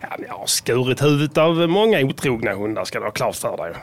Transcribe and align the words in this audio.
Ja, 0.00 0.08
jag 0.28 0.34
har 0.34 0.46
skurit 0.46 1.02
huvudet 1.02 1.38
av 1.38 1.68
många 1.68 2.00
otrogna 2.00 2.54
hundar 2.54 2.84
ska 2.84 2.98
du 2.98 3.04
ha 3.04 3.12
klart 3.12 3.36
för 3.36 3.56
dig. 3.56 3.74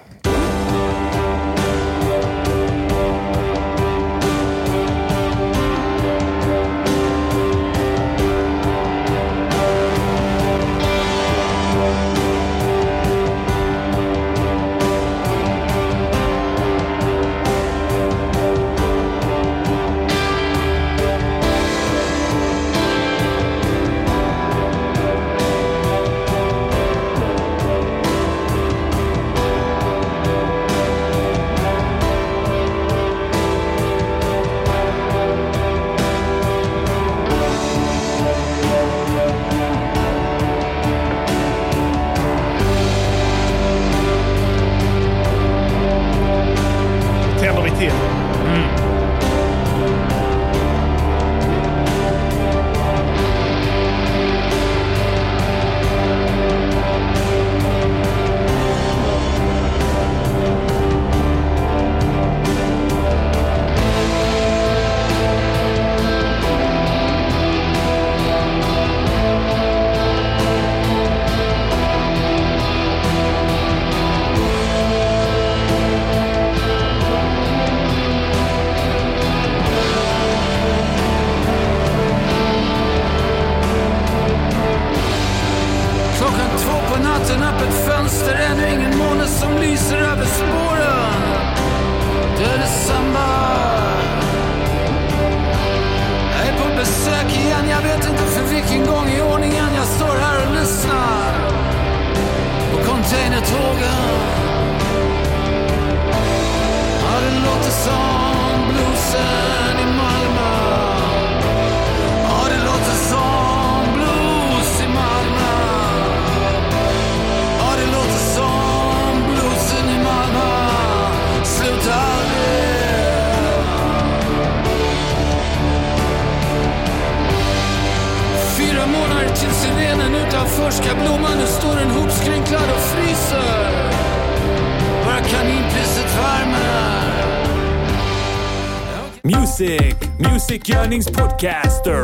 Musikgörningspodcaster. 140.83 142.03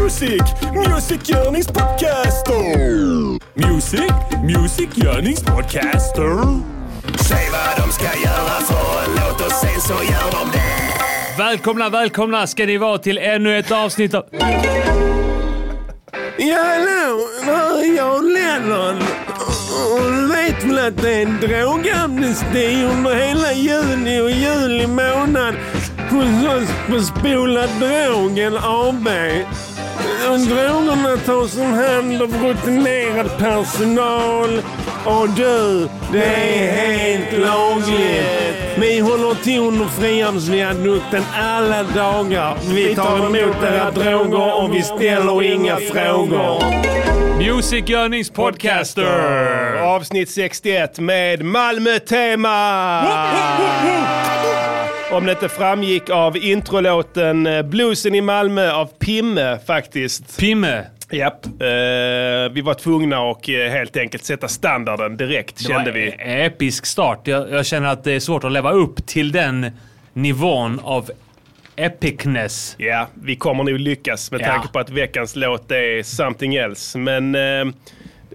Music, 0.00 0.42
musikgörningspodcaster. 0.74 2.64
Music, 3.54 4.12
musikgörningspodcaster. 4.42 6.60
Säg 7.28 7.48
vad 7.52 7.76
de 7.86 7.92
ska 7.92 8.04
göra 8.04 8.60
för 8.60 9.04
en 9.04 9.10
låt 9.14 9.40
och 9.46 9.52
sen 9.52 9.80
så 9.80 9.92
gör 9.92 10.30
de 10.30 10.50
det. 10.52 10.58
Välkomna, 11.38 11.88
välkomna 11.88 12.46
ska 12.46 12.66
ni 12.66 12.76
vara 12.76 12.98
till 12.98 13.18
ännu 13.18 13.58
ett 13.58 13.72
avsnitt 13.72 14.14
av... 14.14 14.24
Ja, 16.38 16.56
hallå, 16.56 17.28
här 17.44 17.78
är 17.78 17.96
jag 17.96 18.24
Lennon. 18.24 18.96
Och 19.92 20.00
du 20.12 20.26
vet 20.28 20.64
väl 20.64 20.78
att 20.78 20.96
det 21.02 21.14
är 21.14 21.22
en 21.22 21.40
drogamnesti 21.40 22.84
under 22.84 23.14
hela 23.14 23.52
juni 23.52 24.20
och 24.20 24.30
juli 24.30 24.86
månad 24.86 25.54
oss 26.18 26.68
på 26.88 27.00
Spola 27.00 27.66
Drogen 27.66 28.56
AB. 28.56 29.08
Och 30.30 30.38
Drogerna 30.38 31.16
tas 31.26 31.56
om 31.56 31.72
hand 31.72 32.22
av 32.22 32.34
rutinerad 32.42 33.38
personal. 33.38 34.62
Och 35.04 35.28
du, 35.28 35.88
det 36.12 36.24
är 36.24 36.72
helt 36.72 37.32
lagligt. 37.32 38.78
Vi 38.78 39.00
håller 39.00 39.34
till 39.34 39.60
under 39.60 39.86
Frihamnsviadukten 39.86 41.22
alla 41.34 41.82
dagar. 41.82 42.56
Vi 42.74 42.94
tar 42.94 43.16
emot 43.16 43.62
era 43.62 43.90
droger 43.90 44.62
och 44.62 44.74
vi 44.74 44.82
ställer 44.82 45.42
inga 45.42 45.76
frågor. 45.76 46.64
Musikgörningspodcaster! 47.38 49.82
Avsnitt 49.82 50.30
61 50.30 50.98
med 50.98 51.44
Malmö-tema! 51.44 53.04
Om 55.14 55.26
det 55.26 55.32
inte 55.32 55.48
framgick 55.48 56.10
av 56.10 56.36
introlåten 56.36 57.46
eh, 57.46 57.62
Bluesen 57.62 58.14
i 58.14 58.20
Malmö 58.20 58.72
av 58.72 58.86
Pimme 58.98 59.58
faktiskt. 59.66 60.38
Pimme. 60.38 60.84
Japp. 61.10 61.46
Eh, 61.46 61.50
vi 62.52 62.60
var 62.64 62.74
tvungna 62.74 63.30
att 63.30 63.48
eh, 63.48 63.54
helt 63.54 63.96
enkelt 63.96 64.24
sätta 64.24 64.48
standarden 64.48 65.16
direkt 65.16 65.60
kände 65.66 65.90
vi. 65.92 66.00
Det 66.00 66.16
var 66.16 66.24
en 66.24 66.40
episk 66.46 66.86
start. 66.86 67.20
Jag, 67.24 67.50
jag 67.50 67.66
känner 67.66 67.88
att 67.88 68.04
det 68.04 68.12
är 68.12 68.20
svårt 68.20 68.44
att 68.44 68.52
leva 68.52 68.72
upp 68.72 69.06
till 69.06 69.32
den 69.32 69.70
nivån 70.12 70.80
av 70.84 71.10
epicness. 71.76 72.74
Ja, 72.78 73.06
vi 73.14 73.36
kommer 73.36 73.64
nog 73.64 73.78
lyckas 73.78 74.30
med 74.30 74.40
Ja. 74.40 74.46
tanke 74.46 74.68
på 74.68 74.78
att 74.78 74.90
veckans 74.90 75.36
låt 75.36 75.70
är 75.70 76.02
something 76.02 76.54
else. 76.54 76.98
Men 76.98 77.34
eh, 77.34 77.74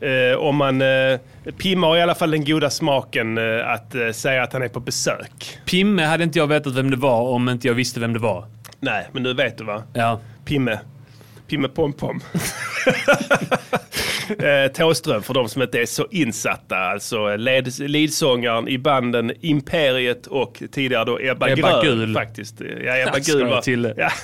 eh, 0.01 0.37
om 0.37 0.55
man... 0.55 0.81
Eh, 0.81 1.19
Pimma 1.57 1.87
har 1.87 1.97
i 1.97 2.01
alla 2.01 2.15
fall 2.15 2.31
den 2.31 2.45
goda 2.45 2.69
smaken 2.69 3.37
eh, 3.37 3.69
att 3.69 3.95
eh, 3.95 4.11
säga 4.11 4.43
att 4.43 4.53
han 4.53 4.61
är 4.61 4.67
på 4.67 4.79
besök. 4.79 5.59
Pimme 5.65 6.03
hade 6.03 6.23
inte 6.23 6.39
jag 6.39 6.47
vetat 6.47 6.75
vem 6.75 6.91
det 6.91 6.97
var 6.97 7.21
om 7.21 7.49
inte 7.49 7.67
jag 7.67 7.73
visste 7.73 7.99
vem 7.99 8.13
det 8.13 8.19
var. 8.19 8.45
Nej, 8.79 9.07
men 9.11 9.23
nu 9.23 9.33
vet 9.33 9.57
du 9.57 9.63
va? 9.63 9.83
Ja. 9.93 10.19
Pimme. 10.45 10.79
Pimme 11.49 11.67
Pompom. 11.67 12.19
eh, 14.29 14.71
Thåström 14.73 15.23
för 15.23 15.33
de 15.33 15.49
som 15.49 15.61
inte 15.61 15.81
är 15.81 15.85
så 15.85 16.07
insatta. 16.11 16.77
Alltså 16.77 17.35
led, 17.35 17.79
leadsångaren 17.79 18.67
i 18.67 18.77
banden 18.77 19.31
Imperiet 19.41 20.27
och 20.27 20.63
tidigare 20.71 21.05
då 21.05 21.19
Ebba, 21.19 21.49
Ebba 21.49 21.83
Grön. 21.83 21.97
Gul. 21.97 22.13
Faktiskt. 22.13 22.61
Ja, 22.85 22.97
Ebba 22.97 23.21
Ska 23.21 23.33
Gul 23.33 23.47
var... 23.47 23.61
till 23.61 23.81
det. 23.81 23.93
Ja. 23.97 24.09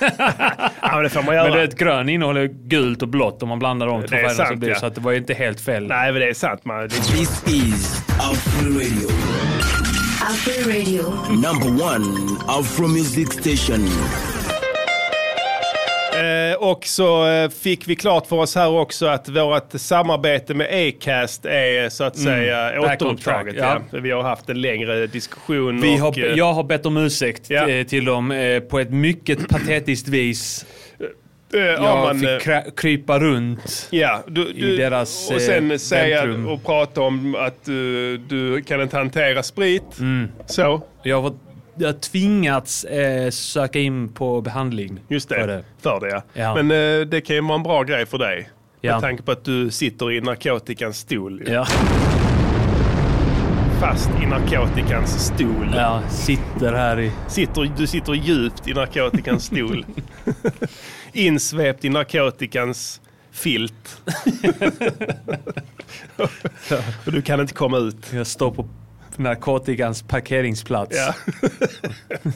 ja, 0.80 0.90
men 0.92 1.02
det 1.02 1.10
får 1.10 1.22
man 1.22 1.34
göra. 1.34 1.44
Men 1.44 1.52
det 1.52 1.60
är 1.60 1.64
ett 1.64 1.78
grön 1.78 2.08
innehåller 2.08 2.46
gult 2.46 3.02
och 3.02 3.08
blått 3.08 3.42
om 3.42 3.48
man 3.48 3.58
blandar 3.58 3.86
de 3.86 4.02
två 4.02 4.08
färgerna 4.08 4.46
så 4.46 4.56
blir 4.56 4.68
det 4.68 4.74
ja. 4.74 4.80
så 4.80 4.86
att 4.86 4.94
det 4.94 5.00
var 5.00 5.12
ju 5.12 5.18
inte 5.18 5.34
helt 5.34 5.60
fel. 5.60 5.86
Nej, 5.86 6.12
men 6.12 6.20
det 6.20 6.28
är 6.28 6.34
sant. 6.34 6.64
Man. 6.64 6.80
Det 6.82 6.88
This 6.88 7.42
is 7.46 8.02
Afro 8.18 8.68
Radio, 8.68 9.08
Afro 10.22 10.70
Radio. 10.70 11.02
number 11.30 11.84
one 11.84 12.36
Afro 12.48 12.88
music 12.88 13.32
station. 13.32 13.88
Eh, 16.20 16.54
och 16.56 16.84
så 16.86 17.26
eh, 17.28 17.48
fick 17.50 17.88
vi 17.88 17.96
klart 17.96 18.26
för 18.26 18.36
oss 18.36 18.54
här 18.54 18.68
också 18.70 19.06
att 19.06 19.28
vårt 19.28 19.72
samarbete 19.74 20.54
med 20.54 20.88
Acast 20.88 21.44
är 21.46 21.88
så 21.88 22.04
att 22.04 22.18
säga 22.18 22.70
Mm. 22.70 22.82
Back 22.82 23.02
on 23.02 23.06
återupptaget. 23.08 23.56
track, 23.58 23.82
Ja. 23.90 23.98
Vi 23.98 24.10
har 24.10 24.22
haft 24.22 24.48
en 24.50 24.60
längre 24.60 25.06
diskussion. 25.06 25.80
Vi 25.80 25.94
och, 25.96 26.00
har, 26.00 26.24
eh, 26.24 26.34
jag 26.34 26.52
har 26.52 26.64
bett 26.64 26.86
om 26.86 26.96
ursäkt 26.96 27.50
Ja. 27.50 27.66
till 27.88 28.04
dem 28.04 28.60
på 28.70 28.78
ett 28.78 28.90
mycket 28.90 29.48
patetiskt 29.48 30.08
vis. 30.08 30.66
Jag 31.52 31.62
ja, 31.72 32.04
man, 32.04 32.20
fick 32.20 32.76
krypa 32.78 33.18
runt. 33.18 33.88
Ja, 33.90 34.22
du, 34.26 34.48
i 34.48 34.60
du, 34.60 34.76
deras, 34.76 35.30
och 35.30 35.40
sen 35.40 35.78
säga 35.78 36.22
och 36.48 36.64
prata 36.64 37.00
om 37.00 37.34
att 37.34 37.64
du, 37.64 38.16
du 38.18 38.62
kan 38.62 38.82
inte 38.82 38.96
hantera 38.96 39.42
sprit. 39.42 39.98
Mm. 39.98 40.28
Så, 40.46 40.82
Jag 41.02 41.22
har, 41.22 41.32
jag 41.78 41.88
har 41.88 41.92
tvingats 41.92 42.84
eh, 42.84 43.30
söka 43.30 43.78
in 43.78 44.08
på 44.08 44.40
behandling. 44.40 45.00
just 45.08 45.28
det. 45.28 45.34
För 45.34 45.46
det. 45.46 45.64
För 45.82 46.00
det 46.00 46.08
ja. 46.08 46.22
Ja. 46.32 46.62
Men 46.62 46.70
eh, 47.00 47.06
det 47.06 47.20
kan 47.20 47.36
ju 47.36 47.42
vara 47.42 47.54
en 47.54 47.62
bra 47.62 47.82
grej 47.82 48.06
för 48.06 48.18
dig. 48.18 48.50
Ja. 48.80 48.92
Med 48.92 49.00
tanke 49.00 49.22
på 49.22 49.32
att 49.32 49.44
du 49.44 49.70
sitter 49.70 50.12
i 50.12 50.20
narkotikans 50.20 50.98
stol. 50.98 51.42
ju. 51.46 51.52
Ja, 51.52 51.66
Fast 53.80 54.10
i 54.22 54.26
narkotikans 54.26 55.26
stol. 55.26 55.72
ja, 55.74 56.02
sitter 56.10 56.72
här 56.72 57.00
i... 57.00 57.12
Sitter, 57.28 57.72
du 57.76 57.86
sitter 57.86 58.12
djupt 58.14 58.68
i 58.68 58.74
narkotikans 58.74 59.44
stol. 59.44 59.86
Insvept 61.12 61.84
i 61.84 61.88
narkotikans 61.88 63.00
filt. 63.32 64.02
Och 67.06 67.12
du 67.12 67.22
kan 67.22 67.40
inte 67.40 67.54
komma 67.54 67.78
ut. 67.78 68.12
Jag 68.12 68.26
står 68.26 68.50
på 68.50 68.68
narkotikans 69.18 70.02
parkeringsplats. 70.02 70.96
Ja. 70.96 71.14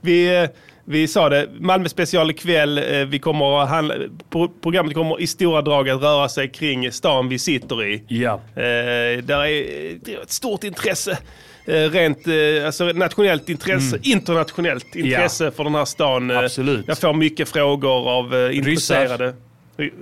vi, 0.00 0.36
eh, 0.42 0.48
vi 0.84 1.08
sa 1.08 1.28
det, 1.28 1.48
Malmö 1.60 1.88
special 1.88 2.30
ikväll. 2.30 2.78
eh, 2.78 2.84
Vi 3.06 3.18
kommer 3.18 3.62
att 3.62 3.68
handla, 3.68 3.94
pro- 4.30 4.48
programmet 4.62 4.94
kommer 4.94 5.20
i 5.20 5.26
stora 5.26 5.62
drag 5.62 5.88
att 5.88 6.02
röra 6.02 6.28
sig 6.28 6.48
kring 6.48 6.92
stan 6.92 7.28
vi 7.28 7.38
sitter 7.38 7.84
i. 7.84 8.02
Ja. 8.08 8.34
Eh, 8.54 9.22
där 9.22 9.44
är 9.46 10.22
ett 10.22 10.30
stort 10.30 10.64
intresse. 10.64 11.18
Rent 11.90 12.18
alltså 12.66 12.84
nationellt 12.84 13.48
intresse, 13.48 13.98
internationellt 14.02 14.96
intresse 14.96 15.50
för 15.50 15.64
den 15.64 15.74
här 15.74 15.84
stan. 15.84 16.30
Absolut. 16.30 16.84
Jag 16.88 16.98
får 16.98 17.12
mycket 17.14 17.48
frågor 17.48 18.10
av 18.10 18.52
intresserade. 18.52 19.24
Ja, 19.24 19.32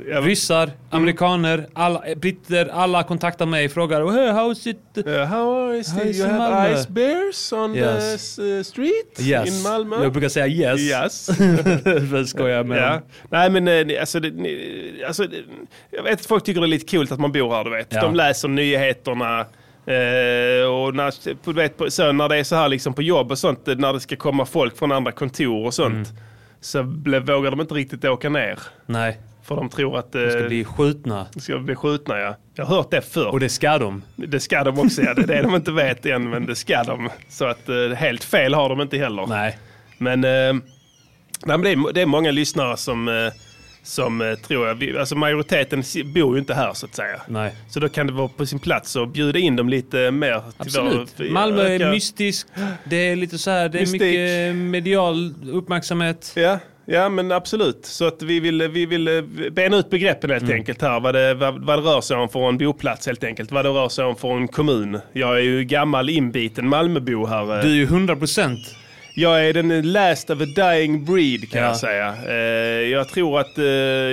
Ryssar, 0.06 0.70
amerikaner, 0.90 1.66
alla, 1.72 2.06
eh, 2.06 2.14
britter, 2.18 2.66
alla 2.72 3.02
kontaktar 3.02 3.46
mig 3.46 3.64
och 3.66 3.72
frågar 3.72 4.06
hey, 4.12 4.30
how's 4.30 4.68
it? 4.68 5.06
Uh, 5.06 5.24
how 5.24 5.74
is 5.74 5.92
How 5.92 6.00
it? 6.02 6.06
is 6.06 6.18
You 6.18 6.28
have 6.28 6.38
Malmö? 6.38 6.74
ice 6.80 6.88
bears 6.88 7.52
on 7.52 7.74
Yes. 7.76 8.36
the 8.36 8.42
uh, 8.42 8.62
street 8.62 9.20
Yes. 9.20 9.48
in 9.48 9.62
Malmö? 9.62 10.02
Jag 10.02 10.12
brukar 10.12 10.28
säga 10.28 10.46
yes. 10.46 10.80
Yes. 10.80 11.28
Jag 12.12 12.28
skojar 12.28 12.64
med 12.64 12.82
dem. 12.82 13.00
Nej 13.30 13.50
men 13.50 13.68
eh, 13.90 14.00
alltså, 14.00 14.20
det, 14.20 15.04
alltså 15.06 15.22
det, 15.26 15.36
jag 15.90 16.02
vet 16.02 16.12
att 16.20 16.26
folk 16.26 16.44
tycker 16.44 16.60
det 16.60 16.66
är 16.66 16.68
lite 16.68 16.86
kul 16.86 17.06
att 17.10 17.20
man 17.20 17.32
bor 17.32 17.50
här 17.54 17.64
du 17.64 17.70
vet. 17.70 17.86
Ja. 17.92 18.00
De 18.02 18.14
läser 18.14 18.48
nyheterna. 18.48 19.40
Eh, 19.86 20.66
och 20.70 20.94
när, 20.94 21.52
vet, 21.52 21.92
så 21.92 22.12
när 22.12 22.28
det 22.28 22.36
är 22.36 22.44
så 22.44 22.56
här 22.56 22.68
liksom 22.68 22.94
på 22.94 23.02
jobb 23.02 23.30
och 23.30 23.38
sånt, 23.38 23.68
eh, 23.68 23.74
när 23.76 23.92
det 23.92 24.00
ska 24.00 24.16
komma 24.16 24.46
folk 24.46 24.78
från 24.78 24.92
andra 24.92 25.12
kontor 25.12 25.66
och 25.66 25.74
sånt. 25.74 25.94
Mm. 25.94 26.22
Så 26.60 26.82
ble, 26.82 27.20
vågar 27.20 27.50
de 27.50 27.60
inte 27.60 27.74
riktigt 27.74 28.04
åka 28.04 28.28
ner. 28.28 28.58
Nej, 28.86 29.18
För 29.46 29.56
de 29.56 29.68
tror 29.68 29.98
att 29.98 30.14
eh, 30.14 30.20
de 30.22 30.30
ska 30.30 30.42
bli 30.42 30.64
skjutna. 30.64 31.26
ska 31.36 31.58
bli 31.58 31.74
skjutna 31.74 32.18
ja. 32.18 32.36
Jag 32.54 32.64
har 32.64 32.76
hört 32.76 32.90
det 32.90 33.00
förr. 33.02 33.26
Och 33.26 33.40
det 33.40 33.48
ska 33.48 33.78
de. 33.78 34.02
Det 34.16 34.40
ska 34.40 34.64
de 34.64 34.78
också, 34.78 35.02
ja. 35.02 35.14
Det 35.14 35.22
är 35.22 35.26
det 35.26 35.42
de 35.42 35.54
inte 35.54 35.72
vet 35.72 36.06
än, 36.06 36.30
men 36.30 36.46
det 36.46 36.54
ska 36.54 36.82
de. 36.82 37.10
Så 37.28 37.44
att 37.44 37.68
eh, 37.68 37.74
helt 37.96 38.24
fel 38.24 38.54
har 38.54 38.68
de 38.68 38.80
inte 38.80 38.98
heller. 38.98 39.26
Nej. 39.26 39.58
Men, 39.98 40.24
eh, 40.24 40.30
nej, 40.30 41.58
men 41.58 41.62
det, 41.62 41.70
är, 41.70 41.92
det 41.92 42.00
är 42.02 42.06
många 42.06 42.30
lyssnare 42.30 42.76
som, 42.76 43.08
eh, 43.08 43.14
som 43.82 44.20
eh, 44.20 44.34
tror 44.34 44.66
jag, 44.68 44.96
alltså 44.96 45.14
majoriteten 45.16 45.82
bor 46.14 46.34
ju 46.34 46.40
inte 46.40 46.54
här 46.54 46.72
så 46.74 46.86
att 46.86 46.94
säga. 46.94 47.20
Nej. 47.28 47.54
Så 47.68 47.80
då 47.80 47.88
kan 47.88 48.06
det 48.06 48.12
vara 48.12 48.28
på 48.28 48.46
sin 48.46 48.58
plats 48.58 48.96
att 48.96 49.12
bjuda 49.12 49.38
in 49.38 49.56
dem 49.56 49.68
lite 49.68 50.10
mer. 50.10 50.42
Absolut. 50.56 51.14
vår- 51.16 51.30
Malmö 51.30 51.62
är 51.62 51.90
mystisk. 51.90 52.46
Det 52.84 52.96
är 52.96 53.16
lite 53.16 53.38
så 53.38 53.50
här, 53.50 53.68
det 53.68 53.78
är 53.78 53.80
Mystik. 53.80 54.00
mycket 54.02 54.54
medial 54.56 55.34
uppmärksamhet. 55.52 56.32
Ja, 56.36 56.58
ja, 56.86 57.08
men 57.08 57.32
absolut. 57.32 57.86
Så 57.86 58.06
att 58.06 58.22
vi 58.22 58.40
vill, 58.40 58.62
vi 58.68 58.86
vill 58.86 59.08
eh, 59.08 59.22
bena 59.52 59.76
ut 59.76 59.90
begreppen 59.90 60.30
helt 60.30 60.42
Mm. 60.42 60.54
enkelt 60.56 60.82
här. 60.82 61.00
Vad 61.00 61.14
det, 61.14 61.34
vad, 61.34 61.64
vad 61.66 61.78
det 61.78 61.82
rör 61.90 62.00
sig 62.00 62.16
om 62.16 62.28
för 62.28 62.48
en 62.48 62.58
boplats 62.58 63.06
helt 63.06 63.24
enkelt. 63.24 63.52
Vad 63.52 63.64
det 63.64 63.68
rör 63.68 63.88
sig 63.88 64.04
om 64.04 64.16
för 64.16 64.36
en 64.36 64.48
kommun. 64.48 65.00
Jag 65.12 65.36
är 65.36 65.42
ju 65.42 65.64
gammal 65.64 66.08
inbiten 66.08 66.68
Malmöbo 66.68 67.26
här. 67.26 67.56
eh. 67.58 67.62
Du 67.64 67.70
är 67.70 67.74
ju 67.74 67.84
100 67.84 68.16
procent. 68.16 68.58
Jag 69.14 69.46
är 69.48 69.52
den 69.52 69.92
last 69.92 70.30
of 70.30 70.40
a 70.40 70.44
dying 70.56 71.04
breed 71.04 71.50
kan 71.50 71.60
Ja. 71.62 71.66
jag 71.66 71.76
säga. 71.76 72.14
Eh, 72.28 72.34
jag 72.90 73.08
tror 73.08 73.40
att 73.40 73.58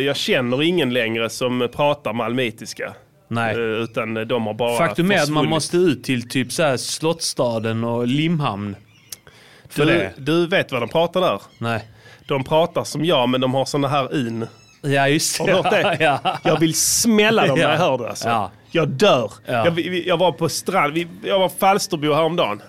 jag 0.06 0.16
känner 0.18 0.64
ingen 0.64 0.94
längre 0.94 1.30
som 1.30 1.70
pratar 1.74 2.14
malmöitiska. 2.14 2.94
Nej. 3.28 3.56
Utan 3.60 4.14
de 4.28 4.46
har 4.48 4.54
bara 4.54 4.78
Faktum 4.78 5.12
är 5.12 5.16
att 5.24 5.30
man 5.30 5.48
måste 5.50 5.78
ut 5.78 6.04
till 6.04 6.30
typ 6.30 6.52
så 6.52 6.64
här 6.64 6.78
Slottsstaden 6.78 7.84
och 7.84 8.08
Limhamn. 8.08 8.76
För 9.70 9.86
Du, 9.86 10.10
du 10.18 10.48
vet 10.48 10.72
vad 10.72 10.82
de 10.82 10.90
pratar 10.90 11.22
där? 11.22 11.42
Nej. 11.58 11.84
De 12.28 12.44
pratar 12.44 12.84
som 12.84 13.06
jag 13.06 13.30
men 13.30 13.42
de 13.42 13.54
har 13.54 13.66
såna 13.66 13.88
här 13.88 14.28
in. 14.28 14.48
Ja, 14.82 15.08
just 15.08 15.40
Har 15.40 15.48
hört 15.48 15.70
det? 15.72 15.98
ja. 16.04 16.20
Jag 16.44 16.60
vill 16.60 16.74
smälla 16.76 17.48
dem 17.48 17.56
när 17.58 17.64
jag 17.64 17.74
Ja. 17.74 17.78
hör 17.78 17.98
det 17.98 18.10
alltså. 18.10 18.30
Ja. 18.30 18.52
Jag 18.72 18.88
dör. 18.90 19.32
Ja. 19.46 19.66
Jag, 19.66 19.80
jag 19.80 20.18
var 20.18 20.32
på 20.32 20.50
strand, 20.50 20.98
jag 21.24 21.40
var 21.40 21.50
Falsterbo 21.50 22.14
häromdagen. 22.14 22.62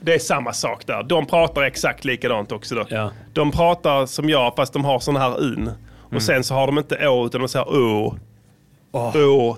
Det 0.00 0.14
är 0.14 0.18
samma 0.18 0.52
sak 0.52 0.86
där. 0.86 1.02
De 1.02 1.26
pratar 1.26 1.62
exakt 1.62 2.04
likadant 2.04 2.52
också 2.52 2.74
då. 2.74 2.84
Ja. 2.88 3.10
De 3.32 3.50
pratar 3.52 4.06
som 4.06 4.28
jag 4.30 4.56
fast 4.56 4.72
de 4.72 4.84
har 4.84 4.98
såna 5.00 5.20
här 5.20 5.44
in. 5.54 5.70
Och 6.14 6.22
sen 6.22 6.44
så 6.44 6.54
har 6.54 6.66
de 6.66 6.78
inte 6.78 7.08
å 7.08 7.26
utan 7.26 7.40
de 7.40 7.48
säger 7.48 7.68
å. 7.68 8.18
Å. 8.92 9.56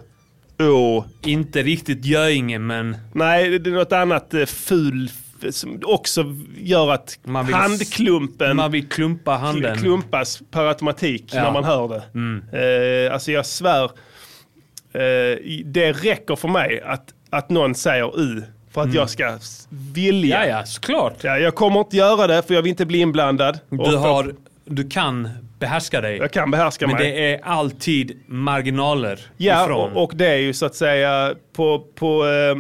Å. 0.63 1.05
Inte 1.23 1.63
riktigt 1.63 2.05
Göinge, 2.05 2.59
men 2.59 2.97
Nej, 3.13 3.59
det 3.59 3.71
är 3.71 3.75
något 3.75 3.93
annat 3.93 4.35
eh, 4.35 4.45
ful 4.47 5.11
som 5.51 5.81
också 5.85 6.25
gör 6.57 6.91
att 6.91 7.19
Man 7.25 7.47
vill- 7.47 7.55
handklumpen 7.55 8.57
man 8.57 8.71
vill 8.71 8.89
klumpa 8.89 9.33
handen. 9.37 9.79
klumpas 9.79 10.43
per 10.51 10.65
automatik 10.65 11.25
Ja. 11.35 11.43
när 11.43 11.53
man 11.53 11.65
hör 11.65 11.89
det. 11.89 13.07
Eh, 13.07 13.13
alltså 13.15 13.33
jag 13.33 13.47
svär, 13.47 13.85
eh, 14.93 15.39
det 15.65 15.93
räcker 15.93 16.37
för 16.37 16.49
mig 16.49 16.81
att, 16.87 17.15
att 17.31 17.51
någon 17.51 17.75
säger 17.75 18.21
u 18.21 18.43
för 18.71 18.83
att 18.83 18.95
jag 18.95 19.11
ska 19.11 19.39
vilja. 19.95 20.37
Mm. 20.37 20.51
Ja, 20.51 20.59
ja, 20.59 20.67
såklart. 20.67 21.15
Ja, 21.25 21.39
jag 21.39 21.55
kommer 21.55 21.81
inte 21.81 21.97
göra 21.97 22.27
det 22.27 22.43
för 22.43 22.55
jag 22.55 22.63
vill 22.63 22.71
inte 22.71 22.87
bli 22.87 22.99
inblandad. 22.99 23.59
Du, 23.69 23.97
har, 23.97 24.35
du 24.65 24.89
kan 24.89 25.29
behärska 25.59 26.01
dig. 26.01 26.17
Jag 26.17 26.31
kan 26.33 26.51
behärska 26.51 26.87
Men 26.87 26.97
mig. 26.97 27.11
det 27.13 27.33
är 27.35 27.41
alltid 27.45 28.19
marginaler 28.27 29.21
Ja, 29.37 29.65
ifrån. 29.65 29.93
och, 29.93 30.03
och 30.05 30.13
det 30.17 30.27
är 30.27 30.37
ju 30.37 30.53
så 30.53 30.67
att 30.67 30.75
säga 30.75 31.35
på, 31.53 31.87
på 31.95 32.27
eh, 32.27 32.51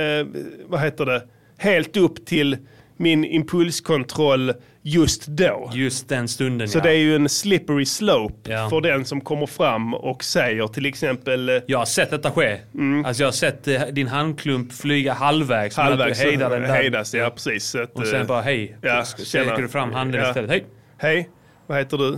eh, 0.00 0.26
vad 0.66 0.80
heter 0.80 1.06
det, 1.06 1.22
helt 1.60 1.96
upp 1.96 2.26
till 2.26 2.56
min 2.96 3.24
impulskontroll 3.24 4.52
just 4.82 5.26
då. 5.26 5.70
Just 5.74 6.08
den 6.08 6.28
stunden, 6.28 6.68
Så 6.68 6.78
ja. 6.78 6.82
det 6.82 6.90
är 6.90 6.94
ju 6.96 7.16
en 7.16 7.28
slippery 7.28 7.84
slope 7.86 8.50
Ja. 8.52 8.70
för 8.70 8.80
den 8.80 9.04
som 9.04 9.20
kommer 9.20 9.46
fram 9.46 9.94
och 9.94 10.24
säger 10.24 10.66
till 10.66 10.86
exempel 10.86 11.48
eh, 11.48 11.56
Jag 11.66 11.78
har 11.78 11.84
sett 11.86 12.10
detta 12.10 12.30
ske. 12.30 12.58
Alltså 13.04 13.22
jag 13.22 13.26
har 13.26 13.32
sett 13.32 13.68
eh, 13.68 13.80
din 13.92 14.08
handklump 14.08 14.72
flyga 14.72 15.12
halvvägs. 15.12 15.76
halvvägs 15.76 16.18
Att 16.18 16.24
du 16.24 16.30
hejdar 16.30 16.50
den 16.50 16.62
där. 16.62 16.68
hejdas. 16.68 17.14
Ja, 17.14 17.30
precis. 17.30 17.74
Att, 17.74 17.92
Och 17.94 18.06
sen 18.06 18.20
eh, 18.20 18.26
bara 18.26 18.40
hej. 18.42 18.76
ja, 18.82 19.04
sträcker 19.04 19.62
du 19.62 19.68
fram 19.68 19.92
handen 19.92 20.20
Ja. 20.20 20.28
istället. 20.28 20.50
Hej. 20.50 20.64
Hej, 20.98 21.28
vad 21.66 21.78
heter 21.78 21.98
du? 21.98 22.08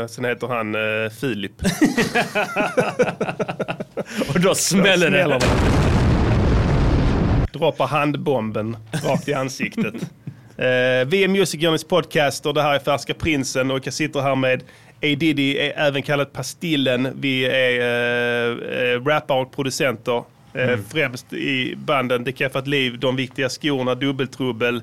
Eh, 0.00 0.06
sen 0.06 0.24
heter 0.24 0.46
han 0.46 0.74
eh, 0.74 1.10
Filip. 1.20 1.52
Och 4.34 4.40
då 4.40 4.54
smäller 4.54 5.10
det. 5.10 5.38
Droppar 7.62 7.86
handbomben 7.86 8.76
rakt 9.04 9.28
i 9.28 9.34
ansiktet. 9.34 9.94
Eh, 10.56 11.06
vi 11.06 11.24
är 11.24 11.28
Music 11.28 11.60
Journeys 11.60 11.84
podcast 11.84 12.46
och 12.46 12.54
det 12.54 12.62
här 12.62 12.74
är 12.74 12.78
Färska 12.78 13.14
Prinsen 13.14 13.70
och 13.70 13.86
jag 13.86 13.94
sitter 13.94 14.20
här 14.20 14.34
med 14.34 14.62
A 15.02 15.06
Diddy, 15.18 15.56
är 15.58 15.72
även 15.76 16.02
kallat 16.02 16.32
Pastillen. 16.32 17.08
Vi 17.14 17.44
är 17.44 17.80
eh, 17.80 18.92
eh, 18.92 19.04
rappare 19.04 19.40
och 19.42 19.52
producenter. 19.56 20.16
Eh, 20.54 20.62
Mm. 20.62 20.84
Främst 20.88 21.32
i 21.32 21.74
banden 21.76 22.24
Det 22.24 22.38
Keffat 22.38 22.66
Liv, 22.66 22.98
De 22.98 23.16
Viktiga 23.16 23.48
Skorna, 23.48 23.94
Dubbeltrubbel 23.94 24.82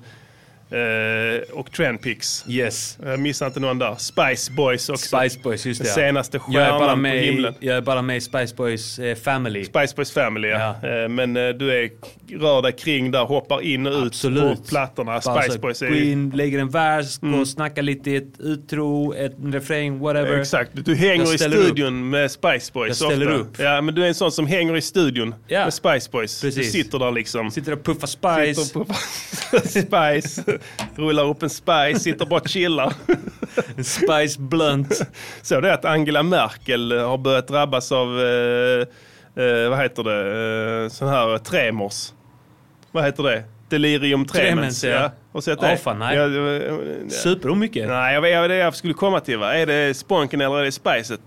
eh, 0.71 1.41
och 1.59 1.71
Trendpix. 1.71 2.45
Yes. 2.47 2.97
Jag 3.05 3.19
missar 3.19 3.47
inte 3.47 3.59
någon 3.59 3.79
där. 3.79 3.95
Spice 3.95 4.51
Boys 4.51 4.89
också. 4.89 5.17
Spice 5.17 5.39
Boys, 5.43 5.65
just 5.65 5.79
Den 5.81 5.85
det. 5.85 5.89
ja. 6.01 6.07
senaste 6.07 6.39
jag 6.49 6.63
är, 6.63 6.69
bara 6.69 6.79
stjärnan 6.79 6.95
på 6.95 7.01
med, 7.01 7.21
himlen. 7.23 7.53
i- 7.59 7.67
jag 7.67 7.77
är 7.77 7.81
bara 7.81 8.01
med 8.01 8.17
i 8.17 8.21
Spice 8.21 8.55
Boys 8.55 8.99
eh, 8.99 9.15
Family. 9.15 9.65
Spice 9.65 9.95
Boys 9.95 10.11
Family 10.11 10.47
ja. 10.47 10.75
Ja. 10.81 10.89
Eh, 11.03 11.09
Men 11.09 11.33
du 11.33 11.71
är, 11.83 11.89
rör 12.39 12.61
dig 12.61 12.71
kring 12.71 13.11
där, 13.11 13.25
hoppar 13.25 13.61
in 13.61 13.87
och 13.87 13.93
ut 13.93 14.07
Absolut. 14.07 14.57
på 14.57 14.63
plattorna. 14.69 15.21
Bara 15.25 15.41
Spice 15.41 15.59
Boys 15.59 15.81
är 15.81 15.87
Gå. 15.87 15.93
Mm. 15.95 16.09
in, 16.09 16.29
lägger 16.29 16.59
en 16.59 16.69
vers, 16.69 17.17
gå 17.19 17.37
och 17.37 17.47
snacka 17.47 17.81
lite, 17.81 18.15
ett 18.15 18.39
utro, 18.39 19.13
ett 19.13 19.37
en 19.43 19.53
refräng, 19.53 19.99
whatever. 19.99 20.37
Exakt, 20.39 20.71
du 20.73 20.95
hänger 20.95 21.33
i 21.35 21.37
studion 21.37 22.09
med 22.09 22.31
Spice 22.31 22.71
Boys 22.73 22.87
Jag 23.01 23.09
ställer 23.11 23.27
ofta. 23.27 23.39
upp. 23.39 23.59
Ja, 23.59 23.81
men 23.81 23.95
du 23.95 24.03
är 24.03 24.07
en 24.07 24.13
sån 24.15 24.31
som 24.31 24.47
hänger 24.47 24.77
i 24.77 24.81
studion 24.81 25.35
Ja. 25.47 25.63
med 25.63 25.73
Spice 25.73 26.09
Boys. 26.11 26.41
Precis. 26.41 26.55
Du 26.73 26.83
sitter 26.83 26.99
där 26.99 27.11
liksom. 27.11 27.51
Sitter 27.51 27.71
och 27.73 27.83
puffar 27.83 28.07
Spice. 28.07 28.65
Sitter 28.65 28.79
på 28.79 28.93
Spice, 29.67 30.58
rullar 30.95 31.23
upp 31.25 31.43
en 31.43 31.49
Spice, 31.49 31.99
sitter 31.99 32.25
bara 32.25 32.39
och 32.39 32.47
chillar. 32.49 32.93
En 33.77 33.83
Spice 33.83 34.39
blunt. 34.41 35.01
Så 35.41 35.61
det 35.61 35.69
är 35.69 35.73
att 35.73 35.85
Angela 35.85 36.23
Merkel 36.23 36.91
har 36.99 37.17
börjat 37.17 37.47
drabbas 37.47 37.91
av, 37.91 38.19
eh, 38.19 38.79
eh, 39.43 39.69
vad 39.69 39.79
heter 39.79 40.03
det, 40.03 40.83
eh, 40.83 40.89
sån 40.89 41.07
här 41.07 41.37
tremors. 41.37 42.11
Vad 42.91 43.03
heter 43.05 43.23
det? 43.23 43.43
Delirium 43.69 44.25
tremens. 44.25 44.81
Tremens, 44.81 45.01
ja. 45.03 45.11
Och 45.31 45.43
Ja, 45.47 45.55
det? 45.55 45.77
fan, 45.77 45.99
nej. 45.99 46.15
Ja, 46.17 46.27
det- 46.27 46.65
ja. 47.03 47.09
Super 47.09 47.55
mycket. 47.55 47.87
Nej, 47.87 48.13
jag 48.13 48.21
vet 48.21 48.49
det 48.49 48.55
jag 48.55 48.75
skulle 48.75 48.93
komma 48.93 49.19
till. 49.19 49.37
Va? 49.37 49.53
Är 49.53 49.65
det 49.65 49.93
Sponken 49.97 50.41
eller 50.41 50.57
är 50.59 50.63
det 50.63 50.71
Spicet? 50.71 51.21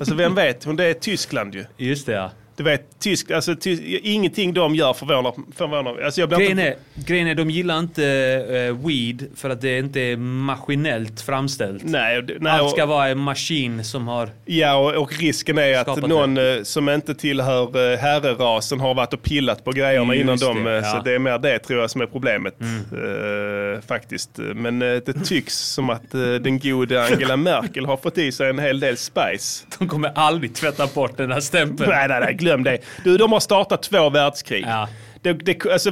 Alltså 0.00 0.14
vem 0.14 0.34
vet? 0.34 0.64
Hon- 0.64 0.76
Det 0.76 0.84
är 0.84 0.94
Tyskland 0.94 1.54
ju. 1.54 1.64
Just 1.76 2.06
det 2.06 2.12
ja. 2.12 2.30
Du 2.56 2.62
vet, 2.62 3.00
tysk, 3.00 3.30
alltså, 3.30 3.54
ty, 3.56 3.98
ingenting 4.02 4.54
de 4.54 4.74
gör 4.74 4.92
förvånar, 4.92 5.34
förvånar 5.56 6.00
alltså, 6.04 6.20
jag 6.20 6.28
blir 6.28 6.38
Grejen 6.38 6.58
inte, 6.58 6.62
är, 6.70 6.76
grejen 7.06 7.26
är, 7.28 7.34
de 7.34 7.50
gillar 7.50 7.78
inte 7.78 8.04
eh, 8.50 8.86
weed 8.86 9.26
för 9.36 9.50
att 9.50 9.60
det 9.60 9.78
inte 9.78 10.00
är 10.00 10.16
maskinellt 10.16 11.20
framställt. 11.20 11.82
Nej, 11.84 12.18
och 12.18 12.24
det- 12.24 12.36
nej, 12.40 12.52
Allt 12.52 12.62
och- 12.62 12.70
ska 12.70 12.86
vara 12.86 13.08
en 13.08 13.18
maskin 13.18 13.84
som 13.84 14.08
har... 14.08 14.28
Ja, 14.44 14.74
och, 14.76 15.02
och 15.02 15.12
risken 15.18 15.58
är 15.58 15.78
att 15.78 16.08
någon 16.08 16.38
eh, 16.38 16.62
som 16.62 16.88
inte 16.88 17.14
tillhör 17.14 17.92
eh, 17.92 17.98
herrerasen 17.98 18.80
har 18.80 18.94
varit 18.94 19.12
och 19.12 19.22
pillat 19.22 19.64
på 19.64 19.72
grejerna 19.72 20.14
Just 20.14 20.22
innan 20.24 20.36
det, 20.38 20.46
dem. 20.46 20.66
ja. 20.66 20.82
Så 20.82 21.00
det 21.04 21.14
är 21.14 21.18
mer 21.18 21.38
det 21.38 21.58
tror 21.58 21.80
jag 21.80 21.90
som 21.90 22.00
är 22.00 22.06
problemet. 22.06 22.54
eh, 22.60 23.80
faktiskt. 23.86 24.30
Men 24.38 24.82
eh, 24.82 24.88
det 25.06 25.12
tycks 25.24 25.58
som 25.58 25.90
att 25.90 26.10
den 26.40 26.58
gode 26.58 27.04
Angela 27.04 27.36
Merkel 27.44 27.86
har 27.86 27.96
fått 27.96 28.18
i 28.18 28.32
sig 28.32 28.50
en 28.50 28.58
hel 28.58 28.80
del 28.80 28.96
spice. 28.96 29.66
De 29.78 29.88
kommer 29.88 30.12
aldrig 30.14 30.54
tvätta 30.54 30.86
bort 30.86 31.16
den 31.16 31.32
här 31.32 31.40
stämpeln. 31.40 31.90
Nej, 31.90 32.08
nej, 32.08 32.20
nej, 32.20 32.34
glöm 32.44 32.64
det. 32.64 32.78
Du, 33.04 33.16
de 33.16 33.32
har 33.32 33.40
startat 33.40 33.82
två 33.82 34.10
världskrig. 34.10 34.64
Ja. 34.66 34.88
Det, 35.22 35.32
det, 35.32 35.66
alltså, 35.66 35.90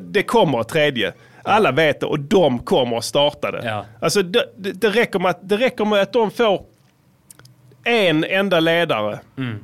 det, 0.00 0.22
kommer 0.22 0.60
ett 0.60 0.68
tredje. 0.68 1.12
Alla 1.42 1.72
vet 1.72 2.00
det 2.00 2.06
och 2.06 2.20
de 2.20 2.58
kommer 2.58 2.96
att 2.96 3.04
starta 3.04 3.50
det. 3.50 3.62
Ja. 3.64 3.84
Alltså, 4.00 4.22
det, 4.22 4.44
det, 4.56 4.72
det, 4.72 4.88
räcker 4.88 5.18
med 5.18 5.30
att, 5.30 5.48
det 5.48 5.56
räcker 5.56 5.84
med 5.84 6.02
att 6.02 6.12
de 6.12 6.30
får 6.30 6.62
en 7.84 8.24
enda 8.24 8.60
ledare 8.60 9.18
Mm. 9.38 9.58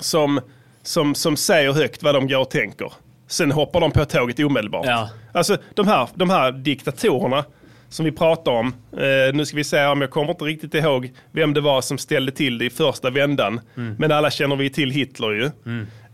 som, 0.00 0.40
som, 0.82 1.14
som 1.14 1.36
säger 1.36 1.72
högt 1.72 2.02
vad 2.02 2.14
de 2.14 2.28
går 2.28 2.40
och 2.40 2.50
tänker. 2.50 2.92
Sen 3.26 3.52
hoppar 3.52 3.80
de 3.80 3.90
på 3.90 4.04
tåget 4.04 4.38
omedelbart. 4.40 4.86
Ja. 4.86 5.08
Alltså 5.32 5.56
de 5.74 5.88
här, 5.88 6.08
de 6.14 6.30
här 6.30 6.52
diktatorerna 6.52 7.44
som 7.88 8.04
vi 8.04 8.12
pratar 8.12 8.52
om. 8.52 8.74
Eh, 8.92 9.34
nu 9.34 9.44
ska 9.44 9.56
vi 9.56 9.64
säga 9.64 9.92
om 9.92 10.00
jag 10.00 10.10
kommer 10.10 10.30
inte 10.30 10.44
riktigt 10.44 10.74
ihåg 10.74 11.12
vem 11.32 11.54
det 11.54 11.60
var 11.60 11.80
som 11.80 11.98
ställde 11.98 12.32
till 12.32 12.58
det 12.58 12.64
i 12.64 12.70
första 12.70 13.10
vändan. 13.10 13.60
Mm. 13.76 13.96
Men 13.98 14.12
alla 14.12 14.30
känner 14.30 14.56
vi 14.56 14.70
till 14.70 14.90
Hitler 14.90 15.30
ju. 15.30 15.44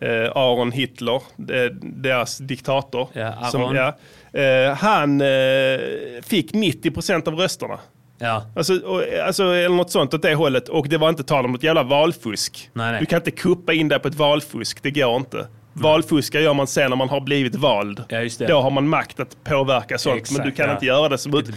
Eh, 0.00 0.32
Aron 0.34 0.72
Hitler, 0.72 1.14
eh, 1.14 1.72
deras 1.82 2.38
diktator. 2.38 3.08
Ja. 3.12 3.48
Som, 3.50 3.76
ja, 3.76 3.98
eh, 4.40 4.74
han 4.74 5.20
eh, 5.20 5.78
fick 6.22 6.52
90% 6.52 7.28
av 7.28 7.34
rösterna. 7.34 7.78
Ja. 8.18 8.46
Alltså, 8.56 8.78
och, 8.78 9.02
alltså, 9.26 9.42
eller 9.42 9.76
något 9.76 9.90
sånt 9.90 10.14
åt 10.14 10.22
det 10.22 10.34
hållet. 10.34 10.68
Och 10.68 10.88
det 10.88 10.98
var 10.98 11.08
inte 11.08 11.24
tal 11.24 11.44
om 11.44 11.52
något 11.52 11.62
jävla 11.62 11.82
valfusk. 11.82 12.70
Nej, 12.72 12.92
nej. 12.92 13.00
Du 13.00 13.06
kan 13.06 13.16
inte 13.16 13.30
kuppa 13.30 13.72
in 13.72 13.88
dig 13.88 13.98
på 13.98 14.08
ett 14.08 14.14
valfusk, 14.14 14.82
det 14.82 14.90
går 14.90 15.16
inte. 15.16 15.46
Valfuska 15.74 16.40
gör 16.40 16.54
man 16.54 16.66
sen 16.66 16.90
när 16.90 16.96
man 16.96 17.08
har 17.08 17.20
blivit 17.20 17.54
vald. 17.54 18.04
Ja, 18.08 18.20
just 18.20 18.38
det. 18.38 18.46
Då 18.46 18.60
har 18.60 18.70
man 18.70 18.88
makt 18.88 19.20
att 19.20 19.44
påverka 19.44 19.98
sånt. 19.98 20.16
Exakt, 20.16 20.38
men 20.38 20.46
du 20.46 20.54
kan 20.54 20.66
ja. 20.66 20.74
inte 20.74 20.86
göra 20.86 21.08
det 21.08 21.18
som 21.18 21.34
ut. 21.34 21.48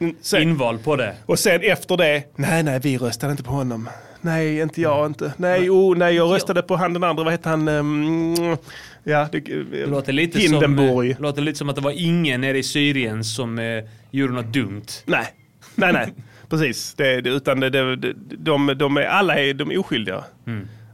Mm, 0.00 0.14
Sen, 0.20 0.42
invald 0.42 0.84
på 0.84 0.96
det. 0.96 1.14
och 1.26 1.38
sen 1.38 1.60
efter 1.62 1.96
det, 1.96 2.22
nej 2.36 2.62
nej 2.62 2.80
vi 2.82 2.98
röstade 2.98 3.30
inte 3.30 3.42
på 3.42 3.50
honom. 3.50 3.88
Nej, 4.20 4.60
inte 4.60 4.80
jag 4.80 5.06
inte. 5.06 5.32
Nej, 5.36 5.70
oh, 5.70 5.96
nej 5.96 6.14
jag 6.14 6.34
röstade 6.34 6.62
på 6.62 6.76
han 6.76 6.92
den 6.92 7.04
andra, 7.04 7.24
vad 7.24 7.32
heter 7.32 7.50
han? 7.50 7.68
Um, 7.68 8.56
ja, 9.04 9.28
det, 9.32 9.40
Det 9.40 9.86
låter 9.86 10.12
lite, 10.12 10.38
Hindenburg. 10.38 11.14
som, 11.16 11.24
eh, 11.24 11.28
låter 11.28 11.42
lite 11.42 11.58
som 11.58 11.68
att 11.68 11.76
det 11.76 11.82
var 11.82 11.94
ingen 11.96 12.40
nere 12.40 12.58
i 12.58 12.62
Syrien 12.62 13.24
som 13.24 13.58
eh, 13.58 13.84
gjorde 14.10 14.32
något 14.32 14.52
dumt. 14.52 14.86
Nej, 15.04 15.26
nej, 15.74 15.92
nej. 15.92 16.14
Precis. 16.48 16.94
Det, 16.94 17.20
det, 17.20 17.30
utan 17.30 17.60
det, 17.60 17.70
det, 17.70 17.96
det, 17.96 18.14
de, 18.38 18.74
de 18.78 18.96
är, 18.96 19.02
alla 19.02 19.38
är, 19.38 19.54
de 19.54 19.70
är 19.70 19.78
oskyldiga. 19.78 20.24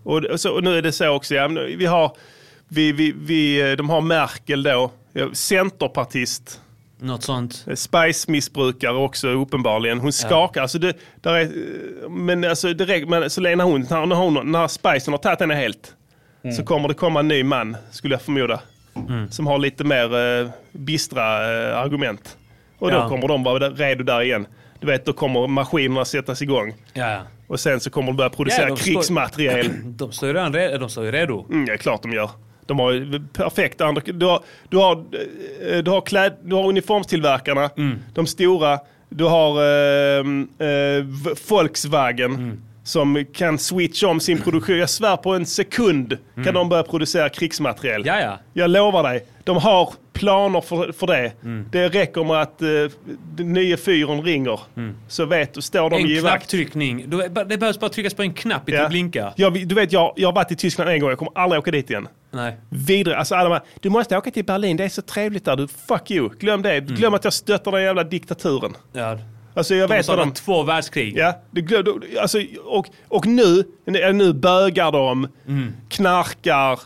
Och, 0.05 0.25
och, 0.25 0.41
så, 0.41 0.51
och 0.53 0.65
nu 0.65 0.79
är 0.79 0.83
det 0.83 0.93
så 0.93 1.09
också, 1.09 1.35
ja, 1.35 1.49
vi 1.77 1.87
har, 1.87 2.17
vi, 2.73 2.93
vi, 2.93 3.13
vi, 3.17 3.75
de 3.77 3.91
har 3.91 4.01
Merkel 4.01 4.63
då, 4.63 4.91
ja, 5.13 5.29
centerpartist, 5.33 6.61
Något 7.01 7.23
sånt. 7.23 7.67
Spice-missbrukare 7.75 8.97
också 8.97 9.29
uppenbarligen. 9.29 9.99
Hon 10.01 10.13
skakar, 10.13 10.63
alltså 10.63 10.79
det, 10.79 10.97
där 11.21 11.35
är, 11.35 11.49
men 12.09 12.45
alltså 12.45 12.73
direkt, 12.75 13.09
men 13.09 13.31
så 13.31 13.41
länge 13.41 13.63
hon, 13.63 13.81
när, 13.91 14.15
hon, 14.15 14.53
när 14.53 14.69
Spicen 14.69 15.13
har 15.13 15.19
tagit 15.19 15.41
henne 15.41 15.55
helt, 15.55 15.95
så 16.57 16.65
kommer 16.65 16.89
det 16.89 16.95
komma 16.95 17.21
en 17.21 17.29
ny 17.29 17.43
man, 17.45 17.77
skulle 17.91 18.15
jag 18.15 18.23
förmoda. 18.23 18.61
Som 19.31 19.47
har 19.47 19.59
lite 19.59 19.85
mer 19.85 20.41
eh, 20.43 20.51
bistra 20.73 21.23
eh, 21.71 21.79
argument. 21.79 22.37
Och 22.79 22.91
då 22.91 22.97
Ja. 22.97 23.09
kommer 23.09 23.29
de 23.29 23.43
vara 23.43 23.71
redo 23.71 24.05
där 24.05 24.23
igen. 24.23 24.47
Du 24.81 24.87
vet, 24.87 25.05
då 25.07 25.13
kommer 25.13 25.47
maskinerna 25.47 26.05
sättas 26.05 26.43
igång. 26.43 26.75
Ja, 26.93 27.11
ja. 27.11 27.21
Och 27.47 27.61
sen 27.61 27.81
så 27.81 27.91
kommer 27.91 28.07
de 28.07 28.17
börja 28.17 28.31
producera 28.31 28.63
Ja, 28.63 28.69
de 28.69 28.77
står- 28.77 28.93
krigsmateriel. 28.93 29.71
De 29.85 30.13
står 30.13 30.29
ju 30.29 30.35
redan 30.35 30.53
redo. 30.53 30.79
De 30.79 30.89
står 30.89 31.05
ju 31.05 31.11
redo. 31.13 31.47
Mm, 31.51 31.65
ja, 31.69 31.77
klart 31.77 32.03
de 32.03 32.13
gör. 32.13 32.31
De 32.77 32.79
har 32.79 32.93
ju 32.93 33.21
perfekta 33.33 33.87
andra... 33.87 34.03
Du 34.07 34.27
har, 34.27 34.41
du 34.69 34.77
har, 34.77 34.93
eh, 35.71 35.79
du 35.79 35.91
har, 35.91 36.01
kläd, 36.01 36.33
du 36.45 36.55
har 36.57 36.69
uniformstillverkarna, 36.69 37.71
de 38.15 38.27
stora. 38.27 38.79
Du 39.09 39.25
har 39.25 39.51
eh, 39.63 40.19
eh, 40.69 41.05
V- 41.05 41.35
Volkswagen 41.49 42.63
som 42.85 43.25
kan 43.35 43.59
switcha 43.59 44.07
om 44.09 44.21
sin 44.21 44.39
produktion. 44.43 44.79
Jag 44.79 44.91
svär 44.91 45.17
på 45.17 45.35
en 45.35 45.47
sekund 45.47 46.19
kan 46.45 46.55
de 46.55 46.69
börja 46.69 46.83
producera 46.83 47.29
krigsmateriel. 47.29 48.03
Ja, 48.07 48.21
ja. 48.21 48.39
Jag 48.53 48.71
lovar 48.71 49.03
dig. 49.03 49.25
De 49.45 49.57
har 49.57 49.93
planer 50.13 50.61
för, 50.61 50.93
för 50.93 51.07
det. 51.07 51.33
Det 51.71 51.89
räcker 51.89 52.25
med 52.25 52.43
att 52.43 52.63
eh, 52.63 52.69
nya 53.45 53.77
fyren 53.77 54.23
ringer. 54.23 54.61
Så 55.09 55.25
vet 55.25 55.65
står 55.65 55.91
de 55.91 55.97
En 56.01 56.07
i 56.07 56.21
vakt. 56.21 56.33
knapptryckning. 56.35 57.11
Det 57.47 57.59
behövs 57.59 57.81
bara 57.81 57.91
tryckas 57.91 58.15
på 58.15 58.23
en 58.23 58.33
knapp 58.35 58.69
i 58.69 58.73
Ja. 58.73 58.83
ja. 58.83 58.89
blinka. 58.89 59.33
Jag, 59.37 59.69
du 59.69 59.75
vet, 59.75 59.93
jag, 59.93 60.13
jag 60.17 60.29
har 60.29 60.33
varit 60.33 60.53
i 60.53 60.57
Tyskland 60.57 60.91
en 60.91 61.01
gång. 61.01 61.09
Jag 61.11 61.19
kommer 61.19 61.33
aldrig 61.35 61.59
åka 61.61 61.71
dit 61.71 61.91
igen. 61.91 62.09
Nej. 62.31 62.57
Vidare, 62.69 63.17
alltså 63.17 63.35
alla 63.35 63.49
här, 63.55 63.61
du 63.81 63.91
måste 63.91 64.17
åka 64.17 64.31
till 64.31 64.45
Berlin, 64.45 64.77
det 64.77 64.85
är 64.85 64.89
så 64.89 65.03
trevligt 65.03 65.45
där. 65.45 65.57
Du, 65.57 65.69
fuck 65.69 66.11
you, 66.11 66.31
glöm 66.39 66.63
det. 66.63 66.81
Glöm 66.81 67.15
att 67.15 67.25
jag 67.25 67.33
stöttar 67.33 67.73
den 67.73 67.83
jävla 67.83 68.05
diktaturen. 68.05 68.77
Ja. 68.93 69.19
Alltså 69.55 69.75
jag 69.75 69.89
De 69.91 69.95
vet 69.97 70.09
vad 70.09 70.19
de... 70.19 70.33
två 70.33 70.63
världskrig. 70.63 71.17
Ja, 71.17 71.35
alltså, 72.21 72.39
och, 72.65 72.87
och 73.09 73.27
nu, 73.27 73.65
nu 74.13 74.33
bögar 74.33 74.93
de, 74.93 75.29
Mm. 75.49 75.73
knarkar, 75.89 76.81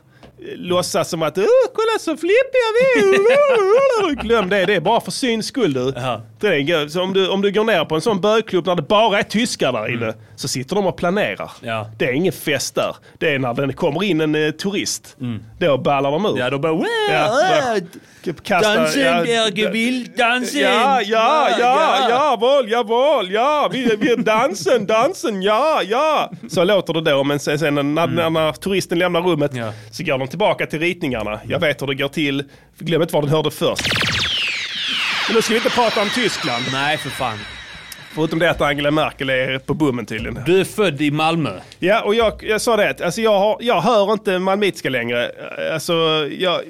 låtsas 0.57 1.09
som 1.09 1.23
att 1.23 1.35
kolla 1.75 1.99
så 2.01 2.17
flippiga 2.17 2.69
vi 2.75 3.01
är." 3.01 4.23
Glöm 4.23 4.49
det, 4.49 4.67
det 4.67 4.75
är 4.75 4.81
bara 4.81 5.01
för 5.01 5.11
syns 5.11 5.47
skull 5.47 5.73
du. 5.73 5.93
Ja. 6.41 6.49
Det 6.51 6.57
är, 6.57 6.89
så 6.89 7.03
om, 7.03 7.13
du 7.13 7.29
om 7.29 7.43
du 7.43 7.53
går 7.53 7.65
ner 7.65 7.85
på 7.85 7.95
en 7.95 8.01
sån 8.01 8.21
bögklubb 8.21 8.67
när 8.67 8.75
det 8.75 8.83
bara 8.83 9.19
är 9.19 9.23
tyskar 9.23 9.73
där 9.73 9.95
inne 9.95 10.15
så 10.37 10.49
sitter 10.49 10.77
de 10.77 10.87
och 10.87 10.97
planerar. 10.97 11.51
Mm. 11.63 11.75
Ja. 11.75 11.91
Det 11.99 12.05
är 12.05 12.13
ingen 12.13 12.33
fest 12.33 12.75
där. 12.75 12.97
Det 13.19 13.35
är 13.35 13.39
när 13.39 13.67
det 13.67 13.73
kommer 13.73 14.05
in 14.05 14.21
en 14.21 14.35
eh, 14.35 14.51
turist. 14.51 15.17
Då 15.59 15.79
ballar 15.79 16.11
de 16.11 16.25
ur. 16.25 16.31
Mm. 16.31 16.41
Ja, 16.41 16.51
då 16.51 16.59
bara... 16.59 16.73
Ja, 17.11 17.77
Ja, 18.27 18.33
Kasta, 18.43 18.75
dansen 18.75 19.03
ja, 19.03 19.27
är 19.27 19.59
gevild, 19.59 20.11
dansen! 20.19 20.61
Ja, 20.61 21.03
ja, 21.03 21.49
ja, 21.59 22.09
jawohl, 22.11 22.71
jawohl, 22.71 23.31
ja, 23.31 23.69
vi, 23.73 23.97
vi 23.99 24.17
dansen, 24.17 24.87
dansen, 24.87 25.43
ja, 25.43 25.83
ja. 25.85 26.31
Så 26.49 26.65
låter 26.65 26.95
det 26.95 27.11
då, 27.11 27.25
men 27.25 27.39
sen, 27.39 27.59
sen 27.59 27.75
när, 27.75 27.83
när, 28.07 28.31
när 28.31 28.53
turisten 28.53 28.99
lämnar 28.99 29.21
rummet 29.21 29.51
Ja. 29.55 29.73
så 29.91 30.05
går 30.05 30.19
de 30.19 30.29
tillbaka 30.29 30.67
till 30.67 30.81
ritningarna. 30.81 31.41
Jag 31.45 31.61
vet 31.61 31.83
hur 31.83 31.87
det 31.87 31.95
går 31.95 32.09
till. 32.09 32.45
Glöm 32.79 33.03
inte 33.03 33.15
var 33.15 33.23
den 33.23 33.31
hörde 33.31 33.51
först. 33.51 34.16
Men 35.29 35.37
nu 35.37 35.43
ska 35.43 35.53
vi 35.53 35.57
inte 35.59 35.71
prata 35.71 36.03
om 36.03 36.09
Tyskland. 36.15 36.65
Nej, 36.73 36.97
för 36.99 37.11
fan. 37.11 37.39
Förutom 38.15 38.39
det 38.39 38.51
att 38.51 38.61
Angela 38.61 38.91
Merkel 38.91 39.31
är 39.31 39.59
på 39.59 39.75
bommen 39.75 40.07
tydligen. 40.07 40.43
Du 40.47 40.61
är 40.61 40.65
född 40.65 41.01
i 41.01 41.11
Malmö. 41.11 41.51
Ja, 41.79 42.03
och 42.03 42.15
jag, 42.15 42.43
jag 42.43 42.61
sa 42.61 42.77
det, 42.77 43.01
alltså 43.01 43.21
jag, 43.21 43.39
har, 43.39 43.57
jag 43.61 43.81
hör 43.81 44.13
inte 44.13 44.39
malmöitska 44.39 44.91
längre. 44.91 45.31
Alltså, 45.73 45.93
jag, 46.39 46.61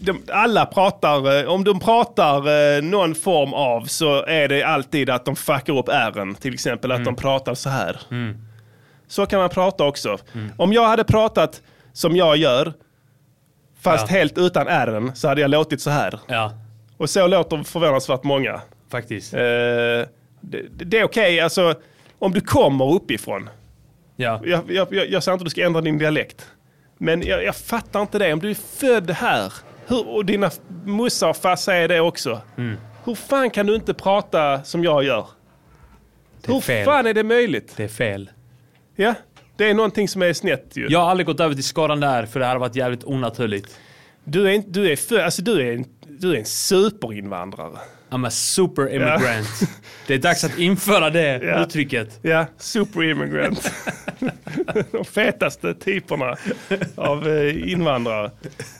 de, 0.00 0.22
alla 0.32 0.66
pratar, 0.66 1.38
eh, 1.40 1.48
om 1.50 1.64
de 1.64 1.80
pratar 1.80 2.36
eh, 2.76 2.82
någon 2.82 3.14
form 3.14 3.52
av 3.54 3.84
så 3.84 4.24
är 4.24 4.48
det 4.48 4.62
alltid 4.62 5.10
att 5.10 5.24
de 5.24 5.36
fuckar 5.36 5.78
upp 5.78 5.88
R'n. 5.88 6.34
Till 6.34 6.54
exempel 6.54 6.92
att 6.92 7.04
de 7.04 7.16
pratar 7.16 7.54
så 7.54 7.68
här. 7.68 8.00
Så 9.08 9.26
kan 9.26 9.40
man 9.40 9.48
prata 9.48 9.84
också. 9.84 10.18
Om 10.56 10.72
jag 10.72 10.88
hade 10.88 11.04
pratat 11.04 11.62
som 11.92 12.16
jag 12.16 12.36
gör, 12.36 12.72
fast 13.82 14.06
Ja. 14.10 14.16
helt 14.16 14.38
utan 14.38 14.68
R'n, 14.68 15.14
så 15.14 15.28
hade 15.28 15.40
jag 15.40 15.50
låtit 15.50 15.80
så 15.80 15.90
här. 15.90 16.20
Ja, 16.26 16.52
Och 16.96 17.10
så 17.10 17.26
låter 17.26 17.62
förvånansvärt 17.62 18.24
många. 18.24 18.60
faktiskt. 18.90 19.34
Eh, 19.34 19.40
det, 20.40 20.62
det 20.70 20.98
är 20.98 21.04
okej, 21.04 21.40
alltså 21.40 21.74
om 22.18 22.32
du 22.32 22.40
kommer 22.40 22.92
uppifrån. 22.94 23.48
Ja. 24.16 24.40
Jag, 24.44 24.70
jag, 24.70 24.92
jag, 24.94 25.10
jag 25.10 25.22
säger 25.22 25.34
inte 25.34 25.42
att 25.42 25.46
du 25.46 25.50
ska 25.50 25.64
ändra 25.66 25.80
din 25.80 25.98
dialekt. 25.98 26.46
Men 26.98 27.22
jag, 27.26 27.44
jag 27.44 27.56
fattar 27.56 28.00
inte 28.02 28.18
det. 28.18 28.32
Om 28.32 28.40
du 28.40 28.50
är 28.50 28.54
född 28.54 29.10
här 29.10 29.52
hur, 29.86 30.08
och 30.08 30.24
dina 30.24 30.50
mussar 30.84 31.28
och 31.28 31.36
farsa 31.36 31.74
är 31.74 31.88
det 31.88 32.00
också. 32.00 32.40
Mm. 32.56 32.76
Hur 33.04 33.14
fan 33.14 33.50
kan 33.50 33.66
du 33.66 33.74
inte 33.74 33.94
prata 33.94 34.62
som 34.64 34.84
jag 34.84 35.04
gör? 35.04 35.26
Det 36.42 36.48
är 36.48 36.52
Hur 36.54 36.60
fel. 36.60 36.84
fan 36.84 37.06
är 37.06 37.14
det 37.14 37.22
möjligt? 37.24 37.74
Det 37.76 37.84
är 37.84 37.88
fel. 37.88 38.30
Ja, 38.96 39.14
det 39.56 39.70
är 39.70 39.74
någonting 39.74 40.08
som 40.08 40.22
är 40.22 40.32
snett 40.32 40.72
ju. 40.74 40.86
Jag 40.90 41.00
har 41.00 41.10
aldrig 41.10 41.26
gått 41.26 41.40
över 41.40 41.54
till 41.54 41.64
skadan 41.64 42.00
där 42.00 42.26
för 42.26 42.40
det 42.40 42.46
hade 42.46 42.60
varit 42.60 42.76
jävligt 42.76 43.04
onaturligt. 43.04 43.78
Du 44.26 44.54
är, 44.54 44.62
du 44.68 44.92
är, 44.92 44.96
för, 44.96 45.18
alltså, 45.18 45.42
du 45.42 45.60
är, 45.68 45.72
en, 45.72 45.84
du 46.20 46.32
är 46.32 46.38
en 46.38 46.44
superinvandrare. 46.44 47.78
I'm 48.10 48.26
a 48.26 48.30
super 48.30 48.88
immigrant. 48.94 49.48
Det 50.06 50.14
är 50.14 50.18
dags 50.18 50.44
att 50.44 50.58
införa 50.58 51.10
det 51.10 51.42
Ja. 51.44 51.62
uttrycket. 51.62 52.18
Ja, 52.22 52.46
superimmigrant. 52.58 53.72
De 54.92 55.04
fetaste 55.04 55.74
typerna 55.74 56.36
av 56.96 57.28
eh, 57.28 57.70
invandrare. 57.72 58.30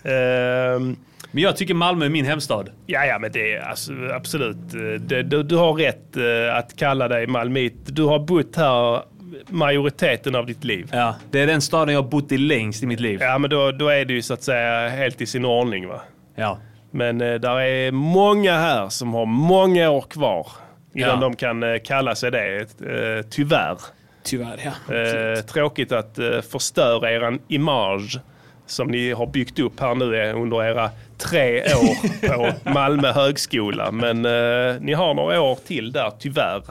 Ehm, 0.04 0.96
Men 1.30 1.42
jag 1.42 1.56
tycker 1.56 1.74
Malmö 1.74 2.04
är 2.04 2.08
min 2.10 2.24
hemstad. 2.24 2.70
Ja, 2.86 3.04
ja, 3.04 3.18
men 3.18 3.32
det 3.32 3.54
är 3.54 3.60
alltså, 3.60 3.92
absolut. 4.14 4.56
eh, 4.74 5.00
Det, 5.00 5.22
du, 5.22 5.42
du 5.42 5.56
har 5.56 5.72
rätt 5.72 6.16
eh, 6.16 6.56
att 6.56 6.76
kalla 6.76 7.08
dig 7.08 7.26
malmit. 7.26 7.74
Du 7.86 8.02
har 8.02 8.18
bott 8.18 8.56
här 8.56 9.02
majoriteten 9.48 10.34
av 10.34 10.46
ditt 10.46 10.64
liv. 10.64 10.88
Ja, 10.92 11.14
det 11.30 11.40
är 11.40 11.46
den 11.46 11.60
staden 11.60 11.94
jag 11.94 12.02
har 12.02 12.08
bott 12.10 12.32
i 12.32 12.38
längst 12.38 12.82
i 12.82 12.86
mitt 12.86 13.00
liv. 13.00 13.18
Ja, 13.22 13.38
men 13.38 13.50
då, 13.50 13.70
då 13.72 13.88
är 13.88 14.04
det 14.04 14.12
ju 14.12 14.22
så 14.22 14.34
att 14.34 14.42
säga 14.42 14.88
helt 14.88 15.20
i 15.20 15.26
sin 15.26 15.44
ordning. 15.44 15.88
Va? 15.88 16.00
Ja. 16.34 16.58
Men 16.90 17.20
eh, 17.20 17.34
där 17.34 17.60
är 17.60 17.92
många 17.92 18.58
här 18.58 18.88
som 18.88 19.14
har 19.14 19.26
många 19.26 19.90
år 19.90 20.00
kvar 20.02 20.46
innan 20.94 21.08
Ja. 21.10 21.16
de 21.16 21.36
kan 21.36 21.62
eh, 21.62 21.78
kalla 21.84 22.14
sig 22.14 22.30
det. 22.30 22.56
Eh, 22.60 23.26
tyvärr. 23.30 23.78
Tyvärr, 24.22 24.60
ja. 24.88 24.94
Eh, 24.94 25.40
tråkigt 25.40 25.92
att 25.92 26.18
eh, 26.18 26.40
förstöra 26.40 27.12
er 27.12 27.38
image 27.48 28.18
som 28.66 28.88
ni 28.88 29.12
har 29.12 29.26
byggt 29.26 29.58
upp 29.58 29.80
här 29.80 29.94
nu 29.94 30.32
under 30.32 30.64
era 30.64 30.90
tre 31.18 31.62
år 31.74 32.26
på 32.28 32.52
Malmö 32.70 33.12
högskola. 33.12 33.90
Men 33.90 34.24
eh, 34.24 34.80
ni 34.80 34.92
har 34.92 35.14
några 35.14 35.40
år 35.40 35.58
till 35.66 35.92
där, 35.92 36.12
tyvärr. 36.20 36.62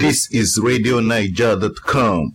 This 0.00 0.30
is 0.30 0.58
RadioNiger.com. 0.58 2.34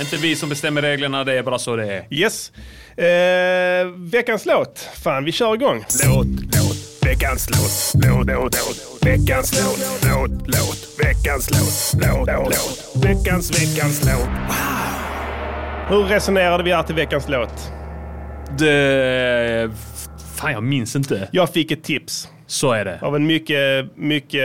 Inte 0.00 0.16
vi 0.16 0.36
som 0.36 0.48
bestämmer 0.48 0.82
reglerna, 0.82 1.24
det 1.24 1.32
är 1.38 1.42
bara 1.42 1.58
så 1.58 1.76
det 1.76 1.92
är. 1.92 2.06
Yes. 2.10 2.52
Eh, 2.96 3.86
veckans 3.96 4.46
låt. 4.46 4.78
Fan, 5.02 5.24
vi 5.24 5.32
kör 5.32 5.54
igång. 5.54 5.84
Låt, 6.06 6.26
låt, 6.26 7.06
veckans 7.06 7.50
låt. 7.50 8.04
Låt, 8.04 8.26
låt, 8.26 8.56
låt, 8.56 9.06
veckans 9.06 9.52
låt. 9.64 9.78
Låt, 10.02 10.30
låt, 10.46 10.88
veckans 10.98 11.50
låt. 11.50 12.02
Låt, 12.02 12.28
låt, 12.28 13.04
veckans, 13.04 13.60
veckans 13.60 14.04
låt. 14.04 14.28
Hur 15.88 16.02
resonerade 16.02 16.64
vi 16.64 16.72
här 16.72 16.82
till 16.82 16.94
veckans 16.94 17.28
låt? 17.28 17.72
Det... 18.58 19.70
Fan, 20.36 20.52
jag 20.52 20.62
minns 20.62 20.96
inte. 20.96 21.28
Jag 21.32 21.50
fick 21.52 21.70
ett 21.70 21.82
tips 21.84 22.28
Så 22.46 22.72
är 22.72 22.84
det. 22.84 22.98
av 23.02 23.16
en 23.16 23.26
mycket, 23.26 23.96
mycket, 23.96 24.40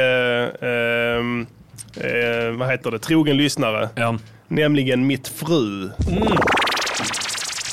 ehm, 0.62 1.48
eh, 1.96 2.52
vad 2.58 2.70
heter 2.72 2.92
det, 2.92 3.00
trogen 3.00 3.38
lyssnare. 3.38 3.90
Ja, 3.96 4.18
Nämligen 4.48 5.08
mitt 5.08 5.28
fru. 5.28 5.90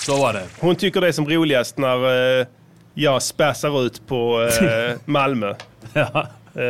så 0.07 0.17
var 0.17 0.33
det. 0.33 0.43
Hon 0.61 0.77
tycker 0.77 1.01
det 1.01 1.09
är 1.09 1.13
som 1.13 1.29
roligast 1.29 1.79
när 1.79 2.41
eh, 2.41 2.47
jag 2.95 3.23
späsar 3.23 3.83
ut 3.87 4.07
på 4.07 4.43
eh, 4.63 4.97
Malmö 5.05 5.55
Ja. 5.93 6.27
eh, 6.55 6.63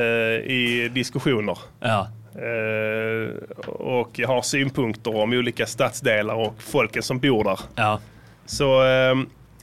i 0.53 0.91
diskussioner. 0.95 1.59
Ja. 1.81 2.09
Eh, 2.35 3.35
och 3.67 4.21
har 4.27 4.43
synpunkter 4.43 5.17
om 5.17 5.33
olika 5.33 5.67
stadsdelar 5.67 6.35
och 6.35 6.55
folken 6.59 7.03
som 7.03 7.19
bor 7.19 7.45
där. 7.45 7.61
Ja. 7.75 8.01
Så 8.47 8.85
eh, 8.85 9.15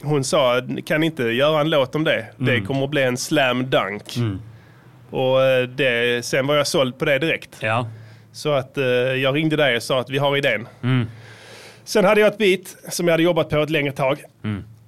hon 0.02 0.24
sa, 0.24 0.60
kan 0.86 1.02
inte 1.02 1.22
göra 1.22 1.60
en 1.60 1.70
låt 1.70 1.94
om 1.94 2.04
det? 2.04 2.26
Det 2.36 2.60
kommer 2.60 2.84
att 2.84 2.90
bli 2.90 3.02
en 3.02 3.16
slam 3.16 3.70
dunk. 3.70 4.16
Och 5.10 5.42
eh, 5.42 5.62
det, 5.68 6.24
sen 6.24 6.46
var 6.46 6.54
jag 6.56 6.66
såld 6.66 6.98
på 6.98 7.04
det 7.04 7.18
direkt. 7.18 7.56
Ja. 7.60 7.88
Så 8.32 8.52
att 8.52 8.78
eh, 8.78 8.84
jag 8.84 9.34
ringde 9.36 9.56
dig 9.56 9.76
och 9.76 9.82
sa 9.82 10.00
att 10.00 10.10
vi 10.10 10.18
har 10.18 10.36
idén. 10.36 10.68
Sen 11.84 12.04
hade 12.04 12.20
jag 12.20 12.28
ett 12.32 12.38
beat 12.38 12.76
som 12.94 13.06
jag 13.08 13.12
hade 13.12 13.22
jobbat 13.22 13.48
på 13.48 13.62
ett 13.62 13.70
längre 13.70 13.92
tag. 13.92 14.22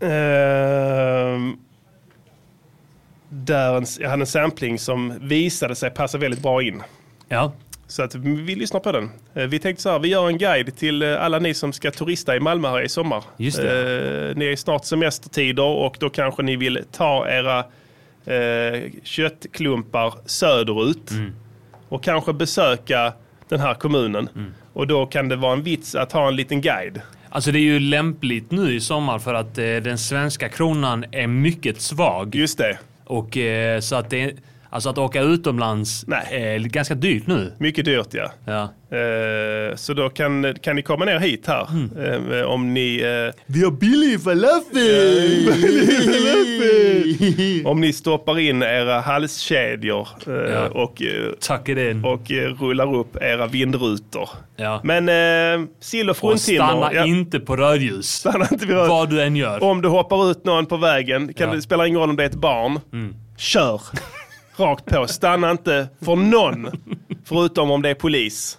Ehm, 0.00 1.56
där 3.28 3.76
en, 3.76 3.86
jag 4.00 4.10
hade 4.10 4.22
en 4.22 4.26
sampling 4.26 4.78
som 4.78 5.14
visade 5.20 5.74
sig 5.74 5.90
passa 5.90 6.18
väldigt 6.18 6.42
bra 6.42 6.62
in. 6.62 6.82
Ja. 7.28 7.52
Så 7.86 8.02
att 8.02 8.14
vi 8.14 8.54
lyssnar 8.54 8.80
på 8.80 8.92
den. 8.92 9.10
Eh, 9.34 9.44
Vi 9.46 9.58
tänkte 9.58 9.82
så 9.82 9.90
här, 9.90 9.98
vi 9.98 10.08
gör 10.08 10.28
en 10.28 10.38
guide 10.38 10.76
till 10.76 11.02
eh, 11.02 11.22
alla 11.24 11.38
ni 11.38 11.54
som 11.54 11.72
ska 11.72 11.90
turista 11.90 12.36
i 12.36 12.40
Malmö 12.40 12.68
här 12.68 12.82
i 12.82 12.88
sommar. 12.88 13.24
Just 13.36 13.58
Eh, 13.58 13.64
ni 14.36 14.44
är 14.52 14.56
snart 14.56 14.84
semestertider 14.84 15.62
och 15.62 15.96
då 16.00 16.10
kanske 16.10 16.42
ni 16.42 16.56
vill 16.56 16.84
ta 16.92 17.28
era 17.28 17.58
eh, 18.26 18.90
köttklumpar 19.02 20.14
söderut 20.26 21.10
Mm. 21.10 21.32
och 21.88 22.02
kanske 22.04 22.32
besöka 22.32 23.12
den 23.48 23.60
här 23.60 23.74
kommunen. 23.74 24.28
Mm. 24.34 24.54
Och 24.72 24.86
då 24.86 25.06
kan 25.06 25.28
det 25.28 25.36
vara 25.36 25.52
en 25.52 25.62
vits 25.62 25.94
att 25.94 26.12
ha 26.12 26.28
en 26.28 26.36
liten 26.36 26.60
guide. 26.60 27.00
Alltså 27.28 27.52
det 27.52 27.58
är 27.58 27.60
ju 27.60 27.78
lämpligt 27.80 28.50
nu 28.50 28.74
i 28.74 28.80
sommar 28.80 29.18
för 29.18 29.34
att 29.34 29.58
eh, 29.58 29.64
den 29.64 29.98
svenska 29.98 30.48
kronan 30.48 31.04
är 31.12 31.26
mycket 31.26 31.80
svag. 31.80 32.34
Just 32.34 32.58
det, 32.58 32.78
Och 33.04 33.36
eh, 33.36 33.80
så 33.80 33.96
att 33.96 34.10
det 34.10 34.32
Alltså 34.74 34.90
att 34.90 34.98
åka 34.98 35.20
utomlands 35.22 36.04
Nej. 36.06 36.26
är 36.30 36.58
ganska 36.58 36.94
dyrt 36.94 37.26
nu. 37.26 37.52
mycket 37.58 37.84
dyrt 37.84 38.08
ja. 38.10 38.30
Ja. 38.46 38.62
Eh, 38.98 39.76
så 39.76 39.94
då 39.94 40.08
kan, 40.10 40.54
kan 40.62 40.76
ni 40.76 40.82
komma 40.82 41.04
ner 41.04 41.18
hit 41.18 41.46
här 41.46 41.68
Mm. 41.70 42.32
eh, 42.32 42.42
om 42.44 42.74
ni... 42.74 42.96
Eh, 43.00 43.34
Vi 43.46 43.64
har 43.64 43.70
billig 43.70 44.20
falafel! 44.22 45.48
om 47.66 47.80
ni 47.80 47.92
stoppar 47.92 48.38
in 48.38 48.62
era 48.62 49.00
halskedjor 49.00 50.08
eh, 50.26 50.32
Ja. 50.52 50.68
och, 50.68 51.02
eh, 51.02 51.30
Tack 51.40 51.68
i 51.68 51.74
den. 51.74 52.04
och 52.04 52.30
eh, 52.32 52.54
rullar 52.60 52.94
upp 52.94 53.16
era 53.22 53.46
vindrutor. 53.46 54.28
Ja. 54.56 54.80
Men 54.84 55.08
eh, 55.08 55.68
sill 55.80 56.10
och 56.10 56.10
Och 56.10 56.16
fruntimmer. 56.20 56.66
stanna 56.66 56.94
ja, 56.94 57.04
inte 57.04 57.40
på 57.40 57.56
rödljus. 57.56 58.06
stanna 58.06 58.48
inte 58.52 58.66
vid 58.66 58.76
röd. 58.76 58.88
Vad 58.88 59.10
du 59.10 59.22
än 59.22 59.36
gör. 59.36 59.62
Om 59.62 59.82
du 59.82 59.88
hoppar 59.88 60.30
ut 60.30 60.44
någon 60.44 60.66
på 60.66 60.76
vägen, 60.76 61.34
kan 61.34 61.48
Ja. 61.48 61.54
det 61.54 61.62
spelar 61.62 61.84
ingen 61.84 62.00
roll 62.00 62.10
om 62.10 62.16
det 62.16 62.22
är 62.22 62.26
ett 62.28 62.34
barn. 62.34 62.80
Kör! 63.38 63.80
Rakt 64.56 64.84
på. 64.84 65.06
Stanna 65.06 65.50
inte 65.50 65.88
för 66.00 66.16
någon. 66.16 66.70
Förutom 67.24 67.70
om 67.70 67.82
det 67.82 67.90
är 67.90 67.94
polis. 67.94 68.58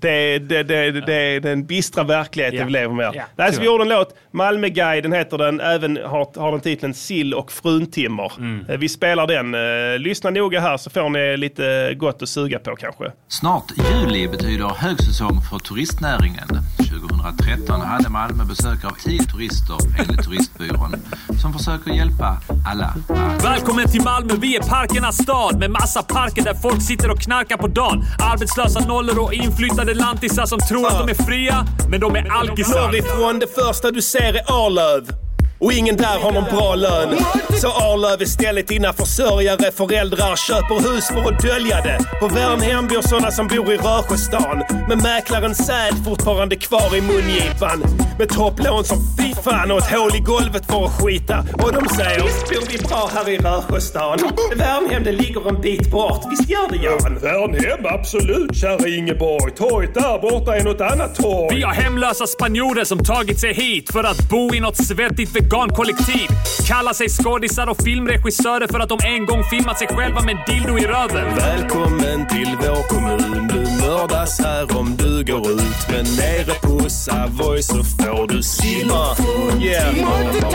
Det 0.00 0.08
är, 0.34 0.38
det, 0.38 0.62
det, 0.62 0.90
det 0.90 1.14
är 1.14 1.40
den 1.40 1.66
bistra 1.66 2.04
verkligheten 2.04 2.58
Ja. 2.58 2.64
vi 2.66 2.70
lever 2.72 2.94
med. 2.94 3.10
Ja, 3.14 3.22
Nej, 3.36 3.52
så 3.52 3.60
vi 3.60 3.66
gjorde 3.66 3.84
en 3.84 3.88
låt. 3.88 4.14
Malmöguiden 4.30 5.12
heter 5.12 5.38
den. 5.38 5.60
Även 5.60 5.96
har, 5.96 6.40
har 6.40 6.50
den 6.52 6.60
titeln 6.60 6.94
Sill 6.94 7.34
och 7.34 7.52
fruntimmer. 7.52 8.32
Mm. 8.38 8.64
Eh, 8.68 8.76
Vi 8.78 8.88
spelar 8.88 9.26
den. 9.26 9.54
Eh, 9.54 9.98
Lyssna 9.98 10.30
noga 10.30 10.60
här 10.60 10.76
så 10.76 10.90
får 10.90 11.08
ni 11.10 11.36
lite 11.36 11.94
gott 11.96 12.22
att 12.22 12.28
suga 12.28 12.58
på 12.58 12.76
kanske. 12.76 13.04
Snart 13.28 13.64
juli 13.92 14.28
betyder 14.28 14.68
högsäsong 14.78 15.40
för 15.50 15.58
turistnäringen. 15.58 16.48
2013 16.78 17.80
hade 17.80 18.08
Malmö 18.08 18.44
besök 18.44 18.84
av 18.84 18.90
10 19.04 19.22
turister 19.22 19.76
enligt 19.98 20.24
Turistbyrån 20.24 20.94
som 21.42 21.52
försöker 21.52 21.90
hjälpa 21.90 22.36
alla. 22.72 22.94
Välkommen 23.42 23.88
till 23.88 24.02
Malmö, 24.02 24.34
vi 24.40 24.56
är 24.56 24.60
parkernas 24.62 25.16
stad 25.22 25.58
med 25.58 25.70
massa 25.70 26.02
parker 26.02 26.42
där 26.42 26.54
folk 26.54 26.82
sitter 26.82 27.10
och 27.10 27.18
knarkar 27.20 27.56
på 27.56 27.66
dagen. 27.66 28.04
Arbetslösa 28.32 28.80
nollor 28.88 29.18
och 29.18 29.34
inflyttade 29.64 29.94
lantisar 29.94 30.46
som 30.46 30.58
tror 30.58 30.86
att 30.86 31.06
de 31.06 31.08
är 31.08 31.24
fria, 31.24 31.66
men 31.88 32.00
de 32.00 32.16
är 32.16 32.32
alkisar. 32.32 32.80
Norrifrån, 32.80 33.38
det 33.38 33.54
första 33.54 33.90
du 33.90 34.02
ser 34.02 34.34
är 34.34 34.42
Arlöv. 34.46 35.23
Och 35.58 35.72
ingen 35.72 35.96
där 35.96 36.18
har 36.18 36.32
någon 36.32 36.44
bra 36.44 36.74
lön. 36.74 37.18
Så 37.60 37.68
Arlöv 37.68 38.22
är 38.22 38.24
stället 38.24 38.68
dina 38.68 38.92
försörjare. 38.92 39.72
Föräldrar 39.72 40.36
köper 40.36 40.74
hus 40.88 41.08
för 41.08 41.32
att 41.32 41.42
dölja 41.42 41.80
det. 41.80 41.98
På 42.20 42.28
Värnhem 42.28 42.86
bor 42.86 43.02
såna 43.02 43.30
som 43.30 43.48
bor 43.48 43.72
i 43.72 43.76
Rösjöstan. 43.76 44.62
Med 44.88 45.02
mäklaren 45.02 45.54
Säd 45.54 45.94
fortfarande 46.04 46.56
kvar 46.56 46.96
i 46.96 47.00
mungipan. 47.00 47.84
Med 48.18 48.28
topplån 48.28 48.84
som 48.84 48.98
fy 49.18 49.34
fan 49.34 49.70
och 49.70 49.78
ett 49.78 49.90
hål 49.96 50.16
i 50.16 50.20
golvet 50.20 50.66
för 50.66 50.84
att 50.84 51.02
skita. 51.02 51.38
Och 51.52 51.72
de 51.72 51.88
säger 51.88 52.22
visst 52.22 52.48
bor 52.48 52.72
vi 52.72 52.78
bra 52.88 53.10
här 53.14 53.28
i 53.28 53.38
Rösjöstan. 53.38 54.18
Värnhem 54.56 55.04
det 55.04 55.12
ligger 55.12 55.48
en 55.48 55.60
bit 55.60 55.90
bort. 55.90 56.22
Visst 56.30 56.50
gör 56.50 56.68
det 56.70 56.76
Jan? 56.76 57.18
Värnhem 57.22 57.86
absolut 57.86 58.56
kära 58.56 58.88
Ingeborg. 58.88 59.54
Torget 59.54 59.94
där 59.94 60.18
borta 60.18 60.56
är 60.56 60.64
något 60.64 60.80
annat 60.80 61.14
torg. 61.14 61.56
Vi 61.56 61.62
har 61.62 61.72
hemlösa 61.72 62.26
spanjorer 62.26 62.84
som 62.84 62.98
tagit 63.04 63.40
sig 63.40 63.54
hit 63.54 63.92
för 63.92 64.04
att 64.04 64.28
bo 64.30 64.54
i 64.54 64.60
något 64.60 64.76
svettigt 64.76 65.32
vegankollektiv. 65.44 66.28
Kallar 66.66 66.92
sig 66.92 67.08
skådisar 67.08 67.66
och 67.66 67.82
filmregissörer 67.84 68.66
för 68.72 68.80
att 68.80 68.88
de 68.88 68.98
en 69.04 69.26
gång 69.26 69.44
filmat 69.44 69.78
sig 69.78 69.88
själva 69.88 70.20
med 70.22 70.36
en 70.36 70.54
dildo 70.54 70.78
i 70.78 70.86
röven. 70.86 71.34
Välkommen 71.36 72.26
till 72.28 72.56
vår 72.60 72.88
kommun. 72.88 73.48
Du 73.48 73.86
mördas 73.86 74.40
här 74.40 74.76
om 74.76 74.96
du 74.96 75.24
går 75.24 75.50
ut. 75.50 75.88
Men 75.88 76.04
nere 76.16 76.54
på 76.62 76.90
Savoy 76.90 77.62
så 77.62 77.84
får 77.84 78.28
du 78.28 78.42
simma. 78.42 79.16
Yeah. 79.62 79.94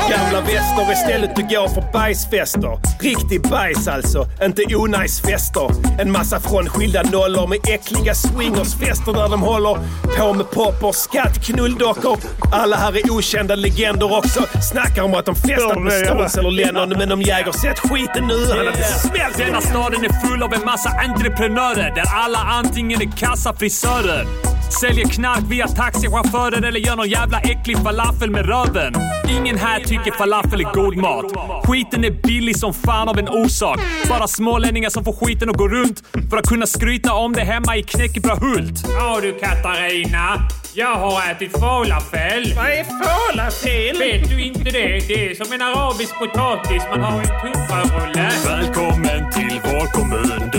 Gamla 0.09 0.41
väster 0.41 0.91
istället 0.91 1.35
du 1.35 1.41
går 1.41 1.67
för 1.67 1.91
bajsfester. 1.93 2.79
Riktig 2.99 3.41
bajs 3.41 3.87
alltså, 3.87 4.27
inte 4.43 4.75
onajsfester. 4.75 5.69
En 5.99 6.11
massa 6.11 6.39
frånskilda 6.39 7.03
nollor 7.03 7.47
med 7.47 7.59
äckliga 7.67 8.13
swingersfester 8.15 9.13
där 9.13 9.29
de 9.29 9.41
håller 9.41 9.77
på 10.17 10.33
med 10.33 10.51
popper, 10.51 10.91
skatt, 10.91 11.45
knulldockor. 11.45 12.17
Alla 12.51 12.75
här 12.75 12.97
är 12.97 13.11
okända 13.11 13.55
legender 13.55 14.17
också. 14.17 14.39
Snackar 14.81 15.03
om 15.03 15.13
att 15.13 15.25
de 15.25 15.35
festat 15.35 15.81
med 15.81 15.93
Stones 15.93 16.37
eller 16.37 16.51
Lennon 16.51 16.89
men 16.89 17.09
de 17.09 17.21
jäger 17.21 17.51
sett 17.51 17.79
skiten 17.79 18.27
nu. 18.27 18.45
Han 18.49 18.67
inte 18.67 18.83
smält 18.83 19.37
Denna 19.37 19.61
staden 19.61 20.05
är 20.05 20.27
full 20.27 20.43
av 20.43 20.53
en 20.53 20.65
massa 20.65 20.89
entreprenörer 20.89 21.95
där 21.95 22.03
alla 22.07 22.37
antingen 22.37 23.01
är 23.01 23.17
kassafrisörer, 23.17 24.25
säljer 24.73 25.05
knark 25.05 25.43
via 25.47 25.67
taxichaufförer 25.67 26.65
eller 26.67 26.79
gör 26.79 26.95
någon 26.95 27.09
jävla 27.09 27.39
äcklig 27.39 27.77
falafel 27.77 28.29
med 28.31 28.45
röven. 28.45 28.93
Ingen 29.29 29.57
här 29.57 29.79
tycker 29.79 30.11
falafel 30.11 30.59
är 30.61 30.73
god 30.73 30.97
mat. 30.97 31.25
Skiten 31.65 32.03
är 32.05 32.11
billig 32.11 32.59
som 32.59 32.73
fan 32.73 33.09
av 33.09 33.19
en 33.19 33.29
orsak. 33.29 33.79
Bara 34.09 34.27
smålänningar 34.27 34.89
som 34.89 35.03
får 35.03 35.13
skiten 35.13 35.49
att 35.49 35.57
gå 35.57 35.67
runt 35.67 36.03
för 36.29 36.37
att 36.37 36.47
kunna 36.47 36.65
skryta 36.65 37.13
om 37.13 37.33
det 37.33 37.41
hemma 37.41 37.77
i 37.77 37.83
Knäckebrödhult. 37.83 38.83
Ja 38.87 39.19
du 39.21 39.31
Katarina, 39.31 40.47
jag 40.73 40.95
har 40.95 41.31
ätit 41.31 41.59
falafel. 41.59 42.53
Vad 42.55 42.65
är 42.65 42.83
falafel? 42.83 43.97
Vet 43.99 44.29
du 44.29 44.43
inte 44.43 44.63
det? 44.63 45.07
Det 45.07 45.31
är 45.31 45.35
som 45.45 45.53
en 45.53 45.61
arabisk 45.61 46.19
potatis. 46.19 46.83
Man 46.89 47.01
har 47.01 47.19
en 47.19 47.27
tunnbrödsrulle. 47.27 48.31
Välkommen 48.45 49.31
till 49.31 49.59
vår 49.63 49.85
kommun. 49.85 50.58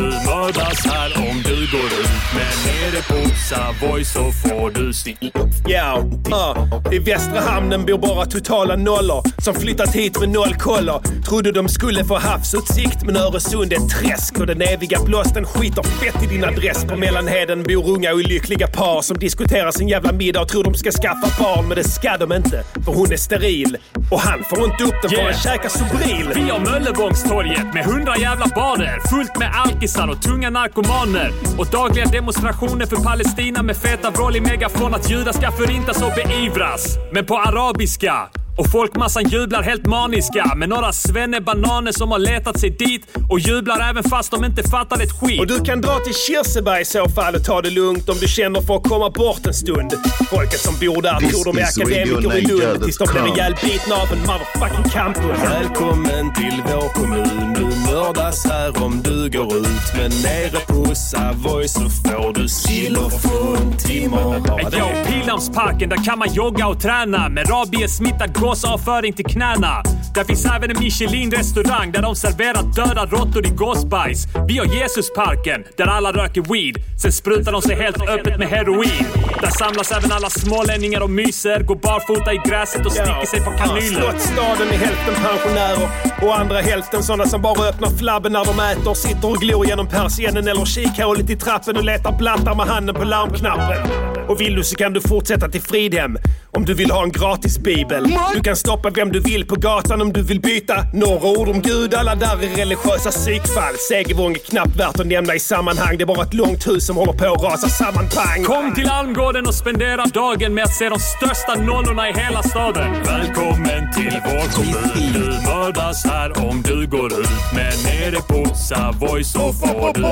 Du 0.51 0.55
mördas 0.59 0.87
här 0.87 1.31
om 1.31 1.43
du 1.43 1.55
går 1.55 1.87
ut. 1.87 2.11
Men 2.35 2.93
det 2.93 3.09
på 3.09 3.35
Savoy 3.49 4.05
så 4.05 4.33
får 4.33 4.71
du 4.71 4.93
stick. 4.93 5.19
Ja, 5.67 6.05
uh, 6.29 6.95
i 6.95 6.99
Västra 6.99 7.41
Hamnen 7.41 7.87
bor 7.87 7.99
bara 7.99 8.27
totala 8.27 8.77
nollor 8.77 9.23
som 9.43 9.55
flyttat 9.55 9.95
hit 9.95 10.21
med 10.21 10.29
noll 10.29 10.55
koller. 10.55 11.01
Trodde 11.29 11.53
de 11.53 11.69
skulle 11.69 12.05
få 12.05 12.19
havsutsikt 12.19 13.03
men 13.05 13.17
Öresund 13.17 13.73
är 13.73 13.77
träsk 13.77 14.41
och 14.41 14.47
den 14.47 14.63
eviga 14.63 14.99
blåsten 15.05 15.45
skiter 15.45 15.83
fett 15.83 16.23
i 16.23 16.27
din 16.27 16.45
adress. 16.45 16.85
På 16.85 16.97
Mellanheden 16.97 17.63
bor 17.63 17.89
unga 17.91 18.13
olyckliga 18.13 18.67
par 18.67 19.03
som 19.03 19.19
diskuterar 19.19 19.71
sin 19.71 19.89
jävla 19.89 20.13
middag 20.13 20.41
och 20.41 20.49
tror 20.49 20.65
de 20.65 20.75
ska 20.75 20.91
skaffa 20.91 21.45
barn 21.45 21.69
men 21.69 21.77
det 21.77 21.85
ska 21.85 22.17
de 22.17 22.33
inte 22.33 22.65
för 22.85 22.93
hon 22.93 23.13
är 23.13 23.17
steril 23.17 23.77
och 24.11 24.21
han 24.21 24.45
får 24.45 24.65
inte 24.65 24.85
upp 24.85 25.03
den 25.03 25.11
för 25.11 25.17
Yeah. 25.17 25.33
han 25.33 25.43
käkar 25.43 25.69
Sobril. 25.69 26.31
Vi 26.35 26.51
har 26.51 26.59
Möllevångstorget 26.59 27.75
med 27.75 27.85
hundra 27.85 28.17
jävla 28.17 28.47
barer 28.47 29.01
fullt 29.11 29.39
med 29.39 29.51
alkisar 29.55 30.09
och 30.09 30.23
tunga 30.23 30.40
narkomaner 30.49 31.33
och 31.59 31.67
dagliga 31.67 32.05
demonstrationer 32.05 32.87
för 32.87 32.97
Palestina 32.97 33.63
med 33.63 33.77
feta 33.77 34.11
vrål 34.11 34.37
i 34.37 34.41
megafon 34.41 34.95
att 34.95 35.11
judar 35.11 35.33
ska 35.33 35.53
förintas 35.53 36.03
och 36.03 36.13
beivras. 36.17 36.97
Men 37.13 37.27
på 37.27 37.37
arabiska. 37.37 38.40
Och 38.61 38.71
folkmassan 38.71 39.29
jublar 39.29 39.63
helt 39.63 39.87
maniska 39.87 40.55
med 40.57 40.69
några 40.69 40.93
svennebananer 40.93 41.93
som 41.93 42.11
har 42.11 42.19
letat 42.19 42.61
sig 42.61 42.71
dit 42.71 43.07
och 43.31 43.41
jublar 43.41 43.91
även 43.91 44.03
fast 44.03 44.31
de 44.31 44.45
inte 44.45 44.63
fattar 44.71 45.03
ett 45.03 45.21
skit. 45.21 45.41
Och 45.41 45.47
du 45.47 45.61
kan 45.61 45.81
dra 45.81 45.99
till 45.99 46.15
Kirseberg 46.15 46.83
i 46.83 46.85
så 46.85 47.09
fall 47.09 47.35
och 47.35 47.45
ta 47.45 47.63
det 47.63 47.71
lugnt 47.71 48.09
om 48.09 48.17
du 48.21 48.29
känner 48.29 48.61
för 48.61 48.77
att 48.77 48.89
komma 48.89 49.11
bort 49.11 49.47
en 49.47 49.55
stund. 49.55 49.93
Folket 50.31 50.61
som 50.61 50.75
bor 50.81 51.03
där 51.03 51.19
This 51.19 51.31
tror 51.31 51.53
de 51.53 51.61
är 51.61 51.65
akademiker 51.65 52.37
i 52.37 52.41
Lund 52.41 52.85
tills 52.85 52.99
de 52.99 53.09
blir 53.13 53.35
ihjälbitna 53.35 53.95
av 53.95 54.09
en 54.13 54.19
motherfucking 54.19 54.91
campus. 54.93 55.39
Välkommen 55.45 56.35
till 56.35 56.63
vår 56.67 56.89
kommun. 56.89 57.55
Du 57.55 57.93
mördas 57.93 58.47
här 58.47 58.83
om 58.83 59.03
du 59.03 59.31
går 59.31 59.57
ut. 59.57 59.87
Men 59.97 60.11
nere 60.11 60.61
på 60.67 60.95
Savoy 60.95 61.69
så 61.69 61.81
får 61.81 62.35
du 62.35 62.49
sill 62.49 62.97
och 62.97 63.13
fruntimmer. 63.13 64.41
Bara 64.41 64.61
Ja, 64.63 64.89
det. 64.95 65.05
Pildammsparken, 65.13 65.89
där 65.89 66.05
kan 66.05 66.19
man 66.19 66.33
jogga 66.33 66.67
och 66.67 66.81
träna 66.81 67.29
med 67.29 67.51
rabiessmittad 67.51 68.35
gåsavföring 68.51 69.13
till 69.13 69.25
knäna. 69.25 69.83
Där 70.15 70.25
finns 70.25 70.45
även 70.45 70.71
en 70.71 70.79
Michelin-restaurang 70.79 71.93
där 71.93 72.03
de 72.03 72.17
serverar 72.17 72.63
döda 72.63 73.07
råttor 73.07 73.47
i 73.47 73.49
gåsbajs. 73.49 74.27
Vi 74.49 74.59
har 74.59 74.67
Jesusparken, 74.67 75.65
där 75.77 75.87
alla 75.87 76.13
röker 76.13 76.43
weed. 76.53 76.77
Sen 77.03 77.13
sprutar 77.13 77.53
de 77.53 77.63
sig 77.63 77.77
helt 77.77 78.01
öppet 78.09 78.39
med 78.39 78.49
heroin. 78.49 79.07
Där 79.41 79.51
samlas 79.51 79.93
även 79.93 80.13
alla 80.13 80.31
smålänningar 80.31 81.01
och 81.01 81.11
myser, 81.11 81.61
går 81.61 81.75
barfota 81.75 82.33
i 82.33 82.41
gräset 82.49 82.87
och 82.87 82.93
sticker 82.93 83.27
sig 83.27 83.41
på 83.45 83.51
kanyler. 83.51 84.01
Slottsstaden 84.01 84.69
är 84.69 84.79
hälften 84.87 85.15
pensionärer 85.15 85.89
och 86.23 86.39
andra 86.39 86.61
hälften 86.61 87.03
sådana 87.03 87.27
som 87.27 87.43
bara 87.43 87.69
öppnar 87.69 87.91
flabben 87.91 88.33
när 88.33 88.45
de 88.45 88.61
äter, 88.61 88.95
sitter 88.95 89.31
och 89.31 89.37
glor 89.37 89.67
genom 89.67 89.87
persiennen 89.87 90.49
eller 90.49 90.65
kikhålet 90.65 91.31
i 91.31 91.37
trappen 91.37 91.77
och 91.77 91.85
letar 91.85 92.13
blattar 92.19 92.55
med 92.55 92.67
handen 92.67 92.95
på 92.95 93.05
larmknappen. 93.05 94.11
Och 94.29 94.41
vill 94.41 94.55
du 94.55 94.65
så 94.65 94.77
kan 94.77 94.93
du 94.93 95.01
fortsätta 95.01 95.49
till 95.49 95.63
Fridhem 95.63 96.19
om 96.51 96.65
du 96.65 96.75
vill 96.75 96.91
ha 96.91 97.03
en 97.03 97.13
gratis 97.13 97.59
bibel. 97.59 98.07
Du 98.35 98.41
kan 98.41 98.57
stoppa 98.57 98.91
vem 98.91 99.13
du 99.13 99.21
vill 99.21 99.47
på 99.47 99.55
gatan 99.55 100.03
om 100.03 100.13
du 100.13 100.23
vill 100.23 100.41
byta 100.41 100.75
några 100.93 101.29
ord 101.29 101.49
om 101.49 101.63
Gud. 101.63 101.95
Alla 101.95 102.15
där 102.15 102.43
är 102.43 102.57
religiösa 102.57 103.11
psykfall. 103.11 103.75
Segevång 103.89 104.33
är 104.33 104.39
knappt 104.39 104.77
värt 104.77 105.01
att 105.01 105.07
nämna 105.07 105.35
i 105.35 105.39
sammanhang. 105.41 105.97
Det 105.99 106.05
är 106.05 106.07
bara 106.07 106.23
ett 106.23 106.35
långt 106.35 106.69
hus 106.69 106.87
som 106.87 106.97
håller 106.97 107.13
på 107.13 107.33
att 107.33 107.43
rasa 107.43 107.69
samman. 107.69 108.09
Pang! 108.09 108.45
Kom 108.45 108.75
till 108.75 108.89
Almgården 108.89 109.47
och 109.47 109.55
spendera 109.55 110.05
dagen 110.05 110.55
med 110.55 110.65
att 110.65 110.75
se 110.75 110.89
de 110.89 110.99
största 110.99 111.55
nollorna 111.55 112.09
i 112.09 112.13
hela 112.13 112.43
staden. 112.43 112.93
Välkommen 113.05 113.93
till 113.93 114.21
vår 114.25 114.53
kommun. 114.53 115.13
Du 115.13 115.51
mördas 115.51 116.05
här 116.05 116.49
om 116.49 116.63
du 116.63 116.87
går 116.87 117.21
ut. 117.21 117.29
Men 117.55 118.03
är 118.05 118.11
det 118.11 118.23
på 118.29 118.55
Savoy 118.55 119.25
så 119.25 119.53
får 119.53 119.95
du. 119.95 120.05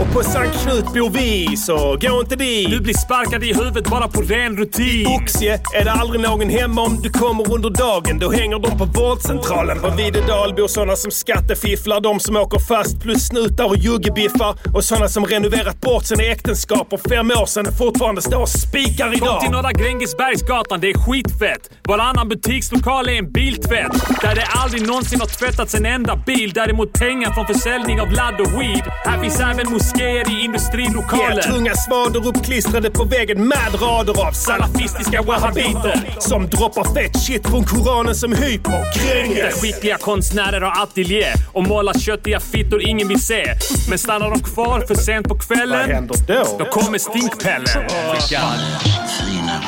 Och 0.00 0.12
på 0.12 0.22
Sankt 0.22 0.62
Knut 0.62 0.84
bor 0.84 1.10
vi, 1.10 1.56
så 1.56 1.98
gå 2.00 2.20
inte 2.20 2.36
dit. 2.36 2.70
Du 2.70 2.80
blir 2.80 2.94
sparkad 2.94 3.44
i 3.44 3.54
huvudet 3.54 3.90
bara 3.90 4.08
på 4.08 4.20
ren 4.20 4.56
rutin. 4.56 5.06
Oxie 5.06 5.60
är 5.74 5.84
det 5.84 5.92
aldrig 5.92 6.09
någon 6.18 6.48
hemma 6.48 6.82
om 6.82 7.02
du 7.02 7.10
kommer 7.10 7.54
under 7.54 7.70
dagen. 7.70 8.18
Då 8.18 8.30
hänger 8.30 8.58
de 8.58 8.78
på 8.78 8.84
vårdcentralen. 8.84 9.80
På 9.80 9.90
Videdal 9.90 10.54
bor 10.54 10.68
såna 10.68 10.96
som 10.96 11.10
skattefifflar, 11.10 12.00
de 12.00 12.20
som 12.20 12.36
åker 12.36 12.58
fast 12.58 13.00
plus 13.00 13.26
snutar 13.26 13.64
och 13.64 13.76
juggebiffar. 13.76 14.56
Och 14.74 14.84
såna 14.84 15.08
som 15.08 15.24
renoverat 15.26 15.80
bort 15.80 16.04
sina 16.04 16.22
äktenskap 16.22 16.86
för 16.90 17.08
fem 17.08 17.30
år 17.30 17.46
sedan 17.46 17.66
och 17.66 17.78
fortfarande 17.78 18.22
står 18.22 18.40
och 18.40 18.48
spikar 18.48 19.04
Kom 19.04 19.12
till 19.14 19.22
idag. 19.22 19.52
Norra 19.52 19.72
Grängesbergsgatan, 19.72 20.80
det 20.80 20.90
är 20.90 20.98
skitfett. 20.98 21.70
Varannan 21.88 22.28
butikslokal 22.28 23.08
är 23.08 23.12
en 23.12 23.32
biltvätt. 23.32 23.92
Där 24.22 24.34
det 24.34 24.46
aldrig 24.62 24.86
någonsin 24.86 25.20
har 25.20 25.26
tvättats 25.26 25.74
en 25.74 25.86
enda 25.86 26.16
bil. 26.16 26.52
Däremot 26.54 26.92
pengar 26.92 27.32
från 27.32 27.46
försäljning 27.46 28.00
av 28.00 28.10
ladd 28.10 28.40
och 28.40 28.60
weed. 28.60 28.84
Här 29.04 29.22
finns 29.22 29.40
även 29.40 29.70
moskéer 29.72 30.30
i 30.30 30.44
industrilokaler. 30.44 31.30
Yeah, 31.30 31.54
tunga 31.54 31.74
svader 31.74 32.28
uppklistrade 32.28 32.90
på 32.90 33.04
väggen 33.04 33.48
med 33.48 33.82
rader 33.82 34.26
av 34.26 34.32
salafistiska 34.32 35.22
wahhabiter 35.22 35.99
som 36.18 36.48
droppar 36.48 36.94
fett 36.94 37.20
shit 37.22 37.46
från 37.48 37.64
Koranen 37.64 38.14
som 38.14 38.32
hyper. 38.32 38.70
Där 38.70 39.14
Gränges! 39.14 39.60
skickliga 39.60 39.98
konstnärer 39.98 40.60
har 40.60 40.82
ateljé 40.82 41.26
och 41.52 41.66
målar 41.66 41.94
köttiga 41.94 42.40
fittor 42.40 42.82
ingen 42.82 43.08
vill 43.08 43.20
se. 43.22 43.44
Men 43.88 43.98
stannar 43.98 44.30
de 44.30 44.40
kvar 44.40 44.80
för 44.88 44.94
sent 44.94 45.28
på 45.28 45.34
Vad 45.34 45.42
kvällen, 45.46 45.90
händer 45.90 46.14
då? 46.26 46.56
då 46.58 46.64
kommer 46.64 46.98
stinkpellen. 46.98 47.66
fina 47.66 49.60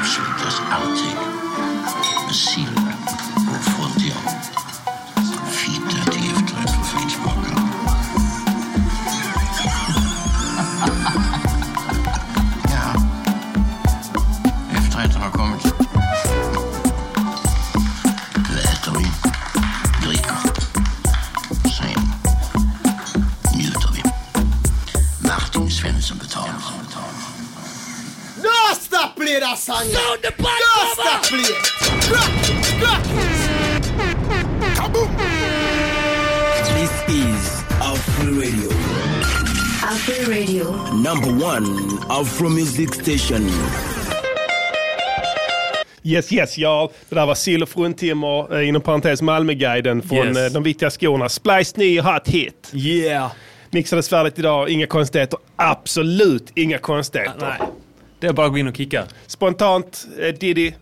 avslutas 0.00 0.62
alltid 0.70 1.16
med 2.26 2.34
number 41.14 41.46
one 41.46 41.66
Afro 42.08 42.48
music 42.48 42.94
station. 42.94 43.50
Yes, 46.02 46.32
yes, 46.32 46.58
ja. 46.58 46.90
Det 47.08 47.14
där 47.14 47.26
var 47.26 47.34
sill 47.34 47.62
och 47.62 47.68
fruntimmer, 47.68 48.56
eh, 48.60 48.68
inom 48.68 48.82
parentes 48.82 49.22
Malmöguiden 49.22 50.02
från 50.02 50.26
Yes. 50.26 50.38
eh, 50.38 50.52
de 50.52 50.62
viktiga 50.62 50.90
skorna. 50.90 51.28
Splice 51.28 51.76
ny 51.76 52.00
hot 52.00 52.28
hit. 52.28 52.70
Yeah. 52.74 53.32
Mixades 53.70 54.08
färdigt 54.08 54.38
idag, 54.38 54.68
inga 54.68 54.86
konstigheter. 54.86 55.38
Absolut 55.56 56.52
inga 56.54 56.78
konstigheter. 56.78 57.56
Nej. 57.58 57.68
Det 58.20 58.26
är 58.26 58.32
bara 58.32 58.46
att 58.46 58.52
gå 58.52 58.58
in 58.58 58.68
och 58.68 58.76
kicka. 58.76 59.04
Spontant, 59.26 60.06
eh, 60.20 60.34
Diddy. 60.34 60.72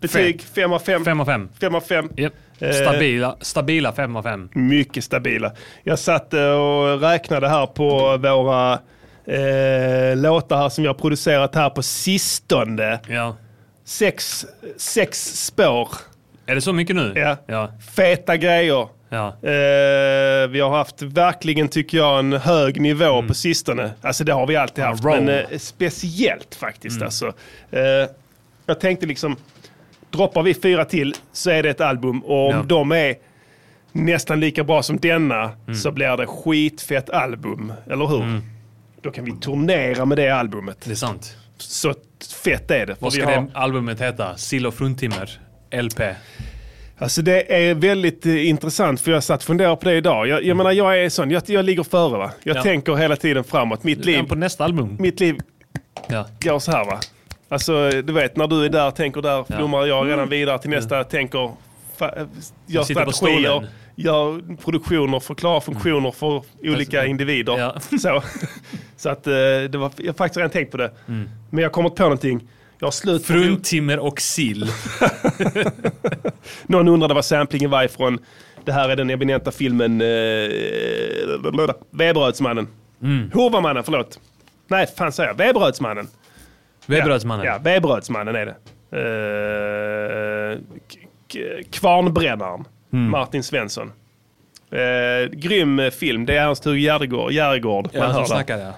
Betyg 0.00 0.42
5 0.42 0.72
av 0.72 0.78
5. 0.78 1.04
5 1.04 1.20
av 1.20 1.24
5. 1.24 1.48
5 1.60 1.74
av 1.74 1.80
5. 1.80 2.10
Yep. 2.16 2.32
Eh, 2.58 2.70
Stabila, 2.72 3.36
stabila 3.40 3.92
5 3.92 4.16
av 4.16 4.22
5. 4.22 4.48
Mycket 4.52 5.04
stabila. 5.04 5.52
Jag 5.82 5.98
satt 5.98 6.34
eh, 6.34 6.40
och 6.42 7.00
räknade 7.00 7.48
här 7.48 7.66
på 7.66 8.16
våra 8.16 8.78
eh, 9.26 10.16
låtar 10.16 10.56
här 10.56 10.68
som 10.68 10.84
jag 10.84 10.88
har 10.92 10.98
producerat 10.98 11.54
här 11.54 11.70
på 11.70 11.82
sistone. 11.82 13.00
Ja. 13.08 13.36
Sex, 13.84 14.46
sex 14.76 15.44
spår. 15.46 15.88
Är 16.46 16.54
det 16.54 16.60
så 16.60 16.72
mycket 16.72 16.96
nu? 16.96 17.12
Ja. 17.16 17.36
Ja. 17.46 17.72
Feta 17.96 18.36
grejer. 18.36 18.88
ja. 19.08 19.26
Eh, 19.28 20.48
vi 20.48 20.60
har 20.60 20.70
haft 20.70 21.02
verkligen, 21.02 21.68
tycker 21.68 21.98
jag, 21.98 22.18
en 22.18 22.32
hög 22.32 22.80
nivå 22.80 23.22
på 23.22 23.34
sistone. 23.34 23.90
Alltså 24.02 24.24
det 24.24 24.32
har 24.32 24.46
vi 24.46 24.56
alltid 24.56 24.84
haft, 24.84 25.04
men 25.04 25.28
eh, 25.28 25.44
speciellt 25.58 26.54
faktiskt. 26.54 27.02
Alltså. 27.02 27.26
Eh, 27.70 27.80
jag 28.66 28.80
tänkte 28.80 29.06
liksom, 29.06 29.36
droppar 30.10 30.42
vi 30.42 30.54
fyra 30.54 30.84
till 30.84 31.14
så 31.32 31.50
är 31.50 31.62
det 31.62 31.70
ett 31.70 31.80
album 31.80 32.20
och 32.24 32.46
om 32.48 32.54
Ja. 32.56 32.62
de 32.66 32.92
är 32.92 33.14
nästan 33.92 34.40
lika 34.40 34.64
bra 34.64 34.82
som 34.82 34.96
denna 34.98 35.50
så 35.82 35.90
blir 35.90 36.16
det 36.16 36.26
skitfett 36.26 37.10
album, 37.10 37.72
eller 37.90 38.06
hur? 38.06 38.40
Då 39.02 39.10
kan 39.10 39.24
vi 39.24 39.32
turnera 39.32 40.04
med 40.04 40.18
det 40.18 40.28
albumet. 40.30 40.78
Det 40.84 40.90
är 40.90 40.94
sant. 40.94 41.36
Så 41.58 41.94
fett 42.44 42.70
är 42.70 42.86
det. 42.86 42.96
Vad 42.98 43.12
ska 43.12 43.24
har- 43.24 43.32
det 43.32 43.46
albumet 43.54 44.00
heta? 44.00 44.36
Sill 44.36 44.66
och 44.66 44.74
fruntimmer? 44.74 45.38
LP? 45.82 46.00
Alltså 46.98 47.22
det 47.22 47.54
är 47.68 47.74
väldigt 47.74 48.26
eh, 48.26 48.48
intressant 48.48 49.00
för 49.00 49.10
jag 49.12 49.24
satt 49.24 49.40
och 49.40 49.46
funderade 49.46 49.76
på 49.76 49.84
det 49.84 49.94
idag. 49.96 50.28
Jag, 50.28 50.44
jag 50.44 50.56
menar 50.56 50.72
jag 50.72 50.98
är 51.04 51.08
sån, 51.08 51.30
jag, 51.30 51.42
jag 51.46 51.64
ligger 51.64 51.82
före 51.82 52.18
va. 52.18 52.30
Jag 52.42 52.56
Ja. 52.56 52.62
tänker 52.62 52.94
hela 52.94 53.16
tiden 53.16 53.44
framåt. 53.44 53.84
Mitt 53.84 54.04
liv, 54.04 54.22
På 54.22 54.34
nästa 54.34 54.64
album? 54.64 54.96
mitt 55.00 55.20
liv 55.20 55.36
Ja. 56.08 56.26
går 56.40 56.58
så 56.58 56.72
här 56.72 56.84
va. 56.84 57.00
Alltså 57.48 57.90
du 57.90 58.12
vet 58.12 58.36
när 58.36 58.46
du 58.46 58.64
är 58.64 58.68
där, 58.68 58.90
tänker 58.90 59.22
där, 59.22 59.44
Ja. 59.48 59.56
blommar 59.56 59.86
jag 59.86 60.08
redan 60.08 60.28
vidare 60.28 60.58
till 60.58 60.70
nästa, 60.70 61.04
tänker 61.04 61.38
fa- 61.38 61.54
gör 62.66 62.82
sitter 62.82 63.04
på 63.04 63.12
strategier, 63.12 63.66
gör 63.96 64.56
produktioner, 64.56 65.20
förklarar 65.20 65.60
funktioner 65.60 66.10
för 66.10 66.42
olika 66.62 66.98
Alltså, 66.98 67.10
individer. 67.10 67.58
ja. 67.58 67.80
Så, 68.00 68.22
så 68.96 69.08
att 69.08 69.26
eh, 69.26 69.32
det 69.70 69.78
var, 69.78 69.90
jag 69.96 70.06
har 70.06 70.12
faktiskt 70.14 70.36
redan 70.36 70.50
tänkt 70.50 70.70
på 70.70 70.76
det. 70.76 70.92
Mm. 71.08 71.28
Men 71.50 71.62
jag 71.62 71.68
har 71.68 71.72
kommit 71.72 71.94
på 71.94 72.02
någonting. 72.02 72.48
Jag 72.78 72.86
har 72.86 72.92
slut 72.92 73.26
på 73.26 73.32
Fruntimmer 73.32 73.98
och 73.98 74.20
sill. 74.20 74.66
Någon 76.66 76.88
undrade 76.88 77.14
vad 77.14 77.24
samplingen 77.24 77.70
var 77.70 77.84
ifrån. 77.84 78.18
Det 78.64 78.72
här 78.72 78.88
är 78.88 78.96
den 78.96 79.10
eminenta 79.10 79.50
filmen 79.50 80.00
eh, 80.00 80.06
Vebrödsmannen. 81.90 82.68
Mm. 83.02 83.30
Hovamannen, 83.34 83.84
förlåt. 83.84 84.20
Nej, 84.68 84.86
fan 84.96 85.12
säger 85.12 85.28
jag? 85.30 85.36
Vebrödsmannen. 85.36 86.08
Vebrödsmannen. 86.86 87.46
Ja, 87.46 87.52
ja 87.52 87.58
Vebrödsmannen 87.58 88.36
är 88.36 88.46
det. 88.46 88.54
Eh, 88.92 90.58
k- 90.92 91.01
Kvarnbrännaren. 91.70 92.64
Mm. 92.92 93.10
Martin 93.10 93.42
Svensson. 93.42 93.92
Eh, 94.70 95.30
grym 95.30 95.78
eh, 95.78 95.90
film. 95.90 96.26
Det 96.26 96.36
är 96.36 96.46
Ernst-Hugo 96.46 96.78
Järegård. 96.78 97.32
Järegård 97.32 97.88
Ja, 97.92 98.00
man 98.00 98.26
som 98.26 98.44
ja. 98.48 98.72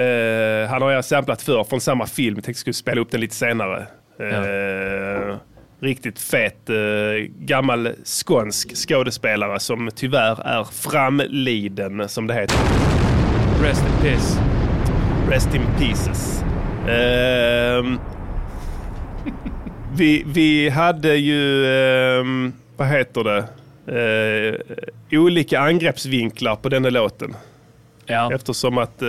Eh, 0.00 0.68
han 0.68 0.82
har 0.82 0.90
jag 0.90 1.04
samplat 1.04 1.42
för 1.42 1.64
från 1.64 1.80
samma 1.80 2.06
film. 2.06 2.36
Jag 2.36 2.44
tänkte 2.44 2.60
skulle 2.60 2.74
spela 2.74 3.00
upp 3.00 3.10
den 3.10 3.20
lite 3.20 3.34
senare. 3.34 3.86
Eh, 4.20 5.36
Riktigt 5.80 6.18
fet 6.18 6.70
eh, 6.70 6.76
gammal 7.38 7.88
skånsk 8.04 8.76
skådespelare 8.88 9.60
som 9.60 9.90
tyvärr 9.94 10.46
är 10.46 10.64
framliden 10.64 12.08
som 12.08 12.26
det 12.26 12.34
heter. 12.34 12.56
Rest 13.62 13.82
in 13.82 14.02
peace. 14.02 14.40
Rest 15.28 15.54
in 15.54 15.62
pieces. 15.78 16.42
Vi, 19.96 20.22
vi 20.26 20.68
hade 20.68 21.14
ju, 21.16 21.66
ehm, 21.66 22.52
vad 22.76 22.88
heter 22.88 23.24
det, 23.24 23.44
Eh, 23.88 24.54
olika 25.18 25.60
angreppsvinklar 25.60 26.56
på 26.56 26.68
denna 26.68 26.90
låten. 26.90 27.36
Ja. 28.06 28.32
Eftersom 28.34 28.78
att 28.78 29.02
eh, 29.02 29.08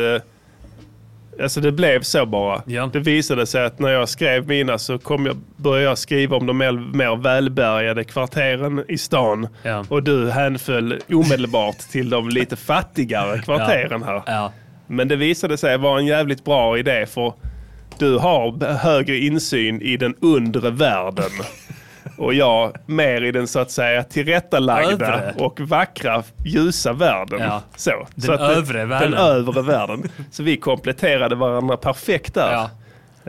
Alltså 1.41 1.61
det 1.61 1.71
blev 1.71 2.01
så 2.01 2.25
bara. 2.25 2.61
Det 2.93 2.99
visade 2.99 3.45
sig 3.45 3.65
att 3.65 3.79
när 3.79 3.89
jag 3.89 4.09
skrev 4.09 4.47
mina 4.47 4.77
så 4.77 4.97
kom 4.97 5.25
jag, 5.25 5.37
började 5.55 5.83
jag 5.83 5.97
skriva 5.97 6.37
om 6.37 6.45
de 6.45 6.57
mer, 6.57 6.71
mer 6.71 7.15
välbärgade 7.15 8.03
kvarteren 8.03 8.83
i 8.87 8.97
stan. 8.97 9.47
Ja. 9.63 9.85
Och 9.89 10.03
du 10.03 10.29
hänföll 10.29 10.99
omedelbart 11.09 11.77
till 11.77 12.09
de 12.09 12.29
lite 12.29 12.55
fattigare 12.55 13.39
kvarteren 13.39 14.03
här. 14.03 14.21
Ja. 14.25 14.51
Men 14.87 15.07
det 15.07 15.15
visade 15.15 15.57
sig 15.57 15.77
vara 15.77 15.99
en 15.99 16.05
jävligt 16.05 16.45
bra 16.45 16.77
idé 16.77 17.05
för 17.05 17.33
du 17.99 18.17
har 18.17 18.73
högre 18.73 19.17
insyn 19.17 19.81
i 19.81 19.97
den 19.97 20.15
undre 20.21 20.69
världen. 20.69 21.31
Och 22.17 22.33
jag 22.33 22.75
mer 22.85 23.21
i 23.23 23.31
den 23.31 23.47
så 23.47 23.59
att 23.59 23.71
säga 23.71 24.03
tillrättalagda 24.03 25.05
Övre. 25.07 25.33
och 25.37 25.59
vackra 25.59 26.23
ljusa 26.45 26.93
världen. 26.93 27.39
Ja. 27.41 27.61
Så. 27.75 28.07
Den 28.15 28.21
så 28.21 28.31
det- 28.31 28.43
övre 28.43 28.85
världen. 28.85 29.11
Den 29.11 29.19
övre 29.19 29.61
världen. 29.61 30.03
Så 30.31 30.43
vi 30.43 30.57
kompletterade 30.57 31.35
varandra 31.35 31.77
perfekt 31.77 32.33
där. 32.33 32.51
Ja. 32.53 32.69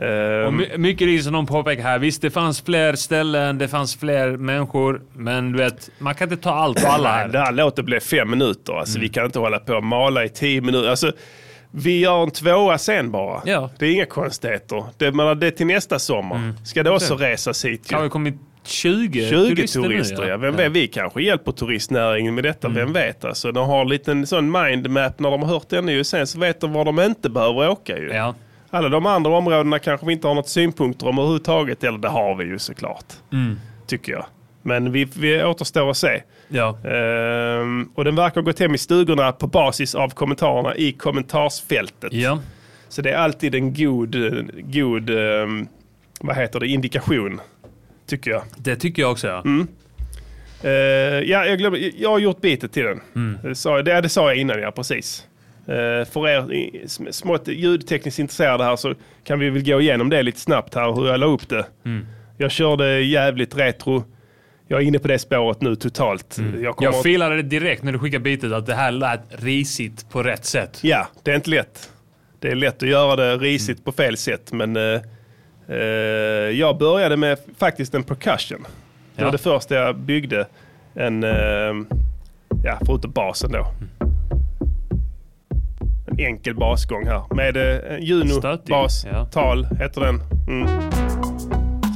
Ehm, 0.05 0.45
Och 0.45 0.53
my- 0.53 0.77
mycket 0.77 1.05
riktigt 1.07 1.23
som 1.23 1.33
de 1.33 1.45
påpekar 1.45 1.83
här. 1.83 1.99
Visst, 1.99 2.21
det 2.21 2.29
fanns 2.31 2.61
fler 2.61 2.95
ställen, 2.95 3.57
det 3.57 3.67
fanns 3.67 3.95
fler 3.95 4.37
människor. 4.37 5.01
Men 5.13 5.51
du 5.51 5.57
vet, 5.57 5.89
man 5.99 6.15
kan 6.15 6.31
inte 6.31 6.43
ta 6.43 6.51
allt 6.53 6.83
på 6.85 6.91
alla 6.91 7.09
här. 7.11 7.27
Det 7.27 7.39
här 7.39 7.51
låter 7.51 7.83
bli 7.83 7.99
fem 7.99 8.29
minuter. 8.29 8.73
Alltså, 8.73 8.97
Mm. 8.97 9.01
Vi 9.01 9.09
kan 9.09 9.25
inte 9.25 9.39
hålla 9.39 9.59
på 9.59 9.73
och 9.73 9.83
mala 9.83 10.23
i 10.25 10.29
tio 10.29 10.61
minuter. 10.61 10.89
Alltså, 10.89 11.11
vi 11.71 11.99
gör 11.99 12.23
en 12.23 12.31
tvåa 12.31 12.77
sen 12.77 13.11
bara. 13.11 13.41
Ja. 13.45 13.69
Det 13.79 13.85
är 13.85 13.91
inga 13.91 14.05
konstigheter. 14.05 14.83
Det, 14.97 15.11
man, 15.11 15.39
det 15.39 15.47
är 15.47 15.51
till 15.51 15.67
nästa 15.67 15.99
sommar. 15.99 16.53
Ska 16.65 16.83
det 16.83 16.89
också 16.91 17.15
resas 17.15 17.65
hit? 17.65 17.81
ju. 17.85 17.89
Kan 17.89 18.03
vi 18.03 18.09
kommit 18.09 18.35
20, 18.63 19.29
20 19.29 19.55
turister, 19.55 19.81
turister, 19.81 20.21
nu, 20.21 20.27
ja. 20.27 20.37
Vem 20.37 20.55
vet, 20.55 20.71
vi 20.71 20.87
kanske 20.87 21.21
hjälper 21.23 21.51
turistnäringen 21.51 22.35
med 22.35 22.43
detta, 22.43 22.67
Mm. 22.67 22.77
vem 22.79 22.93
vet. 22.93 23.25
Alltså, 23.25 23.51
de 23.51 23.67
har 23.69 23.81
en 23.81 23.89
liten 23.89 24.27
sån 24.27 24.51
mindmap 24.51 25.19
när 25.19 25.31
de 25.31 25.41
har 25.43 25.49
hört 25.49 25.69
den 25.69 25.87
ju. 25.87 26.03
Sen 26.03 26.27
så 26.27 26.39
vet 26.39 26.61
de 26.61 26.73
var 26.73 26.85
de 26.85 26.99
inte 26.99 27.29
behöver 27.29 27.69
åka 27.69 27.97
ju. 27.97 28.09
Ja. 28.13 28.35
Alla 28.69 28.89
de 28.89 29.05
andra 29.05 29.31
områdena 29.31 29.79
kanske 29.79 30.05
vi 30.05 30.13
inte 30.13 30.27
har 30.27 30.35
något 30.35 30.49
synpunkter 30.49 31.07
om 31.07 31.17
överhuvudtaget. 31.19 31.83
Eller 31.83 31.97
det 31.97 32.09
har 32.09 32.35
vi 32.35 32.45
ju 32.45 32.59
såklart. 32.59 33.05
Mm. 33.33 33.59
Tycker 33.87 34.11
jag. 34.11 34.25
Men 34.61 34.91
vi, 34.91 35.07
vi 35.15 35.43
återstår 35.43 35.89
att 35.89 35.97
se. 35.97 36.21
Ja. 36.47 36.77
Ehm, 36.77 37.89
och 37.95 38.05
den 38.05 38.15
verkar 38.15 38.35
ha 38.35 38.45
gått 38.45 38.59
hem 38.59 38.75
i 38.75 38.77
stugorna 38.77 39.31
på 39.31 39.47
basis 39.47 39.95
av 39.95 40.09
kommentarerna 40.09 40.75
i 40.75 40.91
kommentarsfältet. 40.91 42.13
Ja. 42.13 42.39
Så 42.89 43.01
det 43.01 43.11
är 43.11 43.17
alltid 43.17 43.55
en 43.55 43.73
god, 43.73 44.15
god 44.73 45.09
ehm, 45.09 45.67
vad 46.19 46.35
heter 46.35 46.59
det, 46.59 46.67
indikation. 46.67 47.41
Tycker 48.07 48.31
jag. 48.31 48.43
Det 48.57 48.75
tycker 48.75 49.01
jag 49.01 49.11
också 49.11 49.27
ja. 49.27 49.41
Mm. 49.41 49.67
Eh, 50.63 50.71
ja, 51.29 51.45
jag, 51.45 51.57
glömde, 51.57 51.79
jag 51.79 52.09
har 52.09 52.19
gjort 52.19 52.41
bitet 52.41 52.71
till 52.71 52.83
den. 52.83 53.01
Mm. 53.15 53.37
Det, 53.43 53.55
sa, 53.55 53.81
det, 53.81 54.01
det 54.01 54.09
sa 54.09 54.27
jag 54.27 54.37
innan, 54.37 54.61
ja 54.61 54.71
precis. 54.71 55.27
Eh, 55.67 56.05
för 56.11 56.27
er 56.27 57.11
smått 57.11 57.47
ljudtekniskt 57.47 58.19
intresserade 58.19 58.63
här 58.63 58.75
så 58.75 58.93
kan 59.23 59.39
vi 59.39 59.49
väl 59.49 59.63
gå 59.63 59.81
igenom 59.81 60.09
det 60.09 60.23
lite 60.23 60.39
snabbt 60.39 60.75
här, 60.75 60.93
hur 60.93 61.07
jag 61.07 61.19
la 61.19 61.25
upp 61.25 61.49
det. 61.49 61.65
Mm. 61.85 62.05
Jag 62.37 62.51
körde 62.51 63.01
jävligt 63.01 63.57
retro. 63.57 64.03
Jag 64.71 64.81
är 64.81 64.85
inne 64.85 64.99
på 64.99 65.07
det 65.07 65.19
spåret 65.19 65.61
nu 65.61 65.75
totalt. 65.75 66.37
Mm. 66.37 66.63
Jag 66.63 66.75
Jag 66.79 67.03
filade 67.03 67.35
det 67.35 67.41
direkt 67.41 67.83
när 67.83 67.91
du 67.91 67.99
skickade 67.99 68.23
bitet 68.23 68.51
att 68.51 68.65
det 68.65 68.75
här 68.75 68.91
lät 68.91 69.21
risigt 69.29 70.09
på 70.09 70.23
rätt 70.23 70.45
sätt. 70.45 70.79
Ja, 70.83 71.07
det 71.23 71.31
är 71.31 71.35
inte 71.35 71.49
lätt. 71.49 71.89
Det 72.39 72.47
är 72.47 72.55
lätt 72.55 72.83
att 72.83 72.89
göra 72.89 73.15
det 73.15 73.37
risigt 73.37 73.85
på 73.85 73.91
fel 73.91 74.17
sätt, 74.17 74.51
men 74.51 74.75
eh, 74.75 75.01
eh, 75.67 75.77
jag 76.59 76.77
började 76.77 77.17
med 77.17 77.37
faktiskt 77.57 77.93
en 77.95 78.03
percussion. 78.03 78.61
Det 79.15 79.21
Ja. 79.21 79.25
var 79.25 79.31
det 79.31 79.37
första 79.37 79.75
jag 79.75 79.95
byggde. 79.99 80.47
En, 80.93 81.23
eh, 81.23 81.73
ja, 82.63 82.79
förutom 82.85 83.11
basen 83.11 83.51
då. 83.51 83.67
En 86.07 86.19
enkel 86.19 86.55
basgång 86.55 87.07
här 87.07 87.35
med 87.35 87.57
eh, 87.57 87.99
Juno 87.99 88.29
Stötig, 88.39 88.69
bas, 88.69 89.05
ja. 89.11 89.25
tal 89.25 89.65
heter 89.79 90.01
den. 90.01 90.21
Mm. 90.47 90.67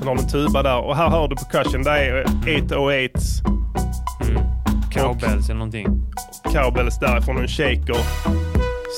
Sen 0.03 0.07
har 0.09 0.17
en 0.17 0.27
tuba 0.27 0.63
där 0.63 0.77
och 0.77 0.95
här 0.95 1.09
hör 1.09 1.27
du 1.27 1.35
percussion. 1.35 1.83
Det 1.83 1.89
är 1.89 2.19
eh, 2.19 2.25
808s. 2.25 3.41
Cowbells 4.91 5.45
eller 5.45 5.59
någonting. 5.59 5.87
cowbells 6.43 6.99
därifrån 6.99 7.37
en 7.37 7.47
shaker. 7.47 7.95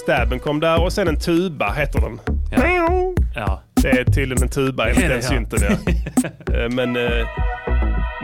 Stabben 0.04 0.40
kom 0.40 0.60
där 0.60 0.84
och 0.84 0.94
sen 0.94 1.08
en 1.08 1.20
tuba 1.20 1.74
heter 1.74 2.02
den. 2.02 2.20
Ja. 3.36 3.62
Det 3.82 3.90
är 3.90 4.04
tydligen 4.04 4.44
en 4.44 4.50
tuba 4.50 4.88
enligt 4.90 5.10
den 5.10 5.12
ja. 5.12 5.22
synten. 5.22 5.60
Ja. 5.62 5.78
Eh, 6.54 6.70
Men 6.70 6.96
eh, 6.96 7.28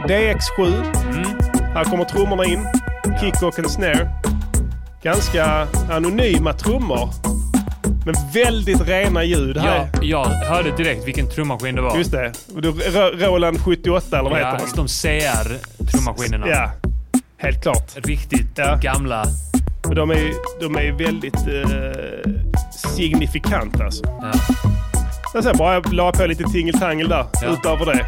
DX7. 0.08 0.66
Mm. 0.66 1.26
Här 1.74 1.84
kommer 1.84 2.04
trummorna 2.04 2.44
in. 2.44 2.66
Kick 3.20 3.42
och 3.42 3.58
en 3.58 3.68
snare. 3.68 4.10
Ganska 5.02 5.66
anonyma 5.90 6.52
trummor. 6.52 7.08
Men 8.04 8.14
väldigt 8.34 8.88
rena 8.88 9.24
ljud. 9.24 9.56
Här. 9.56 9.88
Ja, 10.00 10.02
jag 10.02 10.24
hörde 10.24 10.76
direkt 10.76 11.06
vilken 11.06 11.30
trummaskin 11.30 11.74
det 11.74 11.82
var. 11.82 11.96
Just 11.98 12.12
det. 12.12 12.32
Roland 13.26 13.60
78 13.60 14.18
eller 14.18 14.30
vad 14.30 14.40
ja, 14.40 14.46
heter 14.46 14.66
den? 14.66 14.76
de 14.76 14.86
CR-trummaskinerna. 14.86 16.48
Ja, 16.48 16.70
helt 17.38 17.62
klart. 17.62 17.90
Riktigt 17.94 18.56
gamla. 18.80 19.24
Men 19.86 19.94
de 19.94 20.10
är, 20.10 20.32
de 20.60 20.76
är 20.76 20.92
väldigt 20.92 21.34
eh, 21.34 22.32
signifikanta 22.96 23.84
alltså. 23.84 24.04
Ja. 24.06 24.32
Men 25.34 25.42
sen 25.42 25.56
bara 25.56 25.80
la 25.80 26.04
jag 26.04 26.14
på 26.14 26.26
lite 26.26 26.44
tingeltangel 26.44 27.08
där 27.08 27.24
Ja. 27.42 27.48
utöver 27.52 27.86
det. 27.86 28.06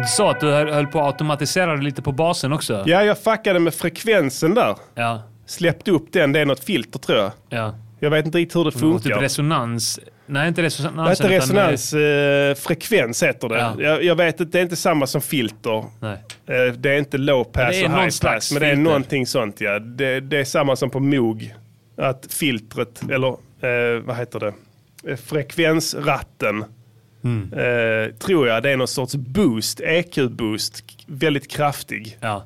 Du 0.00 0.06
sa 0.06 0.30
att 0.30 0.40
du 0.40 0.50
höll 0.50 0.86
på 0.86 1.00
att 1.00 1.06
automatisera 1.06 1.74
lite 1.74 2.02
på 2.02 2.12
basen 2.12 2.52
också. 2.52 2.82
Ja, 2.86 3.04
jag 3.04 3.18
fuckade 3.18 3.58
med 3.58 3.74
frekvensen 3.74 4.54
där. 4.54 4.76
Ja. 4.94 5.22
Släppte 5.50 5.90
upp 5.90 6.12
den. 6.12 6.32
Det 6.32 6.40
är 6.40 6.46
något 6.46 6.64
filter 6.64 6.98
tror 6.98 7.18
jag. 7.18 7.32
ja. 7.48 7.74
Jag 8.02 8.10
vet 8.10 8.26
inte 8.26 8.38
riktigt 8.38 8.56
hur 8.56 8.64
det 8.64 8.68
Och 8.68 8.74
funkar. 8.74 9.10
typ 9.10 9.22
resonans. 9.22 10.00
Nej, 10.26 10.48
inte 10.48 10.62
resonans. 10.62 11.18
det 11.18 11.24
heter 11.28 11.36
utan- 11.36 11.66
resonansfrekvens 11.66 13.22
heter 13.22 13.48
det. 13.48 13.58
Ja. 13.58 13.74
Jag, 13.78 14.04
jag 14.04 14.16
vet 14.16 14.40
att 14.40 14.52
det 14.52 14.58
är 14.58 14.62
inte 14.62 14.76
samma 14.76 15.06
som 15.06 15.20
filter. 15.20 15.84
Nej. 16.00 16.16
Eh, 16.46 16.72
Det 16.74 16.90
är 16.90 16.98
inte 16.98 17.18
low 17.18 17.44
pass 17.44 17.70
det 17.70 17.84
och 17.84 17.90
high 17.90 18.10
pass. 18.22 18.52
Men 18.52 18.62
det 18.62 18.68
är 18.68 18.76
någonting 18.76 19.26
sånt 19.26 19.60
ja. 19.60 19.78
Det, 19.78 20.20
det 20.20 20.38
är 20.38 20.44
samma 20.44 20.76
som 20.76 20.90
på 20.90 21.00
Moog. 21.00 21.54
Att 21.96 22.26
filtret, 22.30 23.00
eller 23.10 23.28
eh, 23.28 24.00
vad 24.04 24.16
heter 24.16 24.40
det? 24.40 24.52
Eh, 25.10 25.16
Frekvensratten. 25.16 26.64
Mm. 27.24 27.52
Eh, 27.52 28.14
tror 28.14 28.48
jag 28.48 28.62
det 28.62 28.70
är 28.70 28.76
någon 28.76 28.88
sorts 28.88 29.14
boost, 29.14 29.80
EQ-boost. 29.80 30.84
Väldigt 31.06 31.50
kraftig. 31.50 32.18
Ja. 32.20 32.44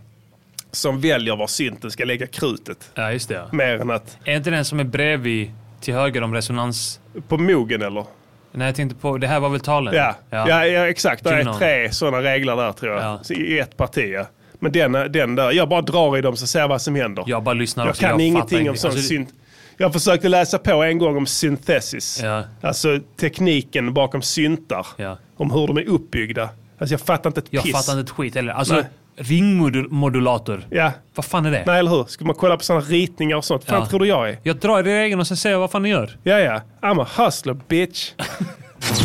Som 0.75 1.01
väljer 1.01 1.37
var 1.37 1.47
synten 1.47 1.91
ska 1.91 2.05
lägga 2.05 2.27
krutet. 2.27 2.91
ja, 2.95 3.13
just 3.13 3.29
det. 3.29 3.35
Ja. 3.35 3.47
Mer 3.53 3.81
än 3.81 3.91
att, 3.91 4.19
Är 4.25 4.37
inte 4.37 4.51
den 4.51 4.65
som 4.65 4.81
är 4.81 4.85
bredvid 4.85 5.51
till 5.81 5.95
höger 5.95 6.23
om 6.23 6.35
resonans? 6.35 7.01
på 7.29 7.39
Moogen 7.39 7.83
eller? 7.83 8.05
Nej, 8.53 8.67
jag 8.67 8.75
tänkte 8.77 8.97
på... 8.99 9.19
Det 9.19 9.27
här 9.27 9.41
var 9.41 9.49
väl 9.49 9.61
talen? 9.61 9.95
Ja, 9.95 10.15
ja. 10.31 10.67
ja, 10.67 10.89
exakt. 10.89 11.25
Det 11.25 11.31
är 11.31 11.53
tre 11.59 11.93
sådana 11.93 12.23
regler 12.23 12.57
där 12.57 12.73
tror 12.73 12.93
jag. 12.93 13.03
Ja. 13.29 13.35
I 13.35 13.59
ett 13.59 13.77
parti 13.77 14.13
ja. 14.15 14.27
Men 14.61 14.73
den, 14.73 14.93
den 14.93 15.35
där, 15.35 15.53
jag 15.53 15.69
bara 15.69 15.83
drar 15.83 16.19
i 16.19 16.21
dem 16.21 16.37
så 16.37 16.47
ser 16.47 16.61
jag 16.61 16.69
vad 16.69 16.83
som 16.83 16.95
händer. 16.95 17.25
Jag 17.27 17.43
bara 17.43 17.53
lyssnar 17.55 17.85
Jag 17.85 17.91
också. 17.91 18.01
kan 18.01 18.11
fattar 18.11 18.25
ingenting 18.25 18.71
om 18.71 18.77
sån 18.77 18.91
Alltså, 18.91 19.07
synt. 19.09 19.29
Jag 19.77 19.93
försökte 19.93 20.29
läsa 20.29 20.59
på 20.59 20.83
en 20.83 20.99
gång 20.99 21.17
om 21.17 21.27
synthesis. 21.27 22.21
Ja. 22.23 22.43
Alltså 22.61 23.01
tekniken 23.21 23.95
bakom 23.95 24.23
syntar. 24.23 24.87
Ja. 24.97 25.19
Om 25.37 25.51
hur 25.51 25.67
de 25.67 25.77
är 25.77 25.89
uppbyggda. 25.89 26.49
Alltså 26.79 26.93
jag 26.95 27.01
fattar 27.01 27.31
inte 27.31 27.41
ett 27.41 27.47
Jag 27.51 27.63
piss. 27.63 27.73
fattar 27.73 27.93
inte 27.93 28.03
ett 28.11 28.17
skit 28.17 28.35
heller. 28.35 28.53
Alltså, 28.53 28.75
Nej. 28.75 28.85
Ringmodulator. 29.17 30.67
Ja. 30.71 30.93
Vad 31.15 31.25
fan 31.25 31.47
är 31.47 31.51
det? 31.51 31.63
Nej, 31.67 31.79
eller 31.79 31.91
hur? 31.91 32.05
Ska 32.05 32.25
man 32.25 32.35
kolla 32.35 32.57
på 32.57 32.65
sådana 32.65 32.85
ritningar 32.85 33.37
och 33.37 33.45
sånt? 33.45 33.65
Fan 33.65 33.81
Ja. 33.81 33.87
tror 33.87 34.01
du 34.01 34.07
jag 34.07 34.29
är? 34.29 34.39
Jag 34.43 34.57
drar 34.57 34.81
i 34.81 34.83
regeln 34.83 35.21
och 35.21 35.27
sen 35.27 35.37
ser 35.37 35.51
jag 35.51 35.59
vad 35.59 35.71
fan 35.71 35.83
ni 35.83 35.89
gör. 35.89 36.17
Ja, 36.23 36.39
ja. 36.39 36.61
I'm 36.83 37.03
a 37.03 37.07
hustler, 37.17 37.57
bitch. 37.69 38.13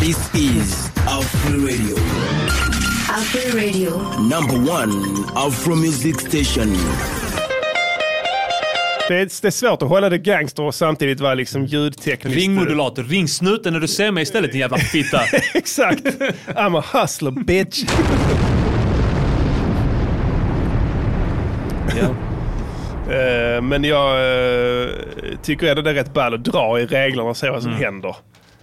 This 0.00 0.34
is 0.34 0.92
Afro 0.96 1.56
Radio. 1.60 1.96
Afro 3.10 3.58
Radio. 3.58 3.90
Number 4.18 4.72
one 4.82 4.92
Afro 5.34 5.74
Music 5.74 6.16
Station. 6.20 6.76
Det 9.08 9.16
är, 9.16 9.28
det 9.42 9.44
är 9.48 9.50
svårt 9.50 9.82
att 9.82 9.88
hålla 9.88 10.08
det 10.08 10.18
gangster 10.18 10.62
och 10.62 10.74
samtidigt 10.74 11.20
vara 11.20 11.34
liksom 11.34 11.64
ljudtekniskt... 11.66 12.38
Ringmodulator. 12.40 13.02
Ring 13.02 13.28
snuten 13.28 13.72
när 13.72 13.80
du 13.80 13.88
ser 13.88 14.10
mig 14.10 14.22
istället 14.22 14.52
din 14.52 14.60
jävla 14.60 14.78
fitta. 14.78 15.20
Exakt. 15.54 16.04
I'm 16.46 16.78
a 16.78 16.84
hustler, 16.92 17.30
bitch. 17.30 17.84
Eh, 23.10 23.62
men 23.62 23.84
jag 23.84 24.10
eh, 24.82 24.88
tycker 25.42 25.66
ändå 25.70 25.82
det 25.82 25.90
är 25.90 25.94
rätt 25.94 26.14
ball 26.14 26.34
att 26.34 26.44
dra 26.44 26.80
i 26.80 26.86
reglerna 26.86 27.28
och 27.28 27.36
se 27.36 27.50
vad 27.50 27.62
som 27.62 27.72
händer. 27.72 28.16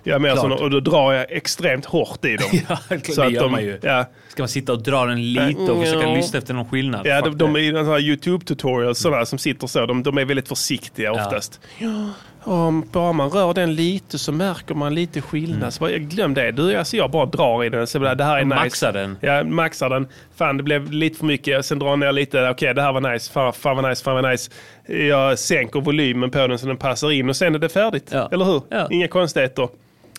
Jag 0.04 0.16
är 0.16 0.20
mer 0.20 0.36
sån, 0.36 0.52
och 0.52 0.70
då 0.70 0.80
drar 0.80 1.14
jag 1.14 1.32
extremt 1.32 1.86
hårt 1.86 2.26
i 2.26 2.36
dem. 2.36 2.48
ja, 2.70 2.78
det 2.90 3.30
gör 3.30 3.50
man 3.50 3.64
ju. 3.64 3.80
Ja, 3.82 4.06
Ska 4.30 4.42
man 4.42 4.48
sitta 4.50 4.72
och 4.74 4.84
dra 4.84 5.06
den 5.06 5.34
lite 5.34 5.72
och 5.72 5.84
försöka 5.84 6.08
Ja. 6.08 6.16
lyssna 6.16 6.40
efter 6.40 6.54
någon 6.54 6.70
skillnad? 6.70 7.06
ja 7.08 7.22
de, 7.22 7.38
de 7.38 7.54
det. 7.54 7.60
är 7.60 7.64
i 7.64 7.70
sådana 7.72 7.92
här 7.92 8.00
YouTube-tutorials 8.00 8.94
sådana 8.94 9.26
som 9.26 9.40
sitter 9.40 9.68
så, 9.68 9.86
de, 9.86 10.04
de 10.04 10.18
är 10.18 10.26
väldigt 10.26 10.48
försiktiga 10.48 11.12
oftast. 11.12 11.60
Ja, 11.78 12.10
om 12.48 12.84
bara 12.92 13.14
man 13.14 13.30
rör 13.30 13.54
den 13.54 13.76
lite 13.76 14.18
så 14.18 14.32
märker 14.32 14.76
man 14.76 14.96
lite 14.96 15.22
skillnad. 15.22 15.74
Så 15.74 15.80
bara, 15.80 15.92
jag 15.92 16.02
glöm 16.02 16.34
det. 16.34 16.52
Du, 16.52 16.76
alltså 16.76 16.98
jag 16.98 17.12
bara 17.12 17.26
drar 17.26 17.64
i 17.64 17.70
den. 17.70 17.88
Så 17.88 18.00
det 18.00 18.24
här 18.24 18.38
är 18.38 18.46
nice. 18.46 18.56
maxar 18.56 18.94
den. 18.94 19.18
Ja, 19.22 19.44
maxar 19.44 19.90
den. 19.90 20.08
Fan, 20.36 20.58
det 20.58 20.64
blev 20.64 20.92
lite 20.92 21.18
för 21.18 21.26
mycket. 21.26 21.66
Sen 21.66 21.80
drar 21.80 21.98
ner 21.98 22.12
lite. 22.12 22.50
Okej, 22.50 22.74
det 22.74 22.82
här 22.82 22.94
var 22.94 23.14
nice. 23.14 23.32
Fan, 23.32 23.54
fan 23.54 23.76
vad 23.76 23.90
nice. 23.90 24.04
Fan 24.04 24.16
vad 24.24 24.32
nice. 24.32 24.52
Jag 24.86 25.40
sänker 25.40 25.82
volymen 25.82 26.32
på 26.32 26.48
den 26.48 26.60
så 26.60 26.68
den 26.68 26.78
passar 26.78 27.12
in 27.12 27.30
och 27.30 27.36
sen 27.36 27.56
är 27.56 27.60
det 27.60 27.70
färdigt. 27.70 28.10
Ja. 28.12 28.30
Eller 28.32 28.46
hur? 28.46 28.62
Ja. 28.70 28.88
Inga 28.92 29.08
konstigheter. 29.08 29.70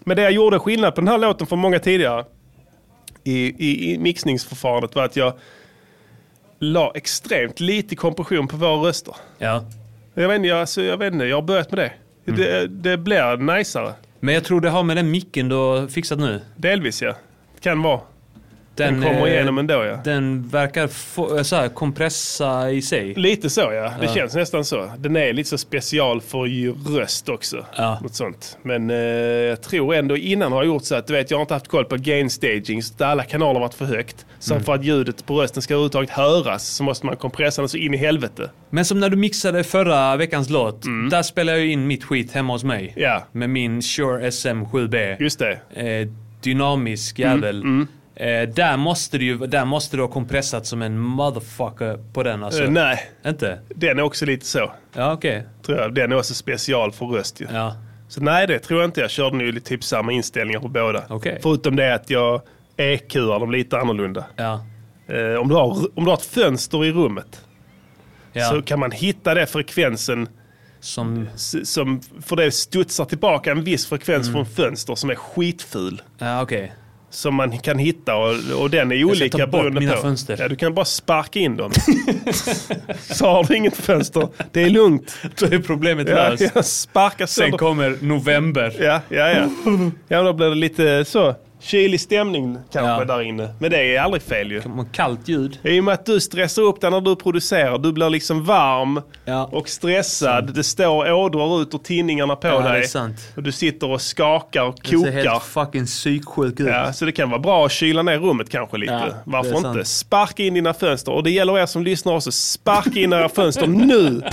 Men 0.04 0.16
det 0.16 0.22
jag 0.22 0.32
gjorde 0.32 0.58
skillnad 0.58 0.94
på 0.94 1.00
den 1.00 1.08
här 1.08 1.18
låten 1.18 1.46
från 1.46 1.58
många 1.58 1.78
tidigare 1.78 2.24
i, 3.24 3.66
i, 3.68 3.92
i 3.92 3.98
mixningsförfarandet 3.98 4.94
var 4.94 5.04
att 5.04 5.16
jag 5.16 5.32
la 6.58 6.92
extremt 6.94 7.60
lite 7.60 7.96
kompression 7.96 8.48
på 8.48 8.56
våra 8.56 8.88
röster. 8.88 9.16
Ja. 9.38 9.64
Jag 10.14 10.28
vet 10.28 10.36
inte, 10.36 10.48
jag, 10.48 10.60
alltså, 10.60 10.82
jag, 10.82 10.96
vet 10.96 11.12
inte, 11.12 11.24
jag 11.24 11.36
har 11.36 11.42
börjat 11.42 11.70
med 11.70 11.78
det. 11.78 11.92
Mm. 12.28 12.40
Det, 12.40 12.66
det 12.90 12.98
blir 12.98 13.36
najsare. 13.36 13.94
Men 14.20 14.34
jag 14.34 14.44
tror 14.44 14.60
det 14.60 14.70
har 14.70 14.82
med 14.82 14.96
den 14.96 15.10
micken 15.10 15.48
du 15.48 15.54
har 15.54 15.88
fixat 15.88 16.18
nu. 16.18 16.40
Delvis 16.56 17.02
ja. 17.02 17.14
Kan 17.60 17.82
vara. 17.82 18.00
Den, 18.78 19.02
kommer 19.02 19.26
eh, 19.26 19.32
igenom 19.32 19.58
ändå 19.58 19.74
ja. 19.84 20.00
Den 20.04 20.48
verkar 20.48 20.86
få, 20.88 21.44
så 21.44 21.56
här, 21.56 21.68
kompressa 21.68 22.70
i 22.70 22.82
sig. 22.82 23.14
Lite 23.14 23.50
så 23.50 23.60
ja. 23.60 23.92
Det 24.00 24.06
Ja. 24.06 24.14
känns 24.14 24.34
nästan 24.34 24.64
så. 24.64 24.90
Den 24.98 25.16
är 25.16 25.32
lite 25.32 25.48
så 25.50 25.58
special 25.58 26.20
för 26.20 26.48
röst 26.98 27.28
också. 27.28 27.66
Ja. 27.76 27.98
Något 28.02 28.14
sånt. 28.14 28.58
Men 28.62 28.90
eh, 28.90 28.96
jag 28.96 29.62
tror 29.62 29.94
ändå 29.94 30.16
innan 30.16 30.52
har 30.52 30.58
jag 30.62 30.66
gjort 30.66 30.84
så 30.84 30.94
att 30.94 31.06
du 31.06 31.12
vet, 31.12 31.30
jag 31.30 31.38
har 31.38 31.42
inte 31.42 31.54
haft 31.54 31.68
koll 31.68 31.84
på 31.84 31.96
gain 31.96 32.30
staging. 32.30 32.82
Så 32.82 33.04
alla 33.04 33.24
kanaler 33.24 33.54
har 33.54 33.60
varit 33.60 33.74
för 33.74 33.84
högt. 33.84 34.26
Så 34.38 34.54
Mm. 34.54 34.64
för 34.64 34.74
att 34.74 34.84
ljudet 34.84 35.26
på 35.26 35.42
rösten 35.42 35.62
ska 35.62 35.74
överhuvudtaget 35.74 36.10
höras 36.10 36.68
så 36.68 36.82
måste 36.84 37.06
man 37.06 37.16
kompressa 37.16 37.62
den 37.62 37.68
så 37.68 37.76
in 37.76 37.94
i 37.94 37.96
helvete. 37.96 38.50
Men 38.70 38.84
som 38.84 39.00
när 39.00 39.08
du 39.08 39.16
mixade 39.16 39.64
förra 39.64 40.16
veckans 40.16 40.50
låt. 40.50 40.82
Där 41.10 41.22
spelade 41.22 41.58
jag 41.58 41.66
in 41.66 41.86
mitt 41.86 42.04
skit 42.04 42.32
hemma 42.32 42.52
hos 42.52 42.64
mig. 42.64 42.80
Mm. 42.82 42.92
Ja. 43.10 43.26
Med 43.32 43.50
min 43.50 43.82
Shure 43.82 44.30
SM7B. 44.30 45.16
Just 45.22 45.38
det. 45.38 45.52
Eh, 45.74 46.08
dynamisk 46.42 47.18
jävel. 47.18 47.60
Mm, 47.62 47.86
Eh, 48.20 48.48
där, 48.48 48.76
måste 48.76 49.18
det 49.18 49.24
ju, 49.24 49.38
där 49.38 49.64
måste 49.64 49.96
du 49.96 50.02
ha 50.02 50.08
kompressat 50.08 50.66
som 50.66 50.82
en 50.82 50.98
motherfucker 50.98 52.12
på 52.12 52.22
den 52.22 52.44
alltså. 52.44 52.62
Eh, 52.64 52.70
nej, 52.70 53.10
Inte? 53.26 53.58
den 53.68 53.98
är 53.98 54.02
också 54.02 54.26
lite 54.26 54.46
så. 54.46 54.72
Ja 54.92 55.12
okej. 55.12 55.46
Tror 55.66 55.78
jag. 55.78 55.94
Den 55.94 56.12
är 56.12 56.16
också 56.18 56.34
special 56.34 56.92
för 56.92 57.06
röst 57.06 57.40
ju. 57.40 57.46
Ja. 57.52 57.76
Så 58.08 58.20
nej, 58.20 58.46
det 58.46 58.58
tror 58.58 58.80
jag 58.80 58.88
inte. 58.88 59.00
Jag 59.00 59.10
körde 59.10 59.36
nu 59.36 59.60
typ 59.60 59.84
samma 59.84 60.12
inställningar 60.12 60.60
på 60.60 60.68
båda. 60.68 61.04
Okej. 61.08 61.38
Förutom 61.42 61.76
det 61.76 61.94
att 61.94 62.10
jag 62.10 62.42
EQar 62.76 63.40
dem 63.40 63.50
lite 63.50 63.78
annorlunda. 63.78 64.24
Ja. 64.36 64.64
Eh, 65.08 65.34
om, 65.40 65.48
du 65.48 65.54
har, 65.54 65.98
om 65.98 66.04
du 66.04 66.10
har 66.10 66.14
ett 66.16 66.26
fönster 66.26 66.84
i 66.84 66.92
rummet 66.92 67.44
Ja. 68.32 68.44
så 68.48 68.62
kan 68.62 68.78
man 68.80 68.90
hitta 68.90 69.34
det 69.34 69.46
frekvensen 69.46 70.28
Som... 70.80 71.28
som 71.64 72.00
för 72.22 72.36
det 72.36 72.50
studsar 72.50 73.04
tillbaka 73.04 73.50
en 73.50 73.64
viss 73.64 73.86
frekvens 73.86 74.28
Mm. 74.28 74.32
från 74.44 74.54
fönster 74.54 74.94
som 74.94 75.10
är 75.10 75.14
skitful. 75.14 76.02
Ja 76.18 76.42
okej. 76.42 76.72
Som 77.10 77.34
man 77.34 77.58
kan 77.58 77.78
hitta 77.78 78.16
och, 78.16 78.34
och 78.60 78.70
den 78.70 78.92
är 78.92 78.96
ska 78.96 79.06
olika 79.06 79.46
beroende 79.46 79.80
mina 79.80 79.92
på. 79.92 80.00
fönster. 80.02 80.36
Ja, 80.40 80.48
du 80.48 80.56
kan 80.56 80.74
bara 80.74 80.84
sparka 80.84 81.38
in 81.38 81.56
dem. 81.56 81.70
så 83.00 83.26
har 83.26 83.44
du 83.44 83.56
inget 83.56 83.76
fönster. 83.76 84.28
Det 84.52 84.62
är 84.62 84.70
lugnt. 84.70 85.16
Då 85.38 85.46
är 85.46 85.58
problemet 85.58 86.08
Ja, 86.08 86.14
löst. 86.28 86.52
ja, 86.54 86.62
sparka 86.62 87.26
Sen 87.26 87.52
kommer 87.52 87.96
november. 88.00 88.74
Ja, 88.80 89.00
ja, 89.08 89.28
ja. 89.30 89.48
Ja, 90.08 90.22
då 90.22 90.32
blir 90.32 90.48
det 90.48 90.54
lite 90.54 91.04
så 91.04 91.34
kylig 91.60 92.00
stämning 92.00 92.58
kanske 92.72 92.90
Ja. 92.92 93.04
där 93.04 93.22
inne. 93.22 93.48
Men 93.58 93.70
det 93.70 93.96
är 93.96 94.00
aldrig 94.00 94.22
fel 94.22 94.50
ju. 94.50 94.62
Kallt 94.92 95.28
ljud. 95.28 95.58
I 95.64 95.80
och 95.80 95.84
med 95.84 95.94
att 95.94 96.06
du 96.06 96.20
stressar 96.20 96.62
upp 96.62 96.80
dig 96.80 96.90
när 96.90 97.00
du 97.00 97.16
producerar. 97.16 97.78
Du 97.78 97.92
blir 97.92 98.10
liksom 98.10 98.44
varm 98.44 99.00
Ja. 99.24 99.48
och 99.52 99.68
stressad. 99.68 100.54
Det 100.54 100.64
står 100.64 101.12
ådror 101.12 101.62
ut 101.62 101.74
ur 101.74 101.78
tinningarna 101.78 102.36
på 102.36 102.46
Ja, 102.48 102.60
det 102.60 102.68
dig. 102.68 102.86
sant. 102.88 103.16
Och 103.36 103.42
du 103.42 103.52
sitter 103.52 103.90
och 103.90 104.00
skakar 104.02 104.62
och 104.62 104.74
Det 104.82 104.88
ser 104.88 104.96
kokar. 104.96 105.12
helt 105.12 105.42
fucking 105.42 105.86
psyksjuk 105.86 106.60
ut. 106.60 106.68
Ja, 106.68 106.92
så 106.92 107.04
det 107.04 107.12
kan 107.12 107.30
vara 107.30 107.40
bra 107.40 107.66
att 107.66 107.72
kyla 107.72 108.02
ner 108.02 108.18
rummet 108.18 108.50
kanske 108.50 108.76
lite. 108.78 108.92
Ja, 108.92 108.98
det 109.06 109.14
Varför 109.24 109.50
inte? 109.56 109.62
sant. 109.62 109.86
Sparka 109.86 110.42
in 110.42 110.54
dina 110.54 110.74
fönster. 110.74 111.12
Och 111.12 111.22
det 111.24 111.30
gäller 111.30 111.58
er 111.58 111.66
som 111.66 111.82
lyssnar 111.84 112.14
också. 112.14 112.32
Sparka 112.32 113.00
in 113.00 113.12
era 113.12 113.28
fönster 113.28 113.66
nu! 113.66 114.22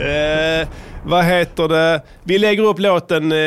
eh, 0.00 0.68
vad 1.04 1.24
heter 1.24 1.68
det? 1.68 2.02
Vi 2.24 2.38
lägger 2.38 2.62
upp 2.62 2.78
låten 2.78 3.32
eh, 3.32 3.38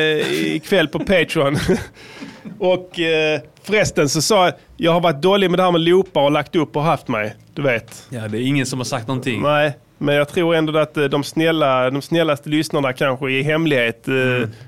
ikväll 0.56 0.88
på 0.88 1.00
Patreon. 1.00 1.58
och 2.60 3.00
eh, 3.00 3.42
förresten 3.64 4.10
så 4.10 4.22
sa 4.22 4.46
jag, 4.46 4.54
jag 4.78 4.92
har 4.92 5.02
varit 5.02 5.22
dålig 5.22 5.50
med 5.52 5.60
det 5.60 5.64
här 5.64 5.72
med 5.72 5.82
loopar 5.82 6.22
och 6.22 6.32
lagt 6.32 6.56
upp 6.56 6.76
och 6.76 6.84
haft 6.84 7.08
mig. 7.08 7.36
Du 7.54 7.62
vet. 7.62 8.08
Ja, 8.10 8.28
det 8.28 8.38
är 8.38 8.42
ingen 8.42 8.66
som 8.66 8.80
har 8.80 8.86
sagt 8.86 9.08
någonting. 9.08 9.42
Nej, 9.42 9.74
men 9.98 10.16
jag 10.16 10.30
tror 10.30 10.56
ändå 10.56 10.78
att 10.78 10.98
eh, 10.98 11.04
de, 11.04 11.24
snälla, 11.24 11.90
de 11.90 12.02
snällaste 12.02 12.50
lyssnarna 12.50 12.94
kanske 12.94 13.32
i 13.32 13.44
hemlighet 13.44 14.08
eh, 14.08 14.14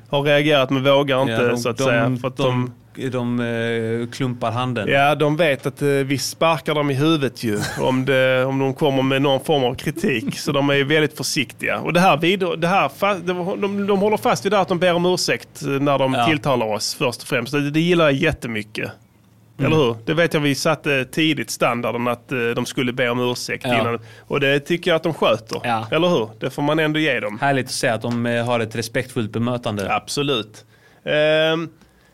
har 0.10 0.22
reagerat 0.22 0.70
men 0.70 0.84
vågar 0.84 1.22
inte 1.22 1.34
Mm. 1.34 1.46
Ja, 1.46 1.52
de, 1.52 1.58
så 1.58 1.70
att 1.70 1.78
de, 1.78 1.84
säga. 1.84 2.18
För 2.22 2.28
att 2.28 2.38
de, 2.38 2.44
de, 2.44 2.74
de, 3.12 3.40
eh, 3.40 4.10
klumpar 4.12 4.52
handen. 4.52 4.88
ja, 4.90 5.16
de 5.16 5.38
vet 5.38 5.66
att 5.66 5.82
eh, 5.82 5.88
vi 5.88 6.18
sparkar 6.18 6.76
dem 6.76 6.90
i 6.92 6.94
huvudet 6.94 7.44
ju 7.44 7.60
om, 7.80 8.06
det, 8.06 8.46
om 8.46 8.60
de 8.60 8.74
kommer 8.74 9.04
med 9.04 9.22
någon 9.22 9.44
form 9.44 9.64
av 9.64 9.76
kritik. 9.76 10.40
Så 10.40 10.52
de 10.52 10.70
är 10.70 10.84
väldigt 10.84 11.18
försiktiga. 11.18 11.80
Och 11.80 11.94
det 11.94 12.00
här, 12.00 12.18
det 12.58 12.68
här 12.68 12.92
de, 13.28 13.62
de, 13.62 13.88
de 13.88 14.00
håller 14.00 14.18
fast 14.18 14.46
vid 14.46 14.52
det 14.52 14.60
att 14.60 14.68
de 14.68 14.80
ber 14.80 14.94
om 14.94 15.06
ursäkt 15.06 15.62
eh, 15.62 15.68
när 15.70 15.98
de 16.00 16.14
Ja. 16.14 16.26
tilltalar 16.26 16.66
oss 16.66 16.96
först 16.96 17.22
och 17.22 17.28
främst. 17.28 17.52
Det, 17.54 17.72
det 17.72 17.80
gillar 17.82 18.06
jag 18.06 18.14
jättemycket. 18.14 18.92
Mm. 19.60 19.72
Eller 19.74 19.84
hur? 19.86 19.96
Det 20.06 20.14
vet 20.14 20.34
jag 20.34 20.42
vi 20.42 20.56
satte 20.56 21.06
tidigt 21.06 21.50
standarden 21.52 22.08
att 22.08 22.30
de 22.56 22.66
skulle 22.66 22.94
be 22.94 23.10
om 23.10 23.20
ursäkt 23.32 23.66
Ja. 23.68 23.82
innan. 23.82 24.00
Och 24.20 24.40
det 24.40 24.60
tycker 24.60 24.92
jag 24.92 24.96
att 24.96 25.04
de 25.04 25.14
sköter. 25.14 25.62
Ja. 25.64 25.88
Eller 25.92 26.08
hur? 26.08 26.30
Det 26.40 26.50
får 26.50 26.62
man 26.62 26.80
ändå 26.80 27.00
ge 27.00 27.20
dem. 27.20 27.38
Härligt 27.42 27.66
att 27.66 27.72
se 27.72 27.88
att 27.88 28.02
de 28.02 28.26
har 28.26 28.60
ett 28.60 28.76
respektfullt 28.76 29.32
bemötande. 29.32 29.96
Absolut. 29.96 30.66
Ehm, 31.06 31.70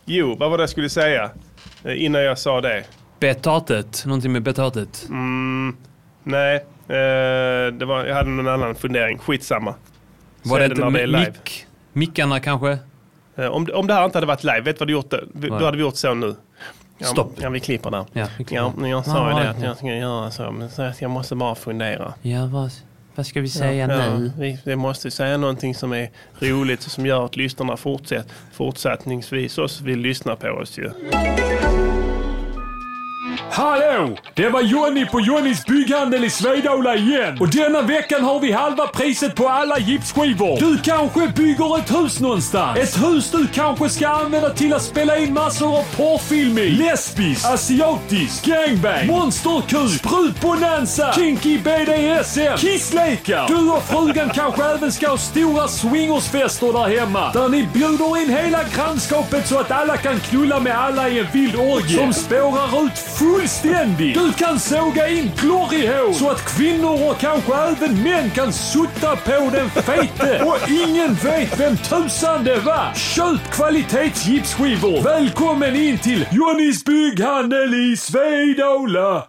jo, 0.07 0.35
vad 0.39 0.49
var 0.49 0.57
det 0.57 0.61
jag 0.61 0.69
skulle 0.69 0.89
säga 0.89 1.31
eh, 1.83 2.03
innan 2.05 2.21
jag 2.21 2.37
sa 2.37 2.61
det? 2.61 2.83
Betatet. 3.19 4.05
Någonting 4.05 4.31
med 4.31 4.43
betatet. 4.43 5.05
Mm, 5.09 5.77
nej, 6.23 6.55
eh, 6.87 7.73
det 7.73 7.85
var, 7.85 8.05
jag 8.05 8.15
hade 8.15 8.29
någon 8.29 8.47
annan 8.47 8.75
fundering. 8.75 9.17
Skitsamma. 9.17 9.75
Var 10.43 10.59
det 10.59 10.65
är 10.65 10.69
inte 10.69 11.05
det 11.05 11.07
mick, 11.07 11.65
mickarna 11.93 12.39
kanske? 12.39 12.77
Eh, 13.35 13.45
om, 13.47 13.67
om 13.73 13.87
det 13.87 13.93
här 13.93 14.05
inte 14.05 14.17
hade 14.17 14.27
varit 14.27 14.43
live, 14.43 14.61
vet 14.61 14.79
vad 14.79 14.87
du 14.87 14.93
gjort? 14.93 15.09
det? 15.09 15.47
Då 15.47 15.65
hade 15.65 15.77
vi 15.77 15.83
gjort 15.83 15.95
så 15.95 16.13
nu. 16.13 16.35
Ja, 16.97 17.07
Stopp. 17.07 17.33
Ja, 17.41 17.49
vi 17.49 17.59
klipper 17.59 17.91
där. 17.91 18.05
Ja, 18.13 18.27
vi 18.37 18.43
klipper. 18.43 18.71
Ja, 18.79 18.87
jag 18.87 19.05
sa 19.05 19.29
ju 19.29 19.43
det 19.43 19.49
att 19.49 19.59
ja. 19.61 19.65
jag 19.65 19.77
ska 19.77 19.87
göra 19.87 20.31
så, 20.31 20.51
men 20.51 20.69
så 20.69 20.91
jag 20.99 21.11
måste 21.11 21.35
bara 21.35 21.55
fundera. 21.55 22.13
Ja, 22.21 22.45
vad, 22.45 22.71
vad 23.17 23.25
ska 23.25 23.41
vi 23.41 23.49
säga 23.49 23.87
ja, 23.87 24.17
nu? 24.17 24.31
Vi, 24.37 24.57
vi 24.63 24.75
måste 24.75 25.11
säga 25.11 25.37
någonting 25.37 25.75
som 25.75 25.93
är 25.93 26.09
roligt 26.39 26.85
och 26.85 26.91
som 26.91 27.05
gör 27.05 27.25
att 27.25 27.35
lyssnarna 27.35 27.77
fortsätt, 27.77 28.27
fortsättningsvis 28.51 29.57
också 29.57 29.83
vill 29.83 29.99
lyssna 29.99 30.35
på 30.35 30.47
oss 30.47 30.77
ju. 30.77 30.91
Hallå! 33.57 34.17
Det 34.33 34.49
var 34.49 34.61
Jonny 34.61 35.05
på 35.05 35.19
Jonnys 35.19 35.65
bygghandel 35.65 36.23
i 36.23 36.29
Svedala 36.29 36.95
igen. 36.95 37.37
Och 37.39 37.49
denna 37.49 37.81
veckan 37.81 38.23
har 38.23 38.39
vi 38.39 38.51
halva 38.51 38.87
priset 38.87 39.35
på 39.35 39.47
alla 39.47 39.79
gipsskivor. 39.79 40.59
Du 40.59 40.77
kanske 40.77 41.27
bygger 41.27 41.77
ett 41.77 41.95
hus 41.95 42.19
någonstans. 42.19 42.79
Ett 42.79 43.03
hus 43.03 43.31
du 43.31 43.47
kanske 43.47 43.89
ska 43.89 44.07
använda 44.07 44.49
till 44.49 44.73
att 44.73 44.81
spela 44.81 45.17
in 45.17 45.33
massor 45.33 45.77
av 45.77 45.83
porrfilm 45.95 46.57
i. 46.57 46.69
Lesbisk, 46.69 47.45
asiatisk, 47.45 48.45
gangbang, 48.45 49.07
monsterkuk, 49.07 49.99
sprutbonanza, 49.99 51.13
kinky 51.13 51.57
BDSM, 51.57 52.57
kisslekar. 52.57 53.47
Du 53.47 53.69
och 53.69 53.83
frugan 53.83 54.29
kanske 54.29 54.63
även 54.63 54.91
ska 54.91 55.09
ha 55.09 55.17
stora 55.17 55.67
swingersfester 55.67 56.73
där 56.73 56.99
hemma. 56.99 57.31
Där 57.31 57.49
ni 57.49 57.67
bjuder 57.73 58.21
in 58.21 58.29
hela 58.29 58.59
grannskapet 58.75 59.47
så 59.47 59.59
att 59.59 59.71
alla 59.71 59.97
kan 59.97 60.19
knulla 60.19 60.59
med 60.59 60.79
alla 60.79 61.09
i 61.09 61.19
en 61.19 61.27
vild 61.33 61.55
orgie. 61.55 61.97
Som 61.97 62.13
spårar 62.13 62.85
ut 62.85 62.97
fullständigt. 63.47 64.13
Du 64.15 64.33
kan 64.33 64.59
såga 64.59 65.09
in 65.09 65.31
gloryhår 65.37 66.13
så 66.13 66.29
att 66.29 66.57
kvinnor 66.57 67.09
och 67.09 67.19
kanske 67.19 67.53
även 67.55 68.03
män 68.03 68.29
kan 68.29 68.53
sutta 68.53 69.15
på 69.15 69.49
den 69.53 69.69
fete. 69.69 70.43
Och 70.45 70.69
ingen 70.69 71.13
vet 71.13 71.59
vem 71.59 71.77
tusan 71.77 72.43
det 72.43 72.59
var. 72.59 72.93
Köp 72.93 73.51
kvalitetsgipsskivor. 73.51 75.03
Välkommen 75.03 75.75
in 75.75 75.97
till 75.97 76.25
Johnnys 76.31 76.85
bygghandel 76.85 77.73
i 77.73 77.97
Svedala. 77.97 79.27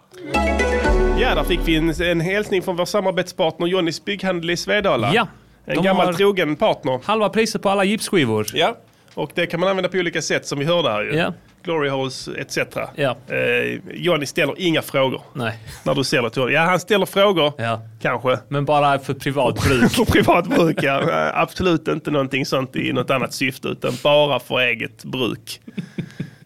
Ja, 1.19 1.35
där 1.35 1.43
fick 1.43 1.59
vi 1.65 1.75
en, 1.75 1.89
en 2.01 2.21
hälsning 2.21 2.61
från 2.61 2.75
vår 2.75 2.85
samarbetspartner 2.85 3.67
Johnnys 3.67 4.05
bygghandel 4.05 4.49
i 4.49 4.57
Svedala. 4.57 5.11
Ja, 5.13 5.27
En 5.65 5.83
gammal 5.83 6.15
trogen 6.15 6.55
partner. 6.55 6.99
Halva 7.03 7.29
priset 7.29 7.61
på 7.61 7.69
alla 7.69 7.83
gipsskivor. 7.83 8.47
Ja, 8.53 8.77
och 9.13 9.31
det 9.35 9.45
kan 9.45 9.59
man 9.59 9.69
använda 9.69 9.89
på 9.89 9.97
olika 9.97 10.21
sätt 10.21 10.47
som 10.47 10.59
vi 10.59 10.65
hörde 10.65 10.89
här 10.89 11.01
ju. 11.01 11.15
Ja. 11.15 11.33
Glory 11.63 11.89
holes 11.89 12.27
etc. 12.37 12.57
Ja. 12.95 13.17
Eh, 13.27 13.79
Johnny 13.93 14.25
ställer 14.25 14.53
inga 14.57 14.81
frågor 14.81 15.21
Nej. 15.33 15.57
när 15.83 15.95
du 15.95 16.03
säljer 16.03 16.29
till 16.29 16.41
honom. 16.41 16.53
Ja, 16.55 16.61
han 16.61 16.79
ställer 16.79 17.05
frågor, 17.05 17.53
Ja. 17.57 17.81
kanske. 18.01 18.37
Men 18.47 18.65
bara 18.65 18.99
för 18.99 19.13
privat 19.13 19.67
bruk. 19.67 19.91
för 19.95 20.05
privat 20.05 20.47
bruk, 20.47 20.77
ja. 20.83 21.01
Eh, 21.01 21.39
Absolut 21.39 21.87
inte 21.87 22.11
någonting 22.11 22.45
sånt 22.45 22.75
i 22.75 22.93
något 22.93 23.09
annat 23.09 23.33
syfte, 23.33 23.67
utan 23.67 23.93
bara 24.03 24.39
för 24.39 24.59
eget 24.59 25.03
bruk. 25.03 25.61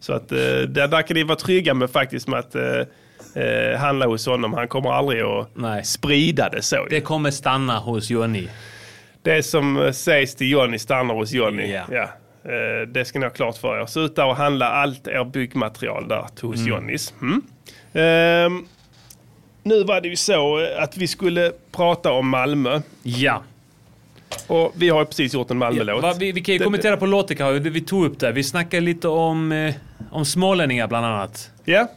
Så 0.00 0.12
att 0.12 0.32
eh, 0.32 0.38
där, 0.38 0.88
där 0.88 1.02
kan 1.02 1.14
ni 1.14 1.22
vara 1.24 1.38
trygga 1.38 1.74
med 1.74 1.90
faktiskt 1.90 2.28
med 2.28 2.38
att 2.38 2.54
eh, 2.54 3.42
eh, 3.44 3.78
handla 3.78 4.06
hos 4.06 4.26
honom. 4.26 4.52
Han 4.52 4.68
kommer 4.68 4.90
aldrig 4.92 5.22
att 5.22 5.48
Nej. 5.54 5.84
sprida 5.84 6.48
det 6.48 6.62
så. 6.62 6.86
Det 6.90 7.00
kommer 7.00 7.30
stanna 7.30 7.78
hos 7.78 8.10
Jonny. 8.10 8.48
Det 9.22 9.42
som 9.42 9.82
eh, 9.82 9.92
sägs 9.92 10.34
till 10.34 10.50
Johnny 10.50 10.78
stannar 10.78 11.14
hos 11.14 11.32
Johnny. 11.32 11.72
Ja. 11.72 11.82
Ja. 11.90 12.08
Eh, 12.44 12.88
Det 12.88 13.04
ska 13.04 13.18
ni 13.18 13.26
ha 13.26 13.30
klart 13.30 13.56
för 13.56 13.80
er. 13.82 13.86
Så 13.86 14.00
ut 14.00 14.16
där 14.16 14.26
och 14.26 14.36
handla 14.36 14.68
allt 14.68 15.08
er 15.08 15.24
byggmaterial 15.24 16.08
där 16.08 16.24
hos 16.42 16.66
Johnnys. 16.66 17.14
Mm. 17.22 17.42
Ehm, 17.92 18.66
nu 19.62 19.84
var 19.84 20.00
det 20.00 20.08
ju 20.08 20.16
så 20.16 20.60
eh, 20.60 20.82
att 20.82 20.96
vi 20.96 21.06
skulle 21.08 21.52
prata 21.72 22.12
om 22.12 22.28
Malmö. 22.28 22.80
Ja. 23.02 23.42
Och 24.46 24.72
vi 24.76 24.88
har 24.88 25.00
ju 25.00 25.06
precis 25.06 25.34
gjort 25.34 25.50
en 25.50 25.58
Malmö-låt. 25.58 26.02
Va, 26.02 26.14
vi, 26.18 26.32
vi 26.32 26.40
kan 26.40 26.52
ju 26.54 26.58
kommentera 26.58 26.96
på 26.96 27.06
låten 27.06 27.36
kanske. 27.36 27.70
Vi 27.70 27.80
tog 27.80 28.04
upp 28.06 28.18
det. 28.20 28.32
Vi 28.32 28.44
snackade 28.44 28.80
lite 28.80 29.08
om, 29.08 29.52
eh, 29.52 29.74
om 30.10 30.24
smålänningar 30.24 30.86
bland 30.88 31.06
annat. 31.06 31.50
Ja. 31.64 31.88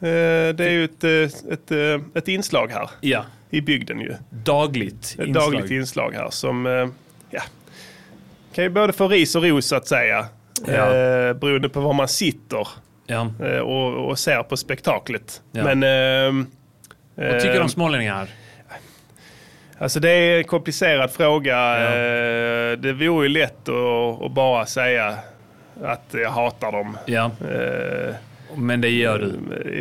Det 0.00 0.60
är 0.60 0.70
ju 0.70 0.84
ett, 0.84 1.04
ett, 1.04 1.70
ett 2.14 2.28
inslag 2.28 2.70
här 2.72 2.90
Ja. 3.00 3.24
i 3.50 3.60
bygden 3.60 4.00
ju. 4.00 4.14
Dagligt 4.30 5.16
Ett 5.18 5.26
inslag. 5.28 5.52
dagligt 5.52 5.70
inslag 5.70 6.12
här 6.14 6.30
som 6.30 6.66
ja, 7.30 7.40
kan 8.54 8.64
ju 8.64 8.70
både 8.70 8.92
få 8.92 9.08
ris 9.08 9.34
och 9.34 9.42
ros 9.42 9.66
så 9.66 9.76
att 9.76 9.86
säga. 9.86 10.26
Ja. 10.66 10.94
Eh, 10.94 11.32
beroende 11.34 11.68
på 11.68 11.80
var 11.80 11.92
man 11.92 12.08
sitter 12.08 12.68
Ja. 13.06 13.30
eh, 13.44 13.58
och, 13.58 14.08
och 14.10 14.18
ser 14.18 14.42
på 14.42 14.56
spektaklet. 14.56 15.42
Ja. 15.52 15.64
Men, 15.74 15.82
ehm, 15.82 16.46
Vad 17.14 17.32
tycker 17.40 17.52
du 17.52 17.56
ehm, 17.56 17.62
om 17.62 17.68
smålänningar? 17.68 18.28
Alltså 19.80 20.00
det 20.00 20.10
är 20.10 20.38
en 20.38 20.44
komplicerad 20.44 21.10
fråga. 21.10 21.76
Eh, 21.76 22.78
Det 22.78 22.92
vore 22.92 23.26
ju 23.26 23.32
lätt 23.32 23.68
att, 23.68 24.22
att 24.22 24.32
bara 24.32 24.66
säga 24.66 25.14
att 25.84 26.04
jag 26.12 26.30
hatar 26.30 26.72
dem. 26.72 26.96
Ja. 27.06 27.24
Eh, 27.50 28.14
Men 28.56 28.80
det 28.80 28.88
gör 28.90 29.18
du. 29.18 29.32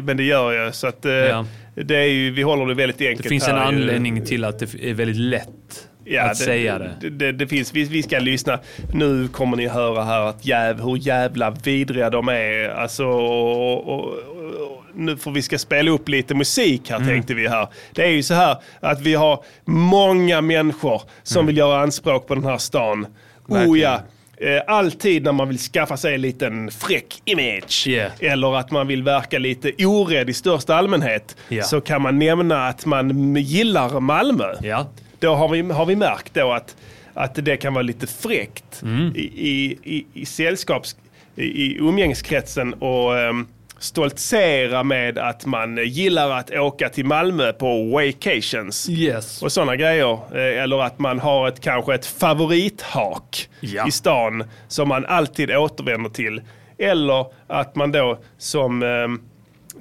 Men 0.01 0.18
det 0.18 0.24
gör 0.24 0.53
jag. 0.53 0.76
Så 0.76 0.88
att, 0.88 1.05
eh, 1.05 1.11
Ja. 1.13 1.45
det 1.76 1.95
är 1.95 2.03
ju, 2.07 2.32
vi 2.32 2.41
håller 2.41 2.65
det 2.65 2.74
väldigt 2.74 3.01
enkelt 3.01 3.24
Det 3.24 3.30
finns 3.30 3.47
en 3.47 3.55
anledning 3.55 4.26
till 4.26 4.43
att 4.45 4.59
det 4.59 4.65
är 4.89 4.93
väldigt 4.93 5.18
lätt 5.18 5.87
att 6.16 6.38
säga 6.38 6.80
det. 6.80 6.91
Det, 7.01 7.10
det, 7.10 7.32
det 7.32 7.47
finns, 7.47 7.74
vi, 7.74 7.84
vi 7.84 8.03
ska 8.03 8.20
lyssna. 8.20 8.60
Nu 8.93 9.28
kommer 9.28 9.58
ni 9.58 9.68
höra 9.68 10.03
här 10.03 10.22
att 10.22 10.45
jäv, 10.45 10.82
hur 10.82 10.97
jävla 10.97 11.49
vidriga 11.64 12.10
de 12.10 12.28
är. 12.30 12.70
Alltså, 12.70 13.05
och, 13.05 13.88
och, 13.88 14.03
och, 14.03 14.84
nu 14.95 15.18
får 15.18 15.32
vi 15.32 15.41
ska 15.41 15.58
spela 15.58 15.91
upp 15.91 16.10
lite 16.10 16.36
musik 16.36 16.89
här 16.89 16.95
Mm. 16.97 17.08
tänkte 17.10 17.34
vi 17.34 17.47
här. 17.47 17.68
Det 17.91 18.03
är 18.03 18.10
ju 18.10 18.24
så 18.24 18.34
här 18.34 18.58
att 18.80 19.01
vi 19.01 19.14
har 19.16 19.43
många 19.66 20.41
människor 20.41 21.01
som 21.24 21.39
Mm. 21.39 21.47
vill 21.47 21.58
göra 21.58 21.82
anspråk 21.82 22.28
på 22.28 22.36
den 22.36 22.43
här 22.43 22.58
stan. 22.58 23.08
Oh 23.47 23.80
ja. 23.80 24.01
Eh, 24.41 24.62
Alltid 24.68 25.24
när 25.24 25.32
man 25.32 25.47
vill 25.47 25.58
skaffa 25.58 25.97
sig 25.97 26.16
en 26.16 26.22
liten 26.22 26.72
fräck 26.72 27.22
image 27.26 27.88
Yeah. 27.88 28.12
eller 28.20 28.55
att 28.58 28.72
man 28.72 28.88
vill 28.88 29.03
verka 29.03 29.39
lite 29.39 29.86
orädd 29.86 30.30
i 30.30 30.34
största 30.34 30.76
allmänhet 30.76 31.36
Ja. 31.49 31.64
så 31.64 31.82
kan 31.82 32.01
man 32.01 32.20
nämna 32.20 32.68
att 32.68 32.86
man 32.86 33.36
gillar 33.36 33.99
Malmö. 33.99 34.53
Ja. 34.62 34.88
Då 35.20 35.36
har 35.36 35.49
vi, 35.49 35.61
har 35.61 35.86
vi 35.86 35.95
märkt 35.95 36.34
då 36.34 36.51
att, 36.51 36.76
att 37.13 37.36
det 37.36 37.57
kan 37.57 37.74
vara 37.74 37.82
lite 37.84 38.07
fräckt 38.07 38.82
Mm. 38.84 39.13
i, 39.15 39.20
i, 39.36 39.78
i, 39.84 40.05
i 40.13 40.26
sällskaps... 40.26 40.95
i, 41.36 41.43
i 41.43 41.78
umgängeskretsen 41.80 42.74
och 42.74 43.11
um, 43.13 43.47
stoltsera 43.80 44.84
med 44.84 45.18
att 45.18 45.45
man 45.45 45.78
gillar 45.78 46.30
att 46.32 46.51
åka 46.51 46.89
till 46.89 47.05
Malmö 47.05 47.53
på 47.53 47.84
vacations. 47.84 48.89
Yes. 48.89 49.41
Och 49.43 49.51
sådana 49.51 49.76
grejer. 49.76 50.13
Eh, 50.38 50.63
Eller 50.63 50.82
att 50.84 50.99
man 50.99 51.20
har 51.20 51.47
ett, 51.47 51.59
kanske 51.61 51.95
ett 51.95 52.05
favorithak 52.05 53.49
Ja. 53.59 53.88
i 53.88 53.91
stan 53.91 54.43
som 54.68 54.88
man 54.88 55.05
alltid 55.05 55.51
återvänder 55.55 56.09
till. 56.09 56.41
Eller 56.78 57.26
att 57.47 57.76
man 57.76 57.91
då 57.91 58.20
som 58.38 58.84
ehm, 58.84 59.22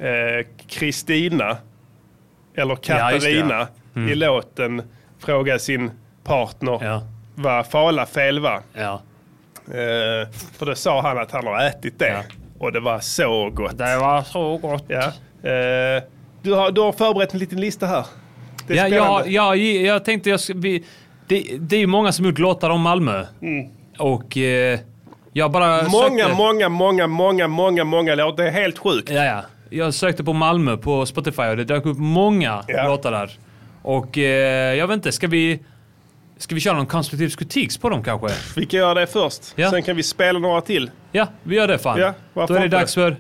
eh, 0.01 0.47
Kristina 0.69 1.57
eller 2.55 2.79
Ja, 2.83 3.13
just 3.13 3.27
det, 3.27 3.31
ja. 3.33 3.41
Katarina 3.41 3.69
Mm. 3.97 4.09
i 4.09 4.15
låten 4.15 4.83
frågar 5.19 5.59
sin 5.59 5.91
partner 6.25 6.79
Ja. 6.83 7.03
vad 7.35 7.67
falafel 7.67 8.41
var. 8.41 8.61
Ja. 8.75 9.01
Eh, 9.69 10.29
för 10.59 10.67
då 10.67 10.75
sa 10.75 11.01
han 11.03 11.19
att 11.19 11.31
han 11.31 11.47
har 11.47 11.67
ätit 11.67 11.99
det. 11.99 12.09
Ja. 12.09 12.23
Och 12.59 12.73
det 12.73 12.81
var 12.81 13.01
så 13.01 13.51
gott. 13.51 13.79
Det 13.79 13.97
var 13.99 14.23
så 14.23 14.57
gott. 14.59 14.85
Ja. 14.89 15.03
Eh, 15.51 16.03
du, 16.43 16.53
har, 16.55 16.71
du 16.71 16.81
har 16.81 16.93
förberett 16.93 17.33
en 17.33 17.39
liten 17.39 17.61
lista 17.61 17.87
här. 17.87 18.05
Det 18.67 18.73
är 18.73 18.77
Ja, 18.77 18.87
spännande. 18.91 19.31
ja, 19.31 19.55
ja, 19.55 19.81
jag 19.87 20.05
tänkte 20.05 20.31
jag 20.31 20.41
ska, 20.41 20.53
vi, 20.57 20.85
det, 21.27 21.45
det 21.61 21.77
är 21.77 21.81
ju 21.81 21.87
många 21.87 22.13
som 22.13 22.25
gjort 22.27 22.39
låtar 22.39 22.71
om 22.71 22.81
Malmö. 22.81 23.25
Och 23.99 24.37
eh, 24.37 24.79
jag 25.33 25.51
bara 25.51 25.81
Mm. 25.81 25.91
Många, 25.93 26.25
sökte, 26.25 26.35
många, 26.37 26.69
många, 26.69 27.07
många, 27.07 27.49
många, 27.49 27.85
många 27.85 28.15
låtar. 28.15 28.43
Det 28.45 28.49
är 28.49 28.53
helt 28.53 28.79
sjukt. 28.79 29.11
Ja, 29.11 29.25
ja. 29.25 29.43
Jag 29.71 29.95
sökte 29.95 30.25
på 30.25 30.33
Malmö 30.33 30.77
på 30.77 31.07
Spotify 31.07 31.43
och 31.43 31.57
det 31.57 31.65
dök 31.65 31.87
upp 31.87 31.99
många 31.99 32.65
Ja. 32.69 32.89
låtar 32.89 33.11
där. 33.13 33.31
Och 33.87 34.19
eh, 34.19 34.75
jag 34.75 34.87
vet 34.87 34.95
inte, 34.95 35.13
ska 35.13 35.27
vi, 35.27 35.61
ska 36.39 36.55
vi 36.55 36.61
köra 36.61 36.77
någon 36.77 36.87
konstruktiv 36.87 37.29
kritik 37.29 37.81
på 37.81 37.89
dem 37.89 38.03
kanske? 38.03 38.29
Vi 38.57 38.67
kan 38.67 38.81
göra 38.81 38.95
det 38.95 39.07
först. 39.07 39.43
Ja. 39.57 39.71
Sen 39.71 39.83
kan 39.83 39.97
vi 39.97 40.03
spela 40.03 40.39
några 40.39 40.61
till. 40.61 40.91
Ja, 41.13 41.29
vi 41.43 41.57
gör 41.57 41.69
det 41.69 41.79
fan. 41.79 42.01
Ja, 42.01 42.15
Då 42.35 42.43
är 42.43 42.47
det 42.47 42.65
inte? 42.65 42.77
dags 42.77 42.95
för... 42.95 43.17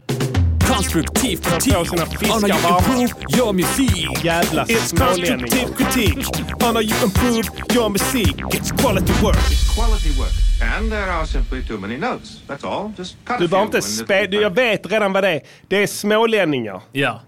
Konstruktiv 0.68 1.36
kritik. 1.36 1.76
On 1.76 1.98
how 2.40 2.48
you 2.48 3.02
improve 3.02 3.36
your 3.36 3.52
music. 3.52 4.24
Jävla 4.24 4.64
It's 4.64 5.06
constructive 5.06 5.68
critique 5.76 6.42
on 6.68 6.74
how 6.74 6.82
you 6.82 6.94
improve 7.04 7.44
your 7.74 7.88
music. 7.88 8.34
It's 8.36 8.82
quality 8.82 9.12
work. 9.22 9.36
quality 9.76 10.10
work. 10.18 10.32
And 10.76 10.90
there 10.90 11.10
are 11.10 11.26
simply 11.26 11.64
too 11.68 11.78
many 11.78 11.98
notes. 11.98 12.40
That's 12.48 12.64
all. 12.68 12.92
Just 12.98 13.16
cut 13.24 13.38
Du 13.38 13.48
behöver 13.48 13.66
inte 13.66 13.82
spela. 13.82 14.40
Jag 14.40 14.54
vet 14.54 14.92
redan 14.92 15.12
vad 15.12 15.24
det 15.24 15.30
är. 15.30 15.40
Det 15.68 15.82
är 15.82 15.86
smålänningar. 15.86 16.80
Ja. 16.92 17.20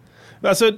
Alltså, 0.42 0.72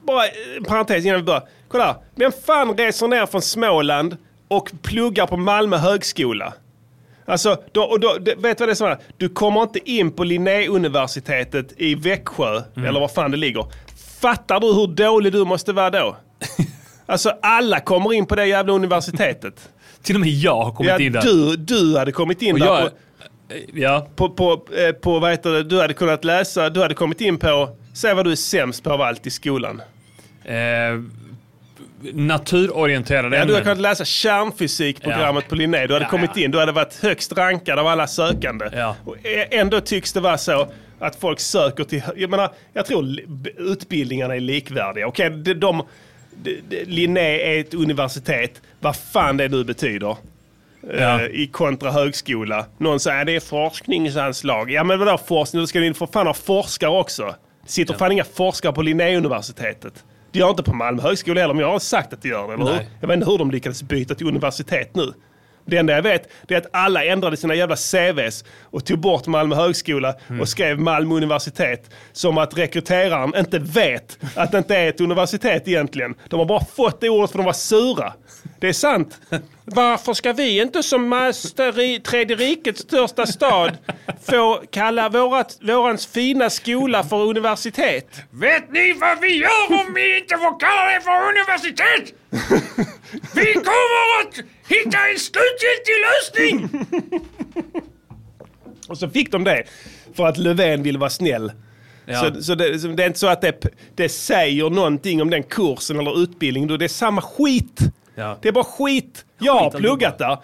bara 0.00 0.24
en 0.56 0.64
parentes 0.64 1.04
innan 1.04 1.16
vi 1.16 1.22
börjar. 1.22 1.42
Kolla. 1.68 1.96
Vem 2.14 2.32
fan 2.46 2.76
reser 2.76 3.08
ner 3.08 3.26
från 3.26 3.42
Småland 3.42 4.16
och 4.48 4.70
pluggar 4.82 5.26
på 5.26 5.36
Malmö 5.36 5.76
högskola? 5.76 6.52
Alltså, 7.26 7.56
då, 7.72 7.82
och 7.82 8.00
då, 8.00 8.16
vet 8.20 8.34
du 8.36 8.42
vad 8.42 8.68
det 8.68 8.72
är 8.72 8.74
som 8.74 8.86
är? 8.86 8.98
Du 9.16 9.28
kommer 9.28 9.62
inte 9.62 9.90
in 9.90 10.10
på 10.12 10.24
Linnéuniversitetet 10.24 11.72
i 11.76 11.94
Växjö, 11.94 12.62
Mm. 12.76 12.88
eller 12.88 13.00
var 13.00 13.08
fan 13.08 13.30
det 13.30 13.36
ligger. 13.36 13.66
Fattar 14.20 14.60
du 14.60 14.66
hur 14.74 14.86
dålig 14.86 15.32
du 15.32 15.44
måste 15.44 15.72
vara 15.72 15.90
då? 15.90 16.16
Alltså 17.06 17.32
alla 17.42 17.80
kommer 17.80 18.12
in 18.12 18.26
på 18.26 18.34
det 18.36 18.46
jävla 18.46 18.72
universitetet. 18.72 19.68
Till 20.02 20.14
och 20.14 20.20
med 20.20 20.30
jag 20.30 20.56
har 20.64 20.72
kommit 20.72 20.90
ja, 20.90 20.98
in 21.00 21.12
där. 21.12 21.22
Du, 21.22 21.56
du 21.56 21.98
hade 21.98 22.12
kommit 22.12 22.42
in 22.42 22.52
Och 22.52 22.58
där 22.58 22.66
jag- 22.66 22.90
på, 22.90 22.94
Ja. 23.72 24.08
på, 24.16 24.28
på, 24.30 24.52
eh, 24.76 24.92
på 24.92 25.18
vad 25.18 25.30
heter 25.30 25.50
det, 25.50 25.62
du 25.62 25.80
hade 25.80 25.94
kunnat 25.94 26.24
läsa, 26.24 26.70
du 26.70 26.80
hade 26.82 26.94
kommit 26.94 27.20
in 27.20 27.38
på, 27.38 27.68
säg 27.94 28.14
vad 28.14 28.24
du 28.26 28.32
är 28.32 28.36
sämst 28.36 28.82
på 28.84 28.90
av 28.92 29.00
allt 29.02 29.26
i 29.26 29.30
skolan. 29.30 29.82
Eh, 30.44 30.54
naturorienterade 32.02 33.24
Ja, 33.24 33.30
du 33.30 33.38
hade 33.38 33.52
ämnen. 33.52 33.62
kunnat 33.64 33.78
läsa 33.78 34.04
kärnfysikprogrammet 34.04 35.48
på 35.48 35.54
Linné. 35.54 35.86
Du 35.86 35.92
hade 35.92 36.04
Ja, 36.04 36.10
kommit 36.10 36.30
ja. 36.34 36.42
in. 36.44 36.50
Du 36.50 36.58
hade 36.58 36.72
varit 36.72 37.02
högst 37.02 37.32
rankad 37.32 37.78
av 37.78 37.86
alla 37.86 38.06
sökande. 38.06 38.68
Ja. 38.72 38.96
Och 39.04 39.16
ändå 39.50 39.80
tycks 39.80 40.12
det 40.12 40.20
vara 40.20 40.38
så 40.38 40.68
Att 41.00 41.16
folk 41.16 41.40
söker 41.40 41.84
till... 41.84 42.02
Jag 42.16 42.30
menar, 42.30 42.50
jag 42.72 42.86
tror 42.86 43.16
utbildningarna 43.56 44.36
är 44.36 44.40
likvärdiga. 44.40 45.06
Okej, 45.06 45.30
de, 45.30 45.54
de, 45.54 45.82
de, 46.42 46.84
Linné 46.84 47.40
är 47.56 47.60
ett 47.60 47.74
universitet, 47.74 48.62
vad 48.80 48.96
fan 48.96 49.36
det 49.36 49.48
nu 49.48 49.64
betyder. 49.64 50.16
Ja. 50.98 51.20
Eh, 51.20 51.26
I 51.26 51.46
kontra 51.52 51.90
högskola. 51.90 52.66
Någon 52.78 53.00
säger 53.00 53.24
det 53.24 53.36
är 53.36 53.40
forskningsanslag. 53.40 54.70
Ja 54.70 54.84
men 54.84 54.98
vadå 54.98 55.18
forskning? 55.18 55.60
Då 55.62 55.66
ska 55.66 55.80
ni 55.80 55.94
för 55.94 56.06
fan 56.06 56.26
ha 56.26 56.34
forskare 56.34 56.90
också. 56.90 57.34
Det 57.66 57.72
sitter 57.72 57.94
fan 57.94 58.12
inga 58.12 58.24
forskare 58.24 58.72
på 58.72 58.82
Linnéuniversitetet. 58.82 60.04
Det 60.32 60.38
gör 60.38 60.50
inte 60.50 60.62
på 60.62 60.74
Malmö 60.74 61.02
högskola 61.02 61.40
heller, 61.40 61.54
men 61.54 61.60
jag 61.64 61.72
har 61.72 61.78
sagt 61.78 62.12
att 62.12 62.22
det 62.22 62.28
gör 62.28 62.48
det, 62.48 62.54
eller 62.54 62.64
hur? 62.64 62.80
Jag 63.00 63.08
vet 63.08 63.14
inte 63.16 63.30
hur 63.30 63.38
de 63.38 63.50
lyckades 63.50 63.82
byta 63.82 64.14
till 64.14 64.26
universitet 64.28 64.94
nu. 64.94 65.12
Det 65.64 65.76
enda 65.76 65.92
jag 65.94 66.02
vet 66.02 66.28
det 66.48 66.54
är 66.54 66.58
att 66.58 66.66
alla 66.72 67.04
ändrade 67.04 67.36
sina 67.36 67.54
jävla 67.54 67.76
CVs 67.76 68.44
och 68.62 68.84
tog 68.86 68.98
bort 68.98 69.26
Malmö 69.26 69.56
högskola 69.56 70.14
Mm. 70.28 70.40
och 70.40 70.48
skrev 70.48 70.78
Malmö 70.80 71.14
universitet. 71.14 71.90
Som 72.12 72.38
att 72.38 72.58
rekryteraren 72.58 73.32
inte 73.36 73.58
vet 73.58 74.18
att 74.36 74.52
det 74.52 74.58
inte 74.58 74.76
är 74.76 74.88
ett 74.88 75.00
universitet 75.00 75.68
egentligen. 75.68 76.14
De 76.28 76.38
har 76.38 76.46
bara 76.46 76.64
fått 76.64 77.00
det 77.00 77.08
ordet 77.08 77.30
för 77.30 77.38
de 77.38 77.44
var 77.46 77.52
sura. 77.52 78.12
Det 78.60 78.68
är 78.68 78.72
sant. 78.72 79.18
Varför 79.70 80.14
ska 80.14 80.32
vi 80.32 80.60
inte 80.60 80.82
som 80.82 81.08
master 81.08 81.80
i 81.80 82.00
Tredje 82.00 82.36
rikets 82.36 82.80
största 82.80 83.26
stad 83.26 83.78
få 84.22 84.62
kalla 84.70 85.08
vårat, 85.08 85.58
vårans 85.60 86.06
fina 86.06 86.50
skola 86.50 87.04
för 87.04 87.16
universitet? 87.16 88.06
Vet 88.30 88.72
ni 88.72 88.92
vad 88.92 89.20
vi 89.20 89.36
gör 89.36 89.86
om 89.86 89.94
vi 89.94 90.18
inte 90.18 90.36
får 90.36 90.60
kalla 90.60 90.92
det 90.92 91.00
för 91.00 91.28
universitet? 91.28 92.14
Vi 93.34 93.52
kommer 93.52 94.20
att 94.20 94.36
hitta 94.68 95.08
en 95.08 95.18
slutgiltig 95.18 95.94
lösning! 96.06 96.86
Och 98.88 98.98
så 98.98 99.08
fick 99.08 99.32
de 99.32 99.44
det 99.44 99.64
för 100.14 100.26
att 100.26 100.38
Löfven 100.38 100.82
vill 100.82 100.98
vara 100.98 101.10
snäll. 101.10 101.52
Ja. 102.06 102.20
Så, 102.34 102.42
så, 102.42 102.54
det, 102.54 102.78
så 102.78 102.88
det 102.88 103.02
är 103.02 103.06
inte 103.06 103.18
så 103.18 103.26
att 103.26 103.40
det, 103.40 103.66
det 103.94 104.08
säger 104.08 104.70
någonting 104.70 105.22
om 105.22 105.30
den 105.30 105.42
kursen 105.42 105.98
eller 105.98 106.22
utbildningen. 106.22 106.78
Det 106.78 106.84
är 106.84 106.88
samma 106.88 107.22
skit. 107.22 107.80
Ja. 108.18 108.38
Det 108.42 108.48
är 108.48 108.52
bara 108.52 108.64
skit. 108.64 109.24
Jag 109.38 109.52
har 109.54 109.70
pluggat 109.70 110.18
där. 110.18 110.38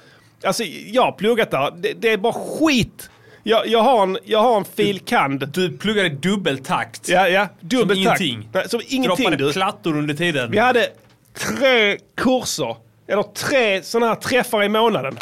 Alltså, 0.44 0.64
jag 0.86 1.02
har 1.02 1.12
pluggat 1.12 1.50
där. 1.50 1.70
Det, 1.76 1.92
det 1.92 2.08
är 2.12 2.16
bara 2.16 2.32
skit. 2.32 3.10
Jag, 3.42 3.66
jag, 3.66 3.82
har 3.82 4.02
en, 4.02 4.18
jag 4.24 4.42
har 4.42 4.56
en 4.56 4.64
fil. 4.64 5.00
kand. 5.00 5.48
Du 5.48 5.78
pluggade 5.78 6.08
dubbeltakt. 6.08 7.08
Ja, 7.08 7.28
ja. 7.28 7.48
Dubbeltakt. 7.60 8.20
ingenting. 8.20 8.48
Nej, 8.52 8.68
Som 8.68 8.80
ingenting 8.88 9.24
Droppade 9.24 9.36
du. 9.46 9.52
plattor 9.52 9.96
under 9.98 10.14
tiden. 10.14 10.50
Vi 10.50 10.58
hade 10.58 10.88
tre 11.38 11.98
kurser. 12.16 12.76
Eller 13.08 13.22
tre 13.22 13.82
sådana 13.82 14.06
här 14.06 14.14
träffar 14.14 14.62
i 14.62 14.68
månaden. 14.68 15.18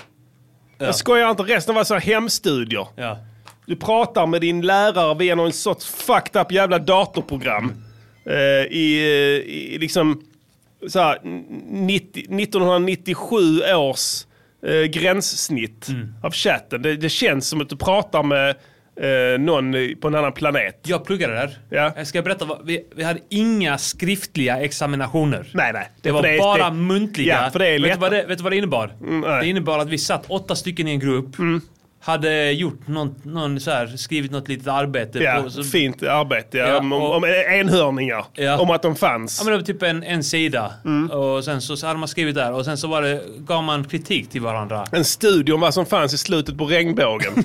Jag 0.79 0.95
skojar 0.95 1.31
inte. 1.31 1.43
Resten 1.43 1.75
var 1.75 1.85
så 1.85 1.95
här 1.95 2.01
hemstudier. 2.01 2.87
Ja. 2.97 3.19
Du 3.67 3.77
pratar 3.77 4.27
med 4.27 4.41
din 4.41 4.61
lärare 4.63 5.15
via 5.15 5.35
någon 5.35 5.53
sorts 5.53 5.87
fucked 5.87 6.41
up 6.43 6.53
jävla 6.53 6.79
datorprogram. 6.79 7.73
Eh, 8.27 8.35
i, 8.77 8.99
eh, 9.47 9.53
I 9.55 9.79
liksom 9.81 10.23
så 10.89 10.99
här, 11.01 11.19
90, 11.25 12.21
1997 12.21 13.37
års 13.75 14.27
eh, 14.67 14.83
gränssnitt 14.91 15.89
av 16.23 16.33
chatten. 16.33 16.83
Det, 16.83 16.97
det 16.97 17.09
känns 17.09 17.49
som 17.49 17.61
att 17.61 17.69
du 17.69 17.77
pratar 17.77 18.23
med 18.23 18.49
eh, 19.01 19.41
någon 19.41 19.75
på 20.01 20.09
en 20.09 20.15
annan 20.15 20.33
planet. 20.33 20.81
Jag 20.87 21.05
pluggade 21.05 21.35
där. 21.35 21.59
Ja. 21.71 21.93
Jag 21.97 22.07
ska 22.07 22.23
berätta, 22.23 22.49
vi, 22.65 22.85
vi 22.97 23.03
hade 23.05 23.21
inga 23.29 23.79
skriftliga 23.79 24.61
examinationer. 24.61 25.51
Nej, 25.55 25.73
nej. 25.73 25.91
Det 26.01 26.11
var 26.11 26.23
för 26.23 26.29
är- 26.29 26.39
bara 26.39 26.71
det- 26.71 26.77
muntliga. 26.77 27.41
Ja, 27.45 27.51
för 27.51 27.59
det 27.59 27.69
är 27.69 27.81
vet, 27.81 27.93
du 27.95 28.01
vad 28.01 28.13
det, 28.13 28.25
vet 28.25 28.39
du 28.39 28.45
vad 28.45 28.53
det 28.53 28.57
innebar? 28.57 28.93
Mm. 29.01 29.21
det 29.41 29.47
innebar 29.47 29.79
att 29.79 29.89
vi 29.89 29.99
satt 29.99 30.25
åtta 30.31 30.55
stycken 30.57 30.89
i 30.89 30.91
en 30.91 30.99
grupp. 31.01 31.37
Hade 32.05 32.53
gjort 32.53 32.89
någon, 32.89 33.15
någon 33.23 33.61
så 33.61 33.71
här, 33.71 33.87
skrivit 33.87 34.31
något 34.31 34.49
litet 34.49 34.69
arbete. 34.69 35.19
Ja, 35.19 35.41
på, 35.45 35.51
så, 35.51 35.65
fint 35.65 36.03
arbete. 36.03 36.59
Ja, 36.59 36.67
Ja, 36.69 36.79
om, 36.79 36.93
och- 36.93 37.17
om 37.17 37.25
enhörningar. 37.25 38.25
Ja. 38.35 38.59
Om 38.61 38.71
att 38.71 38.83
de 38.83 38.97
fanns. 38.97 39.39
Ja 39.39 39.45
men 39.45 39.53
det 39.53 39.59
var 39.59 39.65
typ 39.67 39.83
en, 39.83 40.03
en 40.03 40.25
sida. 40.25 40.73
Mm. 40.85 41.11
Och 41.11 41.45
sen 41.45 41.61
så, 41.61 41.77
så 41.77 41.87
hade 41.87 41.99
man 41.99 42.09
skrivit 42.09 42.35
där 42.35 42.53
och 42.53 42.65
sen 42.65 42.79
så 42.79 42.89
var 42.89 43.03
det, 43.03 43.23
gav 43.39 43.63
man 43.65 43.85
kritik 43.85 44.31
till 44.31 44.41
varandra. 44.41 44.87
En 44.93 45.05
studie 45.05 45.53
om 45.53 45.61
vad 45.61 45.75
som 45.75 45.87
fanns 45.87 46.15
i 46.15 46.19
slutet 46.19 46.59
på 46.59 46.65
regnbågen. 46.67 47.33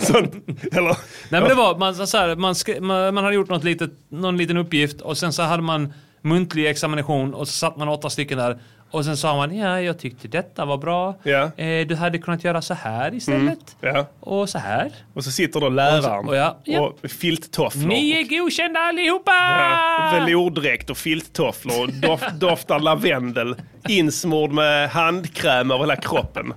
Sånt, 0.00 0.34
eller? 0.72 0.96
Nej 1.28 1.40
men 1.40 1.48
det 1.48 1.54
var, 1.54 1.78
man, 1.78 2.06
så 2.06 2.18
här, 2.18 2.36
man, 2.36 2.54
skri- 2.54 2.80
man, 2.80 3.14
man 3.14 3.24
hade 3.24 3.36
gjort 3.36 3.48
något 3.48 3.64
litet, 3.64 3.90
någon 4.08 4.36
liten 4.36 4.56
uppgift 4.56 5.00
och 5.00 5.18
sen 5.18 5.32
så 5.32 5.42
hade 5.42 5.62
man 5.62 5.92
muntlig 6.22 6.66
examination 6.70 7.34
och 7.34 7.48
så 7.48 7.52
satt 7.52 7.76
man 7.76 7.88
åtta 7.88 8.10
stycken 8.10 8.38
där. 8.38 8.58
Och 8.94 9.04
sen 9.04 9.16
sa 9.16 9.36
man, 9.36 9.56
ja 9.56 9.80
jag 9.80 9.98
tyckte 9.98 10.28
detta 10.28 10.64
var 10.64 10.76
bra. 10.78 11.14
Ja. 11.22 11.50
Eh, 11.56 11.86
du 11.86 11.94
hade 11.94 12.18
kunnat 12.18 12.44
göra 12.44 12.62
så 12.62 12.74
här 12.74 13.14
istället. 13.14 13.76
Ja. 13.80 14.06
Och 14.20 14.48
så 14.48 14.58
här. 14.58 14.90
Och 15.14 15.24
så 15.24 15.30
sitter 15.30 15.60
då 15.60 15.68
läraren 15.68 15.98
Och 15.98 16.24
så- 16.24 16.28
och 16.30 16.36
ja, 16.36 16.58
ja. 16.64 16.80
och 16.80 17.10
filttofflor. 17.10 17.86
Ni 17.88 18.10
är 18.10 18.38
godkända 18.38 18.80
allihopa! 18.80 19.32
Ja, 19.32 20.10
velourdräkt 20.18 20.90
och 20.90 20.96
filttofflor 20.96 21.82
och 21.82 21.92
dof, 21.92 22.22
doftar 22.34 22.78
lavendel 22.80 23.56
insmord 23.88 24.52
med 24.52 24.90
handkräm 24.90 25.70
över 25.70 25.80
hela 25.84 25.96
kroppen. 25.96 26.52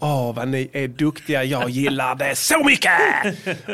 Åh, 0.00 0.34
vad 0.34 0.48
ni 0.48 0.70
är 0.72 0.88
duktiga. 0.88 1.44
Jag 1.44 1.70
gillar 1.70 2.14
det 2.14 2.36
så 2.38 2.64
mycket! 2.64 2.92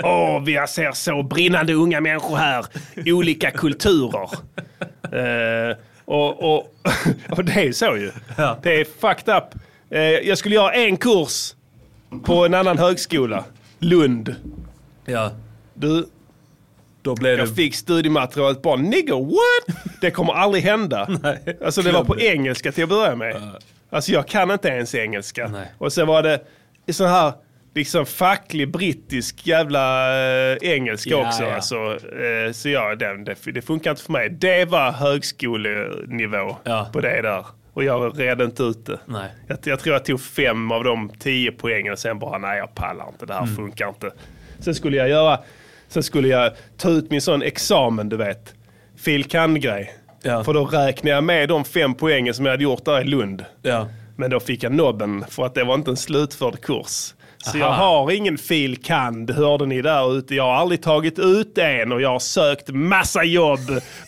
Åh, 0.04 0.42
vi 0.42 0.66
ser 0.68 0.92
så 0.92 1.22
brinnande 1.22 1.72
unga 1.74 2.00
människor 2.00 2.36
här. 2.36 2.64
Olika 3.06 3.50
kulturer. 3.50 4.28
Eh, 5.12 5.76
och, 6.04 6.54
och, 6.54 6.74
och 7.30 7.44
det 7.44 7.52
är 7.52 7.72
så 7.72 7.96
ju. 7.96 8.12
Det 8.62 8.80
är 8.80 8.84
fucked 8.84 9.36
up. 9.36 9.44
Eh, 9.90 10.00
jag 10.02 10.38
skulle 10.38 10.54
göra 10.54 10.72
en 10.72 10.96
kurs 10.96 11.54
på 12.24 12.44
en 12.44 12.54
annan 12.54 12.78
högskola. 12.78 13.44
Lund. 13.78 14.34
Ja. 15.04 15.30
Du, 15.74 16.06
Då 17.02 17.14
blev 17.14 17.38
jag 17.38 17.48
det... 17.48 17.54
fick 17.54 17.74
studiematerialet 17.74 18.62
bara 18.62 18.76
nigga 18.76 19.14
what? 19.14 19.76
Det 20.00 20.10
kommer 20.10 20.32
aldrig 20.32 20.64
hända. 20.64 21.08
alltså 21.64 21.82
det 21.82 21.92
var 21.92 22.04
på 22.04 22.20
engelska 22.20 22.72
till 22.72 22.84
att 22.84 22.90
börja 22.90 23.16
med. 23.16 23.50
Alltså 23.90 24.12
jag 24.12 24.28
kan 24.28 24.50
inte 24.50 24.68
ens 24.68 24.94
engelska. 24.94 25.48
Nej. 25.48 25.72
Och 25.78 25.92
sen 25.92 26.06
var 26.06 26.22
det 26.22 26.40
i 26.86 26.92
sån 26.92 27.08
här 27.08 27.32
liksom 27.74 28.06
facklig 28.06 28.70
brittisk 28.72 29.46
jävla 29.46 30.12
eh, 30.52 30.56
engelska 30.62 31.10
Ja, 31.10 31.26
också. 31.28 31.42
ja. 31.42 31.54
Alltså, 31.54 31.76
eh, 31.94 32.52
så 32.52 32.68
ja, 32.68 32.94
det, 32.94 33.24
det, 33.24 33.52
det 33.52 33.62
funkar 33.62 33.90
inte 33.90 34.02
för 34.02 34.12
mig. 34.12 34.30
Det 34.30 34.64
var 34.64 34.92
högskolenivå 34.92 36.56
Ja. 36.64 36.88
på 36.92 37.00
det 37.00 37.22
där. 37.22 37.46
Och 37.72 37.84
jag 37.84 38.20
redde 38.20 38.44
inte 38.44 38.62
ut 38.62 38.86
det. 38.86 38.98
Nej. 39.06 39.28
Jag, 39.48 39.58
jag 39.64 39.80
tror 39.80 39.92
jag 39.94 40.04
tog 40.04 40.20
fem 40.20 40.70
av 40.70 40.84
de 40.84 41.10
tio 41.18 41.52
poängen 41.52 41.92
och 41.92 41.98
sen 41.98 42.18
bara 42.18 42.38
nej 42.38 42.58
jag 42.58 42.74
pallar 42.74 43.08
inte, 43.08 43.26
det 43.26 43.34
här 43.34 43.42
Mm. 43.42 43.56
funkar 43.56 43.88
inte. 43.88 44.10
Sen 44.58 44.74
skulle 44.74 44.96
jag 44.96 45.08
göra, 45.08 45.38
sen 45.88 46.02
skulle 46.02 46.28
jag 46.28 46.52
ta 46.76 46.88
ut 46.90 47.10
min 47.10 47.20
sån 47.20 47.42
examen 47.42 48.08
du 48.08 48.16
vet. 48.16 48.54
Fil. 48.96 49.24
kand.-grej. 49.24 49.94
Ja. 50.22 50.44
För 50.44 50.54
då 50.54 50.64
räknade 50.64 51.14
jag 51.14 51.24
med 51.24 51.48
de 51.48 51.64
fem 51.64 51.94
poängen 51.94 52.34
som 52.34 52.44
jag 52.46 52.52
hade 52.52 52.62
gjort 52.62 52.84
där 52.84 53.00
i 53.00 53.04
Lund. 53.04 53.44
Ja. 53.62 53.88
Men 54.16 54.30
då 54.30 54.40
fick 54.40 54.62
jag 54.62 54.72
nobben 54.72 55.24
för 55.28 55.46
att 55.46 55.54
det 55.54 55.64
var 55.64 55.74
inte 55.74 55.90
en 55.90 55.96
slutförd 55.96 56.60
kurs. 56.60 57.14
Så 57.44 57.58
jag 57.58 57.72
har 57.72 58.10
ingen 58.10 58.38
fil. 58.38 58.82
kand, 58.82 59.30
hörde 59.30 59.66
ni 59.66 59.82
där 59.82 60.18
ute. 60.18 60.34
Jag 60.34 60.44
har 60.44 60.54
aldrig 60.54 60.82
tagit 60.82 61.18
ut 61.18 61.58
en 61.58 61.92
och 61.92 62.00
jag 62.00 62.08
har 62.08 62.18
sökt 62.18 62.68
massa 62.68 63.24
jobb 63.24 63.60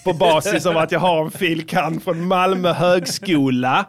på 0.05 0.13
basis 0.13 0.67
av 0.67 0.77
att 0.77 0.93
jag 0.93 1.01
har 1.01 1.25
en 1.25 1.31
fil. 1.31 1.67
kand 1.67 2.03
från 2.03 2.27
Malmö 2.27 2.73
högskola. 2.73 3.85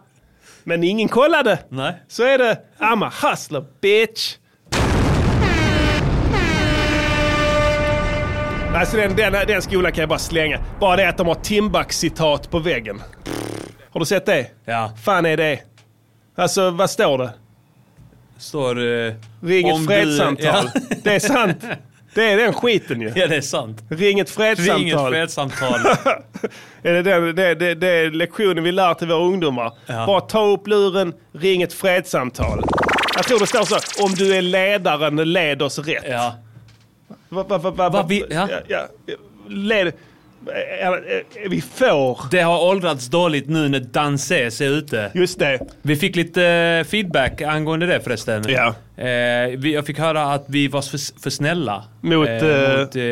Men 0.63 0.83
ingen 0.83 1.07
kollade. 1.07 1.59
Nej. 1.69 1.93
Så 2.07 2.23
är 2.23 2.37
det. 2.37 2.57
I'm 2.79 3.05
a 3.05 3.11
hustler 3.23 3.65
bitch. 3.81 4.35
Alltså 8.75 8.97
den, 8.97 9.15
den, 9.15 9.33
den 9.47 9.61
skolan 9.61 9.91
kan 9.91 10.01
jag 10.01 10.09
bara 10.09 10.19
slänga. 10.19 10.59
Bara 10.79 10.95
det 10.95 11.09
att 11.09 11.17
de 11.17 11.27
har 11.27 11.35
Timbuk-citat 11.35 12.51
på 12.51 12.59
väggen. 12.59 13.01
Har 13.91 13.99
du 13.99 14.05
sett 14.05 14.25
det? 14.25 14.47
Ja. 14.65 14.91
fan 15.03 15.25
är 15.25 15.37
det? 15.37 15.59
Alltså 16.37 16.69
vad 16.69 16.89
står 16.89 17.17
det? 17.17 17.33
Står... 18.38 18.79
Eh, 19.07 19.13
Ring 19.41 19.69
ett 19.69 19.85
fredssamtal. 19.85 20.69
Ja. 20.75 20.81
Det 21.03 21.15
är 21.15 21.19
sant. 21.19 21.65
Det 22.13 22.23
är 22.31 22.38
den 22.38 22.53
skiten 22.53 23.01
ju. 23.01 23.11
ja, 23.15 23.27
det 23.27 23.35
är 23.35 23.41
sant. 23.41 23.83
Ring 23.89 24.19
ett 24.19 24.29
fredssamtal. 24.29 24.79
Ring 24.79 24.89
ett 24.89 25.09
fredssamtal. 25.11 25.79
Är 26.83 26.93
det, 26.93 27.01
den, 27.01 27.35
det, 27.35 27.55
det, 27.55 27.75
det 27.75 27.88
är 27.88 28.11
lektionen 28.11 28.63
vi 28.63 28.71
lär 28.71 28.93
till 28.93 29.07
våra 29.07 29.17
ungdomar. 29.25 29.73
Ja. 29.85 30.05
Bara 30.05 30.21
ta 30.21 30.45
upp 30.45 30.67
luren, 30.67 31.13
ring 31.33 31.61
ett 31.61 31.73
fredssamtal. 31.73 32.63
Jag 33.15 33.25
tror 33.25 33.39
det 33.39 33.47
står 33.47 33.63
så, 33.63 34.03
om 34.03 34.11
du 34.13 34.35
är 34.35 34.41
ledaren, 34.41 35.15
led 35.33 35.61
oss 35.61 35.79
rätt. 35.79 36.03
ja. 36.09 36.35
Va, 37.29 37.43
va, 37.43 37.57
va, 37.57 37.71
va, 37.71 37.89
Va, 37.89 38.05
vi- 38.09 38.25
ja. 38.29 38.47
ja, 38.67 38.88
ja, 39.05 39.15
led, 39.49 39.93
vi 41.49 41.61
får. 41.61 42.19
Det 42.31 42.41
har 42.41 42.63
åldrats 42.63 43.07
dåligt 43.07 43.49
nu 43.49 43.69
när 43.69 43.79
Danses 43.79 44.61
är 44.61 44.69
ute. 44.69 45.11
Just 45.13 45.39
det. 45.39 45.59
Vi 45.81 45.95
fick 45.95 46.15
lite 46.15 46.45
eh, 46.45 46.83
feedback 46.89 47.41
angående 47.41 47.85
det 47.85 47.99
förresten. 47.99 48.43
Ja. 48.47 48.75
Eh, 48.97 49.07
jag 49.69 49.85
fick 49.85 49.99
höra 49.99 50.33
att 50.33 50.45
vi 50.47 50.67
var 50.67 50.81
för, 50.81 51.21
för 51.21 51.29
snälla 51.29 51.83
Mot, 52.01 52.27
eh, 52.27 52.47
eh, 52.47 52.79
mot 52.79 52.95
eh, 52.95 53.03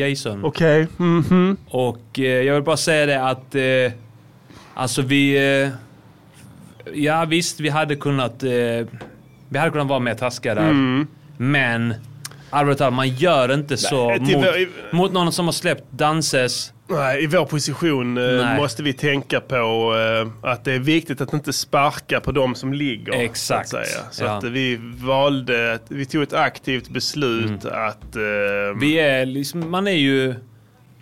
Jason. 0.00 0.44
Okej. 0.44 0.86
mhm. 0.96 1.56
Och 1.68 2.18
eh, 2.18 2.24
jag 2.24 2.54
vill 2.54 2.62
bara 2.62 2.76
säga 2.76 3.06
det 3.06 3.22
att 3.22 3.54
eh, 3.54 3.92
alltså 4.74 5.02
vi... 5.02 5.36
Eh, 5.62 5.68
ja 6.94 7.24
visst, 7.24 7.60
vi 7.60 7.68
hade 7.68 7.96
kunnat... 7.96 8.42
Eh, 8.42 8.50
vi 9.48 9.58
hade 9.58 9.70
kunnat 9.70 9.86
vara 9.86 9.98
mer 9.98 10.14
taskiga 10.14 10.54
där. 10.54 10.62
Mm. 10.62 11.06
Men 11.36 11.94
allvarligt 12.54 12.78
talat, 12.78 12.94
man 12.94 13.08
gör 13.08 13.54
inte 13.54 13.76
så 13.76 14.08
Nej, 14.08 14.20
mot, 14.20 14.30
vår- 14.44 14.94
mot 14.96 15.12
någon 15.12 15.32
som 15.32 15.44
har 15.44 15.52
släppt 15.52 15.84
Danses. 15.90 16.70
Nej, 16.88 17.24
i 17.24 17.26
vår 17.26 17.44
position 17.46 18.18
eh, 18.18 18.56
måste 18.56 18.82
vi 18.82 18.92
tänka 18.92 19.40
på 19.40 19.54
eh, 20.42 20.50
att 20.50 20.64
det 20.64 20.72
är 20.72 20.78
viktigt 20.78 21.20
att 21.20 21.32
inte 21.32 21.52
sparka 21.52 22.20
på 22.20 22.32
de 22.32 22.54
som 22.54 22.72
ligger. 22.72 23.12
Exakt. 23.12 23.68
Så, 23.68 23.76
att, 23.76 23.86
så 24.14 24.24
Ja. 24.24 24.30
att 24.38 24.44
vi 24.44 24.78
valde, 24.96 25.78
vi 25.88 26.06
tog 26.06 26.22
ett 26.22 26.32
aktivt 26.32 26.88
beslut 26.88 27.64
att... 27.64 28.16
eh, 28.16 28.22
Vi 28.80 28.98
är 28.98 29.26
liksom, 29.26 29.70
man 29.70 29.86
är 29.86 29.90
ju... 29.92 30.34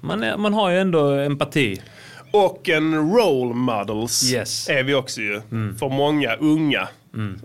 Man, 0.00 0.22
är, 0.22 0.36
man 0.36 0.54
har 0.54 0.70
ju 0.70 0.78
ändå 0.78 1.08
empati. 1.10 1.80
Och 2.30 2.68
en 2.68 2.94
role 3.12 3.54
models 3.54 4.32
Yes. 4.32 4.68
är 4.68 4.82
vi 4.82 4.94
också 4.94 5.20
ju. 5.20 5.40
För 5.78 5.88
många 5.88 6.34
unga. 6.34 6.88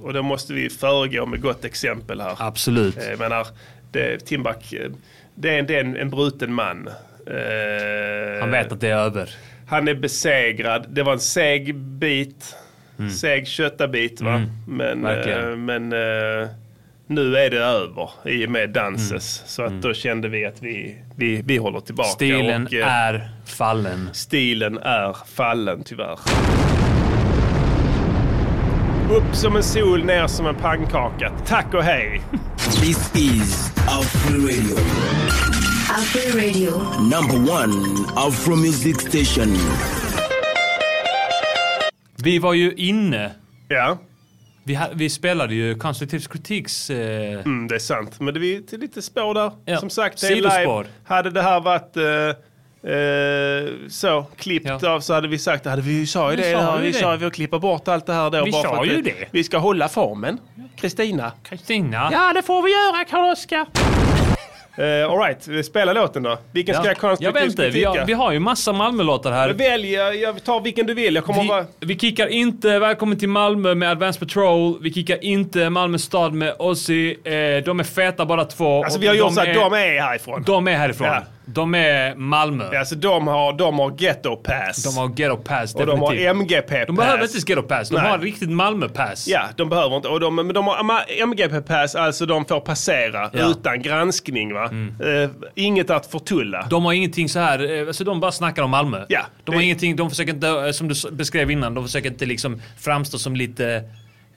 Och 0.01 0.14
då 0.14 0.22
måste 0.24 0.53
vi 0.53 0.70
föregå 0.70 1.26
med 1.26 1.41
gott 1.41 1.66
exempel 1.66 2.22
här. 2.22 2.36
Absolut. 2.38 2.97
Eh, 2.97 3.10
Jag 3.10 3.20
menar, 3.20 3.47
det, 3.92 4.26
Timbuk, 4.26 4.74
eh, 4.74 4.92
det 5.36 5.50
är, 5.56 5.60
en- 5.60 5.68
det 5.68 5.76
är 5.76 5.80
en, 5.80 5.98
en 5.98 6.10
bruten 6.10 6.54
man. 6.54 6.88
Eh, 7.28 8.40
Han 8.42 8.52
vet 8.52 8.72
att 8.72 8.82
det 8.82 8.90
är 8.90 8.98
över. 8.98 9.30
Han 9.68 9.88
är 9.88 9.96
besegrad. 9.96 10.86
Det 10.90 11.04
var 11.04 11.14
en 11.14 11.20
seg 11.20 11.76
bit. 11.76 12.56
Seg 13.22 13.48
köttabit 13.48 14.22
va. 14.22 14.34
Mm. 14.36 14.50
Men, 14.68 15.02
Verkligen. 15.02 15.52
eh, 15.52 15.58
men 15.58 15.94
eh, 15.94 16.48
nu 17.08 17.38
är 17.38 17.50
det 17.50 17.58
över 17.58 18.10
i 18.26 18.46
och 18.46 18.50
med 18.52 18.70
Danses. 18.70 19.44
Så 19.46 19.64
att 19.64 19.82
då 19.82 19.94
kände 19.94 20.28
vi 20.30 20.46
att 20.46 20.62
vi, 20.64 20.98
vi, 21.16 21.42
vi 21.46 21.58
håller 21.58 21.80
tillbaka. 21.80 22.10
Stilen 22.10 22.66
och, 22.66 22.74
är 22.74 23.30
fallen. 23.46 24.10
Stilen 24.14 24.78
är 24.78 25.18
fallen 25.28 25.84
tyvärr. 25.84 26.20
Upp 29.12 29.36
som 29.36 29.55
en 29.55 29.64
sol, 29.64 30.03
ner 30.05 30.28
som 30.28 30.47
en 30.47 30.55
pannkaka. 30.55 31.32
Tack 31.45 31.74
och 31.74 31.84
hej! 31.84 32.22
This 32.82 33.16
is 33.16 33.72
Afro 33.78 34.34
Radio. 34.38 34.78
Afro 35.89 36.39
Radio. 36.39 36.72
Number 37.01 37.51
one 37.53 37.74
Afro 38.16 38.55
Music 38.55 39.01
Station. 39.01 39.55
Vi 42.24 42.39
var 42.39 42.53
ju 42.53 42.74
inne. 42.74 43.32
Ja. 43.68 43.97
Vi, 44.64 44.80
vi 44.93 45.10
spelade 45.10 45.55
ju 45.55 45.76
konstruktiv 45.76 46.20
kritiks... 46.20 46.89
Eh, 46.89 47.39
Mm, 47.45 47.68
det 47.68 47.76
är 47.76 47.80
sant. 47.80 48.20
Men 48.20 48.34
det 48.34 48.39
är 48.39 48.62
till 48.62 48.80
lite 48.80 49.01
spår 49.01 49.34
där. 49.34 49.51
Ja. 49.66 49.78
Som 49.78 49.89
sagt, 49.89 50.22
det 50.22 50.28
är 50.28 50.36
live. 50.36 50.84
Hade 51.03 51.30
det 51.30 51.41
här 51.41 51.60
varit 51.60 51.97
eh, 51.97 52.43
eh, 52.84 53.73
så 53.89 54.25
klippt 54.38 54.84
av 54.84 54.99
så 54.99 55.13
hade 55.13 55.28
vi 55.28 55.38
sagt, 55.38 55.63
det 55.63 55.69
hade 55.69 55.82
vi 55.82 55.99
ju 55.99 56.05
sa 56.05 56.32
ju 56.32 56.38
Vi 56.38 56.43
det. 56.43 56.51
sa 56.51 56.75
ju 56.78 56.82
vi 56.82 56.91
det. 56.91 56.97
sa 56.97 57.13
att 57.13 57.21
vi 57.21 57.30
klippa 57.30 57.59
bort 57.59 57.88
allt 57.88 58.05
det 58.05 58.13
här 58.13 58.30
då. 58.30 58.43
Vi 58.45 58.51
bara 58.51 58.63
sa 58.63 58.82
att 58.82 58.88
ju 58.88 59.01
det- 59.01 59.01
det. 59.01 59.28
Vi 59.32 59.43
ska 59.43 59.57
hålla 59.57 59.89
formen. 59.89 60.38
Kristina. 60.75 61.32
Kristina. 61.43 62.09
Ja, 62.11 62.32
det 62.36 62.41
får 62.43 62.61
vi 62.61 62.71
göra 62.71 63.05
Karl-Oskar. 63.05 63.65
Uh, 64.80 65.11
Alright, 65.11 65.65
spela 65.65 65.93
låten 65.93 66.23
då. 66.23 66.38
Vilken 66.51 66.75
ska 66.75 66.84
jag 66.84 66.89
Jag 66.91 66.97
konstruktivt 66.97 67.36
vet 67.36 67.49
inte, 67.49 67.69
vi 67.69 67.84
har, 67.84 68.05
vi 68.05 68.13
har 68.13 68.32
ju 68.32 68.39
massa 68.39 68.73
Malmö-låtar 68.73 69.32
här. 69.32 69.49
Välj, 69.49 69.93
jag, 69.93 70.15
jag 70.15 70.43
tar 70.43 70.61
vilken 70.61 70.86
du 70.86 70.93
vill. 70.93 71.15
Jag 71.15 71.23
kommer 71.23 71.41
Vi, 71.41 71.47
vara... 71.47 71.65
vi 71.80 71.99
kickar 71.99 72.28
inte 72.28 72.80
Välkommen 72.80 73.19
till 73.19 73.30
Malmö 73.30 73.75
med 73.75 73.91
Advanced 73.91 74.19
Patrol. 74.19 74.78
Vi 74.82 74.93
kickar 74.93 75.23
inte 75.23 75.69
Malmö 75.69 75.97
stad 75.97 76.34
med 76.34 76.53
Ozzy. 76.59 77.11
Eh, 77.23 77.63
de 77.65 77.80
är 77.80 77.84
feta 77.84 78.25
bara 78.25 78.45
två. 78.45 78.84
Alltså 78.84 78.99
vi 78.99 79.07
har 79.07 79.13
gjort 79.15 79.34
så 79.34 79.41
att 79.41 79.53
de 79.53 79.73
är 79.73 80.01
härifrån. 80.01 80.43
De 80.45 80.67
är 80.67 80.75
härifrån. 80.75 81.07
Ja. 81.07 81.23
De 81.50 81.76
är 81.76 82.16
Malmö. 82.16 82.78
Alltså 82.80 82.95
de 82.95 83.28
har, 83.28 83.54
de 83.54 83.80
har 83.80 83.91
ghetto 83.98 84.36
pass. 84.36 84.84
De 84.84 84.98
har 84.98 85.08
ghetto 85.16 85.38
pass, 85.38 85.76
Och 85.76 85.86
de 85.86 86.00
har 86.00 86.12
definitivt. 86.12 86.36
MGP 86.36 86.62
pass. 86.78 86.88
De 86.88 86.95
behöver 86.95 87.24
inte 87.24 87.52
ghetto 87.52 87.62
pass, 87.64 87.89
de 87.89 87.95
Nej. 87.95 88.10
har 88.12 88.20
riktigt 88.20 88.50
Malmö-pass. 88.50 89.28
Ja, 89.28 89.41
de 89.58 89.70
behöver 89.70 89.95
inte. 89.95 90.08
Och 90.08 90.20
de, 90.20 90.36
men 90.36 90.48
de 90.54 90.68
har 90.68 91.06
MGP 91.24 91.62
pass, 91.62 91.95
alltså 91.95 92.26
de 92.26 92.45
får 92.45 92.60
passera 92.60 93.30
Ja. 93.34 93.50
utan 93.50 93.82
granskning. 93.82 94.54
Va? 94.54 94.64
Eh, 94.66 95.30
inget 95.56 95.89
att 95.89 96.06
förtulla. 96.06 96.68
De 96.70 96.86
har 96.86 96.93
ingenting 96.93 97.30
så 97.30 97.39
här, 97.39 97.80
eh, 97.82 97.88
alltså 97.88 98.04
de 98.04 98.20
bara 98.20 98.32
snackar 98.32 98.64
om 98.64 98.72
Malmö. 98.72 99.06
Ja, 99.10 99.22
de 99.43 99.56
har 99.56 99.62
ingenting, 99.62 99.95
de 99.95 100.10
försöker 100.10 100.34
inte, 100.34 100.48
eh, 100.48 100.72
som 100.72 100.88
du 100.88 100.95
beskrev 101.12 101.52
innan, 101.52 101.74
de 101.74 101.84
försöker 101.86 102.10
inte 102.10 102.26
liksom 102.26 102.62
framstå 102.80 103.18
som 103.18 103.36
lite 103.36 103.84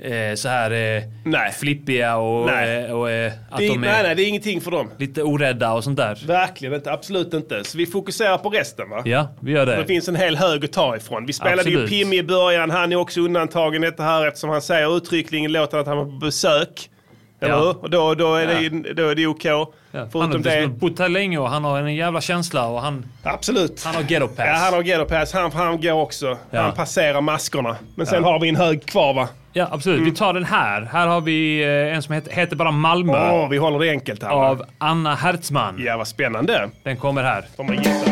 eh, 0.02 0.34
så 0.34 0.48
här 0.48 0.70
eh, 0.70 1.02
Nej. 1.24 1.52
flippiga 1.52 2.16
och, 2.16 2.46
Nej. 2.46 2.84
eh, 2.84 2.92
och 2.92 3.10
eh, 3.10 3.32
att 3.50 3.58
det, 3.58 3.66
de 3.68 3.72
är 3.74 3.78
nej, 3.78 4.02
nej, 4.02 4.14
det 4.14 4.22
är 4.22 4.28
ingenting 4.28 4.60
för 4.60 4.70
dem. 4.70 4.90
lite 4.98 5.22
orädda 5.22 5.72
och 5.72 5.84
sånt 5.84 5.96
där. 5.96 6.18
Verkligen 6.26 6.74
inte, 6.74 6.92
absolut 6.92 7.34
inte. 7.34 7.64
Så 7.64 7.78
vi 7.78 7.86
fokuserar 7.86 8.38
på 8.38 8.48
resten 8.50 8.90
va? 8.90 9.02
Ja, 9.04 9.28
vi 9.40 9.52
gör 9.52 9.66
Det 9.66 9.76
det. 9.76 9.86
finns 9.86 10.08
en 10.08 10.16
hel 10.16 10.36
hög 10.36 10.64
att 10.64 10.72
ta 10.72 10.96
ifrån. 10.96 11.26
Vi 11.26 11.32
spelade 11.32 11.56
Absolut. 11.60 11.92
ju 11.92 11.98
Pimmy 11.98 12.16
i 12.16 12.22
början, 12.22 12.70
han 12.70 12.92
är 12.92 12.96
också 12.96 13.20
undantagen 13.20 13.84
i 13.84 13.86
detta 13.86 14.02
här 14.02 14.26
eftersom 14.26 14.50
han 14.50 14.62
säger 14.62 14.96
uttryckligen 14.96 15.44
i 15.44 15.48
låten 15.48 15.80
att 15.80 15.86
han 15.86 15.96
var 15.96 16.04
på 16.04 16.10
besök. 16.10 16.90
Eller 17.42 17.54
Ja. 17.54 17.60
hur? 17.60 17.82
Och 17.82 17.90
då, 17.90 18.14
då, 18.14 18.34
är 18.34 18.62
Ja. 18.62 18.70
det, 18.70 18.92
då 18.92 19.08
är 19.08 19.14
det 19.14 19.26
okej. 19.26 19.50
Ja, 19.50 20.08
han 20.12 20.22
har 20.22 20.38
det... 20.38 20.66
bott 20.66 20.98
här 20.98 21.08
länge 21.08 21.38
och 21.38 21.48
han 21.50 21.64
har 21.64 21.78
en 21.82 21.94
jävla 21.94 22.20
känsla 22.20 22.66
och 22.66 22.80
han, 22.82 23.04
Absolut. 23.22 23.84
han 23.84 23.94
har 23.94 24.02
ghetto 24.02 24.28
pass. 24.28 24.46
Ja, 24.46 24.52
han 24.52 24.74
har 24.74 24.82
ghetto 24.82 25.04
pass. 25.04 25.32
Han, 25.32 25.52
han 25.52 25.80
går 25.80 25.92
också. 25.92 26.38
Ja. 26.50 26.60
Han 26.60 26.72
passerar 26.74 27.20
maskorna. 27.20 27.76
Men 27.94 28.06
sen 28.06 28.24
har 28.24 28.40
vi 28.40 28.48
en 28.48 28.56
hög 28.56 28.86
kvar 28.86 29.14
va? 29.14 29.28
Ja, 29.52 29.68
absolut. 29.70 30.06
Vi 30.06 30.12
tar 30.12 30.32
den 30.32 30.44
här. 30.44 30.88
Här 30.92 31.06
har 31.06 31.20
vi 31.20 31.62
eh, 31.62 31.96
en 31.96 32.02
som 32.02 32.14
heter, 32.14 32.32
heter 32.32 32.56
bara 32.56 32.70
Malmö. 32.70 33.30
Åh, 33.32 33.48
vi 33.48 33.56
håller 33.58 33.78
det 33.78 33.90
enkelt 33.90 34.22
här? 34.22 34.30
Av 34.30 34.62
Anna 34.78 35.14
Hertzman. 35.14 35.74
Ja, 35.78 35.96
vad 35.96 36.08
spännande. 36.08 36.70
Den 36.82 36.96
kommer 36.96 37.22
här. 37.22 37.44
Får 37.56 37.64
man 37.64 37.76
gissa 37.76 38.04
på. 38.04 38.10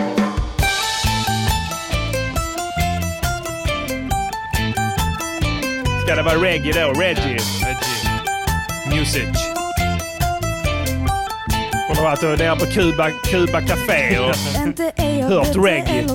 Ska 6.04 6.16
det 6.16 6.22
vara 6.22 6.42
reggae 6.42 6.72
då? 6.72 7.00
Reggie? 7.00 7.38
Reggie. 7.64 8.98
Music. 8.98 9.38
Hon 11.88 11.96
har 11.96 12.04
varit 12.04 12.38
nere 12.38 12.56
på 12.56 12.66
Cuba, 12.66 13.10
Cuba 13.10 13.60
Café 13.60 14.18
och 14.18 14.34
Inte 14.66 14.92
är 14.96 15.18
jag 15.18 15.28
hört 15.28 15.46
bättre 15.46 15.60
reggae. 15.60 16.06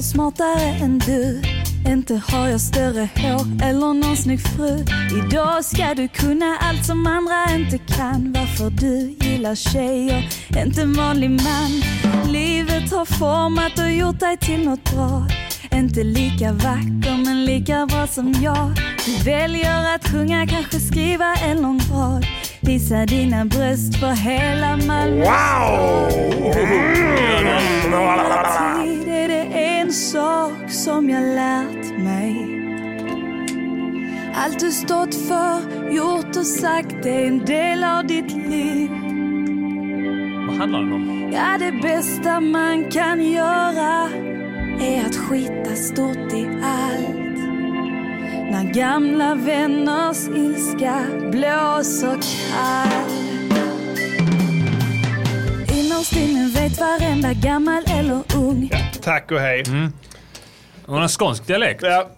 Inte 1.87 2.21
har 2.27 2.47
jag 2.47 2.61
större 2.61 3.09
hår 3.15 3.63
eller 3.63 3.93
någon 3.93 4.17
snygg 4.17 4.41
fru. 4.41 4.85
Idag 5.17 5.65
ska 5.65 5.93
du 5.93 6.07
kunna 6.07 6.57
allt 6.59 6.85
som 6.85 7.07
andra 7.07 7.55
inte 7.55 7.77
kan. 7.77 8.33
Varför 8.33 8.69
du 8.69 9.15
gillar 9.27 9.55
tjejer, 9.55 10.29
inte 10.65 10.81
en 10.81 10.93
vanlig 10.93 11.29
man. 11.29 11.71
Livet 12.31 12.91
har 12.91 13.05
format 13.05 13.79
och 13.79 13.91
gjort 13.91 14.19
dig 14.19 14.37
till 14.37 14.65
något 14.65 14.91
bra. 14.91 15.27
Inte 15.71 16.03
lika 16.03 16.51
vacker 16.51 17.25
men 17.25 17.45
lika 17.45 17.85
bra 17.85 18.07
som 18.07 18.33
jag. 18.41 18.71
Du 19.05 19.23
väljer 19.23 19.95
att 19.95 20.07
sjunga, 20.07 20.47
kanske 20.47 20.79
skriva 20.79 21.35
en 21.35 21.61
lång 21.61 21.79
rad. 21.91 22.25
Visa 22.65 23.05
dina 23.05 23.45
bröst 23.45 23.95
för 23.95 24.11
hela 24.11 24.77
Malmö 24.77 25.25
Tid 28.83 29.07
är 29.07 29.27
det 29.27 29.43
en 29.43 29.91
sak 29.91 30.71
som 30.71 31.09
jag 31.09 31.21
lärt 31.35 31.99
mig. 31.99 32.59
Allt 34.35 34.59
du 34.59 34.71
stått 34.71 35.15
för, 35.15 35.59
gjort 35.91 36.37
och 36.37 36.45
sagt 36.45 37.05
är 37.05 37.25
en 37.27 37.45
del 37.45 37.83
av 37.83 38.07
ditt 38.07 38.31
liv. 38.31 38.89
Vad 40.47 40.57
handlar 40.57 40.79
den 40.79 40.93
om? 40.93 41.31
Ja, 41.33 41.57
det 41.59 41.71
bästa 41.81 42.39
man 42.39 42.91
kan 42.91 43.31
göra 43.31 44.09
är 44.79 45.05
att 45.05 45.15
skita 45.15 45.75
stort 45.75 46.33
i 46.33 46.49
allt. 46.63 47.32
När 48.51 48.73
gamla 48.73 49.35
vänners 49.35 50.27
ilska 50.27 51.05
blåser 51.31 52.17
kall. 52.51 53.09
Innerst 55.77 56.15
inne 56.15 56.51
vet 56.55 56.79
varenda 56.79 57.33
gammal 57.33 57.83
eller 57.87 58.23
ung. 58.35 58.71
Tack 59.01 59.31
och 59.31 59.39
hej. 59.39 59.63
Hon 60.85 61.01
har 61.01 61.07
skånsk 61.07 61.47
dialekt. 61.47 61.83
Ja. 61.83 62.09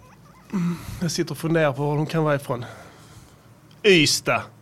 Jag 1.00 1.10
sitter 1.10 1.30
och 1.32 1.38
funderar 1.38 1.72
på 1.72 1.86
var 1.86 1.96
de 1.96 2.06
kan 2.06 2.24
vara 2.24 2.34
ifrån. 2.34 2.64
Ystad. 3.84 4.42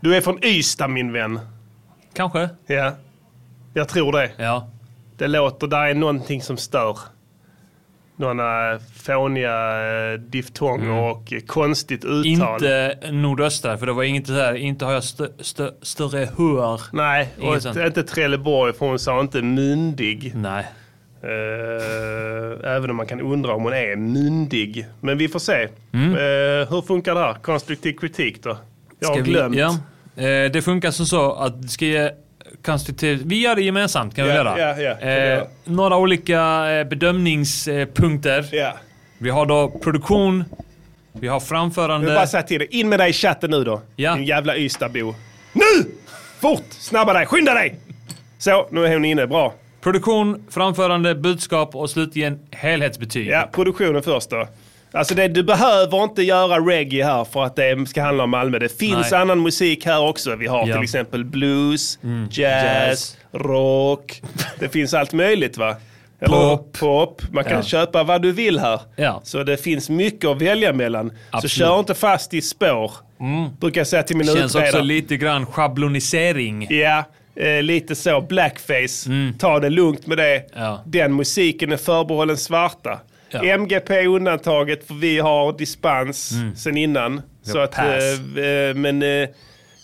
Du 0.00 0.16
är 0.16 0.20
från 0.20 0.44
Ystad 0.44 0.88
min 0.88 1.12
vän. 1.12 1.40
Kanske. 2.14 2.48
Ja. 2.66 2.92
Jag 3.74 3.88
tror 3.88 4.12
det. 4.12 4.30
Ja. 4.36 4.70
Det 5.18 5.26
låter, 5.28 5.66
där 5.66 5.86
är 5.86 5.94
någonting 5.94 6.42
som 6.42 6.56
stör. 6.56 6.98
Några 8.18 8.78
fåniga 8.94 9.52
eh, 10.12 10.18
diftonger 10.20 11.00
och 11.02 11.32
eh, 11.32 11.40
konstigt 11.40 12.04
uttal. 12.04 12.26
Inte 12.26 12.98
nordöstra, 13.10 13.78
för 13.78 13.86
det 13.86 13.92
var 13.92 14.02
inget 14.02 14.26
så 14.26 14.32
här, 14.32 14.54
inte 14.54 14.84
har 14.84 14.92
jag 14.92 15.04
stö, 15.04 15.28
stö, 15.40 15.70
större 15.82 16.18
hör. 16.38 16.80
Nej, 16.92 17.28
och 17.40 17.54
inte 17.86 18.02
Trelleborg 18.02 18.72
för 18.72 18.86
hon 18.86 18.98
sa 18.98 19.20
inte 19.20 19.42
myndig. 19.42 20.32
Nej. 20.34 20.66
Eh, 21.22 22.70
även 22.76 22.90
om 22.90 22.96
man 22.96 23.06
kan 23.06 23.20
undra 23.20 23.54
om 23.54 23.62
hon 23.62 23.72
är 23.72 23.96
myndig. 23.96 24.86
Men 25.00 25.18
vi 25.18 25.28
får 25.28 25.38
se. 25.38 25.68
Mm. 25.92 26.10
Eh, 26.10 26.70
hur 26.70 26.82
funkar 26.86 27.14
det 27.14 27.20
här? 27.20 27.34
Konstruktiv 27.34 27.92
kritik 27.92 28.42
då? 28.42 28.56
Jag 29.00 29.08
har 29.08 29.14
Ska 29.14 29.24
vi- 29.24 29.30
glömt. 29.30 29.56
Ja. 29.56 29.68
Eh, 30.16 30.50
det 30.52 30.62
funkar 30.64 30.90
som 30.90 31.06
så 31.06 31.32
att 31.32 31.70
ska 31.70 31.84
ge 31.84 32.10
konstruktiv... 32.66 33.22
Vi 33.24 33.40
gör 33.42 33.54
det 33.56 33.62
gemensamt 33.62 34.16
kan 34.16 34.24
vi 34.24 34.30
Ja, 34.30 34.36
göra. 34.36 34.56
kan 34.56 34.76
vi 34.78 34.84
eh, 34.84 35.24
göra. 35.28 35.46
några 35.64 35.96
olika 35.96 36.70
eh, 36.70 36.84
bedömningspunkter. 36.84 38.46
Vi 39.18 39.30
har 39.30 39.46
då 39.46 39.68
produktion, 39.68 40.44
vi 41.12 41.28
har 41.28 41.34
Jag 41.34 41.42
framförande. 41.42 42.06
vill 42.06 42.14
bara 42.14 42.26
säga 42.26 42.42
till 42.42 42.58
dig, 42.58 42.68
in 42.70 42.88
med 42.88 43.00
dig 43.00 43.10
i 43.10 43.12
chatten 43.12 43.50
nu 43.50 43.64
då. 43.64 43.80
Ja. 43.96 44.14
Din 44.14 44.24
jävla 44.24 44.56
Ystadbo. 44.56 45.14
Nu! 45.52 45.86
Fort! 46.40 46.64
Snabba 46.70 47.12
dig! 47.12 47.26
Skynda 47.26 47.54
dig! 47.54 47.78
Så, 48.38 48.68
nu 48.70 48.86
är 48.86 48.92
hon 48.92 49.04
inne. 49.04 49.26
Bra. 49.26 49.54
Produktion, 49.80 50.44
framförande, 50.50 51.14
budskap 51.14 51.74
och 51.76 51.90
slutligen 51.90 52.38
helhetsbetyg. 52.50 53.26
Ja, 53.28 53.48
produktionen 53.52 54.02
först 54.02 54.30
då. 54.30 54.48
Alltså 54.96 55.14
det, 55.14 55.28
du 55.28 55.42
behöver 55.42 56.04
inte 56.04 56.22
göra 56.22 56.58
reggae 56.60 57.04
här 57.04 57.24
för 57.24 57.44
att 57.44 57.56
det 57.56 57.88
ska 57.88 58.02
handla 58.02 58.24
om 58.24 58.30
Malmö. 58.30 58.58
Det 58.58 58.78
finns 58.78 59.10
Nej. 59.10 59.20
annan 59.20 59.42
musik 59.42 59.86
här 59.86 60.00
också. 60.08 60.36
Vi 60.36 60.46
har 60.46 60.58
Ja. 60.58 60.62
Mm. 60.64 60.74
till 60.76 60.82
exempel 60.84 61.24
blues, 61.24 61.98
jazz, 62.30 62.36
Jazz. 62.88 63.16
rock. 63.32 64.22
Det 64.58 64.68
finns 64.68 64.94
allt 64.94 65.12
möjligt 65.12 65.56
va? 65.56 65.76
Eller 66.20 66.36
Pop. 66.56 66.72
pop. 66.78 67.22
Man 67.30 67.44
kan 67.44 67.52
Ja. 67.52 67.62
köpa 67.62 68.02
vad 68.02 68.22
du 68.22 68.32
vill 68.32 68.58
här. 68.58 68.80
Ja. 68.96 69.20
Så 69.24 69.42
det 69.42 69.56
finns 69.56 69.88
mycket 69.90 70.30
att 70.30 70.42
välja 70.42 70.72
mellan. 70.72 71.08
Så 71.10 71.14
Absolut. 71.30 71.52
kör 71.52 71.78
inte 71.78 71.94
fast 71.94 72.34
i 72.34 72.42
spår. 72.42 72.92
Brukar 73.60 73.80
jag 73.80 73.86
säga 73.88 74.02
till 74.02 74.16
mina 74.16 74.32
Känns 74.32 74.54
utredare. 74.54 74.68
också 74.70 74.82
lite 74.82 75.16
grann 75.16 75.46
schablonisering. 75.46 76.66
Ja, 76.70 77.04
eh, 77.36 77.62
lite 77.62 77.94
så. 77.94 78.20
Blackface. 78.20 79.10
Ta 79.38 79.60
det 79.60 79.70
lugnt 79.70 80.06
med 80.06 80.18
det. 80.18 80.36
Mm. 80.36 80.64
Ja. 80.64 80.80
Den 80.86 81.14
musiken 81.16 81.72
är 81.72 81.76
förbehållen 81.76 82.36
svarta. 82.36 82.98
Ja. 83.30 83.44
MGP 83.44 83.94
är 83.94 84.06
undantaget 84.06 84.86
för 84.86 84.94
vi 84.94 85.18
har 85.18 85.52
dispens 85.58 86.32
Mm. 86.32 86.56
sen 86.56 86.76
innan. 86.76 87.22
Vi 87.44 87.50
Så 87.50 87.58
att, 87.58 87.78
eh, 87.78 88.44
eh, 88.44 88.74
men 88.74 89.02
eh, 89.02 89.28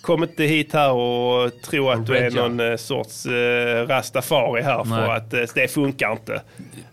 kom 0.02 0.22
inte 0.22 0.44
hit 0.44 0.72
här 0.72 0.92
och 0.92 1.52
tro 1.62 1.88
att 1.90 2.06
du 2.06 2.16
är 2.16 2.30
någon 2.30 2.60
eh, 2.60 2.76
sorts 2.76 3.26
eh, 3.26 3.86
rastafari 3.86 4.62
här 4.62 4.84
för 4.84 4.90
Nej. 5.06 5.10
att 5.16 5.34
eh, 5.34 5.40
det 5.54 5.68
funkar 5.68 6.12
inte. 6.12 6.42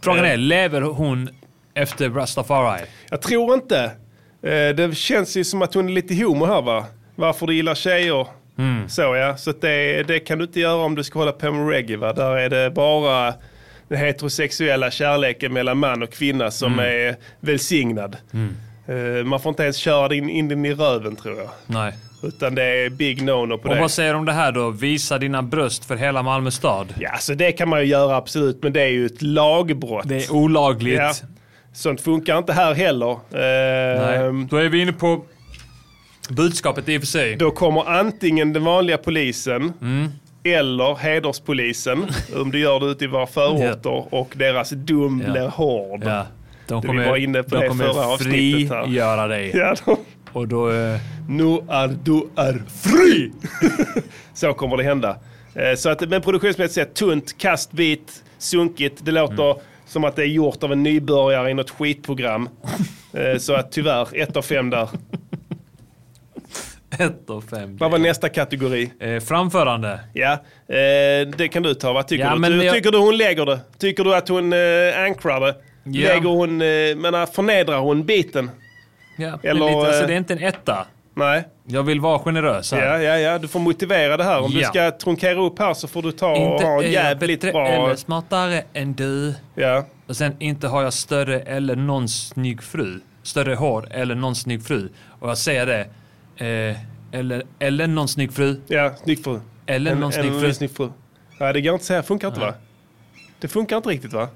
Frågan 0.02 0.26
är, 0.26 0.38
lever 0.38 0.82
hon 0.82 1.30
efter 1.74 2.10
Rastafari? 2.10 2.82
Jag 3.10 3.22
tror 3.22 3.54
inte. 3.54 3.92
Det 4.76 4.98
känns 4.98 5.38
ju 5.38 5.44
som 5.44 5.62
att 5.62 5.74
hon 5.74 5.90
är 5.90 5.94
lite 5.94 6.16
homo 6.24 6.46
här 6.46 6.62
va? 6.62 6.86
Varför 7.16 7.48
du 7.48 7.54
gillar 7.56 7.76
tjejer. 7.76 8.28
Mm. 8.58 8.90
Så 8.90 9.02
ja, 9.02 9.38
så 9.38 9.52
det, 9.52 10.04
det 10.04 10.20
kan 10.20 10.38
du 10.38 10.44
inte 10.46 10.60
göra 10.60 10.76
om 10.76 10.96
du 10.96 11.04
ska 11.04 11.20
hålla 11.20 11.32
på 11.32 11.52
med 11.52 11.70
reggae 11.70 11.98
va? 11.98 12.14
Där 12.14 12.38
är 12.38 12.50
det 12.50 12.70
bara 12.72 13.34
den 13.90 13.98
heterosexuella 13.98 14.92
kärleken 14.92 15.54
mellan 15.54 15.78
man 15.78 16.04
och 16.04 16.10
kvinna 16.12 16.52
som 16.52 16.74
Mm. 16.74 16.86
är 16.86 17.16
välsignad. 17.40 18.18
Eh, 18.88 19.26
Man 19.26 19.40
får 19.40 19.50
inte 19.50 19.64
ens 19.64 19.78
köra 19.78 20.16
in, 20.16 20.30
in 20.30 20.48
den 20.48 20.66
i 20.66 20.74
röven 20.74 21.16
tror 21.16 21.38
jag. 21.38 21.50
Nej. 21.66 21.94
Utan 22.24 22.56
det 22.56 22.64
är 22.64 22.90
big 22.90 23.22
no-no 23.22 23.58
på 23.58 23.70
Och 23.70 23.76
det. 23.76 23.82
vad 23.82 23.92
säger 23.92 24.14
du 24.14 24.20
om 24.20 24.26
det 24.26 24.34
här 24.34 24.52
då? 24.52 24.70
Visa 24.70 25.18
dina 25.18 25.42
bröst 25.44 25.86
för 25.86 25.96
hela 25.96 26.24
Malmö 26.24 26.52
stad. 26.52 26.94
Ja, 27.00 27.18
så 27.20 27.34
det 27.34 27.52
kan 27.52 27.70
man 27.70 27.80
ju 27.80 27.86
göra 27.86 28.16
absolut, 28.16 28.64
men 28.64 28.74
det 28.74 28.82
är 28.82 28.88
ju 28.90 29.06
ett 29.06 29.22
lagbrott. 29.22 30.08
Det 30.10 30.16
är 30.26 30.32
olagligt. 30.34 30.98
Ja. 31.00 31.14
Sånt 31.74 32.02
funkar 32.02 32.38
inte 32.38 32.54
här 32.54 32.74
heller. 32.74 33.12
Eh, 33.12 34.02
Nej. 34.32 34.48
Då 34.50 34.58
är 34.58 34.70
vi 34.70 34.82
inne 34.82 34.94
på 34.94 35.26
budskapet 36.30 36.90
i 36.90 36.98
och 36.98 37.02
för 37.02 37.08
sig. 37.08 37.36
Då 37.36 37.52
kommer 37.52 37.90
antingen 37.90 38.54
den 38.54 38.64
vanliga 38.64 38.98
polisen 38.98 39.74
Mm. 39.82 40.10
Eller 40.54 40.96
hederspolisen, 40.96 42.06
om 42.36 42.52
du 42.52 42.60
gör 42.60 42.80
det 42.80 42.86
ute 42.86 43.04
i 43.04 43.08
våra 43.08 43.28
förorter, 43.28 44.14
och 44.14 44.34
deras 44.36 44.70
dom 44.70 45.18
blir 45.18 45.48
hård. 45.48 46.00
De 46.68 46.82
vi 46.82 46.88
kommer, 46.88 47.10
var 47.10 47.18
inne 47.18 47.44
på 47.44 47.56
de 47.56 47.62
det 47.62 47.68
kommer 47.68 47.86
förra 47.86 48.06
avsnittet 48.08 48.70
här. 48.70 48.88
dig. 49.28 49.52
Ja, 49.56 49.76
de, 49.86 49.98
Och 50.34 50.48
då... 50.48 50.70
Eh, 50.72 51.00
nu 51.30 51.58
är 51.70 51.88
du 52.04 52.30
är 52.36 52.62
fri! 52.82 53.32
Så 54.34 54.54
kommer 54.54 54.78
det 54.78 54.84
hända. 54.84 55.16
Eh, 55.56 55.76
Så 55.78 55.90
att, 55.90 56.10
men 56.10 56.22
produktionsmässigt 56.22 56.74
sett 56.76 56.94
tunt, 56.96 57.38
kastbit, 57.38 58.24
sunkigt. 58.38 59.06
Det 59.06 59.12
låter 59.12 59.44
Mm. 59.52 59.58
som 59.86 60.04
att 60.04 60.16
det 60.16 60.22
är 60.22 60.26
gjort 60.28 60.64
av 60.64 60.72
en 60.72 60.84
nybörjare 60.84 61.50
i 61.50 61.54
något 61.54 61.70
skitprogram. 61.70 62.50
Eh, 63.14 63.38
Så 63.38 63.54
att 63.54 63.72
tyvärr, 63.72 64.08
ett 64.14 64.38
av 64.38 64.42
fem 64.42 64.70
där. 64.70 64.90
Ett 67.00 67.30
och 67.30 67.44
fem. 67.44 67.78
Vad 67.78 67.92
var 67.92 67.98
nästa 68.00 68.30
kategori? 68.30 68.92
Eh, 69.00 69.20
framförande. 69.20 70.00
Ja, 70.14 70.32
eh, 70.34 71.28
det 71.38 71.48
kan 71.54 71.64
du 71.64 71.74
ta. 71.74 71.94
Vad 71.94 72.08
tycker 72.08 72.26
Ja, 72.26 72.36
du? 72.36 72.54
Hur 72.56 72.64
jag- 72.64 72.76
tycker 72.76 72.92
du 72.92 72.98
hon 72.98 73.18
lägger 73.18 73.46
det? 73.46 73.60
Tycker 73.78 74.04
du 74.04 74.16
att 74.16 74.30
hon 74.30 74.54
eh, 74.54 75.04
ankrar 75.06 75.40
det? 75.40 75.56
Ja. 75.84 76.08
Lägger 76.14 76.30
hon, 76.30 76.62
eh, 76.62 76.96
menar, 76.96 77.26
förnedrar 77.26 77.80
hon 77.80 78.06
biten? 78.06 78.52
Ja, 79.18 79.40
Eller, 79.44 79.66
lite, 79.66 79.78
alltså, 79.88 80.02
eh, 80.02 80.08
det 80.08 80.14
är 80.14 80.18
inte 80.18 80.34
en 80.34 80.44
etta. 80.44 80.86
Nej. 81.14 81.44
Jag 81.68 81.84
vill 81.84 82.00
vara 82.02 82.20
generös 82.20 82.72
här. 82.72 82.86
Ja, 82.86 83.02
ja, 83.02 83.18
ja. 83.20 83.38
Du 83.40 83.48
får 83.48 83.60
motivera 83.60 84.18
det 84.18 84.24
här. 84.24 84.42
Om 84.42 84.52
du 84.52 84.60
Ja. 84.62 84.68
ska 84.68 84.92
trunkera 84.92 85.42
upp 85.42 85.60
här 85.60 85.74
så 85.74 85.88
får 85.88 86.02
du 86.02 86.12
ta 86.12 86.32
och 86.32 86.38
Inte 86.54 86.66
ha 86.66 86.82
är 86.82 86.86
en 86.86 86.92
jävligt 86.92 87.42
bra... 87.42 87.68
eller 87.68 87.96
smartare 87.96 88.64
än 88.74 88.94
du. 88.94 89.34
Ja. 89.56 89.86
Och 90.08 90.16
sen 90.18 90.36
inte 90.40 90.68
har 90.68 90.84
jag 90.84 90.94
större 90.94 91.40
eller 91.40 91.76
någon 91.76 92.08
snygg 92.10 92.64
fru. 92.64 93.00
Större 93.24 93.56
hår 93.56 93.88
eller 93.92 94.16
någon 94.16 94.36
snygg 94.36 94.64
fru. 94.66 94.90
Och 95.20 95.30
jag 95.30 95.38
säger 95.38 95.66
det. 95.66 95.86
Eh, 96.48 96.76
eller, 97.12 97.44
eller 97.60 97.88
någon 97.88 98.08
snygg 98.08 98.34
fru. 98.34 98.62
Ja, 98.68 98.96
snygg 99.04 99.24
fru. 99.24 99.40
Eller 99.66 99.96
någon 99.96 100.12
snygg 100.12 100.26
en, 100.34 100.40
fru. 100.40 100.48
en 100.48 100.56
snygg 100.56 100.72
fru. 100.72 100.90
Nej, 101.40 101.54
det 101.54 101.62
går 101.62 101.74
inte 101.74 101.82
att 101.82 101.86
säga. 101.86 102.04
Funkar 102.04 102.28
inte 102.28 102.40
Nej. 102.40 102.50
va? 102.50 102.56
Det 103.40 103.48
funkar 103.48 103.78
inte 103.78 103.90
riktigt 103.90 104.14
va? 104.14 104.28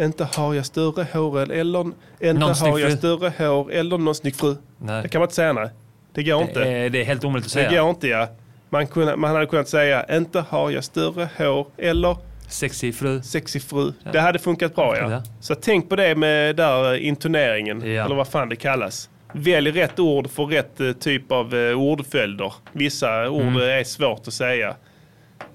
Inte 0.00 0.24
har 0.24 0.54
jag 0.54 0.66
större 0.66 1.06
hår 1.12 1.40
eller... 1.40 1.54
eller 1.54 1.80
inte 1.80 2.32
Någon 2.32 2.54
har 2.54 2.78
jag 2.78 2.90
fru. 2.90 2.96
större 2.98 3.32
hår 3.48 3.72
eller 3.72 3.98
någon 3.98 4.14
snygg 4.14 4.36
fru. 4.36 4.56
Nej. 4.78 5.02
Det 5.02 5.08
kan 5.08 5.18
man 5.20 5.26
inte 5.26 5.34
säga 5.34 5.52
nej. 5.52 5.70
Det 6.12 6.22
går 6.22 6.42
inte. 6.42 6.60
Det 6.60 6.68
är, 6.68 6.90
det 6.90 7.00
är 7.00 7.04
helt 7.04 7.24
omöjligt 7.24 7.46
att 7.46 7.52
Det 7.54 7.68
säga. 7.68 7.80
går 7.82 7.90
inte 7.90 8.08
ja. 8.08 8.28
Man, 8.70 8.86
kunde, 8.86 9.16
man 9.16 9.30
hade 9.34 9.46
kunnat 9.46 9.68
säga 9.68 10.16
inte 10.16 10.40
har 10.48 10.70
jag 10.70 10.84
större 10.84 11.28
hår 11.38 11.66
eller 11.76 12.16
Sexig 12.48 12.94
fru. 12.94 13.22
sexig 13.22 13.62
fru. 13.62 13.92
Ja. 14.04 14.12
Det 14.12 14.20
hade 14.20 14.38
funkat 14.38 14.74
bra 14.74 14.96
ja. 14.98 15.10
Ja. 15.10 15.22
Så 15.40 15.54
tänk 15.54 15.88
på 15.88 15.96
det 15.96 16.14
med 16.14 16.56
där 16.56 16.94
eh, 16.94 17.06
intoneringen. 17.06 17.80
Ja. 17.92 18.04
Eller 18.04 18.14
vad 18.14 18.28
fan 18.28 18.48
det 18.48 18.56
kallas. 18.56 19.10
Välj 19.32 19.70
rätt 19.70 19.98
ord 19.98 20.30
för 20.30 20.44
rätt 20.44 20.80
eh, 20.80 20.92
typ 20.92 21.32
av 21.32 21.54
eh, 21.54 21.78
ordföljder. 21.80 22.52
Vissa 22.72 23.28
ord 23.30 23.42
Mm. 23.42 23.56
eh, 23.56 23.62
är 23.68 23.84
svårt 23.84 24.28
att 24.28 24.34
säga. 24.34 24.76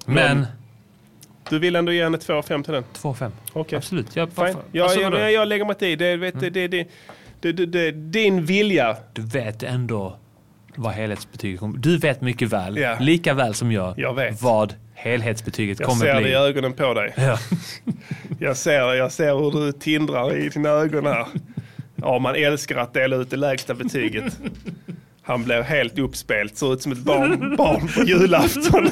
Men... 0.06 0.46
Du 1.50 1.60
vill 1.60 1.76
ändå 1.76 1.92
ge 1.92 2.04
henne 2.04 2.18
2 2.18 2.42
5 2.42 2.64
till 2.64 2.74
den? 2.74 2.84
2-5. 3.02 3.32
Okej. 3.54 3.78
Absolut. 3.78 4.16
Jag, 4.16 4.34
Fine. 4.34 4.56
Jag, 4.72 4.84
alltså, 4.84 5.00
jag, 5.02 5.14
jag, 5.20 5.32
jag 5.32 5.48
lägger 5.48 5.66
mig 5.66 5.76
i. 5.80 5.96
Det, 5.96 6.16
vet, 6.18 6.40
det, 6.40 6.50
det, 6.50 6.68
det, 6.68 6.88
det, 7.40 7.66
det, 7.66 7.92
din 7.92 8.46
vilja. 8.46 8.98
Du 9.14 9.22
vet 9.22 9.64
ändå 9.64 10.18
vad 10.76 10.94
helhetsbetyget 10.94 11.60
kommer 11.60 11.78
Du 11.78 11.98
vet 11.98 12.22
mycket 12.22 12.50
väl, 12.50 12.78
Ja. 12.78 12.98
lika 13.00 13.34
väl 13.34 13.54
som 13.54 13.72
jag, 13.72 14.00
Jag 14.00 14.34
vad 14.42 14.74
helhetsbetyget 14.94 15.80
Jag 15.80 15.90
kommer 15.90 16.02
ser 16.06 16.16
bli. 16.16 16.24
det 16.24 16.30
i 16.30 16.36
ögonen 16.36 16.74
på 16.74 16.94
dig. 16.94 17.14
Ja. 17.18 17.38
Jag 18.40 18.58
ser, 18.58 18.94
jag 18.94 19.12
ser 19.12 19.36
hur 19.36 19.52
du 19.52 19.72
tindrar 19.72 20.36
i 20.38 20.50
dina 20.50 20.70
ögon 20.70 21.06
här. 21.06 21.26
Ja, 21.96 22.20
man 22.20 22.36
älskar 22.36 22.76
att 22.76 22.94
dela 22.94 23.16
ut 23.16 23.30
det 23.30 23.38
lägsta 23.38 23.74
betyget. 23.74 24.38
Han 25.26 25.44
blir 25.44 25.62
helt 25.62 26.00
uppspelt, 26.00 26.58
ser 26.58 26.74
ut 26.74 26.82
som 26.82 26.92
ett 26.92 26.98
barn, 26.98 27.56
barn 27.58 27.88
på 27.88 28.04
julafton. 28.04 28.90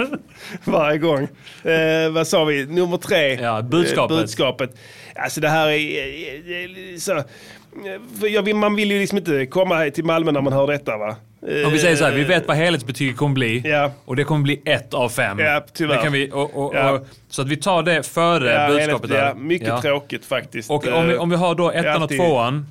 Varje 0.64 0.98
gång. 0.98 1.28
Eh, 1.64 2.10
vad 2.10 2.26
sa 2.26 2.44
vi? 2.44 2.66
Nummer 2.66 2.96
tre. 2.96 3.34
Ja, 3.34 3.62
budskapet. 3.62 4.16
Eh, 4.16 4.20
budskapet. 4.20 4.76
Alltså 5.14 5.40
det 5.40 5.48
här 5.48 5.68
är... 5.68 5.72
eh, 5.72 6.92
eh, 6.92 6.98
Så, 6.98 7.22
för 8.20 8.26
jag 8.26 8.54
man 8.56 8.76
vill 8.76 8.90
ju 8.90 8.98
liksom 9.00 9.18
inte 9.18 9.46
komma 9.46 9.90
till 9.90 10.04
Malmö 10.04 10.32
när 10.32 10.40
man 10.40 10.52
hör 10.52 10.66
detta 10.66 10.96
va? 10.96 11.16
Om 11.66 11.72
vi 11.72 11.78
säger 11.78 11.96
så 11.96 12.04
här, 12.04 12.12
vi 12.12 12.22
Eh, 12.22 12.28
vet 12.28 12.48
vad 12.48 12.56
helhetsbetyget 12.56 13.16
kommer 13.16 13.34
bli. 13.34 13.62
Ja. 13.64 13.90
Och 14.04 14.16
det 14.16 14.24
kommer 14.24 14.42
bli 14.42 14.62
ett 14.64 14.94
av 14.94 15.08
fem. 15.08 15.38
Ja, 15.38 15.64
tyvärr. 15.72 15.96
Det 15.96 16.02
kan 16.02 16.12
vi, 16.12 16.30
och, 16.32 16.56
och, 16.66 16.74
Ja. 16.74 16.90
och, 16.90 17.06
så 17.28 17.42
att 17.42 17.48
vi 17.48 17.56
tar 17.56 17.82
det 17.82 18.06
före 18.06 18.68
budskapet. 18.68 19.10
ja, 19.10 19.34
mycket 19.34 19.82
tråkigt 19.82 20.24
faktiskt. 20.24 20.70
Och 20.70 20.86
om 20.86 21.06
vi, 21.06 21.14
Eh, 21.14 21.20
om 21.20 21.30
vi 21.30 21.36
har 21.36 21.54
då 21.54 21.70
ettan 21.70 22.02
och 22.02 22.10
tvåan. 22.10 22.66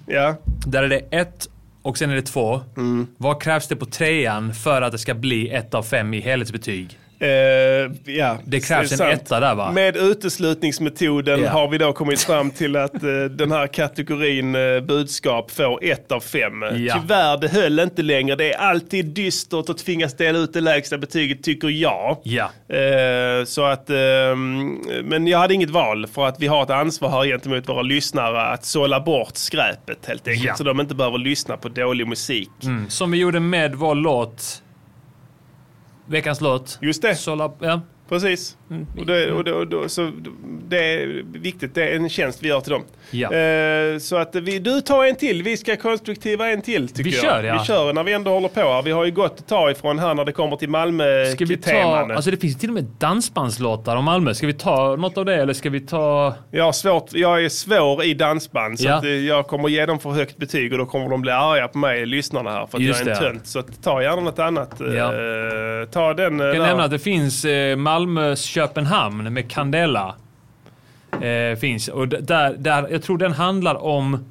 Där 0.67 0.83
är 0.83 0.87
det 0.87 1.01
ett 1.11 1.47
och 1.81 1.97
sen 1.97 2.09
är 2.09 2.15
det 2.15 2.21
två. 2.21 2.61
Mm. 2.77 3.07
Vad 3.17 3.41
krävs 3.41 3.67
det 3.67 3.75
på 3.75 3.85
trean 3.85 4.53
för 4.53 4.81
att 4.81 4.91
det 4.91 4.97
ska 4.97 5.13
bli 5.13 5.49
ett 5.49 5.73
av 5.73 5.83
fem 5.83 6.13
i 6.13 6.19
helhetsbetyg? 6.19 6.97
Eh, 7.25 7.91
ja, 8.15 8.37
Det 8.45 8.59
krävs 8.59 8.91
en 8.91 8.97
sant. 8.97 9.13
etta 9.13 9.39
där 9.39 9.55
va? 9.55 9.71
Med 9.71 9.97
uteslutningsmetoden 9.97 11.41
Ja. 11.41 11.49
har 11.49 11.67
vi 11.67 11.77
då 11.77 11.93
kommit 11.93 12.21
fram 12.21 12.51
till 12.51 12.75
att 12.75 13.03
eh, 13.03 13.23
den 13.29 13.51
här 13.51 13.67
kategorin 13.67 14.55
eh, 14.55 14.79
budskap 14.79 15.51
får 15.51 15.83
ett 15.83 16.11
av 16.11 16.19
fem. 16.19 16.61
Ja. 16.75 16.99
Tyvärr, 17.01 17.37
det 17.37 17.47
höll 17.47 17.79
inte 17.79 18.01
längre. 18.01 18.35
Det 18.35 18.53
är 18.53 18.57
alltid 18.57 19.05
dystert 19.05 19.69
att 19.69 19.77
tvingas 19.77 20.13
dela 20.17 20.39
ut 20.39 20.53
det 20.53 20.61
lägsta 20.61 20.97
betyget, 20.97 21.43
tycker 21.43 21.67
jag. 21.67 22.17
Ja. 22.23 22.49
Eh, 22.75 23.45
så 23.45 23.63
att, 23.65 23.89
ehm, 23.89 24.77
men 25.03 25.27
jag 25.27 25.39
hade 25.39 25.53
inget 25.53 25.69
val 25.69 26.07
för 26.07 26.25
att 26.27 26.35
vi 26.39 26.47
har 26.47 26.63
ett 26.63 26.69
ansvar 26.69 27.09
här 27.09 27.25
gentemot 27.25 27.69
våra 27.69 27.81
lyssnare 27.81 28.41
att 28.41 28.65
sålla 28.65 28.99
bort 28.99 29.37
skräpet 29.37 30.05
helt 30.07 30.27
enkelt. 30.27 30.57
Så 30.57 30.63
de 30.63 30.79
inte 30.79 30.95
behöver 30.95 31.17
lyssna 31.17 31.57
på 31.57 31.69
dålig 31.69 32.07
musik. 32.07 32.49
Mm. 32.63 32.89
Som 32.89 33.11
vi 33.11 33.17
gjorde 33.17 33.39
med 33.39 33.75
vår 33.75 33.95
låt. 33.95 34.61
Veckans 36.05 36.41
låt. 36.41 36.77
Just 36.81 37.01
det. 37.01 37.15
Sålla, 37.15 37.51
ja. 37.59 37.81
Precis. 38.09 38.57
Och 38.97 39.05
det, 39.05 39.31
och 39.31 39.43
det, 39.43 39.53
och 39.53 39.67
det, 39.67 39.89
så 39.89 40.11
det 40.69 40.93
är 40.93 41.23
viktigt, 41.39 41.75
det 41.75 41.83
är 41.89 41.95
en 41.95 42.09
tjänst 42.09 42.43
vi 42.43 42.47
gör 42.47 42.59
till 42.61 42.71
dem. 42.71 42.83
Ja. 43.11 43.33
Eh, 43.33 43.97
så 43.99 44.15
att 44.17 44.35
vi, 44.35 44.59
du 44.59 44.81
tar 44.81 45.05
en 45.05 45.15
till, 45.15 45.43
vi 45.43 45.57
ska 45.57 45.75
konstruktiva 45.75 46.49
en 46.51 46.61
till 46.61 46.87
tycker 46.89 47.03
Vi 47.03 47.15
jag. 47.15 47.23
kör, 47.25 47.43
ja. 47.43 47.57
Vi 47.59 47.65
kör 47.65 47.93
när 47.93 48.03
vi 48.03 48.13
ändå 48.13 48.31
håller 48.31 48.47
på 48.47 48.59
här. 48.59 48.81
Vi 48.81 48.91
har 48.91 49.05
ju 49.05 49.11
gått 49.11 49.39
att 49.39 49.47
ta 49.47 49.71
ifrån 49.71 49.99
här 49.99 50.13
när 50.13 50.25
det 50.25 50.31
kommer 50.31 50.55
till 50.55 50.69
Ska 51.35 51.45
vi 51.45 51.57
ta, 51.57 52.13
alltså 52.15 52.31
det 52.31 52.37
finns 52.37 52.57
till 52.59 52.69
och 52.69 52.73
med 52.75 52.83
dansbandslåtar 52.99 53.95
om 53.95 54.05
Malmö. 54.05 54.33
Ska 54.33 54.47
vi 54.47 54.53
ta 54.53 54.95
något 54.95 55.17
av 55.17 55.25
det 55.25 55.35
eller 55.35 55.53
ska 55.53 55.69
vi 55.69 55.79
ta... 55.79 56.33
Jag, 56.51 56.63
har 56.63 56.71
svårt, 56.71 57.13
jag 57.13 57.45
är 57.45 57.49
svår 57.49 58.03
i 58.03 58.13
dansband 58.13 58.79
så 58.79 58.85
Ja. 58.87 58.93
att 58.93 59.03
eh, 59.03 59.09
jag 59.09 59.47
kommer 59.47 59.69
ge 59.69 59.85
dem 59.85 59.99
för 59.99 60.09
högt 60.09 60.37
betyg 60.37 60.71
och 60.71 60.77
då 60.77 60.85
kommer 60.85 61.09
de 61.09 61.21
bli 61.21 61.31
arga 61.31 61.67
på 61.67 61.77
mig, 61.77 62.05
lyssnarna 62.05 62.51
här, 62.51 62.65
för 62.65 62.77
att 62.77 62.83
Just 62.83 62.99
jag 63.05 63.07
är 63.09 63.11
en 63.25 63.31
tönt. 63.33 63.47
Så 63.47 63.61
ta 63.61 64.01
gärna 64.03 64.21
något 64.21 64.39
annat. 64.39 64.81
eh, 64.81 64.87
Ja. 64.93 65.11
ta 65.91 66.13
den 66.13 66.39
eh, 66.39 66.45
Jag 66.45 66.55
kan 66.55 66.63
nämna 66.65 66.83
att 66.83 66.91
det 66.91 66.99
finns 66.99 67.45
eh, 67.45 67.75
Malmö-Köpenhamn 68.55 69.33
med 69.33 69.51
Candela. 69.51 70.15
Eh, 71.21 71.57
finns. 71.57 71.87
Och 71.87 72.07
där, 72.07 72.55
där, 72.57 72.87
jag 72.91 73.03
tror 73.03 73.17
den 73.17 73.31
handlar 73.31 73.75
om 73.83 74.25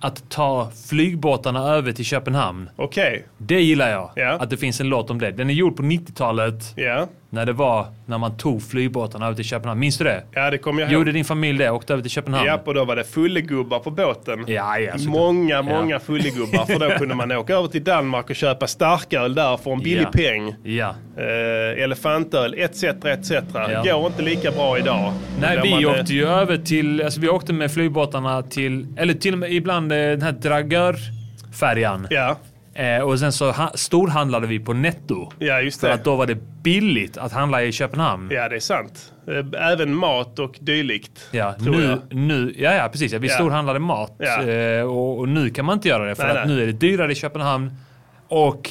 att 0.00 0.30
ta 0.30 0.70
flygbåtarna 0.88 1.68
över 1.68 1.92
till 1.92 2.04
Köpenhamn. 2.04 2.70
Okej. 2.76 3.26
Det 3.38 3.60
gillar 3.60 3.90
jag. 3.90 4.10
Ja. 4.14 4.38
Att 4.40 4.50
det 4.50 4.56
finns 4.56 4.80
en 4.80 4.88
låt 4.88 5.10
om 5.10 5.18
det. 5.18 5.30
Den 5.30 5.50
är 5.50 5.54
gjord 5.54 5.76
på 5.76 5.82
90-talet. 5.82 6.72
Ja. 6.76 7.08
När 7.30 7.46
det 7.46 7.52
var 7.52 7.86
när 8.06 8.18
man 8.18 8.36
tog 8.36 8.62
flygbåtarna 8.62 9.26
över 9.26 9.36
till 9.36 9.44
Köpenhamn. 9.44 9.80
Minns 9.80 9.98
du 9.98 10.04
det? 10.04 10.22
Ja, 10.32 10.50
det 10.50 10.58
kommer 10.58 10.80
jag 10.82 10.90
ihåg. 10.92 11.00
Gjorde 11.00 11.12
din 11.12 11.24
familj 11.24 11.58
det? 11.58 11.70
Åkte 11.70 11.92
över 11.92 12.02
till 12.02 12.10
Köpenhamn? 12.10 12.46
Ja, 12.46 12.60
och 12.64 12.74
då 12.74 12.84
var 12.84 12.96
det 12.96 13.04
fullegubbar 13.04 13.78
på 13.78 13.90
båten. 13.90 14.44
Ja, 14.46 14.78
ja, 14.78 14.92
såklart. 14.98 15.14
många, 15.14 15.62
många 15.62 15.90
Ja. 15.94 15.98
fullegubbar. 16.00 16.64
För 16.64 16.78
då 16.78 16.90
kunde 16.98 17.14
man 17.14 17.32
åka 17.32 17.54
över 17.54 17.68
till 17.68 17.84
Danmark 17.84 18.30
och 18.30 18.36
köpa 18.36 18.66
starköl 18.66 19.34
där 19.34 19.56
för 19.56 19.72
en 19.72 19.78
billig 19.80 20.02
Ja. 20.04 20.10
peng. 20.12 20.54
Ja. 20.62 20.94
Eh, 21.16 21.82
elefantöl, 21.84 22.54
etc. 22.58 22.82
etc. 22.84 23.30
Ja. 23.54 23.82
Går 23.98 24.06
inte 24.06 24.22
lika 24.22 24.50
bra 24.50 24.78
idag. 24.78 25.12
Nej, 25.40 25.60
vi 25.62 25.82
eh, 25.82 25.90
åkte 25.90 26.14
ju 26.14 26.26
över 26.28 26.56
till, 26.56 27.02
alltså 27.02 27.20
vi 27.20 27.28
åkte 27.28 27.52
med 27.52 27.72
flygbåtarna 27.72 28.42
till, 28.42 28.86
eller 28.96 29.14
till 29.14 29.32
och 29.32 29.38
med 29.38 29.52
ibland 29.52 29.92
eh, 29.92 29.96
den 29.98 30.22
här 30.22 30.32
Dragör-färjan. 30.32 32.06
Ja. 32.10 32.36
Eh, 32.78 33.00
och 33.02 33.18
sen 33.18 33.32
så 33.32 33.50
ha, 33.50 33.70
storhandlade 33.74 34.46
vi 34.46 34.58
på 34.60 34.72
Netto. 34.72 35.32
Ja, 35.38 35.60
just 35.60 35.80
För 35.80 35.88
det. 35.88 35.94
att 35.94 36.04
då 36.04 36.16
var 36.16 36.26
det 36.26 36.34
billigt 36.62 37.16
att 37.16 37.32
handla 37.32 37.62
i 37.62 37.72
Köpenhamn. 37.72 38.28
Ja, 38.32 38.48
det 38.48 38.56
är 38.56 38.60
sant. 38.60 39.12
Eh, 39.28 39.70
Även 39.72 39.94
mat 39.94 40.38
och 40.38 40.56
dylikt. 40.60 41.28
Ja, 41.30 41.54
tror 41.54 41.74
nu, 41.76 41.84
jag. 41.84 42.14
nu, 42.18 42.54
ja, 42.58 42.74
ja, 42.74 42.88
precis. 42.92 43.12
Ja, 43.12 43.18
vi 43.18 43.28
Ja. 43.28 43.34
storhandlade 43.34 43.78
mat 43.78 44.14
Ja. 44.18 44.42
eh, 44.42 44.82
och, 44.82 45.18
och 45.18 45.28
nu 45.28 45.50
kan 45.50 45.64
man 45.64 45.74
inte 45.74 45.88
göra 45.88 46.04
det 46.04 46.14
för 46.14 46.22
Nej, 46.22 46.38
att 46.38 46.46
nej. 46.48 46.56
nu 46.56 46.62
är 46.62 46.66
det 46.66 46.72
dyrare 46.72 47.12
i 47.12 47.14
Köpenhamn 47.14 47.70
och 48.28 48.70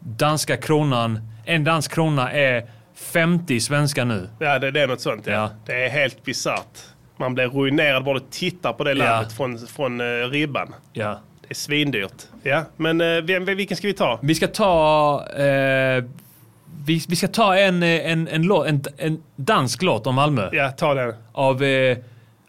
danska 0.00 0.56
kronan, 0.56 1.18
en 1.46 1.64
dansk 1.64 1.92
krona 1.94 2.32
är 2.32 2.66
50 2.94 3.60
svenska 3.60 4.04
nu. 4.04 4.28
Ja, 4.38 4.58
det, 4.58 4.70
det 4.70 4.80
är 4.80 4.86
något 4.88 5.00
sånt. 5.00 5.26
Ja. 5.26 5.50
Det 5.66 5.84
är 5.84 5.88
helt 5.90 6.24
bisarrt. 6.24 6.78
Man 7.16 7.34
blir 7.34 7.46
ruinerad 7.48 8.04
bara 8.04 8.18
du 8.18 8.24
tittar 8.30 8.72
på 8.72 8.84
det 8.84 8.94
landet 8.94 9.32
från, 9.32 9.58
från 9.58 10.00
uh, 10.00 10.28
ribban. 10.30 10.74
Ja. 10.92 11.20
Det 11.50 11.52
är 11.52 11.56
svindyrt. 11.56 12.22
Ja, 12.42 12.64
men 12.76 13.00
uh, 13.00 13.22
vem, 13.22 13.44
vilken 13.44 13.76
ska 13.76 13.86
vi 13.86 13.94
ta? 13.94 14.18
Vi 14.22 14.34
ska 14.34 14.46
ta... 14.46 15.26
Eh, 15.36 16.04
vi, 16.86 17.02
vi 17.08 17.16
ska 17.16 17.28
ta 17.28 17.56
en, 17.56 17.82
eh, 17.82 18.10
en, 18.12 18.28
en, 18.28 18.42
låt, 18.42 18.66
en, 18.66 18.82
en 18.96 19.22
dansk 19.36 19.82
låt 19.82 20.06
om 20.06 20.14
Malmö. 20.14 20.48
Ja, 20.52 20.70
ta 20.70 20.94
den. 20.94 21.14
Av 21.32 21.62
eh, 21.62 21.98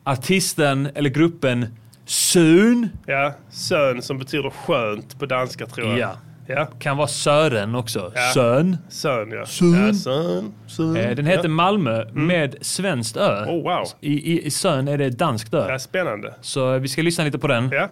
artisten 0.04 0.89
eller 0.95 1.10
gruppen 1.10 1.68
Sön. 2.06 2.89
Ja, 3.06 3.34
Sön 3.49 4.02
som 4.02 4.18
betyder 4.18 4.49
skönt 4.49 5.20
på 5.20 5.26
danska 5.26 5.66
tror 5.66 5.88
jag. 5.88 5.99
Ja. 5.99 6.16
Ja. 6.47 6.66
Kan 6.80 6.97
vara 6.97 7.08
Sören 7.08 7.76
också. 7.76 8.12
Ja. 8.16 8.32
Sön. 8.34 8.78
Sön, 8.89 9.32
ja. 9.32 9.45
Sön. 9.45 9.88
Ja, 9.88 9.93
Sön. 9.93 10.54
Sön. 10.68 10.95
Eh, 10.95 11.16
den 11.16 11.26
heter 11.26 11.43
ja. 11.43 11.49
Malmö 11.49 12.06
med 12.12 12.56
svenskt 12.62 13.18
ö. 13.18 13.45
Oh, 13.45 13.64
wow. 13.64 13.88
I, 13.99 14.34
i, 14.34 14.45
I 14.45 14.52
Sön 14.52 14.88
är 14.88 14.97
det 14.97 15.10
danskt 15.10 15.54
ö. 15.54 15.66
Ja, 15.70 15.80
spännande. 15.80 16.34
Så 16.41 16.78
vi 16.78 16.88
ska 16.88 17.02
lyssna 17.02 17.24
lite 17.24 17.39
på 17.39 17.47
den. 17.47 17.70
Ja. 17.72 17.89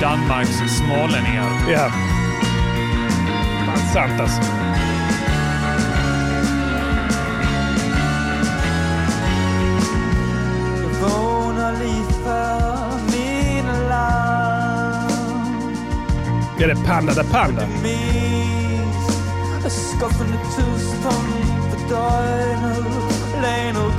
Danmarks 0.00 0.48
smålänningar. 0.78 1.70
Ja. 1.70 1.90
Fan 3.66 3.78
sant 3.92 4.20
alltså. 4.20 4.42
Min 13.12 13.68
alarm 13.68 15.08
Är 16.58 16.68
det 16.68 16.76
Panda 16.86 17.14
da 17.14 17.24
Panda? 17.24 17.62
Skuffende 19.68 20.38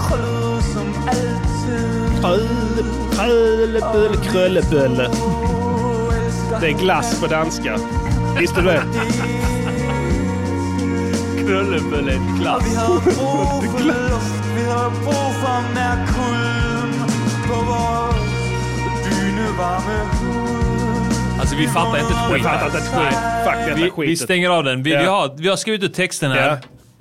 krøllet 0.08 0.64
som 0.74 0.88
altid 1.08 1.38
Krölle, 2.22 2.84
kröllebölle, 3.12 4.18
kröllebölle. 4.24 5.10
Det 6.62 6.68
är 6.68 6.74
glass 6.80 7.22
på 7.22 7.28
danska. 7.28 7.78
Visste 8.40 8.62
du 8.62 8.68
det? 8.68 8.84
Kröllebölle 11.46 12.12
är 12.14 12.40
glass. 12.40 12.64
Vi 12.72 12.76
har 12.76 13.00
brug 13.02 13.72
for 13.72 13.84
luft 13.84 14.44
Vi 14.56 14.64
har 14.72 14.90
brug 14.90 15.34
for 15.42 15.74
nær 15.76 16.06
kulden 16.08 16.94
På 17.48 17.54
vores 17.56 18.16
dynevarme 19.06 20.00
hud 20.22 21.40
Alltså 21.40 21.56
vi 21.56 21.68
fattar 21.68 22.00
inte 22.00 22.14
ett 22.14 22.20
skit. 22.32 22.40
Vi 22.40 22.44
fattar 22.44 22.66
inte 22.66 22.78
ett 22.78 22.88
skit. 22.88 23.18
Fuck 23.46 23.56
detta 23.66 23.76
vi, 23.76 23.84
vi 23.84 23.90
skitet. 23.92 24.20
stänger 24.20 24.50
av 24.50 24.64
den. 24.64 24.84
Vi, 24.84 24.90
vi, 24.98 25.04
Ja. 25.04 25.12
har, 25.12 25.36
vi 25.38 25.50
har 25.50 25.56
skrivit 25.56 25.84
ut 25.84 25.94
texten 25.94 26.32
här. 26.32 26.50
Ja. 26.50 26.58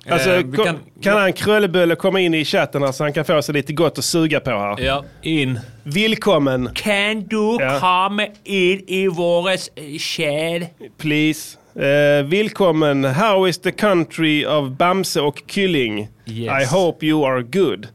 Alltså, 0.09 0.29
Eh, 0.29 0.41
kan, 0.65 0.79
kan, 1.01 1.17
han 1.17 1.33
kröllebölle 1.33 1.95
komma 1.95 2.19
in 2.19 2.33
i 2.33 2.45
chatten 2.45 2.83
här 2.83 2.91
så 2.91 3.03
han 3.03 3.13
kan 3.13 3.25
få 3.25 3.41
sig 3.41 3.53
lite 3.53 3.73
gott 3.73 3.97
att 3.97 4.05
suga 4.05 4.39
på 4.39 4.49
här? 4.51 4.75
Ja, 4.79 5.03
in. 5.21 5.59
Välkommen. 5.83 6.69
Kan 6.73 7.23
du 7.27 7.57
Ja. 7.59 7.79
komma 7.79 8.27
in 8.43 8.83
i 8.87 9.07
våras 9.07 9.69
chatt? 9.99 10.69
Please. 10.97 11.57
Uh, 11.75 12.25
välkommen. 12.29 13.03
How 13.05 13.47
is 13.47 13.59
the 13.59 13.71
country 13.71 14.45
of 14.45 14.69
Bamse 14.69 15.21
och 15.21 15.41
Kylling? 15.47 16.07
Yes. 16.25 16.63
I 16.63 16.75
hope 16.75 17.05
you 17.05 17.25
are 17.25 17.41
good. 17.41 17.87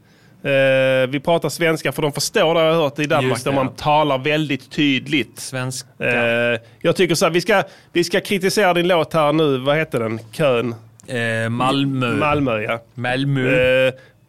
Eh, 0.44 1.08
vi 1.10 1.20
pratar 1.20 1.48
svenska 1.48 1.92
för 1.92 2.02
de 2.02 2.12
förstår 2.12 2.54
det 2.54 2.60
har 2.60 2.66
jag 2.66 2.74
hört 2.74 2.98
i 2.98 3.04
Danmark 3.06 3.30
Just 3.32 3.44
där 3.44 3.50
det. 3.50 3.56
man 3.56 3.68
talar 3.74 4.18
väldigt 4.18 4.70
tydligt. 4.70 5.38
Svenska. 5.40 5.88
Eh, 5.98 6.60
jag 6.80 6.96
tycker 6.96 7.14
så 7.14 7.24
här, 7.24 7.32
vi 7.32 7.40
ska, 7.40 7.62
vi 7.92 8.04
ska 8.04 8.20
kritisera 8.20 8.74
din 8.74 8.88
låt 8.88 9.14
här 9.14 9.32
nu. 9.32 9.58
Vad 9.58 9.76
heter 9.76 10.00
den? 10.00 10.18
Kön? 10.32 10.74
Eh, 11.06 11.48
Malmö. 11.48 12.16
Malmö, 12.16 12.62
ja. 12.62 12.80
Malmö. 12.94 13.56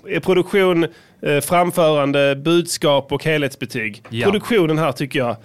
Eh, 0.09 0.19
produktion, 0.23 0.83
eh, 1.21 1.39
framförande, 1.41 2.35
budskap 2.35 3.11
och 3.11 3.23
helhetsbetyg. 3.25 4.03
Ja. 4.09 4.25
Produktionen 4.25 4.77
här 4.77 4.91
tycker 4.91 5.19
jag 5.19 5.35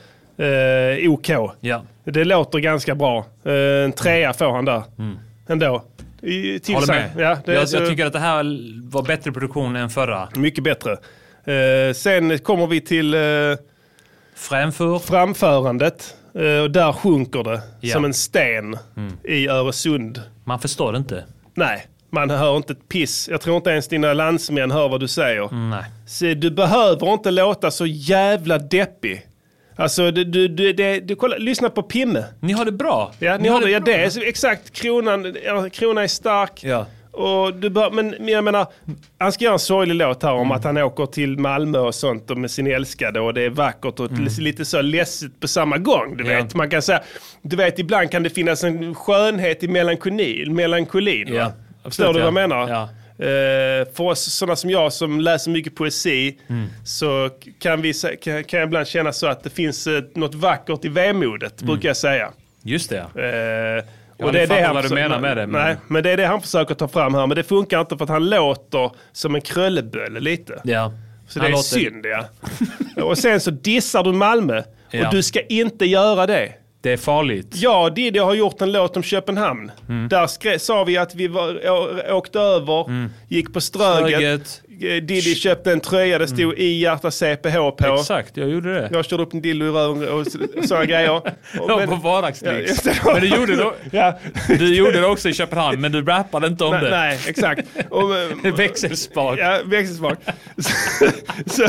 eh, 1.05 1.11
OK. 1.11 1.29
Ja. 1.61 1.83
Det 2.05 2.25
låter 2.25 2.59
ganska 2.59 2.95
bra. 2.95 3.27
Eh, 3.45 3.53
en 3.85 3.93
trea 3.93 4.33
får 4.33 4.51
han 4.53 4.65
där. 4.65 4.83
Ändå. 5.49 5.85
I, 6.23 6.61
till 6.61 6.75
Håller 6.75 6.87
med. 6.87 7.11
Ja, 7.17 7.39
det 7.45 7.55
jag, 7.55 7.69
jag 7.73 7.89
tycker 7.89 8.07
att 8.07 8.13
det 8.13 8.19
här 8.19 8.45
var 8.91 9.03
bättre 9.03 9.33
produktion 9.33 9.77
än 9.77 9.91
förra. 9.91 10.29
Mycket 10.37 10.65
bättre. 10.65 10.93
Eh, 11.45 11.95
sen 11.95 12.39
kommer 12.39 12.67
vi 12.67 12.81
till 12.81 13.15
eh, 13.15 13.21
Framför. 14.35 14.99
framförandet. 14.99 16.15
Och 16.63 16.71
där 16.71 16.93
sjunker 16.93 17.43
det 17.45 17.61
Ja. 17.81 17.93
som 17.95 18.05
en 18.05 18.15
sten 18.15 18.77
i 19.25 19.49
Öresund. 19.49 20.23
Man 20.49 20.59
förstår 20.59 20.93
det 20.93 20.99
inte. 20.99 21.25
Nej, 21.55 21.87
man 22.11 22.31
hör 22.31 22.57
inte 22.57 22.73
ett 22.73 22.89
piss. 22.89 23.29
Jag 23.29 23.41
tror 23.41 23.57
inte 23.57 23.71
ens 23.71 23.89
dina 23.89 24.13
landsmän 24.13 24.71
hör 24.71 24.89
vad 24.89 25.01
du 25.01 25.09
säger. 25.09 25.49
Nej. 25.71 25.85
Så 26.07 26.25
du 26.25 26.51
behöver 26.51 27.13
inte 27.13 27.31
låta 27.31 27.71
så 27.71 27.87
jävla 27.87 28.59
deppig. 28.59 29.27
Alltså, 29.77 30.11
du, 30.11 30.25
du, 30.25 30.49
du, 30.49 30.73
det, 30.73 31.01
du 31.01 31.17
kolla, 31.17 31.37
lyssna 31.37 31.71
på 31.71 31.83
Pimme. 31.83 32.25
Ni 32.41 32.53
har 32.53 32.65
det 32.65 32.73
bra. 32.73 33.13
Ja, 33.19 33.39
ni 33.39 33.49
har 33.49 33.61
det, 33.61 33.71
ja, 33.71 33.81
det 33.81 33.95
är 33.95 34.29
exakt. 34.29 34.71
Kronan, 34.71 35.37
ja, 35.45 35.69
kronan 35.71 36.05
är 36.05 36.09
stark. 36.09 36.65
Ja. 36.65 36.87
Och 37.19 37.55
du 37.55 37.71
bör, 37.71 37.91
men 37.91 38.29
jag 38.29 38.45
menar, 38.45 38.67
han 39.19 39.33
ska 39.33 39.45
göra 39.45 39.53
en 39.53 39.59
sorglig 39.59 39.95
låt 39.95 40.23
här 40.23 40.31
Mm. 40.31 40.41
om 40.41 40.51
att 40.53 40.65
han 40.65 40.77
åker 40.77 41.07
till 41.07 41.39
Malmö 41.39 41.79
och 41.79 41.95
sånt 41.95 42.31
och 42.31 42.37
med 42.39 42.51
sin 42.51 42.67
älskade 42.67 43.21
och 43.21 43.35
det 43.35 43.43
är 43.43 43.51
vackert 43.51 44.01
och 44.01 44.11
lite 44.39 44.65
så 44.65 44.83
ledset 44.83 45.41
på 45.41 45.49
samma 45.49 45.79
gång. 45.79 46.17
Du 46.17 46.25
Mm. 46.25 46.37
Ja. 46.37 46.43
vet, 46.43 46.55
man 46.55 46.71
kan 46.71 46.83
säga, 46.83 47.03
du 47.43 47.57
vet 47.57 47.79
ibland 47.79 48.11
kan 48.11 48.23
det 48.23 48.31
finnas 48.31 48.65
en 48.65 48.95
skönhet 48.95 49.63
i 49.63 49.69
melankolin, 49.69 50.55
melankolin. 50.55 51.35
Ja, 51.35 51.45
absolut, 51.45 51.85
Förstår 51.85 52.07
du 52.13 52.19
vad 52.19 52.27
jag 52.27 52.35
menar? 52.35 52.69
Ja. 52.69 52.89
Eh, 53.25 53.87
för 53.95 54.01
oss 54.05 54.21
sådana 54.35 54.57
som 54.57 54.71
jag 54.71 54.93
som 54.93 55.21
läser 55.21 55.51
mycket 55.51 55.75
poesi 55.75 56.39
Mm. 56.49 56.67
så 56.85 57.31
kan, 57.59 57.83
vi, 57.83 57.93
kan, 58.23 58.45
kan 58.45 58.61
jag 58.61 58.67
ibland 58.67 58.87
känna 58.87 59.13
så 59.13 59.27
att 59.27 59.43
det 59.45 59.51
finns 59.51 59.87
eh, 59.87 60.03
något 60.15 60.35
vackert 60.35 60.85
i 60.85 60.89
vemodet, 60.89 61.61
Mm. 61.63 61.73
brukar 61.75 61.89
jag 61.89 61.97
säga. 61.97 62.31
Just 62.63 62.91
det. 62.91 63.05
Eh, 64.21 64.27
Jag 64.27 64.27
hade 64.27 64.47
fattat 64.47 64.75
vad 64.75 64.85
du 64.85 64.95
menar 64.95 65.21
med 65.21 65.37
det, 65.37 65.47
men- 65.47 65.63
Nej, 65.63 65.77
men 65.87 66.03
det 66.03 66.11
är 66.11 66.17
det 66.17 66.27
han 66.27 66.41
försöker 66.41 66.75
ta 66.75 66.89
fram 66.89 67.15
här. 67.15 67.27
Men 67.27 67.37
det 67.37 67.43
funkar 67.45 67.81
inte 67.81 67.97
för 67.97 68.05
att 68.05 68.11
han 68.11 68.31
låter 68.31 68.91
som 69.13 69.35
en 69.35 69.41
kröllebölle 69.41 70.21
lite. 70.21 70.61
Ja. 70.65 70.93
Så 71.29 71.39
Han 71.41 71.45
det 71.45 71.49
är 71.49 71.53
låter- 71.53 71.63
synd 71.63 72.07
ja. 72.07 72.25
och 73.03 73.19
sen 73.19 73.41
så 73.41 73.51
dissar 73.51 74.03
du 74.03 74.13
Malmö. 74.13 74.63
Ja. 74.91 75.07
Och 75.09 75.15
du 75.15 75.23
ska 75.23 75.41
inte 75.41 75.87
göra 75.87 76.27
det. 76.27 76.53
Det 76.81 76.93
är 76.93 76.97
farligt. 76.97 77.55
Och 77.83 77.95
Diddy 77.95 78.19
har 78.19 78.35
gjort 78.35 78.61
en 78.63 78.73
låt 78.73 78.97
om 78.97 79.03
Köpenhamn. 79.03 79.71
Mm. 79.89 80.09
Där 80.09 80.27
skre- 80.27 80.59
sa 80.59 80.85
vi 80.85 80.97
att 80.97 81.15
vi 81.15 81.29
var, 81.29 81.71
åkte 82.13 82.41
över, 82.41 83.09
gick 83.29 83.53
på 83.53 83.61
Ströget. 83.61 84.09
Ströget. 84.09 84.63
Eh, 84.81 85.03
Diddy 85.03 85.35
köpte 85.35 85.73
en 85.73 85.81
tröja, 85.81 86.19
det 86.19 86.29
stod 86.29 86.55
i 86.59 86.79
hjärta 86.81 87.11
CPH 87.11 87.57
på. 87.79 87.97
Exakt, 88.01 88.37
jag 88.37 88.49
gjorde 88.49 88.75
det. 88.75 88.89
Jag 88.93 89.05
körde 89.05 89.23
upp 89.23 89.33
en 89.35 89.43
dildo 89.43 89.67
i 89.67 89.69
röven 89.71 90.09
och 90.09 90.27
sådana 90.69 90.85
grejer. 90.85 91.11
Och, 91.11 91.27
Ja, 91.69 91.83
på 91.87 91.95
vardagsdricks. 91.95 92.87
Ja. 92.87 92.93
Men 93.13 93.21
du 93.21 93.29
gjorde, 93.29 93.57
det, 93.57 93.73
Ja. 93.97 94.19
du 94.49 94.75
gjorde 94.75 95.01
det 95.01 95.07
också 95.07 95.29
i 95.29 95.35
Köpenhamn, 95.35 95.81
men 95.81 95.93
du 95.93 96.03
rappade 96.05 96.47
inte 96.47 96.65
om 96.65 96.71
Nej, 96.71 96.85
det. 96.85 96.91
nej, 96.91 97.19
exakt. 97.27 97.69
Och, 97.91 98.17
eh, 98.17 98.29
Växelspak. 98.57 99.39
Ja, 99.39 99.59
växelspak. 99.65 100.19
så, 101.47 101.65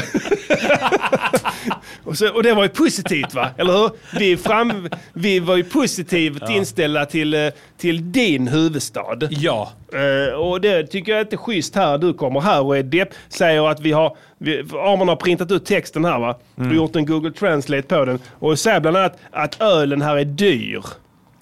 och, 2.03 2.17
så, 2.17 2.29
och 2.33 2.43
det 2.43 2.53
var 2.53 2.63
ju 2.63 2.69
positivt 2.69 3.33
va? 3.33 3.49
Eller 3.57 3.73
hur? 3.73 3.89
Vi, 4.19 4.37
fram, 4.37 4.89
vi 5.13 5.39
var 5.39 5.57
ju 5.57 5.63
positivt 5.63 6.49
inställda 6.49 7.05
till, 7.05 7.33
eh, 7.33 7.47
till 7.77 8.11
din 8.11 8.47
huvudstad. 8.47 9.17
Ja. 9.29 9.71
Eh, 9.93 10.33
och 10.33 10.61
det 10.61 10.83
tycker 10.87 11.11
jag 11.11 11.21
inte 11.21 11.35
är 11.35 11.37
schysst 11.37 11.75
här. 11.75 11.97
Du 11.97 12.13
kommer 12.13 12.39
här 12.41 12.61
och 12.61 12.77
är 12.77 12.83
depp, 12.83 13.09
säger 13.29 13.67
att 13.69 13.79
vi 13.79 13.91
har, 13.91 14.17
vi, 14.37 14.59
Arman 14.59 15.07
har 15.07 15.15
printat 15.15 15.51
ut 15.51 15.65
texten 15.65 16.05
här 16.05 16.19
va? 16.19 16.39
Mm. 16.57 16.69
Och 16.69 16.75
gjort 16.75 16.95
en 16.95 17.05
Google 17.05 17.31
Translate 17.31 17.81
på 17.83 18.05
den. 18.05 18.19
Och 18.39 18.59
säger 18.59 18.79
bland 18.79 18.97
annat 18.97 19.17
att 19.31 19.61
ölen 19.61 20.01
här 20.01 20.17
är 20.17 20.25
dyr. 20.25 20.83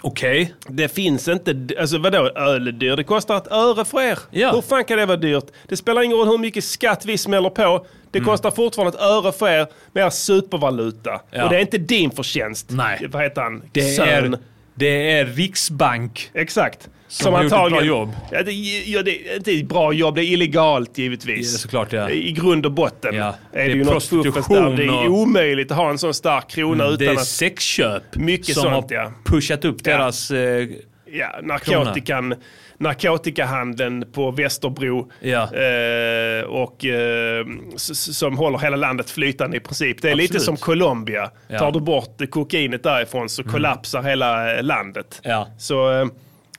Okej. 0.01 0.53
Det 0.67 0.87
finns 0.87 1.27
inte, 1.27 1.67
alltså 1.79 1.97
vadå 1.97 2.29
öl 2.29 2.67
är 2.67 2.71
dyr? 2.71 2.95
Det 2.95 3.03
kostar 3.03 3.37
ett 3.37 3.51
öre 3.51 3.85
för 3.85 4.01
er. 4.01 4.19
Ja. 4.31 4.51
Hur 4.51 4.61
fan 4.61 4.83
kan 4.83 4.97
det 4.97 5.05
vara 5.05 5.17
dyrt? 5.17 5.45
Det 5.67 5.77
spelar 5.77 6.01
ingen 6.01 6.17
roll 6.17 6.27
hur 6.27 6.37
mycket 6.37 6.63
skatt 6.63 7.05
vi 7.05 7.17
smäller 7.17 7.49
på. 7.49 7.85
Det 8.11 8.19
Mm. 8.19 8.29
kostar 8.29 8.51
fortfarande 8.51 8.97
ett 8.97 9.03
öre 9.03 9.31
för 9.31 9.47
er 9.49 9.67
med 9.93 10.05
er 10.05 10.09
supervaluta. 10.09 11.21
Ja. 11.31 11.43
Och 11.43 11.49
det 11.49 11.55
är 11.55 11.61
inte 11.61 11.77
din 11.77 12.11
förtjänst. 12.11 12.67
Nej. 12.69 13.07
Vad 13.11 13.23
heter 13.23 13.41
han? 13.41 13.63
Det 13.71 13.81
Sön. 13.81 14.33
är, 14.33 14.39
det 14.75 15.11
är 15.11 15.25
Riksbank 15.25 16.29
Exakt. 16.33 16.89
Som, 17.07 17.33
har 17.33 17.43
gjort 17.43 17.51
ett 17.53 17.69
bra 17.71 17.83
jobb. 17.83 18.09
Ja, 18.31 18.43
det, 18.43 18.51
ja, 18.51 19.03
det 19.03 19.29
är 19.31 19.35
inte 19.35 19.51
ett 19.51 19.67
bra 19.67 19.93
jobb, 19.93 20.15
det 20.15 20.21
är 20.21 20.31
illegalt 20.33 20.97
givetvis. 20.97 21.51
Ja, 21.53 21.57
såklart, 21.57 21.93
ja. 21.93 22.09
I 22.09 22.31
grund 22.31 22.65
och 22.65 22.71
botten 22.71 23.15
Ja, 23.15 23.25
är 23.25 23.33
det, 23.51 23.65
det 23.65 23.71
är 23.71 23.75
ju 23.75 23.83
något 23.83 24.03
fuffens 24.03 24.09
där. 24.23 24.31
prostitution 24.31 24.75
Det 24.75 24.83
är 24.83 24.89
och- 24.89 25.01
Mm, 25.01 25.13
omöjligt 25.13 25.71
att 25.71 25.77
ha 25.77 25.89
en 25.89 25.97
sån 25.97 26.13
stark 26.13 26.49
krona 26.49 26.87
Det 26.87 26.93
utan 26.93 27.07
är 27.07 27.11
att... 27.19 27.27
sexköp 27.27 28.15
Mycket 28.15 28.55
som 28.55 28.63
sånt, 28.63 28.91
har 28.91 29.13
pushat 29.25 29.65
upp 29.65 29.83
deras... 29.83 30.31
Eh, 30.31 30.67
Ja, 31.11 31.39
narkotikan, 31.43 32.35
narkotikahandeln 32.77 34.05
på 34.11 34.31
Västerbro 34.31 35.11
Ja. 35.21 35.43
eh, 35.43 36.43
och 36.45 36.85
eh, 36.85 37.45
som 37.75 38.37
håller 38.37 38.57
hela 38.57 38.75
landet 38.75 39.09
flytande 39.09 39.57
i 39.57 39.59
princip. 39.59 40.01
Det 40.01 40.09
är 40.11 40.15
lite 40.15 40.31
Absolut. 40.37 40.45
som 40.45 40.57
Colombia. 40.57 41.29
Ja. 41.47 41.49
Mm. 41.49 41.59
Tar 41.59 41.71
du 41.71 41.79
bort 41.85 42.21
eh, 42.21 42.27
kokainet 42.27 42.83
därifrån 42.83 43.29
så 43.29 43.43
kollapsar 43.43 44.01
hela 44.03 44.57
eh, 44.57 44.63
landet. 44.63 45.19
Ja. 45.23 45.47
Så 45.59 46.09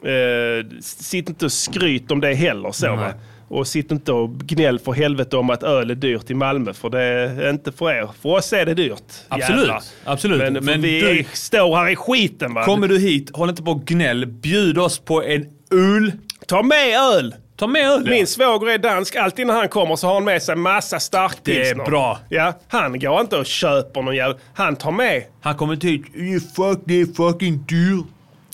eh, 0.02 0.80
sitt 0.80 1.28
inte 1.28 1.44
och 1.44 1.52
skryt 1.52 2.10
om 2.10 2.20
det 2.20 2.34
heller. 2.34 2.72
Så, 2.72 2.96
va? 2.96 3.12
Och 3.50 3.66
sitt 3.66 3.90
inte 3.90 4.12
och 4.12 4.30
gnäll 4.30 4.78
för 4.78 4.92
helvete 4.92 5.36
om 5.36 5.50
att 5.50 5.62
öl 5.62 5.90
är 5.90 5.94
dyrt 5.94 6.30
i 6.30 6.34
Malmö. 6.34 6.72
För 6.72 6.90
det 6.90 7.02
är 7.02 7.50
inte 7.50 7.72
för 7.72 7.90
er. 7.90 8.08
För 8.22 8.28
oss 8.28 8.52
är 8.52 8.66
det 8.66 8.74
dyrt. 8.74 9.02
Absolut, 9.28 9.60
Jävlar. 9.60 9.82
absolut. 10.04 10.52
Men, 10.52 10.64
Men 10.64 10.80
vi 10.82 11.00
du- 11.00 11.24
står 11.32 11.76
här 11.76 11.88
i 11.90 11.96
skiten. 11.96 12.54
Va? 12.54 12.64
kommer 12.64 12.88
du 12.88 12.98
hit, 12.98 13.30
håll 13.36 13.48
inte 13.50 13.62
på 13.62 13.70
och 13.70 13.84
gnäll. 13.84 14.26
Bjud 14.26 14.78
oss 14.78 14.98
på 14.98 15.22
en 15.22 15.46
öl. 15.72 16.12
Ta 16.46 16.62
med 16.62 16.98
öl! 17.16 17.34
Ta 17.56 17.66
med 17.66 17.86
öl. 17.90 18.10
Min 18.10 18.26
svåger 18.26 18.68
är 18.68 18.78
dansk. 18.78 19.16
Alltid 19.16 19.46
när 19.46 19.54
han 19.54 19.68
kommer 19.68 19.96
så 19.96 20.06
har 20.06 20.14
han 20.14 20.24
med 20.24 20.42
sig 20.42 20.56
massa 20.56 21.00
starkpilsner. 21.00 21.74
Det 21.74 21.80
är 21.82 21.86
bra. 21.90 22.18
Ja, 22.28 22.60
han 22.68 22.98
går 23.00 23.20
inte 23.20 23.36
och 23.36 23.46
köper 23.46 24.02
någon 24.02 24.16
jävla... 24.16 24.36
Han 24.54 24.76
tar 24.76 24.90
med... 24.92 25.22
Han 25.40 25.54
kommer 25.56 25.74
inte 25.74 25.86
hit. 25.86 26.02
"You 26.14 26.40
Fuck, 26.40 26.78
det 26.84 27.00
är 27.00 27.06
fucking 27.06 27.64
dyrt. 27.68 28.04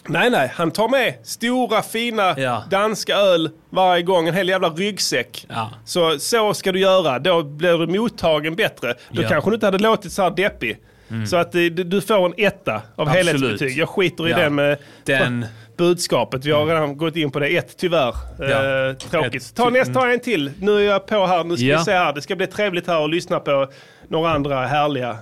Nej, 0.09 0.31
nej. 0.31 0.53
Han 0.55 0.71
tar 0.71 0.89
med 0.89 1.15
stora 1.23 1.83
fina 1.83 2.35
Ja. 2.41 2.65
danska 2.71 3.17
öl 3.17 3.51
varje 3.71 4.03
gång. 4.03 4.29
En 4.29 4.35
hel 4.35 4.49
jävla 4.49 4.69
ryggsäck. 4.69 5.47
Ja. 5.49 5.71
Så, 5.85 6.19
så 6.19 6.55
ska 6.55 6.73
du 6.73 6.81
göra. 6.81 7.19
Då 7.19 7.43
blir 7.43 7.79
du 7.87 7.99
mottagen 7.99 8.55
bättre. 8.57 8.95
Då 9.11 9.23
Ja. 9.23 9.29
kanske 9.29 9.51
du 9.51 9.55
inte 9.55 9.67
hade 9.67 9.79
låtit 9.79 10.13
så 10.13 10.23
här 10.23 10.31
deppig. 10.31 10.77
Så 11.29 11.37
att 11.37 11.55
eh, 11.55 11.61
du, 11.63 12.01
får 12.01 12.27
en 12.27 12.35
etta 12.37 12.75
av 12.75 13.09
Absolut. 13.09 13.27
helhetsbetyg. 13.27 13.79
Jag 13.79 13.89
skiter 13.89 14.29
i 14.29 14.33
den 14.33 14.55
med 14.55 14.79
Den- 15.05 15.47
budskapet. 15.77 16.45
Vi 16.45 16.51
har 16.51 16.67
redan 16.67 16.97
gått 16.97 17.17
in 17.17 17.31
på 17.31 17.39
det. 17.39 17.49
Ett 17.57 17.77
tyvärr. 17.79 18.09
Eh, 18.89 18.95
tråkigt. 18.97 19.43
Ett 19.43 19.55
Ta 19.55 19.71
nästa, 19.71 19.95
ta 19.95 20.11
en 20.11 20.21
till. 20.21 20.51
Nu 20.61 20.77
är 20.77 20.81
jag 20.91 21.07
på 21.07 21.27
här. 21.27 21.45
Nu 21.45 21.57
ska 21.57 21.67
vi 21.67 21.85
se 21.85 21.93
här. 21.93 22.13
Det 22.13 22.23
ska 22.23 22.37
bli 22.37 22.47
trevligt 22.47 22.87
här 22.87 23.05
att 23.05 23.11
lyssna 23.11 23.41
på 23.41 23.69
några 24.09 24.31
andra 24.33 24.67
härliga 24.67 25.17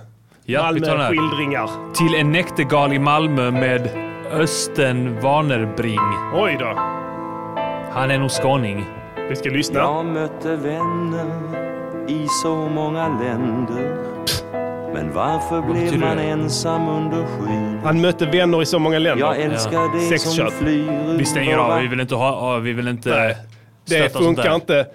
Ja. 0.45 0.61
Malmö-skildringar. 0.63 1.69
Till 1.95 2.15
en 2.15 2.31
näktergal 2.31 2.93
i 2.93 2.99
Malmö 2.99 3.51
med 3.51 3.89
Östen 4.31 5.19
Warnerbring. 5.21 5.99
Oj 6.33 6.57
då. 6.59 6.65
Han 7.91 8.11
är 8.11 8.17
nog 8.19 8.31
skåning. 8.31 8.85
Vi 9.29 9.35
ska 9.35 9.49
lyssna. 9.49 9.79
Jag 9.79 10.05
mötte 10.05 10.55
vänner 10.55 11.25
i 12.07 12.27
så 12.43 12.55
många 12.55 13.07
länder 13.07 13.97
Men 14.93 15.13
varför 15.13 15.61
blev 15.61 15.99
man 15.99 16.17
det? 16.17 16.23
ensam 16.23 16.87
under 16.89 17.25
skyn? 17.25 17.79
Han 17.83 18.01
mötte 18.01 18.25
vänner 18.25 18.61
i 18.61 18.65
så 18.65 18.79
många 18.79 18.99
länder. 18.99 19.25
Jag 19.25 19.39
älskar 19.41 19.93
det 19.95 20.19
som 20.19 20.31
Sexköp. 20.31 20.53
flyr 20.53 21.17
Vi 21.17 21.25
stänger 21.25 21.57
av. 21.57 21.81
Vi 21.81 21.87
vill 21.87 21.99
inte 21.99 22.15
ha... 22.15 22.57
Vi 22.57 22.73
vill 22.73 22.87
inte... 22.87 23.09
Nej, 23.09 23.37
Det 23.85 24.13
funkar 24.13 24.43
där. 24.43 24.55
inte. 24.55 24.87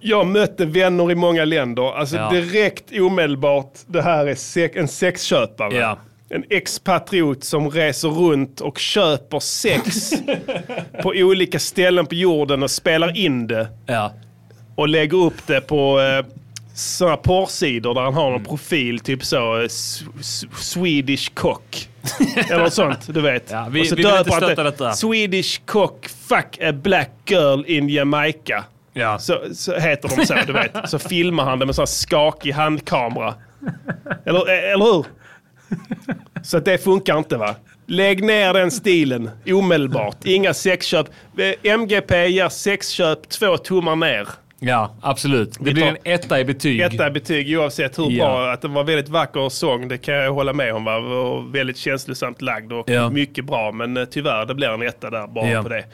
Jag 0.00 0.26
mötte 0.26 0.64
vänner 0.66 1.10
i 1.10 1.14
många 1.14 1.44
länder. 1.44 1.92
Alltså 1.98 2.16
Ja. 2.16 2.30
direkt 2.30 3.00
omedelbart. 3.00 3.72
Det 3.86 4.02
här 4.02 4.26
är 4.26 4.78
en 4.78 4.88
sexköpare. 4.88 5.74
Ja. 5.76 5.96
En 6.34 6.44
expatriot 6.50 7.44
som 7.44 7.70
reser 7.70 8.08
runt 8.08 8.60
och 8.60 8.78
köper 8.78 9.38
sex 9.40 10.12
på 11.02 11.08
olika 11.16 11.58
ställen 11.58 12.06
på 12.06 12.14
jorden 12.14 12.62
och 12.62 12.70
spelar 12.70 13.16
in 13.16 13.46
det. 13.46 13.68
Ja. 13.86 14.12
Och 14.74 14.88
lägger 14.88 15.18
upp 15.18 15.46
det 15.46 15.60
på 15.60 16.00
eh, 16.00 16.26
sådana 16.74 17.16
porrsidor 17.16 17.94
där 17.94 18.00
han 18.02 18.14
har 18.14 18.30
någon 18.30 18.44
profil, 18.44 19.00
typ 19.00 19.24
så 19.24 19.60
eh, 19.60 19.68
Swedish 20.58 21.34
cock. 21.34 21.88
Eller 22.36 22.62
något 22.62 22.72
sånt, 22.74 23.14
du 23.14 23.20
vet. 23.20 23.50
Ja, 23.50 23.66
vi- 23.70 23.82
och 23.82 23.86
så 23.86 23.94
vi 23.96 24.02
vill 24.02 24.12
inte 24.18 24.30
stötta 24.30 24.62
det, 24.62 24.70
detta. 24.70 24.92
Swedish 24.92 25.60
cock, 25.66 26.08
fuck 26.08 26.58
a 26.62 26.72
black 26.72 27.10
girl 27.26 27.64
in 27.66 27.88
Jamaica. 27.88 28.64
Ja. 28.92 29.18
Så, 29.18 29.38
så 29.54 29.78
heter 29.78 30.16
de 30.16 30.26
så, 30.26 30.34
du 30.46 30.52
vet. 30.52 30.72
Så 30.90 30.98
filmar 30.98 31.44
han 31.44 31.58
det 31.58 31.66
med 31.66 31.74
sån 31.74 31.82
här 31.82 31.86
skakig 31.86 32.52
handkamera. 32.52 33.34
Eller, 34.26 34.48
eh, 34.48 34.72
eller 34.72 34.84
hur? 34.84 35.04
Så 36.42 36.56
att 36.56 36.64
det 36.64 36.78
funkar 36.78 37.18
inte 37.18 37.36
va? 37.36 37.54
Lägg 37.86 38.24
ner 38.24 38.52
den 38.52 38.70
stilen 38.70 39.30
omedelbart. 39.46 40.16
Inga 40.24 40.54
sexköp. 40.54 41.06
MGP 41.62 42.26
ger 42.26 42.48
sexköp 42.48 43.28
två 43.28 43.56
tummar 43.56 43.96
ner. 43.96 44.28
Ja, 44.62 44.94
absolut. 45.02 45.52
Det 45.58 45.64
Vi 45.64 45.74
blir 45.74 45.82
tar- 45.82 45.90
en 45.90 45.96
etta 46.14 46.40
i 46.40 46.44
betyg. 46.44 46.80
Etta 46.80 47.06
i 47.06 47.10
betyg 47.10 47.58
oavsett 47.58 47.98
hur 47.98 48.10
Ja. 48.10 48.24
bra. 48.24 48.52
Att 48.52 48.62
det 48.62 48.68
var 48.68 48.84
väldigt 48.84 49.08
vacker 49.08 49.48
sång, 49.48 49.88
det 49.88 49.98
kan 49.98 50.14
jag 50.14 50.32
hålla 50.32 50.52
med 50.52 50.74
om. 50.74 50.84
Va? 50.84 50.96
Och 50.96 51.54
väldigt 51.54 51.76
känslosamt 51.76 52.42
lagd 52.42 52.72
och 52.72 52.90
Ja. 52.90 53.10
mycket 53.10 53.44
bra. 53.44 53.72
Men 53.72 53.96
eh, 53.96 54.04
tyvärr, 54.04 54.46
det 54.46 54.54
blir 54.54 54.68
en 54.68 54.82
etta 54.82 55.10
där 55.10 55.26
bara 55.26 55.50
Ja. 55.50 55.62
på 55.62 55.68
det. 55.68 55.84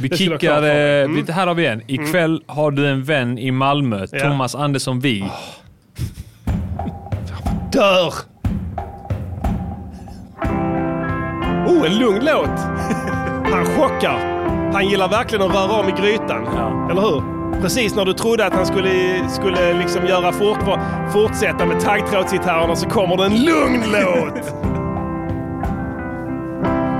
Vi 0.00 0.16
kickar... 0.16 0.62
Eh, 0.62 1.08
vi- 1.08 1.32
Här 1.32 1.46
har 1.46 1.54
vi 1.54 1.66
en. 1.66 1.82
Ikväll 1.90 2.42
har 2.46 2.70
du 2.70 2.86
en 2.88 3.04
vän 3.04 3.38
i 3.38 3.50
Malmö. 3.50 4.06
Thomas 4.06 4.54
Andersson 4.54 5.00
Vi. 5.00 5.24
Dör! 7.72 8.14
Oh, 11.68 11.86
en 11.86 11.98
lugn 11.98 12.24
låt. 12.24 12.58
Han 13.52 13.66
chockar. 13.66 14.18
Han 14.72 14.88
gillar 14.88 15.08
verkligen 15.08 15.50
att 15.50 15.54
röra 15.54 15.80
om 15.80 15.88
i 15.88 15.92
grytan. 15.92 16.44
Ja. 16.44 16.88
Eller 16.90 17.02
hur? 17.02 17.38
Precis 17.60 17.94
när 17.94 18.04
du 18.04 18.12
trodde 18.12 18.46
att 18.46 18.52
han 18.52 18.66
skulle, 18.66 19.28
skulle 19.28 19.72
liksom 19.72 20.06
göra 20.06 20.32
fort, 20.32 20.58
fortsätta 21.12 21.66
med 21.66 21.80
taggtrådsgitarrerna 21.80 22.76
så 22.76 22.88
kommer 22.88 23.16
det 23.16 23.24
en 23.24 23.44
lugn 23.44 23.82
låt. 23.92 24.38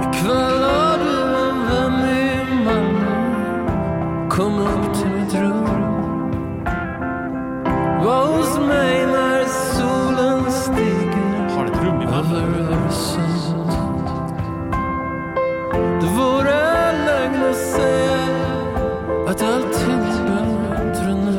Ikväll 0.08 0.62
har 0.62 0.98
du 0.98 1.18
en 1.38 1.66
vän 1.68 2.10
i 2.10 2.54
Malmö 2.64 4.28
Kom 4.30 4.58
upp 4.58 4.94
till 4.94 5.10
mitt 5.10 5.34
rum 5.34 5.64
Var 8.04 8.26
hos 8.26 8.58
mig 8.58 9.06
Det 16.00 16.06
vore 16.06 16.92
lögn 17.06 17.42
att 17.50 17.56
säga 17.56 18.24
att 19.28 19.42
allting 19.42 20.00
är 20.00 20.46
bättre 20.70 21.14
nu. 21.14 21.38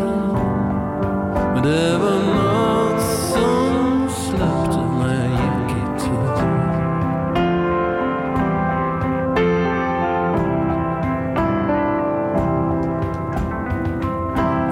Men 1.53 1.64
det 1.64 1.97
var 1.97 2.20
nåt 2.36 3.01
som 3.01 4.10
släppte 4.10 4.82
när 4.99 5.14
jag 5.16 5.32
gick 5.32 5.72
i 5.72 5.84
tid. 5.99 6.38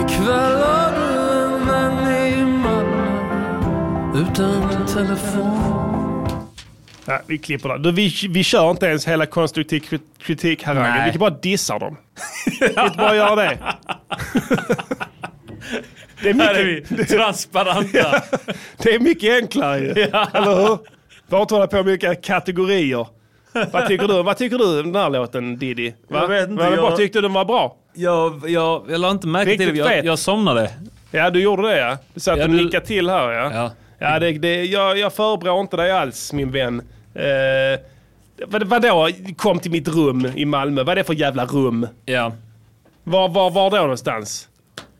Ikväll 0.01 0.57
har 0.61 0.91
du 0.95 1.07
en 1.43 1.53
vän 1.67 1.99
i 2.13 2.45
Malmö 2.45 3.07
utan 4.15 4.85
telefon. 4.87 5.66
Ja, 7.09 7.19
vi 7.27 7.37
klipper. 7.37 7.77
Du, 7.77 7.91
vi, 7.91 8.13
vi 8.29 8.43
kör 8.43 8.71
inte 8.71 8.85
ens 8.85 9.07
hela 9.07 9.25
konstruktiv 9.25 9.79
kri- 9.79 9.99
kritik 10.21 10.63
här 10.63 10.73
Nej. 10.73 11.01
Vi 11.05 11.11
kan 11.11 11.19
bara 11.19 11.29
dissa 11.29 11.79
dem. 11.79 11.97
Vi 12.61 12.69
kan 12.73 12.85
inte 12.85 12.97
bara 12.97 13.15
göra 13.15 13.35
det. 13.35 13.57
det 16.23 16.29
är 16.29 16.33
Här 16.33 16.53
är 16.55 16.63
vi, 16.65 16.83
mycket, 16.89 17.09
transparenta. 17.09 18.21
det 18.83 18.95
är 18.95 18.99
mycket 18.99 19.41
enklare 19.43 19.79
ju. 19.79 19.91
Eller 19.91 20.55
hur? 20.67 20.77
Bara 21.29 21.41
inte 21.41 21.53
hålla 21.53 21.67
på 21.67 21.75
med 21.75 21.85
olika 21.85 22.15
kategorier. 22.15 23.07
Vad 23.71 23.87
tycker 23.87 24.07
du, 24.07 24.23
vad 24.23 24.37
tycker 24.37 24.57
du 24.57 24.79
om 24.79 24.91
den 24.91 25.01
här 25.03 25.09
låten 25.09 25.57
Diddy? 25.57 25.93
Va? 26.09 26.19
Jag 26.21 26.27
vet 26.27 26.49
inte, 26.49 26.69
det 26.69 26.75
jag- 26.75 26.97
Tyckte 26.97 27.17
du 27.17 27.21
den 27.21 27.33
var 27.33 27.45
bra? 27.45 27.75
Jag, 27.93 28.49
jag, 28.49 28.85
jag 28.89 29.01
la 29.01 29.11
inte 29.11 29.27
märke 29.27 29.57
till 29.57 29.75
det, 29.75 29.95
jag, 29.95 30.05
jag 30.05 30.19
somnade. 30.19 30.71
Ja, 31.11 31.29
du 31.29 31.41
gjorde 31.41 31.61
det 31.69 31.77
ja. 31.77 31.97
Du 32.13 32.19
satt 32.19 32.37
Ja, 32.37 32.43
och 32.43 32.49
du- 32.49 32.63
nickade 32.63 32.85
till 32.85 33.09
här 33.09 33.31
ja. 33.31 33.51
Ja. 33.53 33.71
Ja, 33.99 34.19
det, 34.19 34.31
det, 34.31 34.63
jag, 34.65 34.97
jag 34.97 35.13
förebrår 35.13 35.61
inte 35.61 35.77
dig 35.77 35.91
alls 35.91 36.33
min 36.33 36.51
vän. 36.51 36.81
Eh, 37.17 37.79
vad, 38.47 38.63
vadå 38.67 39.09
kom 39.37 39.59
till 39.59 39.71
mitt 39.71 39.87
rum 39.87 40.25
i 40.35 40.45
Malmö? 40.45 40.83
Vad 40.83 40.91
är 40.91 40.95
det 40.95 41.03
för 41.03 41.13
jävla 41.13 41.45
rum? 41.45 41.87
Ja. 42.05 42.31
Var, 43.03 43.29
var, 43.29 43.49
var 43.51 43.69
då 43.71 43.77
någonstans? 43.77 44.49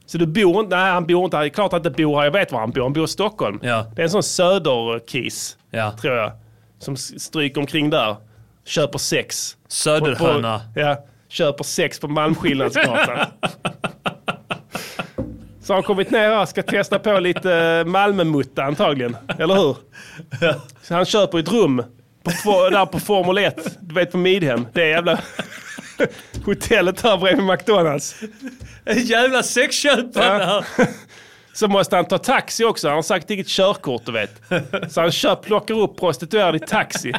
Så 0.06 0.18
du 0.18 0.26
bor 0.26 0.60
inte, 0.60 0.76
nej 0.76 0.92
han 0.92 1.06
bor 1.08 1.26
inte 1.26 1.38
här. 1.38 1.50
Klart 1.50 1.74
att 1.74 1.86
inte 1.86 2.04
bor 2.04 2.18
här. 2.18 2.24
Jag 2.24 2.32
vet 2.32 2.52
var 2.52 2.60
han 2.60 2.72
bor. 2.72 2.84
Han 2.84 2.94
bor 2.94 3.04
i 3.04 3.08
Stockholm. 3.08 3.60
Ja. 3.64 3.86
Det 3.96 4.02
är 4.02 4.04
en 4.04 4.10
sån 4.10 4.24
söderkis, 4.24 5.58
Ja. 5.72 5.92
tror 6.02 6.16
jag. 6.16 6.32
Som 6.80 6.98
stryker 6.98 7.62
omkring 7.62 7.90
där. 7.90 8.16
Köper 8.66 8.98
sex. 9.00 9.58
På- 10.00 10.16
på- 10.16 10.60
Ja, 10.76 11.06
köper 11.30 11.64
sex 11.64 12.00
på 12.00 12.08
Malmskillnadsgatan. 12.08 13.18
Så 15.62 15.74
har 15.74 15.76
han 15.76 15.84
kommit 15.84 16.12
ner 16.12 16.30
här 16.30 16.46
ska 16.46 16.64
testa 16.64 17.00
på 17.00 17.20
lite 17.20 17.54
eh, 17.56 17.86
Malmömutta 17.86 18.64
antagligen. 18.64 19.18
Eller 19.40 19.56
hur? 19.56 19.76
Så 20.82 20.94
han 20.94 21.06
köper 21.06 21.40
ett 21.40 21.52
rum 21.52 21.84
på, 22.44 22.70
där 22.70 22.86
på 22.86 23.00
Formel 23.00 23.38
1. 23.38 23.78
Du 23.80 23.96
vet 23.96 24.12
på 24.12 24.18
Midhem. 24.18 24.68
Det 24.74 24.82
är 24.82 24.88
jävla 24.88 25.20
hotellet 26.46 27.02
här 27.02 27.18
bredvid 27.18 27.46
McDonalds. 27.46 28.16
En 28.86 29.06
jävla 29.06 29.44
sexköpare 29.44 30.64
Ja. 30.78 30.86
Så 31.54 31.68
måste 31.68 31.96
han 31.96 32.06
ta 32.06 32.18
taxi 32.18 32.64
också. 32.64 32.88
Han 32.88 32.96
har 32.96 33.02
sagt 33.02 33.30
inget 33.30 33.48
körkort 33.48 34.06
du 34.06 34.12
vet. 34.12 34.42
Så 34.90 35.02
han 35.02 35.12
kör, 35.12 35.36
plockar 35.36 35.80
upp 35.80 36.00
prostituerade 36.00 36.58
i 36.58 36.60
taxi. 36.60 37.14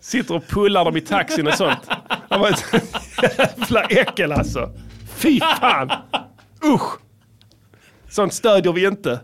Sitter 0.00 0.34
och 0.34 0.48
pullar 0.48 0.84
dem 0.84 0.96
i 0.96 1.00
taxin 1.00 1.46
och 1.46 1.54
sånt. 1.54 1.78
Han 2.28 2.40
var 2.40 2.48
ett 2.48 2.64
jävla 3.38 3.82
äckel 3.84 4.32
alltså. 4.32 4.70
Fy 5.16 5.40
fan. 5.40 5.90
Usch. 6.64 6.98
Sånt 8.10 8.34
stödjer 8.34 8.72
vi 8.72 8.86
inte. 8.86 9.20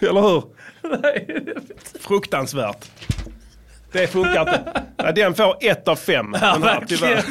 Eller 0.00 0.20
hur? 0.20 0.42
Fruktansvärt. 2.00 2.90
Det 3.92 4.06
funkar 4.06 4.40
inte. 4.40 5.12
Den 5.12 5.34
får 5.34 5.56
ett 5.60 5.88
av 5.88 5.96
fem. 5.96 6.36
Ja, 6.40 6.52
den 6.52 6.62
här. 6.62 7.24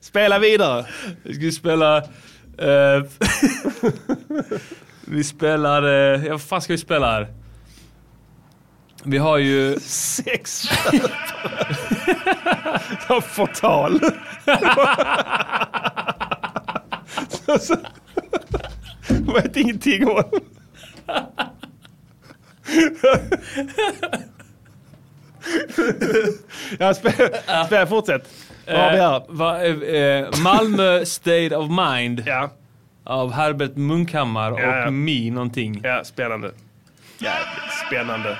Spela 0.00 0.38
vidare. 0.38 0.86
Vi 1.22 1.34
ska 1.34 1.60
spela... 1.60 1.96
eh, 2.58 3.04
vi 5.04 5.24
spelar... 5.24 5.84
Uh, 5.84 6.26
ja, 6.26 6.32
vad 6.32 6.42
fan 6.42 6.62
ska 6.62 6.72
vi 6.72 6.78
spela 6.78 7.10
här? 7.12 7.34
Vi 9.04 9.18
har 9.18 9.38
ju... 9.38 9.80
Sexköpare. 9.80 11.10
Jag 13.08 13.24
förtal. 13.24 14.00
Jag 19.26 19.34
vet 19.42 19.56
ingenting 19.56 20.08
om 20.08 20.22
Ja, 26.78 26.94
spela, 26.94 27.64
spela 27.66 27.86
fortsätt. 27.86 28.28
Vad 28.66 28.76
har 28.76 28.92
vi 28.92 28.98
här? 28.98 29.14
Eh, 29.16 29.22
va, 29.28 29.64
eh, 29.64 30.28
Malmö 30.44 31.04
State 31.04 31.56
of 31.56 31.68
Mind. 31.70 32.22
Ja. 32.26 32.50
Av 33.04 33.32
Herbert 33.32 33.76
Munkhammar 33.76 34.52
och 34.52 34.60
Ja, 34.60 34.76
ja. 34.76 34.90
Mi 34.90 35.30
någonting. 35.30 35.80
Ja, 35.84 36.04
spännande. 36.04 36.50
Jävligt 37.18 37.72
spännande. 37.86 38.38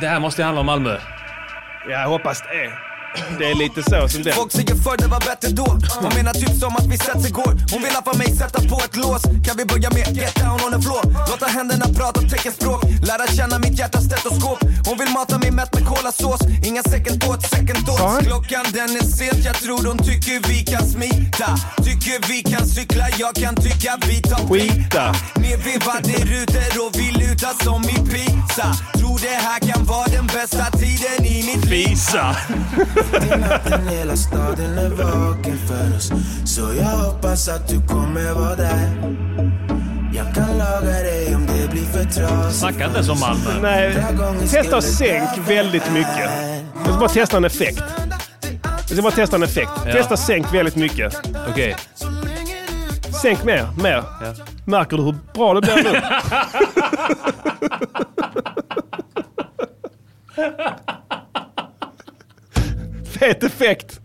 Det 0.00 0.06
här 0.06 0.20
måste 0.20 0.42
ju 0.42 0.46
handla 0.46 0.60
om 0.60 0.66
Malmö. 0.66 0.96
Jag 1.88 2.08
hoppas 2.08 2.42
det. 2.42 2.72
Det 3.38 3.50
är 3.50 3.54
lite 3.54 3.82
så 3.82 4.08
som 4.08 4.22
det. 4.22 4.32
Folk 4.32 4.52
säger 4.52 4.74
förr 4.74 4.96
det 4.98 5.06
var 5.06 5.20
bättre 5.20 5.48
då. 5.48 5.78
Hon 6.02 6.12
menar 6.14 6.32
typ 6.32 6.54
som 6.60 6.76
att 6.76 6.86
vi 6.86 6.98
setts 6.98 7.26
igår. 7.28 7.52
Hon 7.72 7.82
vill 7.82 7.94
ha 7.98 8.02
för 8.12 8.18
mig 8.18 8.36
sätta 8.36 8.58
på 8.70 8.76
ett 8.84 8.96
lås. 8.96 9.22
Kan 9.46 9.56
vi 9.56 9.64
börja 9.64 9.90
med 9.90 10.16
get 10.16 10.34
down 10.34 10.58
on 10.66 10.72
the 10.74 10.80
floor? 10.86 11.04
Låta 11.30 11.46
händerna 11.46 11.86
prata 11.98 12.20
teckenspråk 12.20 12.80
Lära 13.08 13.26
känna 13.26 13.58
mitt 13.58 13.78
hjärtas 13.78 14.04
stetoskop. 14.04 14.58
Hon 14.86 14.96
vill 14.98 15.10
mata 15.18 15.38
mig 15.38 15.50
mätt 15.50 15.74
med 15.74 15.84
kolasås 15.86 16.40
Inga 16.68 16.82
second 16.82 17.20
thoughts, 17.22 17.50
second 17.50 17.86
thoughts. 17.86 18.26
Klockan 18.26 18.64
den 18.72 18.90
är 19.00 19.06
sent, 19.18 19.44
jag 19.44 19.54
tror 19.54 19.82
hon 19.88 19.98
tycker 19.98 20.36
vi 20.48 20.58
kan 20.72 20.84
smita. 20.94 21.48
Tycker 21.86 22.16
vi 22.28 22.38
kan 22.52 22.66
cykla, 22.66 23.06
jag 23.18 23.34
kan 23.34 23.54
tycka 23.56 23.90
vi 24.08 24.16
tar 24.30 24.42
Skita. 24.48 25.04
Nervevade 25.42 26.14
rutor 26.32 26.72
och 26.84 26.92
vi 27.00 27.06
lutar 27.22 27.54
som 27.64 27.82
i 27.94 27.96
pizza. 28.10 28.66
Tror 28.98 29.18
det 29.26 29.38
här 29.46 29.58
kan 29.68 29.84
vara 29.84 30.06
den 30.06 30.26
bästa 30.26 30.64
tiden 30.70 31.26
i 31.26 31.36
mitt 31.48 31.64
liv. 31.64 31.88
Visa. 31.88 32.36
I 33.14 33.40
natten 33.40 33.88
hela 33.88 34.16
staden 34.16 34.78
är 34.78 34.88
vaken 34.88 35.58
för 35.68 35.96
oss 35.96 36.12
Så 36.44 36.60
jag 36.78 36.84
hoppas 36.84 37.48
att 37.48 37.68
du 37.68 37.86
kommer 37.86 38.32
vara 38.32 38.56
där 38.56 38.90
Jag 40.14 40.34
kan 40.34 40.58
laga 40.58 40.92
dig 40.92 41.34
om 41.34 41.46
det 41.46 41.70
blir 41.70 41.84
för 41.84 42.04
trasigt 42.04 42.58
Snacka 42.60 42.86
inte 42.86 43.04
som 43.04 43.20
Malmö. 43.20 43.50
Nej, 43.62 44.04
testa 44.50 44.76
och 44.76 44.84
sänk 44.84 45.30
väldigt 45.48 45.92
mycket. 45.92 46.30
Jag 46.74 46.86
ska 46.86 46.98
bara 46.98 47.08
testa 47.08 47.36
en 47.36 47.44
effekt. 47.44 47.82
Jag 48.62 48.88
ska 48.88 49.02
bara 49.02 49.12
testa 49.12 49.36
en 49.36 49.42
effekt. 49.42 49.70
Ja. 49.86 49.92
Testa 49.92 50.16
sänk 50.16 50.54
väldigt 50.54 50.76
mycket. 50.76 51.14
Okej. 51.50 51.76
Sänk 53.22 53.44
mer, 53.44 53.68
mer. 53.82 54.04
Ja. 54.20 54.34
Märker 54.66 54.96
du 54.96 55.02
hur 55.02 55.14
bra 55.34 55.54
det 55.54 55.60
blir 55.60 55.92
nu? 55.92 56.00
Fet 63.22 63.42
effekt. 63.42 64.00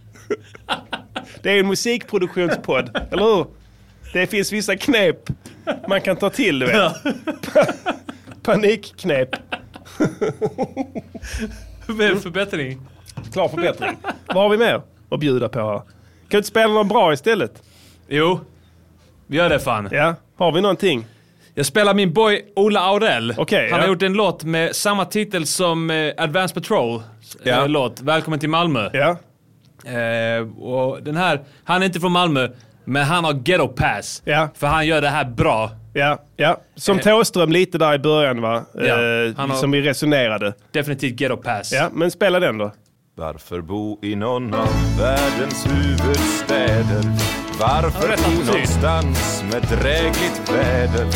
Det 1.41 1.51
är 1.51 1.59
en 1.59 1.68
musikproduktionspodd, 1.68 2.97
eller 3.11 3.24
hur? 3.24 3.45
Det 4.13 4.28
finns 4.28 4.53
vissa 4.53 4.76
knep 4.76 5.30
man 5.88 6.01
kan 6.01 6.15
ta 6.15 6.30
till, 6.30 6.59
du 6.59 6.65
vet. 6.65 6.93
Panikknep. 8.43 9.30
Med 11.88 12.22
förbättring. 12.22 12.82
Klar 13.34 13.47
förbättring. 13.49 13.97
Vad 14.28 14.38
har 14.38 14.49
vi 14.49 14.57
mer 14.57 14.82
att 15.09 15.20
bjuda 15.20 15.49
på 15.49 15.59
här? 15.59 15.78
Kan 15.78 15.86
du 16.30 16.38
inte 16.38 16.49
spela 16.49 16.74
något 16.74 16.88
bra 16.88 17.13
istället? 17.13 17.63
Jo. 18.07 18.39
Vi 19.28 19.38
gör 19.38 19.49
det 19.49 19.59
fan. 19.59 19.89
Ja, 19.91 20.15
har 20.38 20.51
vi 20.51 20.61
någonting? 20.61 21.05
Jag 21.53 21.65
spelar 21.65 21.93
min 21.93 22.13
boy 22.13 22.41
Ola 22.55 22.80
Aurell. 22.80 23.34
Okej, 23.38 23.70
Han 23.72 23.80
ja. 23.80 23.84
har 23.86 23.88
gjort 23.93 24.01
en 24.01 24.13
låt 24.13 24.43
med 24.43 24.76
samma 24.76 25.05
titel 25.05 25.45
som 25.47 25.89
eh, 25.89 26.13
Advance 26.18 26.53
Patrol. 26.53 27.01
Ja. 27.44 27.62
Eh, 27.62 27.68
låt. 27.70 28.02
Välkommen 28.02 28.40
till 28.40 28.50
Malmö. 28.50 28.90
Ja. 28.94 29.18
Eh, 29.92 30.48
och 30.60 31.04
den 31.04 31.16
här, 31.18 31.40
han 31.64 31.82
är 31.82 31.86
inte 31.86 32.00
från 32.00 32.12
Malmö, 32.12 32.48
men 32.86 33.04
han 33.04 33.24
har 33.24 33.34
ghetto 33.34 33.68
pass. 33.68 34.22
Ja. 34.26 34.50
För 34.56 34.68
han 34.68 34.88
gör 34.88 35.02
det 35.02 35.10
här 35.10 35.26
bra. 35.26 35.72
Ja, 35.94 36.20
ja. 36.36 36.58
Som 36.76 36.98
Eh. 36.98 37.04
Thåström 37.04 37.52
lite 37.52 37.78
där 37.78 37.94
i 37.94 38.00
början 38.00 38.42
va? 38.42 38.64
Ja, 38.74 39.02
Eh, 39.50 39.56
Som 39.56 39.72
vi 39.72 39.82
resonerade. 39.82 40.54
Definitivt 40.72 41.20
ghetto 41.20 41.38
pass. 41.38 41.72
Ja, 41.74 41.90
men 41.94 42.12
spela 42.12 42.40
den 42.40 42.58
då. 42.58 42.72
Varför 43.16 43.62
bo 43.62 44.00
i 44.04 44.16
någon 44.16 44.54
av 44.54 44.68
världens 45.00 45.66
huvudstäder? 45.68 47.04
Varför 47.60 48.08
bo 48.08 48.46
någonstans 48.54 49.44
med 49.52 49.62
drägligt 49.80 50.52
väder? 50.54 51.08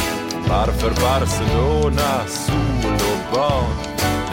Varför 0.49 0.89
Barcelona, 0.89 2.25
sol 2.27 2.93
och 2.93 3.35
bad? 3.35 3.80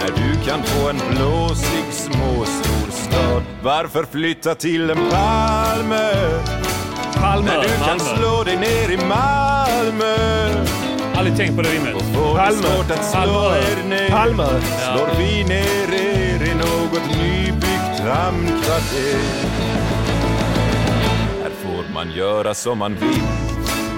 När 0.09 0.17
du 0.17 0.45
kan 0.51 0.63
få 0.63 0.89
en 0.89 0.97
blåsig 1.11 1.85
småstor 1.93 2.91
stad. 2.91 3.43
Varför 3.63 4.05
flytta 4.05 4.55
till 4.55 4.91
en 4.91 4.97
Palme? 4.97 6.11
Palme, 7.15 7.51
När 7.51 7.63
du 7.63 7.69
kan 7.69 7.99
Malmö. 7.99 8.17
slå 8.17 8.45
dig 8.45 8.57
ner 8.57 8.91
i 8.91 8.97
Malmö. 8.97 10.15
Aldrig 11.17 11.37
tänkt 11.37 11.57
på 11.57 11.63
det 11.63 11.69
rimmet. 11.69 11.95
Och 11.95 12.03
får 12.03 12.35
det 12.35 12.41
Palme. 12.41 12.63
svårt 12.63 12.91
att 12.91 13.05
slå 13.05 13.21
Palme. 13.21 13.59
er 13.59 13.89
ner. 13.89 14.11
Palme. 14.11 14.47
Slår 14.95 15.09
vi 15.19 15.45
ner 15.45 15.95
er 15.95 16.43
i 16.51 16.55
något 16.55 17.17
nybyggt 17.23 18.01
hamnkvarter. 18.01 19.21
Här 21.43 21.51
får 21.63 21.95
man 21.95 22.11
göra 22.11 22.55
som 22.55 22.79
man 22.79 22.95
vill 22.95 23.23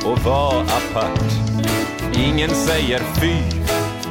och 0.05 0.19
vara 0.19 0.61
apart. 0.63 1.21
Ingen 2.15 2.51
säger 2.51 2.99
fy, 3.21 3.35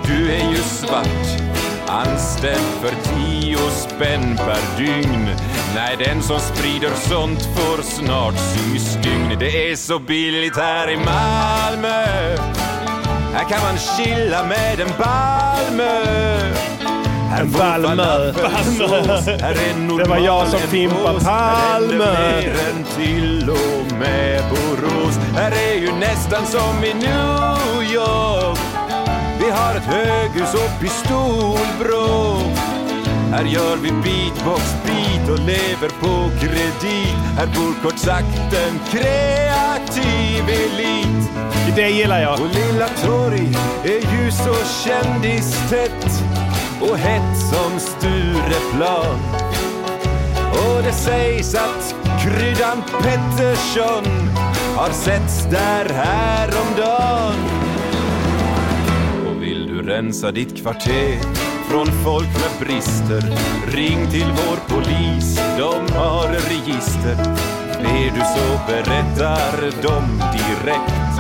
du 0.08 0.32
är 0.32 0.50
ju 0.52 0.58
svart. 0.58 1.49
Istället 1.90 2.82
för 2.82 2.90
tio 2.90 3.58
spänn 3.58 4.38
per 4.38 4.78
dygn. 4.78 5.30
Nej, 5.76 5.96
den 6.06 6.22
som 6.22 6.40
sprider 6.40 6.92
sånt 6.96 7.42
får 7.42 7.82
snart 7.82 8.36
systygn. 8.38 9.36
Det 9.40 9.72
är 9.72 9.76
så 9.76 10.00
billigt 10.00 10.58
här 10.58 10.90
i 10.90 10.98
Malmö. 10.98 12.06
Här 13.34 13.50
kan 13.50 13.62
man 13.62 13.78
chilla 13.78 14.44
med 14.44 14.80
en 14.80 14.94
Balmö. 14.98 16.04
Här 17.30 17.42
En 17.42 17.52
Balmö. 17.52 18.04
är 19.40 19.98
Det 19.98 20.10
var 20.10 20.18
jag 20.18 20.48
som 20.48 20.60
fimpade 20.60 21.14
pås. 21.14 21.24
Här 21.24 21.82
än 22.70 22.84
till 22.96 23.50
och 23.50 23.98
med 24.00 24.44
Borås. 24.50 25.18
Här 25.36 25.52
är 25.52 25.76
ju 25.76 25.92
nästan 25.92 26.46
som 26.46 26.84
i 26.84 26.94
New 26.94 27.94
York. 27.94 28.79
Vi 29.40 29.50
har 29.50 29.76
ett 29.76 29.84
höghus 29.84 30.54
och 30.54 30.82
pistolbråk. 30.82 32.58
Här 33.32 33.46
gör 33.46 33.78
vi 33.78 33.92
beatbox 33.92 34.76
beat 34.86 35.30
och 35.30 35.40
lever 35.40 35.90
på 35.90 36.40
kredit. 36.40 37.16
Här 37.38 37.48
bor 37.48 37.84
kort 37.84 37.98
sagt 37.98 38.54
en 38.54 38.80
kreativ 38.92 40.50
elit. 40.50 41.30
Det 41.76 41.90
gillar 41.90 42.22
jag. 42.22 42.34
Och 42.34 42.48
Lilla 42.54 42.88
Torg 42.88 43.58
är 43.84 44.14
ljus 44.14 44.48
och 44.48 44.66
kändistätt 44.86 46.24
och 46.82 46.98
hett 46.98 47.38
som 47.38 47.80
Stureplan. 47.80 49.20
Och 50.52 50.84
det 50.84 50.94
sägs 50.94 51.56
att 51.56 51.96
kryddan 52.22 52.84
Pettersson 53.02 54.06
har 54.76 54.92
setts 54.92 55.46
där 55.52 55.90
häromdagen. 55.94 57.49
Rensa 59.90 60.32
ditt 60.32 60.58
kvarter 60.62 61.20
från 61.70 61.86
folk 61.88 62.28
med 62.28 62.68
brister 62.68 63.22
ring 63.76 64.08
till 64.12 64.26
vår 64.32 64.76
polis, 64.76 65.36
de 65.58 65.94
har 65.94 66.28
register. 66.28 67.16
Ber 67.82 68.16
du 68.16 68.22
så 68.22 68.60
berättar 68.68 69.62
de 69.82 70.22
direkt 70.38 71.20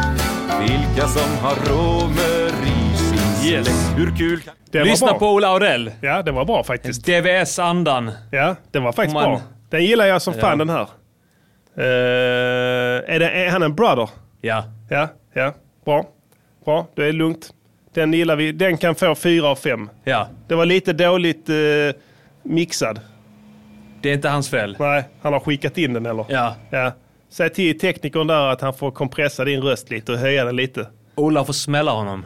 vilka 0.61 1.07
som 1.07 1.37
har 1.41 1.55
romer 1.55 2.47
i 2.65 2.97
sin 2.97 3.51
Yes. 3.51 3.65
släkt. 3.67 3.97
Hur 3.99 4.17
kul 4.17 4.39
kan... 4.41 4.53
Det 4.71 4.83
Lyssna 4.83 5.07
bra. 5.07 5.19
på 5.19 5.29
Ola 5.33 5.47
Aurell. 5.47 5.91
Ja, 6.01 6.21
det 6.21 6.31
var 6.31 6.45
bra 6.45 6.63
faktiskt. 6.63 7.05
DVS-andan. 7.05 8.11
Ja, 8.31 8.55
den 8.71 8.83
var 8.83 8.91
faktiskt 8.91 9.13
man- 9.13 9.23
bra. 9.23 9.41
Den 9.69 9.83
gillar 9.85 10.05
jag 10.05 10.21
som 10.21 10.33
Ja. 10.33 10.41
fan 10.41 10.57
den 10.57 10.69
här. 10.69 10.87
Eh, 11.77 13.15
är, 13.15 13.19
det, 13.19 13.29
är 13.29 13.49
han 13.51 13.63
en 13.63 13.75
brother? 13.75 14.09
Ja. 14.41 14.63
Ja, 14.89 15.07
ja. 15.33 15.53
Bra. 15.85 16.05
Bra, 16.65 16.87
det 16.95 17.05
är 17.05 17.13
lugnt. 17.13 17.49
Den 17.93 18.13
gillar 18.13 18.35
vi. 18.35 18.51
Den 18.51 18.77
kan 18.77 18.95
få 18.95 19.15
fyra 19.15 19.47
av 19.47 19.55
fem. 19.55 19.89
Ja. 20.03 20.27
Det 20.47 20.55
var 20.55 20.65
lite 20.65 20.93
dåligt 20.93 21.49
eh, 21.49 21.55
mixad. 22.43 22.99
Det 24.01 24.09
är 24.09 24.13
inte 24.13 24.29
hans 24.29 24.49
fel. 24.49 24.75
Nej, 24.79 25.03
han 25.21 25.33
har 25.33 25.39
skickat 25.39 25.77
in 25.77 25.93
den 25.93 26.05
eller? 26.05 26.25
Ja. 26.29 26.55
ja. 26.69 26.91
Säg 27.29 27.49
till 27.49 27.79
teknikern 27.79 28.27
där 28.27 28.47
att 28.47 28.61
han 28.61 28.73
får 28.73 28.91
kompressa 28.91 29.45
din 29.45 29.61
röst 29.61 29.89
lite 29.89 30.11
och 30.11 30.17
höja 30.17 30.45
den 30.45 30.55
lite. 30.55 30.87
Ola 31.15 31.45
får 31.45 31.53
smälla 31.53 31.91
honom. 31.91 32.25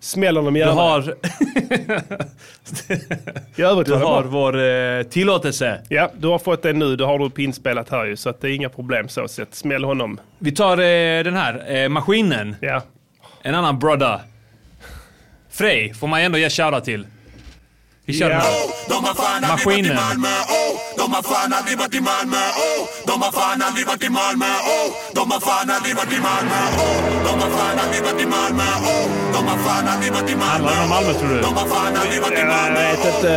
Smäll 0.00 0.36
honom 0.36 0.54
Du 0.54 0.60
gärna. 0.60 0.72
har, 0.72 1.00
I 3.56 3.62
övrigt 3.62 3.86
du 3.86 3.94
har 3.94 4.22
vår 4.22 4.58
eh, 4.62 5.02
tillåtelse. 5.02 5.80
Ja, 5.88 6.10
du 6.18 6.28
har 6.28 6.38
fått 6.38 6.62
det 6.62 6.72
nu. 6.72 6.96
Det 6.96 7.04
har 7.04 7.18
du 7.18 7.30
pinspelat 7.30 7.88
här 7.88 8.04
ju. 8.04 8.16
Så 8.16 8.30
att 8.30 8.40
det 8.40 8.48
är 8.50 8.52
inga 8.54 8.68
problem 8.68 9.08
så 9.08 9.28
sett. 9.28 9.54
Smäll 9.54 9.84
honom. 9.84 10.20
Vi 10.38 10.52
tar 10.52 10.72
eh, 10.78 11.24
den 11.24 11.34
här, 11.34 11.76
eh, 11.76 11.88
maskinen. 11.88 12.56
Ja. 12.60 12.82
En 13.42 13.54
annan 13.54 13.78
brother. 13.78 14.20
Frej 15.50 15.94
får 15.94 16.06
man 16.06 16.20
ändå 16.20 16.38
ge 16.38 16.50
shoutout 16.50 16.84
till. 16.84 17.06
Vi 18.10 18.18
kör 18.18 18.30
Ja. 18.30 18.36
den 18.88 19.04
här. 19.04 19.48
Maskinen. 19.50 19.96
Oh. 19.96 20.72
De 20.96 21.12
har 21.14 21.22
fan 21.22 21.52
aldrig 21.58 21.78
varit 21.78 21.94
i 21.94 22.00
Malmö, 22.00 22.42
oh. 22.66 22.82
De 23.06 23.22
har 23.22 23.32
fan 23.32 23.62
aldrig 23.66 23.86
varit 23.86 24.04
i 24.04 24.08
Malmö, 24.08 24.46
oh. 24.74 24.88
De 25.14 25.30
har 25.32 25.40
fan 25.40 25.70
aldrig 25.76 25.96
varit 25.96 26.12
i 26.12 26.20
Malmö, 26.28 26.60
oh. 26.84 26.96
De 27.26 27.32
har 27.42 27.50
fan 27.58 27.78
aldrig 27.82 28.02
varit 28.04 28.20
i 28.20 28.26
Malmö, 28.26 28.68
oh. 28.92 29.04
De 29.34 29.40
har 29.50 29.58
fan 29.64 29.88
aldrig 29.88 30.12
varit 30.12 30.30
i 30.30 30.36
Malmö, 30.36 30.70
Handlar 30.70 30.74
det 30.76 30.82
om 30.82 30.88
Malmö 30.88 31.12
tror 31.18 31.28
du? 31.28 31.40
De 31.40 31.56
har 31.60 31.66
fan 31.74 31.96
aldrig 32.02 32.20
varit 32.22 32.38
i 32.38 32.40
Jag 32.40 32.48
Malmö, 32.48 32.82
vet 32.90 33.04
oh. 33.04 33.14
inte. 33.14 33.32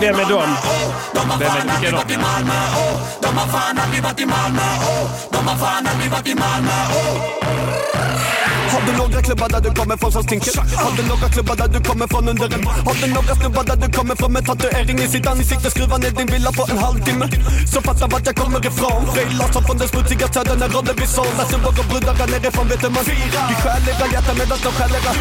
Vem 0.00 0.18
är 0.22 0.28
de? 0.28 0.34
oh. 0.34 0.88
Vem 1.14 1.30
är- 1.30 1.62
vilka 1.64 1.88
är 1.88 1.92
de? 1.92 2.14
oh. 2.82 2.96
De 3.24 3.28
har 3.40 3.48
fan 3.54 3.78
aldrig 3.84 4.02
varit 4.02 4.20
i 4.20 4.26
Malmö, 4.26 4.68
oh. 4.92 5.04
De 5.34 5.40
har 5.48 5.56
fan 5.64 5.86
aldrig 5.92 6.10
varit 6.10 6.28
i 6.28 6.34
Malmö, 6.34 6.76
oh. 7.00 7.46
Har 8.76 8.82
du 8.86 8.92
några 8.98 9.22
klubbar 9.22 9.48
där 9.48 9.60
du 9.60 9.70
kommer 9.74 9.96
från 9.96 10.12
som 10.12 10.22
stinker? 10.22 10.52
Har 10.84 10.96
du 10.96 11.02
några 11.02 11.28
klubbar 11.28 11.56
där 11.56 11.68
du 11.68 11.80
kommer 11.88 12.06
från 12.06 12.28
under 12.28 12.54
en 12.54 12.66
Har 12.66 12.94
du 13.02 13.06
några 13.14 13.34
snubbar 13.34 13.55
där 13.70 13.76
du 13.84 13.88
kommer 13.98 14.14
från 14.20 14.32
med 14.32 14.44
tatuering 14.46 14.98
i 15.04 15.08
sitt 15.14 15.26
ansikte 15.26 15.70
Skruva 15.70 15.96
ner 15.96 16.10
din 16.10 16.28
villa 16.34 16.50
på 16.58 16.64
en 16.72 16.78
halvtimme 16.86 17.26
Så 17.72 17.78
fatta 17.86 18.06
vart 18.12 18.26
jag 18.26 18.36
kommer 18.42 18.60
ifrån 18.70 19.02
Frej 19.14 19.28
Larsson 19.40 19.62
från 19.66 19.78
den 19.80 19.88
smutsiga 19.92 20.26
södern 20.34 20.58
när 20.62 20.68
rollen 20.76 20.96
blir 20.98 21.10
såld 21.16 21.34
Där 21.38 21.46
snubbar 21.50 21.72
och 21.80 21.86
brudar 21.90 22.14
där 22.20 22.28
nerifrån 22.32 22.66
vet 22.70 22.80
du 22.84 22.88
man 22.96 23.04
Vi 23.50 23.54
stjäl 23.62 23.82
era 23.92 24.06
hjärtan 24.14 24.34
medan 24.40 24.58
de 24.64 24.70
stjäl 24.76 24.92
era 24.98 25.12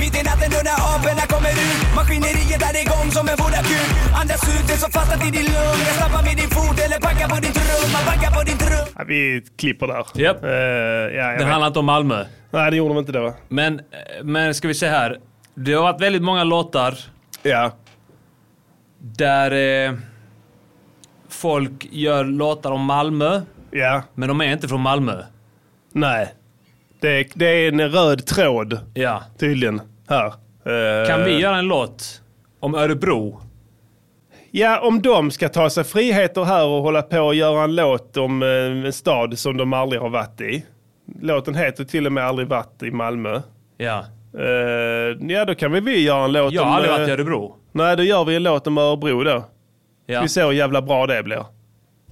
Mitt 0.00 0.14
i 0.20 0.22
natten 0.28 0.48
då 0.54 0.60
när 0.68 0.76
aporna 0.92 1.24
kommer 1.32 1.52
ut 1.66 1.80
Maskineriet 1.98 2.62
är 2.68 2.76
igång 2.84 3.08
som 3.16 3.24
en 3.32 3.36
vodakut 3.42 3.88
Andas 4.20 4.44
ut 4.54 4.66
det 4.70 4.78
som 4.82 4.90
fastnat 4.96 5.20
i 5.28 5.30
din 5.36 5.46
lung 5.54 5.78
Jag 5.88 5.94
stampar 5.98 6.22
med 6.28 6.34
din 6.40 6.50
fot 6.56 6.76
eller 6.84 6.98
packar 7.06 7.26
på 7.32 7.36
din 7.44 7.54
trum 7.58 7.86
Man 7.94 8.04
packar 8.10 8.30
på 8.36 8.42
din 8.48 8.58
trum 8.64 8.86
Ja, 8.98 9.04
vi 9.08 9.44
klipper 9.58 9.86
där. 9.86 10.04
Japp. 10.14 10.44
Eh, 10.44 10.50
ja, 10.50 11.34
vet. 11.38 11.46
handlar 11.46 11.66
inte 11.66 11.78
om 11.78 11.84
Malmö. 11.84 12.24
Nej, 12.50 12.70
det 12.70 12.76
gjorde 12.76 12.94
de 12.94 12.98
inte 12.98 13.12
då. 13.12 13.34
Men, 13.48 13.80
men 14.22 14.54
ska 14.54 14.68
vi 14.68 14.74
se 14.74 14.88
här. 14.88 15.18
Det 15.54 15.72
har 15.72 15.82
varit 15.82 16.00
väldigt 16.00 16.22
många 16.22 16.44
låtar 16.44 16.94
Ja. 17.42 17.72
där 18.98 19.50
eh, 19.88 19.94
folk 21.28 21.88
gör 21.90 22.24
låtar 22.24 22.70
om 22.72 22.84
Malmö, 22.84 23.40
Ja. 23.70 24.02
men 24.14 24.28
de 24.28 24.40
är 24.40 24.52
inte 24.52 24.68
från 24.68 24.80
Malmö. 24.80 25.22
Nej. 25.92 26.34
Det 27.00 27.08
är, 27.20 27.26
det 27.34 27.46
är 27.46 27.68
en 27.68 27.88
röd 27.90 28.26
tråd 28.26 28.78
Ja. 28.94 29.22
tydligen 29.38 29.80
här. 30.08 30.26
Eh, 30.26 31.08
Kan 31.08 31.24
vi 31.24 31.40
göra 31.40 31.56
en 31.56 31.64
låt 31.68 32.22
om 32.60 32.74
Örebro? 32.74 33.40
Ja, 34.50 34.80
om 34.80 35.02
de 35.02 35.30
ska 35.30 35.48
ta 35.48 35.70
sig 35.70 35.84
friheter 35.84 36.44
här 36.44 36.64
och 36.66 36.82
hålla 36.82 37.02
på 37.02 37.20
och 37.20 37.34
göra 37.34 37.64
en 37.64 37.74
låt 37.74 38.16
om 38.16 38.42
eh, 38.42 38.48
en 38.48 38.92
stad 38.92 39.38
som 39.38 39.56
de 39.56 39.72
aldrig 39.72 40.00
har 40.02 40.08
varit 40.10 40.40
i. 40.40 40.64
Låten 41.20 41.54
heter 41.54 41.84
till 41.84 42.06
och 42.06 42.12
med 42.12 42.24
Aldrig 42.26 42.48
varit 42.48 42.82
i 42.82 42.90
Malmö. 42.90 43.40
Ja. 43.76 44.04
Eh, 44.38 45.26
ja, 45.36 45.44
då 45.44 45.54
kan 45.54 45.72
vi, 45.72 45.80
vi 45.80 46.02
göra 46.02 46.24
en 46.24 46.32
låt 46.32 46.52
Jag 46.52 46.62
om... 46.62 46.68
har 46.68 46.76
aldrig 46.76 46.92
eh, 46.94 46.98
varit 46.98 47.08
i 47.08 47.12
Örebro. 47.12 47.56
Nej, 47.72 47.96
då 47.96 48.02
gör 48.02 48.24
vi 48.24 48.36
en 48.36 48.42
låt 48.42 48.66
om 48.66 48.78
Örebro 48.78 49.22
då. 49.24 49.44
Ja. 50.06 50.22
Vi 50.22 50.28
ser 50.28 50.44
hur 50.44 50.52
jävla 50.52 50.82
bra 50.82 51.06
det 51.06 51.22
blir. 51.22 51.44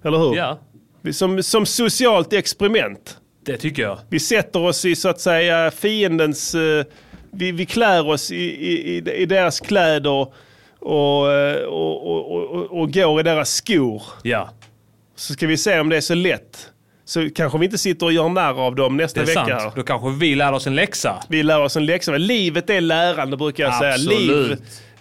Eller 0.04 0.18
hur? 0.18 0.36
Ja, 0.36 0.58
Vi- 1.02 1.12
Som, 1.12 1.42
som 1.42 1.66
socialt 1.66 2.32
experiment. 2.32 3.18
det 3.44 3.56
tycker 3.56 3.82
jag. 3.82 3.98
Vi 4.08 4.20
sätter 4.20 4.62
oss 4.64 4.84
i 4.84 4.96
så 4.96 5.08
att 5.08 5.20
säga 5.20 5.70
fiendens... 5.70 6.54
eh, 6.54 6.84
vi, 7.32 7.52
vi 7.52 7.66
klär 7.66 8.08
oss 8.08 8.30
i, 8.32 8.36
i, 8.36 8.96
i, 8.96 9.12
i 9.22 9.26
deras 9.26 9.60
kläder 9.60 10.10
och, 10.10 10.34
och, 10.80 11.26
och, 11.66 12.06
och, 12.06 12.50
och, 12.54 12.80
och 12.80 12.92
går 12.92 13.20
i 13.20 13.22
deras 13.22 13.54
skor. 13.54 14.02
Ja, 14.22 14.50
Så 15.16 15.32
ska 15.32 15.46
vi 15.46 15.56
se 15.56 15.80
om 15.80 15.88
det 15.88 15.96
är 15.96 16.00
så 16.00 16.14
lätt. 16.14 16.70
Så 17.10 17.30
kanske 17.30 17.58
vi 17.58 17.64
inte 17.64 17.78
sitter 17.78 18.06
och 18.06 18.12
gör 18.12 18.28
narr 18.28 18.66
av 18.66 18.74
dem 18.74 18.96
nästa 18.96 19.20
det 19.20 19.32
är 19.32 19.44
vecka. 19.44 19.60
sant. 19.60 19.76
Då 19.76 19.82
kanske 19.82 20.10
vi 20.10 20.34
lär 20.34 20.52
oss 20.52 20.66
en 20.66 20.74
läxa. 20.74 21.22
Vi 21.28 21.42
lär 21.42 21.62
oss 21.62 21.76
en 21.76 21.86
läxa. 21.86 22.16
Livet 22.16 22.70
är 22.70 22.80
lärande 22.80 23.36
brukar 23.36 23.64
jag 23.64 23.74
säga. 23.74 23.94
Absolut. 23.94 24.20
Liv 24.20 24.56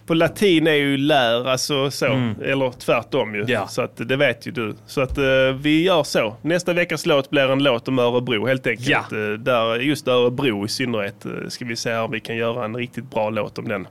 på 0.05 0.13
latin 0.13 0.67
är 0.67 0.73
ju 0.73 0.97
lär, 0.97 1.47
alltså 1.47 1.91
så. 1.91 2.05
Eller 2.45 2.71
tvärtom 2.71 3.35
ju. 3.35 3.41
Mm. 3.41 3.51
Ja. 3.51 3.67
Så 3.67 3.81
att, 3.81 3.97
det 3.97 4.15
vet 4.15 4.47
ju 4.47 4.51
du. 4.51 4.75
Så 4.85 5.01
att 5.01 5.17
eh, 5.17 5.23
vi 5.61 5.83
gör 5.83 6.03
så. 6.03 6.35
Nästa 6.41 6.73
veckas 6.73 7.05
låt 7.05 7.29
blir 7.29 7.51
en 7.51 7.63
låt 7.63 7.87
om 7.87 7.99
Örebro 7.99 8.47
helt 8.47 8.67
enkelt. 8.67 8.89
Ja. 8.89 9.17
Eh, 9.17 9.33
där, 9.33 9.75
just 9.75 10.07
Örebro 10.07 10.65
i 10.65 10.67
synnerhet 10.67 11.25
eh, 11.25 11.31
ska 11.47 11.65
vi 11.65 11.75
se 11.75 11.95
om 11.95 12.11
vi 12.11 12.19
kan 12.19 12.35
göra 12.37 12.65
en 12.65 12.75
riktigt 12.75 13.11
bra 13.11 13.29
låt 13.29 13.57
om 13.57 13.67
den. 13.67 13.87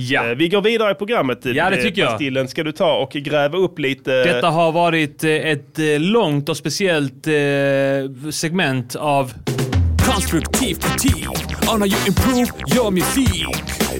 Ja. 0.00 0.30
Eh, 0.30 0.34
vi 0.34 0.48
går 0.48 0.62
vidare 0.62 0.90
i 0.90 0.94
programmet. 0.94 1.38
Ja, 1.44 1.70
det 1.70 1.82
tycker 1.82 2.02
jag. 2.02 2.10
Pastillen. 2.10 2.48
Ska 2.48 2.62
du 2.64 2.72
ta 2.72 2.94
och 2.94 3.10
gräva 3.10 3.58
upp 3.58 3.78
lite? 3.78 4.24
Detta 4.24 4.50
har 4.50 4.72
varit 4.72 5.24
eh, 5.24 5.30
ett 5.30 5.78
eh, 5.78 5.84
långt 5.98 6.48
och 6.48 6.56
speciellt 6.56 7.28
segment 8.30 8.96
av 8.96 9.32
Konstruktiv 10.04 10.74
kritik 10.74 11.28
on 11.72 11.80
how 11.80 11.86
you 11.86 11.96
improve 12.06 12.48
your 12.76 12.90
musik. 12.90 13.46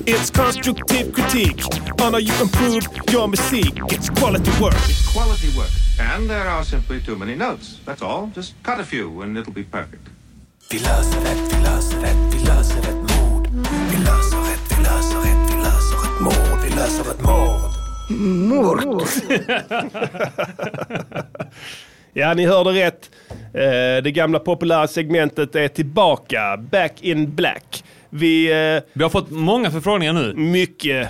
It's 0.07 0.31
constructive 0.31 1.13
critique 1.13 1.63
on 2.01 2.13
how 2.13 2.21
you 2.21 2.33
improve 2.43 2.83
your 3.13 3.27
music. 3.27 3.73
It's 3.89 4.09
quality 4.21 4.51
work. 4.61 4.79
Quality 5.15 5.49
work. 5.59 5.71
And 6.15 6.29
there 6.31 6.49
are 6.49 6.65
simply 6.65 7.01
too 7.01 7.17
many 7.17 7.35
notes. 7.37 7.81
That's 7.85 8.03
all. 8.03 8.31
Just 8.37 8.55
cut 8.63 8.81
a 8.81 8.85
few 8.85 9.23
and 9.23 9.39
it'll 9.39 9.53
be 9.53 9.65
perfect. 9.65 10.03
Vi 10.71 10.79
löser 10.79 11.21
ett, 11.21 11.53
vi 11.53 11.63
löser 11.63 11.99
ett, 12.05 12.35
vi 12.35 12.47
löser 12.47 12.79
ett 12.79 13.19
mord. 13.19 13.49
Vi 13.91 13.97
löser 13.97 14.38
mord. 16.79 16.79
Vi 16.79 16.81
löser 16.81 17.11
ett 17.11 17.23
mord. 17.23 17.61
Mord. 18.89 19.03
Ja, 22.13 22.35
ni 22.35 22.47
hörde 22.47 22.71
rätt. 22.71 23.11
Eh, 23.55 24.03
det 24.05 24.11
gamla 24.15 24.39
populära 24.39 24.89
segmentet 24.89 25.55
är 25.55 25.69
tillbaka. 25.69 26.57
Back 26.57 27.03
in 27.03 27.35
black. 27.35 27.85
Vi... 28.11 28.47
Eh, 28.77 28.83
Vi 28.93 29.03
har 29.03 29.11
fått 29.11 29.31
många 29.31 29.71
förfrågningar 29.71 30.13
nu. 30.13 30.35
mycket. 30.35 31.09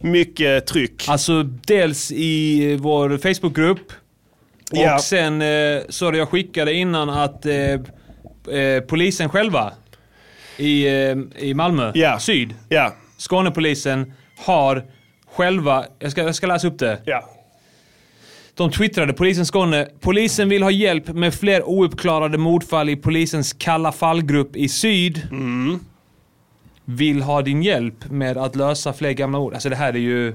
mycket 0.00 0.66
tryck. 0.66 1.08
Alltså 1.08 1.42
dels 1.42 2.12
i 2.12 2.76
vår 2.80 3.18
Facebookgrupp. 3.34 3.92
Och 4.72 4.78
Ja. 4.78 4.98
sen, 4.98 5.42
eh, 5.42 5.82
sorry 5.88 6.18
jag 6.18 6.28
skickade 6.28 6.72
innan 6.72 7.10
att 7.10 7.46
polisen 8.88 9.28
själva 9.28 9.72
i, 10.56 10.86
i 11.38 11.54
Malmö 11.54 11.92
Ja. 11.94 12.18
syd, 12.18 12.54
Ja. 12.68 12.92
Skånepolisen 13.18 14.12
har 14.44 14.84
själva, 15.32 15.84
jag 15.98 16.10
ska, 16.10 16.22
jag 16.22 16.34
ska 16.34 16.46
läsa 16.46 16.68
upp 16.68 16.78
det. 16.78 16.98
Ja. 17.04 17.24
De 18.54 18.70
twittrade, 18.70 19.12
polisen 19.12 19.46
Skåne, 19.46 19.88
polisen 20.00 20.48
vill 20.48 20.62
ha 20.62 20.70
hjälp 20.70 21.08
med 21.08 21.34
fler 21.34 21.68
ouppklarade 21.68 22.38
mordfall 22.38 22.88
i 22.88 22.96
polisens 22.96 23.52
kalla 23.52 23.92
fallgrupp 23.92 24.56
i 24.56 24.68
syd. 24.68 25.28
Mm. 25.30 25.78
Vill 26.84 27.22
ha 27.22 27.42
din 27.42 27.62
hjälp 27.62 28.10
med 28.10 28.36
att 28.36 28.56
lösa 28.56 28.92
fler 28.92 29.12
gamla 29.12 29.38
mord. 29.38 29.54
Alltså 29.54 29.68
det 29.68 29.76
här 29.76 29.92
är 29.92 29.98
ju... 29.98 30.34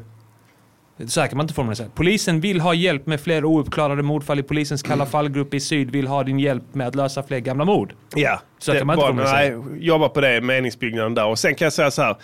Så 1.07 1.21
här 1.21 1.27
kan 1.27 1.37
man 1.37 1.43
inte 1.43 1.53
formulera. 1.53 1.87
Polisen 1.95 2.41
vill 2.41 2.61
ha 2.61 2.73
hjälp 2.73 3.05
med 3.05 3.21
fler 3.21 3.45
ouppklarade 3.45 4.03
mordfall 4.03 4.39
i 4.39 4.43
polisens 4.43 4.83
kalla 4.83 5.05
fallgrupp 5.05 5.53
i 5.53 5.59
syd. 5.59 5.91
Vill 5.91 6.07
ha 6.07 6.23
din 6.23 6.39
hjälp 6.39 6.63
med 6.75 6.87
att 6.87 6.95
lösa 6.95 7.23
fler 7.23 7.39
gamla 7.39 7.65
mord. 7.65 7.93
Ja, 8.15 8.41
Så 8.59 8.73
kan 8.73 8.87
man 8.87 8.99
inte 8.99 9.07
formulera 9.07 9.63
jobba 9.79 10.09
på 10.09 10.21
det, 10.21 10.41
meningsbyggnaden 10.41 11.13
där. 11.13 11.25
Och 11.25 11.39
sen 11.39 11.55
kan 11.55 11.65
jag 11.65 11.73
säga 11.73 11.91
så 11.91 12.01
här. 12.01 12.15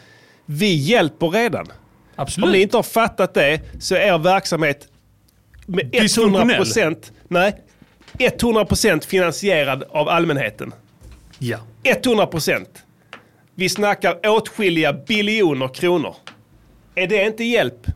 Vi 0.46 0.74
hjälper 0.76 1.30
redan. 1.30 1.66
Absolut. 2.20 2.46
Om 2.46 2.52
ni 2.52 2.62
inte 2.62 2.78
har 2.78 2.84
fattat 2.84 3.34
det 3.34 3.62
så 3.80 3.96
är 3.96 4.00
er 4.14 4.18
verksamhet 4.18 4.88
med 5.66 5.86
100 5.86 6.02
Dysfunktionell. 6.02 6.56
procent, 6.58 7.12
nej, 7.28 7.56
100 8.20 8.66
procent 8.66 9.06
finansierad 9.06 9.84
av 9.90 10.10
allmänheten. 10.10 10.74
Ja. 11.40 11.58
100 11.84 12.26
procent. 12.28 12.84
Vi 13.56 13.70
snackar 13.70 14.20
åtskilliga 14.30 14.94
biljoner 14.94 15.68
kronor. 15.68 16.16
Är 16.96 17.08
det 17.08 17.24
inte 17.26 17.44
hjälp? 17.44 17.88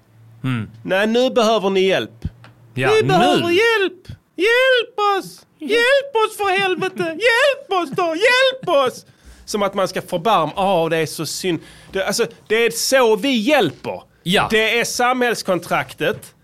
Mm. 0.44 0.70
Nej, 0.84 1.08
nu 1.08 1.30
behöver 1.30 1.70
ni 1.70 1.82
hjälp. 1.88 2.26
Ja, 2.74 2.92
vi 2.96 3.04
behöver 3.08 3.48
nu. 3.48 3.54
hjälp! 3.54 4.08
Hjälp 4.36 5.20
oss! 5.20 5.46
Hjälp 5.60 6.16
oss 6.26 6.38
för 6.38 6.60
helvete! 6.60 7.04
Hjälp 7.04 7.82
oss 7.84 7.90
då! 7.92 8.04
Hjälp 8.16 8.70
oss! 8.88 9.06
Som 9.46 9.64
att 9.64 9.74
man 9.74 9.88
ska 9.88 10.02
förbarma. 10.02 10.52
Åh, 10.56 10.90
det 10.90 10.98
är 10.98 11.06
så 11.06 11.26
synd. 11.26 11.60
Det, 11.92 12.06
alltså, 12.06 12.26
det 12.48 12.56
är 12.56 12.72
så 12.72 13.16
vi 13.16 13.38
hjälper. 13.38 14.02
Ja. 14.24 14.48
Det 14.52 14.80
är 14.80 14.84
samhällskontraktet 14.84 16.36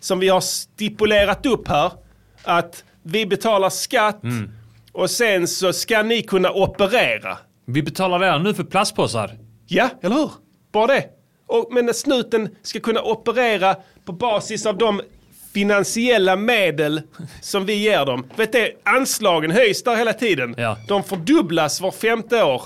som 0.00 0.18
vi 0.18 0.28
har 0.28 0.40
stipulerat 0.40 1.46
upp 1.46 1.68
här. 1.68 1.92
Att 2.42 2.84
vi 3.02 3.26
betalar 3.26 3.70
skatt 3.70 4.22
Mm. 4.22 4.50
och 4.92 5.10
sen 5.10 5.48
så 5.48 5.72
ska 5.72 6.02
ni 6.02 6.22
kunna 6.22 6.50
operera. 6.50 7.38
Vi 7.66 7.82
betalar 7.82 8.18
redan 8.18 8.42
nu 8.42 8.54
för 8.54 8.64
plastpåsar. 8.64 9.30
Ja, 9.66 9.88
eller 10.02 10.16
hur? 10.16 10.30
Bara 10.72 10.86
det. 10.86 11.04
Och, 11.46 11.68
men 11.72 11.94
snuten 11.94 12.48
ska 12.62 12.80
kunna 12.80 13.02
operera 13.02 13.76
på 14.04 14.12
basis 14.12 14.66
av 14.66 14.78
de 14.78 15.00
finansiella 15.54 16.36
medel 16.36 17.02
som 17.40 17.66
vi 17.66 17.74
ger 17.74 18.06
dem. 18.06 18.26
Vet 18.36 18.52
du, 18.52 18.76
anslagen 18.84 19.50
höjs 19.50 19.82
där 19.82 19.96
hela 19.96 20.12
tiden. 20.12 20.56
De 20.88 21.02
fördubblas 21.04 21.80
var 21.80 21.90
femte 21.90 22.42
år. 22.44 22.62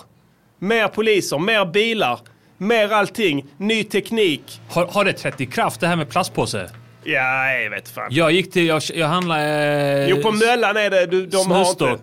Mer 0.58 0.88
poliser, 0.88 1.38
mer 1.38 1.64
bilar, 1.64 2.20
mer 2.62 2.88
allting, 2.92 3.44
ny 3.56 3.84
teknik. 3.84 4.60
Har, 4.68 4.86
har 4.86 5.04
det 5.04 5.12
trätt 5.12 5.40
i 5.40 5.46
kraft 5.46 5.80
det 5.80 5.86
här 5.86 5.96
med 5.96 6.08
plastpåse? 6.10 6.70
Ja, 7.04 7.52
jag 7.52 7.70
vet 7.70 7.88
fan. 7.88 8.08
Jag 8.10 8.32
gick 8.32 8.52
till, 8.52 8.66
jag, 8.66 8.82
jag 8.94 9.06
handlade... 9.08 9.42
Eh, 9.42 10.08
Jo, 10.08 10.16
på 10.22 10.32
Möllan 10.32 10.76
är 10.76 10.90
det, 10.90 11.06
du, 11.06 11.26
de 11.26 11.50
har 11.50 11.70
inte... 11.70 11.96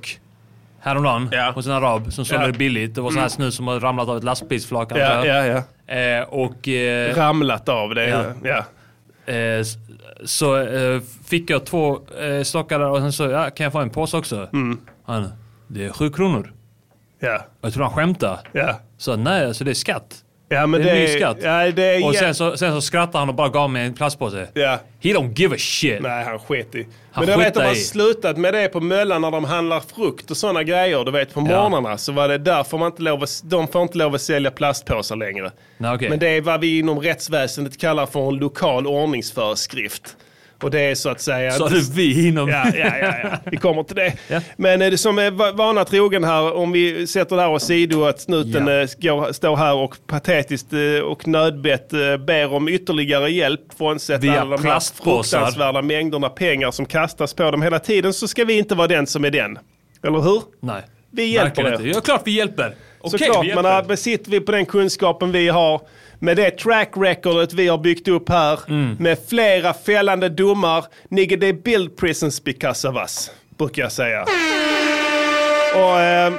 Häromdagen 0.81 1.53
hos 1.53 1.65
en 1.65 1.71
arab 1.71 2.13
som 2.13 2.25
sålde 2.25 2.43
Ja. 2.45 2.51
det 2.51 2.57
billigt. 2.57 2.95
Det 2.95 3.01
var 3.01 3.09
så 3.09 3.15
här 3.15 3.21
Mm. 3.21 3.29
snus 3.29 3.55
som 3.55 3.67
har 3.67 3.79
ramlat 3.79 4.09
av 4.09 4.17
ett 4.17 4.23
lastbilsflak. 4.23 4.91
Ja, 4.91 5.25
ja, 5.25 5.45
ja. 5.87 5.93
Eh, 5.95 6.23
och... 6.23 6.67
Eh, 6.67 7.15
Ramlat 7.15 7.69
av 7.69 7.95
det. 7.95 8.07
Ja. 8.09 8.23
Ja. 8.43 9.33
Eh, 9.33 9.63
så 10.25 10.57
eh, 10.57 11.01
fick 11.25 11.49
jag 11.49 11.65
två 11.65 11.99
eh, 12.21 12.43
stockar 12.43 12.79
där 12.79 12.89
och 12.89 12.97
sen 12.99 13.13
så, 13.13 13.23
ja, 13.23 13.49
kan 13.49 13.63
jag 13.63 13.71
få 13.73 13.79
en 13.79 13.89
påse 13.89 14.17
också? 14.17 14.49
Mm. 14.53 14.79
Han, 15.05 15.29
det 15.67 15.85
är 15.85 15.89
sju 15.91 16.09
kronor. 16.09 16.53
Ja. 17.19 17.45
Jag 17.61 17.73
tror 17.73 17.83
han 17.83 17.93
skämtade. 17.93 18.39
Ja. 18.51 18.79
Så 18.97 19.15
nej, 19.15 19.45
alltså 19.45 19.63
det 19.63 19.71
är 19.71 19.75
skatt. 19.75 20.15
Ja, 20.51 20.67
men 20.67 20.81
det 20.81 20.89
är 20.89 20.95
en 20.95 21.01
ny 21.01 21.07
skatt. 21.07 21.37
ja, 21.41 21.71
det 21.71 21.83
är 21.83 22.05
och 22.05 22.15
sen 22.15 22.35
så, 22.35 22.57
sen 22.57 22.73
så 22.73 22.81
skrattade 22.81 23.17
han 23.17 23.29
och 23.29 23.35
bara 23.35 23.49
gav 23.49 23.69
mig 23.69 23.85
en 23.85 23.93
plastpåse. 23.93 24.47
Ja. 24.53 24.79
He 25.01 25.09
don't 25.13 25.33
give 25.39 25.55
a 25.55 25.59
shit. 25.59 26.01
Nej, 26.01 26.25
han 26.25 26.39
sket 26.39 26.75
i. 26.75 26.87
Han 27.11 27.25
Men 27.25 27.31
jag 27.31 27.37
vet 27.37 27.47
att 27.47 27.53
de 27.53 27.59
har 27.63 27.71
i. 27.71 27.75
slutat 27.75 28.37
med 28.37 28.53
det 28.53 28.67
på 28.67 28.79
Möllan 28.79 29.21
när 29.21 29.31
de 29.31 29.43
handlar 29.43 29.79
frukt 29.95 30.31
och 30.31 30.37
sådana 30.37 30.63
grejer. 30.63 31.03
Du 31.05 31.11
vet 31.11 31.33
på 31.33 31.39
Ja. 31.49 31.69
morgnarna 31.69 31.97
så 31.97 32.11
var 32.11 32.27
det 32.27 32.37
därför 32.37 32.77
man 32.77 32.87
inte 32.91 33.01
lov 33.01 33.23
att, 33.23 33.41
de 33.43 33.67
får 33.67 33.81
inte 33.81 33.97
lov 33.97 34.15
att 34.15 34.21
sälja 34.21 34.51
plastpåsar 34.51 35.15
längre. 35.15 35.51
Nej, 35.77 35.95
okej. 35.95 36.09
Men 36.09 36.19
det 36.19 36.27
är 36.27 36.41
vad 36.41 36.59
vi 36.61 36.79
inom 36.79 36.99
rättsväsendet 36.99 37.77
kallar 37.79 38.05
för 38.05 38.27
en 38.29 38.35
lokal 38.35 38.87
ordningsföreskrift. 38.87 40.15
Och 40.63 40.71
det 40.71 40.79
är 40.81 40.95
så 40.95 41.09
att 41.09 41.21
säga... 41.21 41.51
Sa 41.51 41.69
du 41.69 41.81
vi 41.93 42.27
inom... 42.27 42.49
Ja, 42.49 42.65
ja, 42.75 42.97
ja, 43.01 43.13
ja. 43.23 43.29
vi 43.51 43.57
kommer 43.57 43.83
till 43.83 43.95
det. 43.95 44.13
Men 44.57 44.81
är 44.81 44.91
det 44.91 44.97
som 44.97 45.19
är 45.19 45.31
va- 45.31 45.51
vana 45.51 45.85
trogen 45.85 46.23
här, 46.23 46.53
om 46.55 46.71
vi 46.71 47.07
sätter 47.07 47.35
det 47.35 47.41
här 47.41 47.49
åsido 47.49 48.03
att 48.05 48.21
snuten 48.21 48.67
Ja. 48.67 48.73
eh, 48.81 48.87
går, 48.97 49.31
står 49.31 49.55
här 49.55 49.75
och 49.75 49.95
patetiskt 50.07 50.73
eh, 50.73 51.03
och 51.03 51.27
nödbett 51.27 51.93
eh, 51.93 52.17
ber 52.17 52.53
om 52.53 52.67
ytterligare 52.69 53.31
hjälp 53.31 53.61
frånsett 53.77 54.23
Via 54.23 54.41
alla 54.41 54.57
de 54.57 54.65
här 54.67 54.79
fruktansvärda 55.03 55.81
mängderna 55.81 56.29
pengar 56.29 56.71
som 56.71 56.85
kastas 56.85 57.33
på 57.33 57.51
dem 57.51 57.61
hela 57.61 57.79
tiden 57.79 58.13
så 58.13 58.27
ska 58.27 58.45
vi 58.45 58.57
inte 58.57 58.75
vara 58.75 58.87
den 58.87 59.07
som 59.07 59.25
är 59.25 59.31
den. 59.31 59.59
Eller 60.03 60.19
hur? 60.19 60.41
Nej. 60.59 60.81
Vi 61.11 61.25
hjälper 61.25 61.63
Verkligen 61.63 61.73
er. 61.73 61.87
inte. 61.87 61.97
Ja, 61.97 62.01
klart 62.01 62.21
vi 62.25 62.31
hjälper. 62.31 62.73
Okej, 63.01 63.19
Såklart, 63.19 63.45
vi 63.45 63.55
men 63.55 63.65
äh, 63.65 63.87
besitter 63.87 64.31
vi 64.31 64.39
på 64.39 64.51
den 64.51 64.65
kunskapen 64.65 65.31
vi 65.31 65.49
har 65.49 65.81
med 66.19 66.37
det 66.37 66.51
track 66.57 66.91
recordet 66.95 67.53
vi 67.53 67.67
har 67.67 67.77
byggt 67.77 68.07
upp 68.07 68.29
här 68.29 68.59
Mm. 68.67 68.95
med 68.99 69.17
flera 69.29 69.73
fällande 69.73 70.29
domar. 70.29 70.85
Nigga, 71.09 71.37
they 71.37 71.53
build 71.53 71.97
prisons 71.97 72.43
because 72.43 72.87
of 72.87 72.95
us, 72.95 73.31
brukar 73.57 73.81
jag 73.83 73.91
säga. 73.91 74.25
Och 75.75 75.99
eh, 75.99 76.33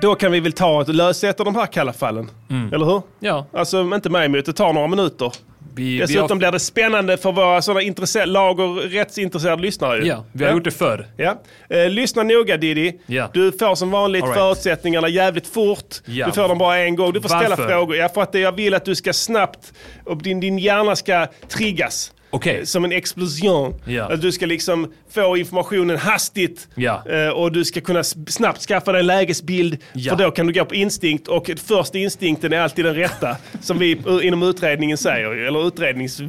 då 0.00 0.14
kan 0.14 0.32
vi 0.32 0.40
väl 0.40 0.52
ta 0.52 0.76
och 0.80 0.88
lösa 0.88 1.28
ett 1.28 1.40
av 1.40 1.44
de 1.46 1.54
här 1.56 1.66
kalla 1.66 1.92
fallen. 1.92 2.30
Mm. 2.50 2.72
Eller 2.72 2.86
hur? 2.86 3.02
Ja. 3.20 3.46
Alltså 3.52 3.80
inte 3.80 4.10
mig 4.10 4.26
emot, 4.26 4.46
det 4.46 4.52
tar 4.52 4.72
några 4.72 4.86
minuter. 4.86 5.32
Vi, 5.74 5.98
Dessutom 5.98 6.26
vi 6.26 6.30
har, 6.32 6.36
blir 6.36 6.52
det 6.52 6.60
spännande 6.60 7.16
för 7.16 7.32
våra 7.32 7.62
sådana 7.62 7.80
intresse- 7.80 8.26
lag 8.26 8.60
och 8.60 8.76
rättsintresserade 8.76 9.62
lyssnare. 9.62 9.98
ju. 9.98 10.06
ja, 10.06 10.24
vi 10.32 10.44
har 10.44 10.52
gjort 10.52 10.64
det 10.64 10.70
förr. 10.70 11.06
Ja. 11.16 11.42
Eh, 11.68 11.88
lyssna 11.90 12.22
noga 12.22 12.56
Diddy. 12.56 12.92
Ja. 13.06 13.30
Du 13.32 13.52
får 13.52 13.74
som 13.74 13.90
vanligt 13.90 14.24
right. 14.24 14.34
förutsättningarna 14.36 15.08
jävligt 15.08 15.46
fort. 15.46 15.94
Ja. 16.04 16.26
Du 16.26 16.32
får 16.32 16.48
dem 16.48 16.58
bara 16.58 16.78
en 16.78 16.96
gång. 16.96 17.12
Du 17.12 17.20
får 17.20 17.28
ställa 17.28 17.48
Varför? 17.48 17.68
frågor. 17.68 17.96
Ja, 17.96 18.08
för 18.08 18.22
att 18.22 18.34
jag 18.34 18.52
vill 18.52 18.74
att 18.74 18.84
du 18.84 18.94
ska 18.94 19.12
snabbt, 19.12 19.72
och 20.04 20.22
din, 20.22 20.40
din 20.40 20.58
hjärna 20.58 20.96
ska 20.96 21.26
triggas. 21.48 22.12
Okej. 22.30 22.66
Som 22.66 22.84
en 22.84 22.92
explosion. 22.92 23.74
Ja. 23.84 24.12
Att 24.12 24.20
du 24.20 24.32
ska 24.32 24.46
liksom 24.46 24.92
få 25.10 25.36
informationen 25.36 25.96
hastigt. 25.96 26.68
Eh, 27.06 27.28
och 27.28 27.52
du 27.52 27.64
ska 27.64 27.80
kunna 27.80 28.04
snabbt 28.04 28.60
skaffa 28.60 28.92
dig 28.92 29.00
en 29.00 29.06
lägesbild. 29.06 29.78
Ja. 29.92 30.16
För 30.16 30.24
då 30.24 30.30
kan 30.30 30.46
du 30.46 30.52
gå 30.52 30.64
på 30.64 30.74
instinkt. 30.74 31.28
Och 31.28 31.50
första 31.66 31.98
instinkten 31.98 32.52
är 32.52 32.60
alltid 32.60 32.84
den 32.84 32.94
rätta. 32.94 33.36
som 33.60 33.78
vi 33.78 34.02
inom 34.22 34.42
utredningen 34.42 34.98
säger. 34.98 35.46
Eller 35.46 35.66
utrednings... 35.66 36.20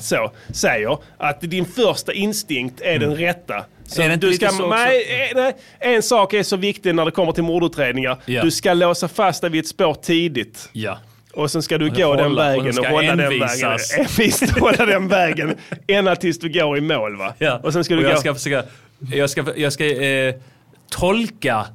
Så, 0.00 0.32
säger. 0.52 0.98
Att 1.16 1.40
din 1.40 1.64
första 1.64 2.12
instinkt 2.12 2.80
är 2.80 2.98
den 2.98 3.16
rätta. 3.16 3.64
Så 3.84 4.02
du 4.20 4.32
ska, 4.32 4.50
nej, 4.68 5.30
eh, 5.30 5.36
nej, 5.36 5.56
en 5.78 6.02
sak 6.02 6.32
är 6.34 6.42
så 6.42 6.56
viktig 6.56 6.94
när 6.94 7.04
det 7.04 7.10
kommer 7.10 7.32
till 7.32 7.44
mordutredningar. 7.44 8.18
Du 8.42 8.50
ska 8.50 8.74
låsa 8.74 9.08
fast 9.08 9.40
dig 9.40 9.50
vid 9.50 9.60
ett 9.60 9.68
spår 9.68 9.94
tidigt. 9.94 10.68
Och 11.34 11.50
sen 11.50 11.62
ska 11.62 11.78
du 11.78 11.90
Och 11.90 11.96
gå 11.96 12.14
den 12.16 12.24
hålla- 12.24 12.26
och 12.28 12.36
vägen 12.48 12.64
den 12.64 12.68
och 12.78 12.84
ska 12.84 12.88
hålla 12.88 13.16
den 13.16 13.20
envisas. 13.20 13.92
vägen. 13.98 14.06
Envist 14.18 14.58
hålla 14.58 14.86
den 14.86 15.08
vägen 15.08 15.54
ända 15.86 16.16
tills 16.16 16.38
du 16.38 16.48
går 16.52 16.78
i 16.78 16.80
mål 16.80 17.16
va? 17.16 17.34
Ja. 17.38 17.60
Och 17.62 17.72
sen 17.72 17.84
ska 17.84 17.94
du 17.94 17.98
och 18.00 18.04
gå... 18.04 18.10
jag 18.10 18.18
ska 18.20 18.34
försöka, 18.34 18.62
jag 19.12 19.30
ska, 19.30 19.44
jag 19.56 19.72
ska 19.72 20.02
eh, 20.02 20.34
tolka 20.90 21.66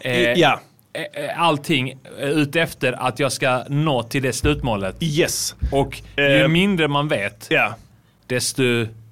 eh, 0.00 0.32
Ja. 0.32 0.60
eh, 0.92 1.42
allting 1.42 1.90
eh, 2.20 2.28
utefter 2.30 2.92
att 2.98 3.18
jag 3.18 3.32
ska 3.32 3.64
nå 3.68 4.02
till 4.02 4.22
det 4.22 4.32
slutmålet. 4.32 4.96
Yes. 5.00 5.54
Och 5.72 6.00
ju 6.16 6.24
Eh, 6.42 6.48
mindre 6.48 6.88
man 6.88 7.08
vet, 7.08 7.46
Ja. 7.50 7.74
desto 8.26 8.62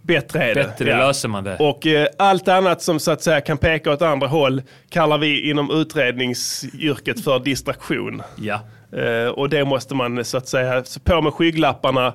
Bättre 0.03 0.43
är 0.45 0.55
det. 0.55 0.63
bättre 0.65 0.91
Ja. 0.91 0.97
löser 1.07 1.29
man 1.29 1.45
det. 1.45 1.57
Och 1.57 1.87
eh, 1.87 2.07
allt 2.19 2.49
annat 2.49 2.83
som 2.83 3.01
så 3.01 3.11
att 3.11 3.23
säga 3.23 3.41
kan 3.41 3.59
peka 3.59 3.93
åt 3.93 4.03
andra 4.03 4.27
håll 4.27 4.63
kallar 4.91 5.19
vi 5.19 5.51
inom 5.51 5.71
utredningsyrket 5.71 7.25
för 7.25 7.39
distraktion. 7.39 8.23
Ja. 8.37 8.61
Eh, 8.93 9.29
och 9.29 9.49
det 9.49 9.65
måste 9.65 9.95
man 9.95 10.25
så 10.25 10.37
att 10.37 10.49
säga, 10.49 10.85
på 11.05 11.23
med 11.23 11.33
skygglapparna 11.35 12.15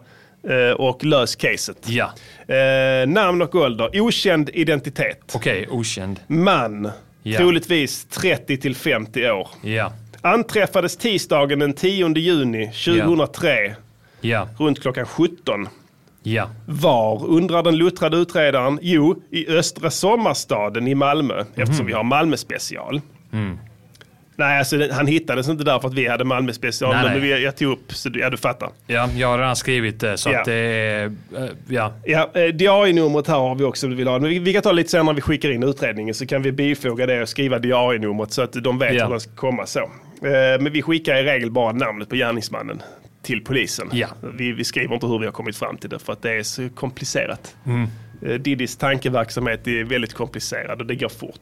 eh, 0.50 0.72
och 0.76 1.04
lös 1.06 1.36
caset. 1.36 1.78
Ja. 1.90 2.10
Eh, 2.56 3.08
namn 3.08 3.42
och 3.42 3.56
ålder, 3.56 4.02
okänd 4.02 4.50
identitet. 4.54 5.32
Okej, 5.36 5.68
okänd. 5.70 6.20
Man, 6.28 6.92
Ja. 7.28 7.38
troligtvis 7.38 8.06
30 8.06 8.58
till 8.58 8.76
50 8.76 9.30
år. 9.32 9.48
Ja. 9.62 9.92
Anträffades 10.22 10.98
tisdagen 10.98 11.60
den 11.60 11.74
10 11.74 12.18
juni 12.18 12.72
2003 12.72 13.76
Ja. 14.22 14.48
runt 14.60 14.82
klockan 14.82 15.06
17. 15.06 15.68
Ja. 16.24 16.50
Var, 16.66 17.26
undrar 17.26 17.64
den 17.64 17.76
luttrade 17.76 18.18
utredaren, 18.18 18.80
jo, 18.82 19.22
i 19.32 19.48
Östra 19.50 19.92
Sommarstaden 19.92 20.88
i 20.88 20.96
Malmö, 20.96 21.44
eftersom 21.56 21.86
vi 21.86 21.94
har 21.94 22.04
Malmö 22.04 22.38
special. 22.38 23.02
Mm. 23.34 23.58
Nej, 24.38 24.60
alltså, 24.60 24.92
han 24.92 25.08
hittades 25.08 25.50
inte 25.50 25.64
där 25.64 25.80
för 25.80 25.88
att 25.88 25.94
vi 25.94 26.08
hade 26.08 26.24
Malmö 26.24 26.54
special. 26.54 26.96
Nej, 26.96 27.04
men 27.20 27.20
nej. 27.30 27.30
Jag 27.44 27.58
tog 27.58 27.72
upp, 27.72 27.94
så 27.94 28.10
du, 28.10 28.20
ja 28.20 28.30
du 28.30 28.38
fattar. 28.38 28.70
Ja, 28.88 29.10
jag 29.18 29.28
har 29.28 29.38
redan 29.38 29.56
skrivit 29.56 30.00
det 30.00 30.18
så 30.18 30.30
Ja. 30.30 30.40
att 30.40 30.46
det 30.46 30.54
är... 30.54 31.06
eh, 31.06 31.12
Ja. 31.68 31.94
Ja, 32.06 32.32
eh, 32.34 32.46
diarienumret 32.48 33.28
här 33.28 33.36
har 33.36 33.56
vi 33.56 33.64
också 33.64 33.86
om 33.86 33.90
du 33.90 33.96
vill 33.98 34.08
ha. 34.08 34.20
Men 34.20 34.30
vi, 34.30 34.40
vi 34.40 34.54
kan 34.54 34.62
ta 34.62 34.72
lite 34.72 34.90
senare 34.90 35.06
när 35.06 35.14
vi 35.14 35.22
skickar 35.22 35.50
in 35.52 35.64
utredningen 35.64 36.16
så 36.16 36.26
kan 36.26 36.42
vi 36.42 36.52
bifoga 36.52 37.06
det 37.06 37.22
och 37.22 37.30
skriva 37.30 37.60
diarienumret 37.60 38.32
så 38.32 38.42
att 38.42 38.54
de 38.54 38.80
vet 38.80 38.94
Ja. 38.94 39.04
hur 39.04 39.12
de 39.12 39.20
ska 39.20 39.32
komma 39.36 39.66
så. 39.66 39.80
Eh, 39.80 39.90
Men 40.60 40.72
vi 40.74 40.82
skickar 40.82 41.16
i 41.16 41.24
regel 41.24 41.52
bara 41.52 41.72
namnet 41.72 42.10
på 42.10 42.16
gärningsmannen 42.16 42.82
till 43.24 43.44
polisen. 43.44 43.90
Ja. 43.92 44.08
Vi, 44.38 44.52
vi 44.52 44.64
skriver 44.64 44.94
inte 44.94 45.08
hur 45.08 45.20
vi 45.20 45.26
har 45.26 45.34
kommit 45.34 45.58
fram 45.58 45.78
till 45.78 45.90
det 45.90 46.00
för 46.00 46.14
att 46.14 46.22
det 46.22 46.32
är 46.34 46.44
så 46.44 46.70
komplicerat. 46.76 47.56
Mm. 47.66 47.88
Didis 48.42 48.78
tankeverksamhet 48.78 49.68
är 49.68 49.84
väldigt 49.84 50.14
komplicerad 50.14 50.80
och 50.82 50.86
det 50.88 50.96
går 50.96 51.10
fort. 51.10 51.40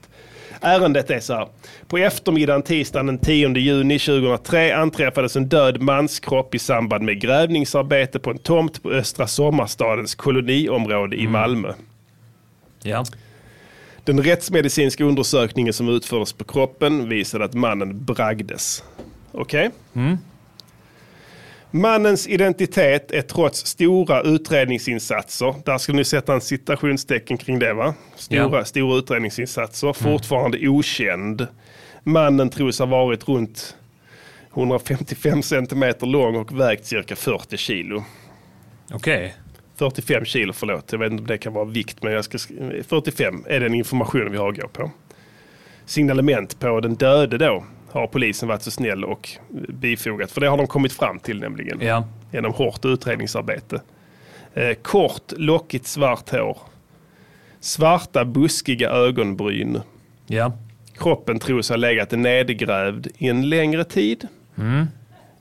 Ärendet 0.64 1.10
är 1.10 1.20
så 1.20 1.34
här. 1.34 1.48
På 1.88 1.98
eftermiddagen 1.98 2.62
tisdagen 2.62 3.06
den 3.06 3.18
10 3.18 3.58
juni 3.58 4.00
2003 4.00 4.76
anträffades 4.76 5.36
en 5.36 5.46
död 5.46 5.82
manskropp 5.82 6.56
i 6.56 6.60
samband 6.60 7.04
med 7.04 7.22
grävningsarbete 7.22 8.20
på 8.20 8.32
en 8.32 8.38
tomt 8.38 8.84
på 8.84 8.92
Östra 8.92 9.28
Sommarstadens 9.28 10.16
koloniområde 10.16 11.16
i 11.16 11.28
Malmö. 11.28 11.74
Ja. 12.84 13.06
Den 14.04 14.24
rättsmedicinska 14.24 15.04
undersökningen 15.04 15.74
som 15.74 15.90
utfördes 15.90 16.34
på 16.34 16.44
kroppen 16.44 17.10
visade 17.10 17.46
att 17.46 17.54
mannen 17.54 18.06
bragdes. 18.06 18.84
Okej? 19.32 19.72
Mm. 19.94 20.18
Mannens 21.76 22.28
identitet 22.28 23.12
är 23.12 23.22
trots 23.22 23.66
stora 23.66 24.22
utredningsinsatser, 24.22 25.56
där 25.66 25.78
ska 25.78 25.94
ni 25.94 26.04
sätta 26.06 26.34
en 26.34 26.42
citationstecken 26.42 27.38
kring 27.38 27.60
det 27.60 27.74
va? 27.74 27.94
Stora, 28.16 28.58
Ja. 28.58 28.66
stora 28.66 28.98
utredningsinsatser, 28.98 29.94
fortfarande 29.94 30.68
okänd. 30.68 31.48
Mannen 32.04 32.50
tros 32.50 32.80
ha 32.80 32.86
varit 32.86 33.28
runt 33.28 33.76
155 34.54 35.44
centimeter 35.44 36.08
lång 36.08 36.36
och 36.36 36.60
vägt 36.60 36.86
cirka 36.86 37.16
40 37.16 37.58
kilo. 37.58 38.04
Okej. 38.94 39.34
45 39.76 40.26
kilo, 40.26 40.54
förlåt. 40.54 40.92
Jag 40.92 41.00
vet 41.00 41.12
inte 41.12 41.22
om 41.22 41.28
det 41.28 41.38
kan 41.38 41.54
vara 41.54 41.66
vikt, 41.66 42.04
men 42.04 42.14
jag 42.14 42.24
ska 42.26 42.38
sk- 42.38 42.84
45 42.84 43.44
är 43.48 43.60
den 43.60 43.74
informationen 43.74 44.32
vi 44.32 44.38
har 44.38 44.50
att 44.50 44.58
gå 44.60 44.68
på. 44.68 44.92
Signalement 45.86 46.60
på 46.60 46.80
den 46.80 46.96
döde 46.96 47.38
då 47.38 47.64
har 47.94 48.08
polisen 48.08 48.48
varit 48.48 48.62
så 48.62 48.72
snäll 48.72 49.04
och 49.04 49.30
bifogat. 49.70 50.32
För 50.32 50.42
det 50.42 50.48
har 50.48 50.58
de 50.58 50.68
kommit 50.68 50.94
fram 50.94 51.20
till 51.20 51.40
nämligen. 51.40 51.82
Ja. 51.82 52.08
Genom 52.32 52.54
hårt 52.54 52.86
utredningsarbete. 52.86 53.82
Eh, 54.54 54.74
kort, 54.74 55.32
lockigt 55.38 55.88
svart 55.88 56.30
hår. 56.30 56.58
Svarta 57.60 58.26
buskiga 58.26 58.90
ögonbryn. 58.90 59.80
Ja. 60.28 60.54
Kroppen 60.98 61.40
tros 61.40 61.70
ha 61.70 61.76
legat 61.76 62.12
nedgrävd 62.12 63.08
i 63.18 63.28
en 63.28 63.50
längre 63.50 63.84
tid. 63.84 64.28
Mm. 64.58 64.86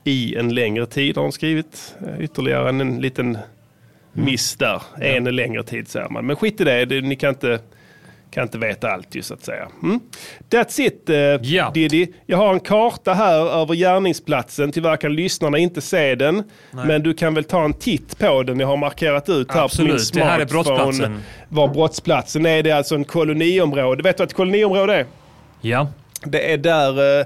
I 0.03 0.35
en 0.35 0.55
längre 0.55 0.85
tid 0.85 1.15
har 1.15 1.23
de 1.23 1.31
skrivit. 1.31 1.95
Eh, 2.07 2.23
Ytterligare 2.23 2.69
en, 2.69 2.81
en 2.81 3.01
liten 3.01 3.37
miss 4.13 4.55
där. 4.55 4.81
En 5.01 5.23
längre 5.23 5.63
tid 5.63 5.87
säger 5.87 6.09
man. 6.09 6.25
Men 6.25 6.35
skit 6.35 6.61
i 6.61 6.63
det, 6.63 6.85
det 6.85 7.01
ni 7.01 7.15
kan 7.15 7.29
inte, 7.29 7.59
kan 8.33 8.43
inte 8.43 8.57
veta 8.57 8.91
allt 8.91 9.15
ju 9.15 9.21
så 9.21 9.33
att 9.33 9.45
säga. 9.45 9.67
Mm. 9.83 9.99
That's 10.49 10.81
it 10.81 11.09
uh, 11.09 11.71
Diddy. 11.73 12.07
Jag 12.25 12.37
har 12.37 12.53
en 12.53 12.59
karta 12.59 13.13
här 13.13 13.61
över 13.61 13.75
gärningsplatsen. 13.75 14.71
Tyvärr 14.71 14.97
kan 14.97 15.15
lyssnarna 15.15 15.57
inte 15.57 15.81
se 15.81 16.15
den. 16.15 16.43
Nej. 16.71 16.85
Men 16.85 17.03
du 17.03 17.13
kan 17.13 17.33
väl 17.33 17.43
ta 17.43 17.63
en 17.65 17.73
titt 17.73 18.19
på 18.19 18.43
den. 18.43 18.59
Jag 18.59 18.67
har 18.67 18.77
markerat 18.77 19.29
ut 19.29 19.51
här 19.51 19.67
på 19.67 19.81
min 19.83 19.91
Absolut, 19.91 20.13
det 20.13 20.23
här 20.23 20.39
är 20.39 20.47
smartphone 20.47 20.63
brottsplatsen. 20.63 21.23
Var 21.49 21.67
brottsplatsen 21.67 22.45
är. 22.45 22.63
Det 22.63 22.69
är 22.69 22.75
alltså 22.75 22.95
en 22.95 23.05
koloniområde. 23.05 24.03
Vet 24.03 24.17
du 24.17 24.21
vad 24.21 24.27
ett 24.27 24.35
koloniområde 24.35 24.95
är? 24.95 25.05
Ja. 25.61 25.87
Det 26.23 26.53
är 26.53 26.57
där 26.57 27.19
eh, 27.19 27.25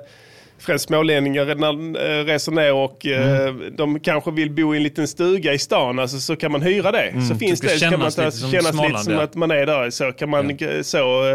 främst 0.60 0.86
smålänningar 0.86 1.50
eh, 1.50 2.26
reser 2.26 2.52
ner 2.52 2.74
och 2.74 3.06
eh, 3.06 3.48
Mm. 3.48 3.76
de 3.76 4.00
kanske 4.00 4.32
vill 4.32 4.52
bo 4.52 4.74
i 4.74 4.78
en 4.78 4.84
liten 4.84 5.08
stuga 5.08 5.54
i 5.54 5.60
stan. 5.60 6.00
Alltså, 6.00 6.20
så 6.20 6.36
kan 6.36 6.52
man 6.52 6.62
hyra 6.62 6.92
det. 6.92 7.02
Mm, 7.10 7.26
så 7.26 7.36
finns 7.36 7.60
ska 7.60 7.68
det. 7.68 7.80
Så 7.80 7.90
kan 7.90 8.00
man 8.00 8.12
ta, 8.12 8.26
lite 8.26 8.38
som 8.38 8.52
kännas 8.52 8.82
lite 8.88 8.98
som 9.00 9.14
ja. 9.14 9.22
att 9.22 9.36
man 9.36 9.52
är 9.52 9.66
där. 9.66 9.90
Så 9.90 10.12
kan 10.12 10.30
man 10.30 10.50
eh, 10.50 10.82
så 10.82 11.26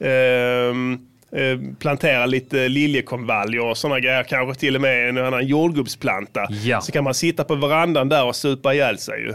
eh, 0.00 0.08
ehm, 0.10 0.98
eh, 1.34 1.58
plantera 1.78 2.26
lite 2.26 2.68
liljekonvaljer 2.68 3.64
och 3.64 3.76
sådana 3.78 4.00
grejer. 4.00 4.22
Kanske 4.22 4.60
till 4.60 4.74
och 4.74 4.80
med 4.80 5.08
en 5.08 5.18
annan 5.18 5.46
jordgubbsplanta. 5.46 6.46
Ja. 6.64 6.80
Så 6.80 6.92
kan 6.92 7.04
man 7.04 7.14
sitta 7.14 7.44
på 7.44 7.54
verandan 7.54 8.08
där 8.08 8.24
och 8.24 8.36
supa 8.36 8.74
ihjäl 8.74 8.98
sig 8.98 9.20
ju. 9.20 9.34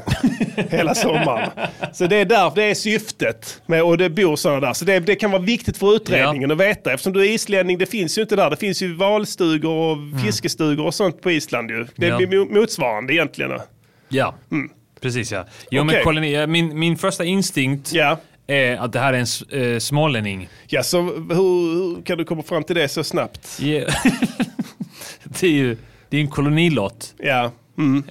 Hela 0.69 0.95
sommaren. 0.95 1.49
Så 1.93 2.07
det 2.07 2.15
är 2.15 2.25
där, 2.25 2.51
det 2.55 2.63
är 2.63 2.73
syftet. 2.75 3.61
Med, 3.65 3.83
och 3.83 3.97
det 3.97 4.09
bor 4.09 4.35
sådana 4.35 4.59
där. 4.59 4.73
Så 4.73 4.85
det, 4.85 4.99
det 4.99 5.15
kan 5.15 5.31
vara 5.31 5.41
viktigt 5.41 5.77
för 5.77 5.95
utredningen 5.95 6.51
att 6.51 6.57
veta. 6.59 6.93
Eftersom 6.93 7.13
du 7.13 7.21
är 7.21 7.29
islänning, 7.33 7.77
det 7.77 7.85
finns 7.85 8.17
ju 8.17 8.21
inte 8.21 8.35
där. 8.35 8.49
Det 8.49 8.57
finns 8.57 8.81
ju 8.81 8.95
valstugor 8.95 9.71
och 9.91 9.97
fiskestugor 10.25 10.85
och 10.85 10.93
sånt 10.93 11.21
på 11.21 11.31
Island 11.31 11.71
ju. 11.71 11.85
Det 11.95 12.07
Ja. 12.07 12.17
blir 12.17 12.27
mo- 12.27 12.53
motsvarande 12.59 13.13
egentligen. 13.13 13.51
Ja, 14.09 14.35
precis 15.01 15.31
ja. 15.31 15.45
Jo, 15.71 15.81
Okej. 15.83 15.95
men 15.95 16.03
koloni, 16.03 16.33
ja, 16.35 16.47
min, 16.47 16.79
min 16.79 16.97
första 16.97 17.23
instinkt 17.25 17.93
är 18.49 18.77
att 18.77 18.93
det 18.93 18.99
här 18.99 19.13
är 19.13 19.17
en 19.51 19.73
eh, 19.73 19.79
smålänning. 19.79 20.49
Ja, 20.67 20.83
så 20.83 21.01
hur, 21.01 21.73
hur 21.73 22.01
kan 22.01 22.17
du 22.17 22.25
komma 22.25 22.43
fram 22.43 22.63
till 22.63 22.75
det 22.75 22.87
så 22.87 23.03
snabbt? 23.03 23.59
Ja. 23.59 23.85
det 25.23 25.47
är 25.47 25.51
ju 25.51 25.77
det 26.09 26.17
är 26.17 26.21
en 26.21 26.27
kolonilott. 26.27 27.13
Ja. 27.17 27.51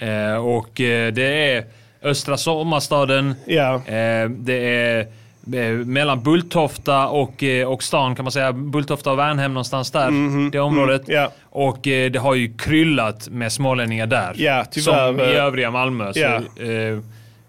Eh, 0.01 0.37
och 0.37 0.81
eh, 0.81 1.13
det 1.13 1.53
är 1.53 1.65
Östra 2.03 2.37
Sommarstaden. 2.37 3.35
Ja. 3.47 3.75
Eh, 3.75 4.29
det 4.29 4.55
är 4.55 5.07
eh, 5.53 5.73
mellan 5.73 6.23
Bulltofta 6.23 7.09
och, 7.09 7.43
eh, 7.43 7.69
och 7.69 7.83
stan 7.83 8.15
kan 8.15 8.25
man 8.25 8.33
säga. 8.33 8.53
Bulltofta 8.53 9.13
och 9.13 9.19
Värnhem 9.19 9.55
någonstans 9.55 9.91
där. 9.91 10.11
Mhm. 10.11 10.51
Det 10.51 10.61
området. 10.61 11.09
Mm, 11.09 11.21
ja. 11.21 11.33
Och 11.43 11.87
eh, 11.87 12.11
det 12.11 12.19
har 12.19 12.35
ju 12.35 12.53
kryllat 12.57 13.29
med 13.29 13.53
smålänningar 13.53 14.07
där. 14.07 14.33
Ja, 14.37 14.65
tyvärr, 14.71 15.07
Som 15.07 15.21
i 15.21 15.23
eh, 15.23 15.45
övriga 15.45 15.71
Malmö. 15.71 16.13
Så, 16.13 16.21
ja. 16.21 16.35
eh, 16.37 16.99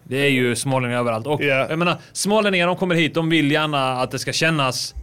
det 0.09 0.17
är 0.17 0.29
ju 0.29 0.55
smålänningar 0.55 0.99
överallt. 0.99 1.27
Och 1.27 1.43
jag 1.43 1.79
menar, 1.79 1.97
smålänningar 2.11 2.67
de 2.67 2.75
kommer 2.75 2.95
hit, 2.95 3.13
de 3.13 3.29
vill 3.29 3.51
gärna 3.51 3.91
att 3.91 4.11
det 4.11 4.19
ska 4.19 4.33
kännas 4.33 4.95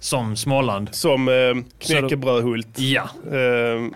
som 0.00 0.36
Småland. 0.36 0.88
Som 0.94 1.28
eh, 1.28 1.34
knäckebrödhult. 1.78 2.78
Ja. 2.78 3.08
Eh, 3.32 3.38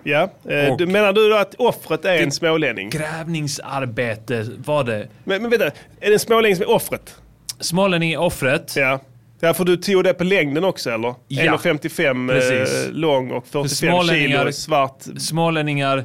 ja. 0.03 0.31
Och- 0.71 0.79
du, 0.79 0.87
menar 0.87 1.13
du 1.13 1.29
då 1.29 1.37
att 1.37 1.55
offret 1.55 2.05
är 2.05 2.23
en 2.23 2.33
smålänning? 2.33 2.91
Grävningsarbete 2.91 4.47
var 4.65 4.85
det. 4.85 5.09
Men, 5.25 5.43
men 5.43 5.51
vänta, 5.51 5.67
är 5.67 5.73
det 6.01 6.13
en 6.13 6.19
smålänning 6.19 6.57
som 6.57 6.63
är 6.63 6.71
offret? 6.71 7.15
Smålänning 7.61 8.13
är 8.13 8.19
offret. 8.21 8.75
Ja. 8.77 9.01
Ja, 9.41 9.55
för 9.55 9.65
du 9.65 9.77
tog 9.77 10.05
det 10.05 10.15
på 10.15 10.25
längden 10.25 10.65
också 10.65 10.91
eller? 10.91 11.15
Ja. 11.29 11.57
1,55 11.57 12.29
Precis. 12.29 12.87
eh, 12.87 12.93
lång 12.93 13.31
och 13.31 13.47
För 13.47 13.63
45 13.65 14.03
kilo 14.09 14.53
svart. 14.53 15.03
Smålänningar 15.19 16.05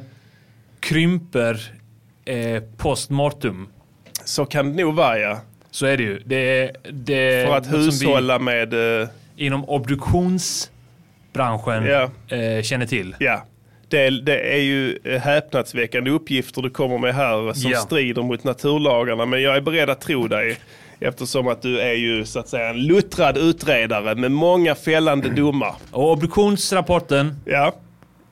krymper 0.80 1.60
eh, 2.24 2.62
post 2.76 3.10
mortum. 3.10 3.68
Så 4.24 4.44
kan 4.46 4.76
det 4.76 4.82
nog 4.84 4.94
vara 4.94 5.18
ja. 5.18 5.40
Så 5.70 5.86
är 5.86 5.96
det 5.96 6.02
ju. 6.02 6.18
Det 6.24 6.70
det 6.92 7.46
För 7.46 7.56
att 7.56 7.72
hushålla 7.72 8.38
med... 8.38 9.00
Eh, 9.02 9.08
Vi 9.36 9.46
inom 9.46 9.64
obduktionsbranschen 9.64 11.84
Ja. 11.86 12.10
eh, 12.36 12.62
känner 12.62 12.86
till. 12.86 13.16
ja. 13.18 13.44
Det, 13.88 14.10
det 14.10 14.52
är 14.54 14.58
ju 14.60 14.98
eh, 15.04 15.20
häpnadsväckande 15.20 16.10
uppgifter 16.10 16.62
du 16.62 16.70
kommer 16.70 16.98
med 16.98 17.14
här 17.14 17.52
som 17.52 17.70
Ja. 17.70 17.78
strider 17.78 18.22
mot 18.22 18.44
naturlagarna. 18.44 19.26
Men 19.26 19.42
jag 19.42 19.56
är 19.56 19.60
beredd 19.60 19.90
att 19.90 20.00
tro 20.00 20.28
dig. 20.28 20.56
Eftersom 21.00 21.48
att 21.48 21.62
du 21.62 21.80
är 21.80 21.92
ju 21.92 22.24
så 22.24 22.38
att 22.38 22.48
säga 22.48 22.68
en 22.70 22.86
luttrad 22.86 23.36
utredare 23.38 24.14
med 24.14 24.32
många 24.32 24.74
fällande 24.74 25.28
domar. 25.28 25.74
Och 25.90 26.10
obduktionsrapporten. 26.12 27.36
Ja. 27.44 27.74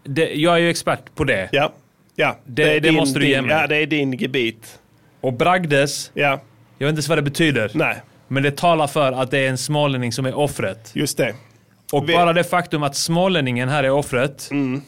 Det, 0.05 0.32
jag 0.35 0.55
är 0.55 0.59
ju 0.59 0.70
expert 0.70 1.14
på 1.14 1.24
det. 1.24 1.48
Ja. 1.52 1.73
Ja, 2.16 2.36
Det, 2.44 2.81
det, 2.81 2.89
är 2.89 2.93
måste 2.93 3.19
du 3.19 3.28
ge 3.28 3.43
mig. 3.43 3.51
Ja, 3.56 3.66
det 3.66 3.77
är 3.77 3.86
din 3.86 4.12
gebit. 4.12 4.78
Och 5.23 5.32
bragdes. 5.32 6.11
Ja. 6.15 6.40
Jag 6.78 6.86
vet 6.86 6.93
inte 6.93 6.97
ens 6.99 7.09
vad 7.09 7.19
det 7.19 7.23
betyder. 7.23 7.70
Nej. 7.74 7.97
Men 8.28 8.43
det 8.43 8.57
talar 8.57 8.86
för 8.86 9.12
att 9.12 9.31
det 9.31 9.39
är 9.39 9.49
en 9.49 9.59
smålänning 9.59 10.12
som 10.12 10.27
är 10.27 10.35
offret. 10.35 10.90
Just 10.94 11.16
det. 11.19 11.35
Och 11.93 12.09
Vi- 12.09 12.12
bara 12.15 12.32
det 12.32 12.44
faktum 12.44 12.82
att 12.82 12.97
smålänningen 12.97 13.69
här 13.69 13.85
är 13.85 13.90
offret 13.90 14.49
Mm. 14.51 14.82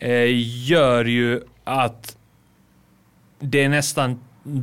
eh, 0.00 0.24
gör 0.68 1.04
ju 1.04 1.40
att 1.64 2.16
det 3.40 3.64
är 3.64 3.68
nästan 3.68 4.20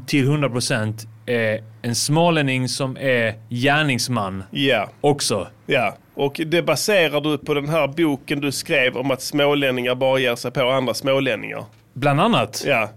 till 0.07 0.27
100% 0.27 1.07
eh, 1.25 1.63
en 1.81 1.95
smålänning 1.95 2.67
som 2.69 2.97
är 2.99 3.33
gärningsman 3.49 4.43
Ja. 4.51 4.89
också. 5.01 5.47
Ja, 5.65 5.95
och 6.15 6.41
det 6.45 6.61
baserar 6.61 7.21
du 7.21 7.37
på 7.37 7.53
den 7.53 7.69
här 7.69 7.87
boken 7.87 8.39
du 8.41 8.51
skrev 8.51 8.97
om 8.97 9.11
att 9.11 9.21
smålänningar 9.21 9.95
bara 9.95 10.19
ger 10.19 10.35
sig 10.35 10.51
på 10.51 10.69
andra 10.71 10.93
smålänningar. 10.93 11.63
Bland 11.93 12.21
annat. 12.21 12.63
Ja. 12.67 12.89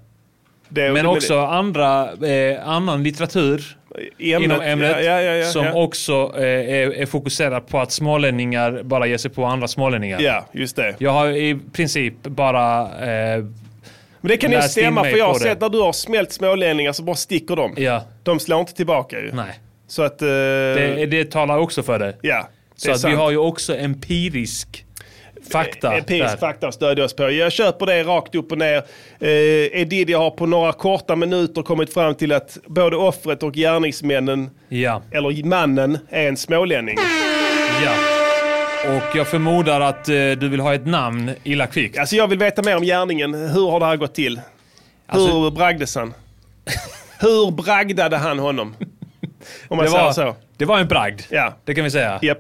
Det, 0.68 0.92
Men 0.92 1.06
också 1.06 1.38
andra, 1.38 2.12
eh, 2.12 2.68
annan 2.68 3.02
litteratur 3.02 3.76
Ämnet, 4.18 4.42
inom 4.44 4.60
ämnet 4.60 4.96
ja, 5.04 5.20
ja, 5.20 5.32
ja, 5.34 5.46
som 5.46 5.66
också 5.74 6.32
eh, 6.36 6.42
är, 6.44 6.94
är 6.94 7.06
fokuserad 7.06 7.68
på 7.68 7.78
att 7.78 7.92
smålänningar 7.92 8.82
bara 8.82 9.06
ger 9.06 9.16
sig 9.18 9.30
på 9.30 9.44
andra 9.44 9.68
smålänningar. 9.68 10.20
Ja, 10.20 10.46
just 10.52 10.76
det. 10.76 10.94
Jag 10.98 11.10
har 11.10 11.28
i 11.28 11.58
princip 11.72 12.14
bara 12.22 12.80
eh, 12.82 13.38
Men 14.20 14.28
det 14.28 14.36
kan 14.36 14.52
ju 14.52 14.62
stämma 14.62 15.04
för 15.04 15.16
jag 15.16 15.26
har 15.26 15.34
det. 15.34 15.40
sett 15.40 15.60
när 15.60 15.68
du 15.68 15.80
har 15.80 15.92
smält 15.92 16.32
smålänningar 16.32 16.92
så 16.92 17.02
bara 17.02 17.16
sticker 17.16 17.56
de. 17.56 17.74
Ja. 17.76 18.02
De 18.22 18.40
slår 18.40 18.60
inte 18.60 18.74
tillbaka 18.74 19.20
ju. 19.20 19.32
Nej. 19.32 19.60
Så 19.88 20.02
att... 20.02 20.22
eh, 20.22 20.26
Det, 20.28 21.06
det 21.10 21.30
talar 21.30 21.58
också 21.58 21.82
för 21.82 21.98
det. 21.98 22.16
Ja, 22.22 22.48
det 22.74 22.80
Så 22.80 22.90
att 22.90 22.96
vi 22.96 23.00
sant. 23.00 23.16
har 23.18 23.30
ju 23.30 23.36
också 23.36 23.76
empirisk 23.76 24.85
fakta. 25.52 25.96
empirisk 25.96 26.30
där. 26.30 26.36
fakta 26.36 26.68
att 26.68 26.74
stödja 26.74 27.04
oss 27.04 27.16
på. 27.16 27.30
Jag 27.30 27.52
köper 27.52 27.86
det 27.86 28.02
rakt 28.02 28.34
upp 28.34 28.52
och 28.52 28.58
ner. 28.58 28.76
Eh, 29.20 29.80
Edidi 29.80 30.12
har 30.12 30.30
på 30.30 30.46
några 30.46 30.72
korta 30.72 31.16
minuter 31.16 31.62
kommit 31.62 31.94
fram 31.94 32.14
till 32.14 32.32
att 32.32 32.58
både 32.66 32.96
offret 32.96 33.42
och 33.42 33.52
gärningsmännen, 33.54 34.50
Ja. 34.68 35.02
eller 35.12 35.44
mannen, 35.44 35.98
är 36.10 36.28
en 36.28 36.36
smålänning. 36.36 36.96
ja. 37.84 37.92
Och 38.96 39.16
jag 39.16 39.26
förmodar 39.26 39.80
att 39.80 40.08
eh, 40.08 40.14
du 40.14 40.48
vill 40.48 40.60
ha 40.60 40.74
ett 40.74 40.86
namn 40.86 41.30
illa 41.44 41.66
kvickt. 41.66 41.98
Alltså 41.98 42.16
jag 42.16 42.28
vill 42.28 42.38
veta 42.38 42.62
mer 42.62 42.76
om 42.76 42.82
gärningen. 42.82 43.34
Hur 43.34 43.70
har 43.70 43.80
det 43.80 43.86
här 43.86 43.96
gått 43.96 44.14
till? 44.14 44.40
Alltså- 45.06 45.32
Hur 45.42 45.50
bragdes 45.50 45.94
han? 45.94 46.14
Hur 47.20 47.50
bragdade 47.50 48.16
han 48.16 48.38
honom? 48.38 48.74
Om 49.68 49.76
man 49.76 49.84
det, 49.86 49.90
säger 49.90 50.04
var, 50.04 50.12
så. 50.12 50.34
det 50.56 50.64
var 50.64 50.78
en 50.78 50.88
bragd. 50.88 51.20
Ja. 51.30 51.52
Det 51.64 51.74
kan 51.74 51.84
vi 51.84 51.90
säga. 51.90 52.18
Japp. 52.22 52.38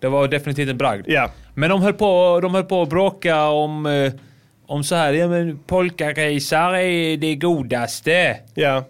Det 0.00 0.08
var 0.08 0.28
definitivt 0.28 0.68
en 0.68 0.78
bragd. 0.78 1.04
Ja. 1.08 1.30
Men 1.54 1.70
de 1.70 1.82
höll 1.82 1.92
på, 1.92 2.38
de 2.42 2.54
höll 2.54 2.64
på 2.64 2.82
att 2.82 2.88
bråka 2.88 3.46
om, 3.48 3.86
eh, 3.86 4.12
om 4.66 4.84
så 4.84 4.94
här, 4.94 5.12
ja 5.12 5.28
men 5.28 5.58
polkagrisar 5.66 6.74
är 6.74 7.16
det 7.16 7.34
godaste. 7.34 8.36
Ja. 8.54 8.84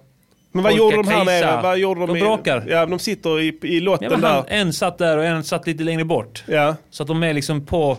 Men 0.52 0.64
vad 0.64 0.72
gjorde 0.76 0.97
de 0.97 1.09
här 1.09 1.24
nere? 1.24 1.62
Vad 1.62 1.78
gjorde 1.78 2.01
de, 2.01 2.06
De 2.09 2.16
i- 2.16 2.20
bråkar. 2.20 2.64
Ja, 2.68 2.86
de 2.86 2.98
sitter 2.98 3.40
i, 3.40 3.59
i 3.62 3.80
lotten 3.80 4.05
Ja, 4.05 4.10
men 4.10 4.20
där. 4.20 4.28
han, 4.28 4.44
en 4.48 4.72
satt 4.72 4.98
där 4.98 5.18
och 5.18 5.24
en 5.24 5.44
satt 5.44 5.66
lite 5.66 5.82
längre 5.85 6.05
bort. 6.05 6.44
Ja. 6.47 6.76
Så 6.90 7.02
att 7.02 7.06
de 7.06 7.22
är 7.22 7.32
liksom 7.35 7.66
på 7.66 7.97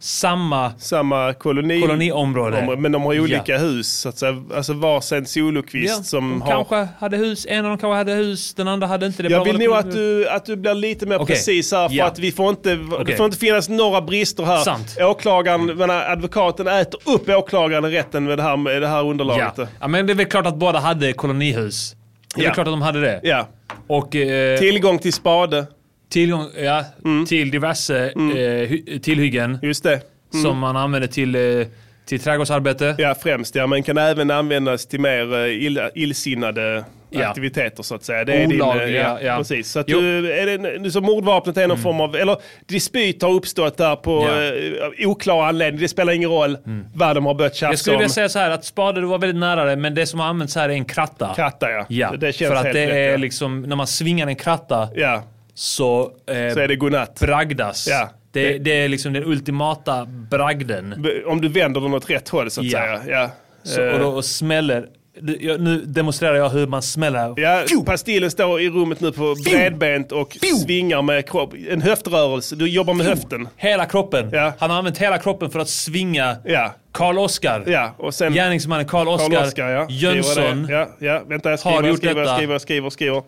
samma 0.00 0.72
Samma 0.78 1.32
koloni. 1.32 1.80
koloniområde. 1.80 2.66
Om- 2.68 2.82
Men 2.82 2.92
de 2.92 3.02
har 3.02 3.12
ju 3.12 3.20
olika 3.20 3.52
Ja. 3.52 3.58
hus, 3.58 3.92
så 4.00 4.08
att 4.08 4.18
säga. 4.18 4.42
Alltså 4.56 4.72
varsin 4.72 5.26
solokvist 5.26 5.96
Ja, 5.98 6.02
som 6.02 6.30
de 6.30 6.42
har... 6.42 6.50
kanske 6.50 6.88
hade 6.98 7.16
hus, 7.16 7.46
en 7.48 7.64
av 7.64 7.70
dem 7.70 7.78
kanske 7.78 7.96
hade 7.96 8.12
hus, 8.12 8.54
den 8.54 8.68
andra 8.68 8.86
hade 8.86 9.06
inte 9.06 9.22
det. 9.22 9.28
Jag 9.28 9.44
vill 9.44 9.58
nog 9.58 9.68
det- 9.74 9.78
att 9.78 9.90
du, 9.92 10.28
att 10.28 10.44
du 10.44 10.56
blir 10.56 10.74
lite 10.74 11.06
mer 11.06 11.16
Okej. 11.16 11.26
precis 11.36 11.72
här 11.72 11.88
för 11.88 11.96
Ja. 11.96 12.06
att 12.06 12.18
vi 12.18 12.32
får 12.32 12.48
inte, 12.50 12.74
det 12.74 12.96
Okej. 13.00 13.16
får 13.16 13.26
inte 13.26 13.38
finnas 13.38 13.68
några 13.68 14.00
brister 14.00 14.44
här. 14.44 14.58
Sant. 14.64 14.96
Åklagaren, 15.00 15.66
men 15.66 15.90
advokaten 15.90 16.66
äter 16.68 17.00
upp 17.14 17.28
åklagaren 17.28 17.84
i 17.84 17.88
rätten 17.90 18.24
med 18.24 18.38
det 18.38 18.42
här, 18.42 18.56
med 18.56 18.82
det 18.82 18.88
här 18.88 19.04
underlaget. 19.04 19.52
Ja. 19.56 19.66
ja, 19.80 19.88
men 19.88 20.06
det 20.06 20.12
är 20.12 20.14
väl 20.14 20.26
klart 20.26 20.46
att 20.46 20.56
båda 20.56 20.78
hade 20.78 21.12
kolonihus. 21.12 21.96
Det 22.36 22.40
är 22.42 22.44
Ja. 22.46 22.54
klart 22.54 22.66
att 22.66 22.72
de 22.72 22.82
hade 22.82 23.00
det. 23.00 23.20
Ja. 23.22 23.48
Och, 23.86 24.16
eh, 24.16 24.58
Tillgång 24.58 24.98
till 24.98 25.12
spade. 25.12 25.66
Tillgång 26.10 26.46
ja, 26.62 26.84
till 27.28 27.50
diverse 27.50 28.06
eh, 28.06 28.12
hy- 28.20 28.98
tillhyggen 29.00 29.58
Just 29.62 29.82
det. 29.82 30.00
Mm. 30.32 30.44
som 30.44 30.58
man 30.58 30.76
använder 30.76 31.08
till, 31.08 31.34
eh, 31.34 31.66
till 32.06 32.20
trädgårdsarbete. 32.20 32.94
Ja, 32.98 33.14
främst 33.22 33.54
ja. 33.54 33.66
Men 33.66 33.82
kan 33.82 33.98
även 33.98 34.30
användas 34.30 34.86
till 34.86 35.00
mer 35.00 35.34
eh, 35.46 35.64
ill, 35.64 35.80
illsinnade 35.94 36.84
Ja. 37.12 37.28
aktiviteter 37.28 37.82
så 37.82 37.94
att 37.94 38.04
säga. 38.04 38.24
Det 38.24 38.32
är 38.32 38.46
Olagliga, 38.46 38.86
din, 38.86 38.96
eh, 38.96 39.02
ja, 39.02 39.18
ja. 39.22 39.36
Precis. 39.38 39.70
Så 39.70 39.78
att 39.80 39.88
Jo. 39.88 39.98
Mm. 39.98 40.22
du, 40.22 40.32
är 40.32 40.78
det, 40.78 40.90
så 40.90 41.00
mordvapnet 41.00 41.56
är 41.56 41.68
någon 41.68 41.78
form 41.78 42.00
av, 42.00 42.16
eller 42.16 42.36
dispyt 42.66 43.22
har 43.22 43.30
uppstått 43.32 43.76
där 43.76 43.96
på 43.96 44.26
Ja. 44.28 44.42
Mm. 44.42 44.74
eh, 44.98 45.08
oklar 45.08 45.42
anledning. 45.48 45.80
Det 45.80 45.88
spelar 45.88 46.12
ingen 46.12 46.30
roll 46.30 46.58
vad 46.94 47.16
de 47.16 47.26
har 47.26 47.34
börjat 47.34 47.54
tjafsa 47.54 47.72
Jag 47.72 47.78
skulle 47.78 47.96
om. 47.96 47.98
vilja 48.00 48.08
säga 48.12 48.28
så 48.28 48.38
här 48.38 48.50
att 48.50 48.64
spade, 48.64 49.00
du 49.00 49.06
var 49.06 49.18
väldigt 49.18 49.40
nära 49.40 49.64
det, 49.64 49.76
men 49.76 49.94
det 49.94 50.06
som 50.06 50.20
har 50.20 50.26
använts 50.26 50.54
här 50.54 50.68
är 50.68 50.72
en 50.72 50.84
kratta. 50.84 51.32
Kratta 51.36 51.70
ja. 51.70 51.86
Ja, 51.88 52.12
Det 52.16 52.32
känns 52.32 52.48
för 52.50 52.56
att 52.56 52.64
helt 52.64 52.74
det 52.74 52.86
rätt, 52.86 52.92
är 52.94 53.10
ja. 53.10 53.16
liksom, 53.16 53.62
när 53.62 53.76
man 53.76 53.86
svingar 53.86 54.26
en 54.26 54.36
kratta 54.36 54.88
Ja, 54.94 55.22
så, 55.60 56.02
eh, 56.02 56.54
så 56.54 56.60
är 56.60 56.68
det 56.68 56.76
godnatt. 56.76 57.20
bragdas. 57.20 57.86
Ja. 57.90 58.08
Det, 58.32 58.58
det 58.58 58.70
är 58.84 58.88
liksom 58.88 59.12
den 59.12 59.24
ultimata 59.24 60.04
bragden. 60.30 61.06
Om 61.26 61.40
du 61.40 61.48
vänder 61.48 61.80
den 61.80 61.94
åt 61.94 62.10
rätt 62.10 62.28
håll 62.28 62.50
så 62.50 62.60
att 62.60 62.66
Ja. 62.66 62.78
säga. 62.78 63.00
Ja. 63.08 63.30
Så, 63.62 63.90
och 63.92 63.98
då 63.98 64.22
smäller... 64.22 64.86
du- 65.20 65.38
jag- 65.40 65.60
Nu 65.60 65.84
demonstrerar 65.84 66.34
jag 66.34 66.48
hur 66.50 66.66
man 66.66 66.82
smäller. 66.82 67.34
Ja, 67.36 67.62
Pastillen 67.86 68.30
står 68.30 68.60
i 68.60 68.70
rummet 68.70 69.00
nu 69.00 69.12
på 69.12 69.34
bredbent 69.44 70.12
och 70.12 70.36
svingar 70.64 71.02
med 71.02 71.28
kropp. 71.28 71.54
En 71.68 71.82
höftrörelse. 71.82 72.56
Du 72.56 72.68
jobbar 72.68 72.94
med 72.94 73.06
höften. 73.06 73.48
Hela 73.56 73.86
kroppen. 73.86 74.30
Ja. 74.32 74.52
Han 74.58 74.70
har 74.70 74.78
använt 74.78 74.98
hela 74.98 75.18
kroppen 75.18 75.50
för 75.50 75.58
att 75.60 75.68
svinga 75.68 76.36
Ja. 76.44 76.74
Karl 76.92 77.18
Oskar. 77.18 77.62
Ja, 77.66 77.94
och 77.98 78.14
sen... 78.14 78.32
Gärningsmannen 78.34 78.86
Karl 78.86 79.08
Oskar, 79.08 79.68
ja. 79.70 79.86
Jönsson. 79.90 80.66
Ja, 80.70 80.88
ja, 80.98 81.22
vänta 81.26 81.48
jag 81.50 81.52
har 81.52 81.56
skriver, 81.56 81.76
jag 81.82 81.88
gjort 81.88 81.98
skriver, 81.98 82.20
detta. 82.20 82.34
skriver, 82.36 82.58
skriver, 82.58 82.90
skriver. 82.90 83.22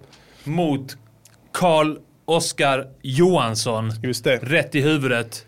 mot 0.44 0.96
Karl 1.52 1.96
Oskar 2.24 2.86
Johansson. 3.02 3.92
Det. 4.24 4.36
Rätt 4.36 4.74
i 4.74 4.80
huvudet. 4.80 5.46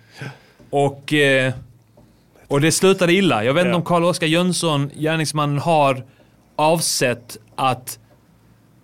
Och, 0.71 1.13
eh, 1.13 1.53
och 2.49 2.61
det 2.61 2.73
slutade 2.73 3.13
illa. 3.13 3.45
Jag 3.45 3.55
vet 3.55 3.61
inte 3.61 3.71
Ja. 3.71 3.77
om 3.77 3.83
Karl 3.85 4.05
Oskar 4.05 4.27
Jönsson, 4.27 4.91
gärningsmannen, 4.95 5.59
har 5.59 6.03
avsett 6.57 7.37
att, 7.57 7.99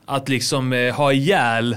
att 0.06 0.28
liksom 0.28 0.72
eh, 0.72 0.94
ha 0.94 1.12
ihjäl 1.12 1.76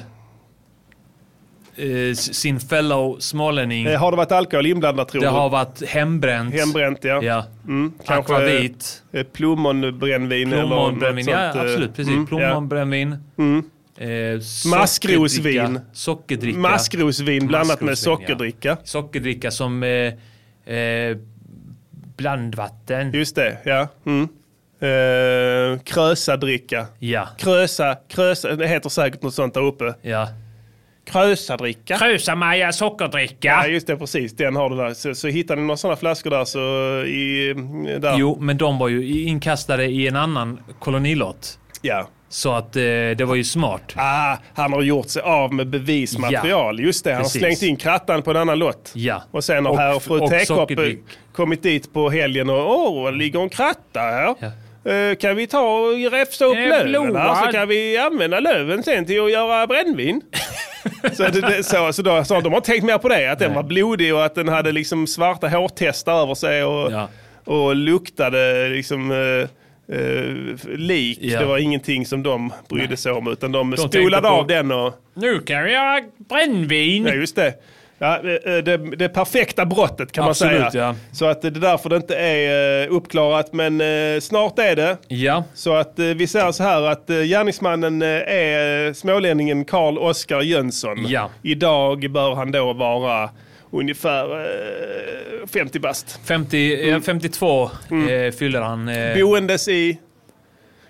eh, 1.75 2.13
sin 2.15 2.59
fellow 2.59 3.19
smålänning. 3.19 3.85
Eh, 3.85 3.99
Har 3.99 4.11
det 4.11 4.17
varit 4.17 4.31
alkohol 4.31 4.65
inblandat 4.65 5.07
tror 5.09 5.21
Det 5.21 5.27
du? 5.27 5.31
har 5.31 5.49
varit 5.49 5.83
hembränt. 5.89 6.53
Hembränt 6.55 6.99
ja. 7.03 7.23
Ja. 7.23 7.45
Mm, 7.67 7.93
kanske 8.05 8.33
Akvavit. 8.35 9.03
eh, 9.11 9.23
plommonbrännvin 9.23 10.49
Plommonbrännvin. 10.51 11.27
Ja, 11.29 11.47
absolut. 11.49 11.95
Precis. 11.95 12.13
mm. 12.13 12.25
Plommonbrännvin. 12.27 13.17
Mm. 13.37 13.63
Eh, 13.97 14.07
Maskrosvin. 14.65 15.55
sockerdricka- 15.61 15.81
Sockerdricka. 15.93 16.57
Maskrosvin 16.59 17.47
blandat 17.47 17.81
med 17.81 17.89
Maskrosvin, 17.89 18.11
ja. 18.11 18.27
sockerdricka. 18.27 18.77
Sockerdricka 18.83 19.51
som 19.51 19.83
eh, 19.83 20.73
eh, 20.75 21.17
blandvatten. 22.17 23.11
Just 23.13 23.35
det, 23.35 23.57
ja. 23.63 23.87
Mm. 24.05 24.27
Eh, 24.79 25.79
krösadricka. 25.83 26.85
Ja. 26.99 27.27
Krösa, 27.37 27.97
krösa, 28.07 28.55
det 28.55 28.67
heter 28.67 28.89
säkert 28.89 29.21
något 29.21 29.33
sånt 29.33 29.53
där 29.53 29.61
uppe. 29.61 29.93
Ja. 30.01 30.27
Krösadricka. 31.05 31.97
Krösa-Maja 31.97 32.71
sockerdricka. 32.71 33.47
Ja, 33.47 33.67
just 33.67 33.87
det, 33.87 33.97
precis. 33.97 34.33
Den 34.35 34.55
har 34.55 34.69
du 34.69 34.75
där. 34.75 34.93
Så, 34.93 35.15
så 35.15 35.27
hittar 35.27 35.55
ni 35.55 35.61
några 35.61 35.77
sådana 35.77 35.95
flaskor 35.97 36.29
där 36.29 36.45
så 36.45 36.59
i... 37.05 37.53
Där. 37.99 38.17
Jo, 38.17 38.37
men 38.41 38.57
de 38.57 38.77
var 38.77 38.87
ju 38.87 39.23
inkastade 39.23 39.85
i 39.85 40.07
en 40.07 40.15
annan 40.15 40.59
kolonilott. 40.79 41.59
Ja. 41.81 42.07
Så 42.33 42.51
att 42.53 42.75
eh, 42.75 42.81
det 43.17 43.25
var 43.25 43.35
ju 43.35 43.43
smart. 43.43 43.93
Ah, 43.95 44.37
han 44.53 44.73
har 44.73 44.81
gjort 44.81 45.09
sig 45.09 45.21
av 45.21 45.53
med 45.53 45.67
bevismaterial. 45.67 46.79
Ja, 46.79 46.85
Just 46.85 47.03
det, 47.03 47.09
han 47.09 47.17
har 47.17 47.23
precis. 47.23 47.41
slängt 47.41 47.61
in 47.61 47.75
krattan 47.75 48.21
på 48.21 48.31
en 48.31 48.37
annan 48.37 48.59
lott. 48.59 48.91
Ja. 48.93 49.23
Och 49.31 49.43
sen 49.43 49.65
har 49.65 49.77
herr 49.77 49.95
och 49.95 50.03
fru 50.03 50.19
Tekopp 50.27 50.47
sockerdryck. 50.47 50.99
kommit 51.33 51.63
dit 51.63 51.93
på 51.93 52.09
helgen 52.09 52.49
och 52.49 52.71
åh, 52.71 53.11
det 53.11 53.17
ligger 53.17 53.39
en 53.41 53.49
kratta 53.49 53.99
här. 53.99 54.35
Eh, 54.85 55.15
kan 55.15 55.35
vi 55.35 55.47
ta 55.47 55.61
och 55.61 56.11
räfsa 56.11 56.45
upp 56.45 56.55
Eh, 56.55 56.87
löven 56.87 57.15
här 57.15 57.45
så 57.45 57.51
kan 57.51 57.67
vi 57.67 57.97
använda 57.97 58.39
löven 58.39 58.83
sen 58.83 59.05
till 59.05 59.21
att 59.21 59.31
göra 59.31 59.67
brännvin. 59.67 60.21
så, 61.13 61.23
det, 61.23 61.41
det, 61.41 61.63
så, 61.63 61.93
så, 61.93 62.01
då, 62.01 62.23
så 62.23 62.41
de 62.41 62.53
har 62.53 62.61
tänkt 62.61 62.83
mer 62.83 62.97
på 62.97 63.09
det, 63.09 63.31
att 63.31 63.39
den 63.39 63.53
var 63.53 63.63
blodig 63.63 64.15
och 64.15 64.25
att 64.25 64.35
den 64.35 64.47
hade 64.47 64.71
liksom 64.71 65.07
svarta 65.07 65.47
hårtestar 65.47 66.21
över 66.21 66.35
sig 66.35 66.63
och, 66.63 66.91
och 67.45 67.75
luktade 67.75 68.69
liksom 68.69 69.11
eh, 69.11 69.49
eh, 69.93 70.69
lik. 70.77 71.19
Ja. 71.21 71.39
Det 71.39 71.45
var 71.45 71.57
ingenting 71.57 72.05
som 72.05 72.23
de 72.23 72.53
brydde 72.69 72.97
sig 72.97 73.11
om 73.11 73.27
utan 73.31 73.51
de, 73.51 73.71
tänkte 73.71 73.99
spolade 73.99 74.27
av 74.27 74.47
den 74.47 74.71
och... 74.71 74.93
Nu 75.13 75.39
kan 75.39 75.71
göra 75.71 75.99
brännvin. 76.29 77.05
Ja, 77.05 77.13
just 77.13 77.35
det. 77.35 77.53
Ja, 77.97 78.19
det, 78.21 78.61
det, 78.61 78.77
det 78.77 79.09
perfekta 79.09 79.65
brottet 79.65 80.11
kan 80.11 80.29
Absolut, 80.29 80.61
man 80.61 80.71
säga. 80.71 80.83
ja. 80.83 80.95
Så 81.11 81.25
att 81.25 81.41
det 81.41 81.47
är 81.47 81.51
därför 81.51 81.89
det 81.89 81.95
inte 81.95 82.15
är 82.15 82.83
eh, 82.83 82.95
uppklarat, 82.95 83.53
men 83.53 83.81
eh, 83.81 84.19
snart 84.19 84.59
är 84.59 84.75
det. 84.75 84.97
Ja. 85.07 85.43
Så 85.53 85.73
att 85.73 85.99
eh, 85.99 86.05
vi 86.05 86.27
säger 86.27 86.51
så 86.51 86.63
här 86.63 86.81
att 86.81 87.09
eh, 87.09 87.15
gärningsmannen 87.17 88.01
eh, 88.01 88.07
är 88.27 88.87
eh, 88.87 88.93
smålänningen 88.93 89.65
Karl 89.65 89.97
Oskar 89.97 90.41
Jönsson. 90.41 91.05
Ja. 91.07 91.29
Idag 91.41 92.11
bör 92.11 92.35
han 92.35 92.51
då 92.51 92.73
vara 92.73 93.29
ungefär 93.73 94.39
eh, 95.41 95.47
50 95.47 95.79
bast. 95.79 96.19
50, 96.25 96.89
eh, 96.89 96.99
52 97.01 97.63
eh, 98.09 98.31
fyller 98.31 98.61
han. 98.61 98.87
Eh, 98.89 99.15
Boendes 99.17 99.67
i 99.67 99.99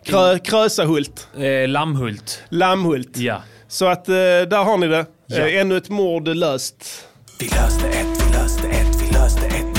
Krö, 0.05 0.39
Krösahult. 0.39 1.27
eh, 1.37 1.67
Lammhult. 1.67 2.43
Lammhult. 2.49 3.17
Ja. 3.17 3.41
Så 3.67 3.85
att 3.87 4.09
eh, 4.09 4.13
där 4.13 4.63
har 4.63 4.77
ni 4.77 4.87
det. 4.87 5.05
Ja. 5.27 5.37
Eh, 5.47 5.61
ännu 5.61 5.77
ett 5.77 5.89
mord 5.89 6.27
löst. 6.27 7.07
Vi 7.39 7.45
löste 7.47 7.87
ett, 7.87 8.07
vi 8.27 8.33
löste 8.37 8.67
ett, 8.67 9.01
vi 9.01 9.13
löste 9.13 9.45
ett 9.45 9.72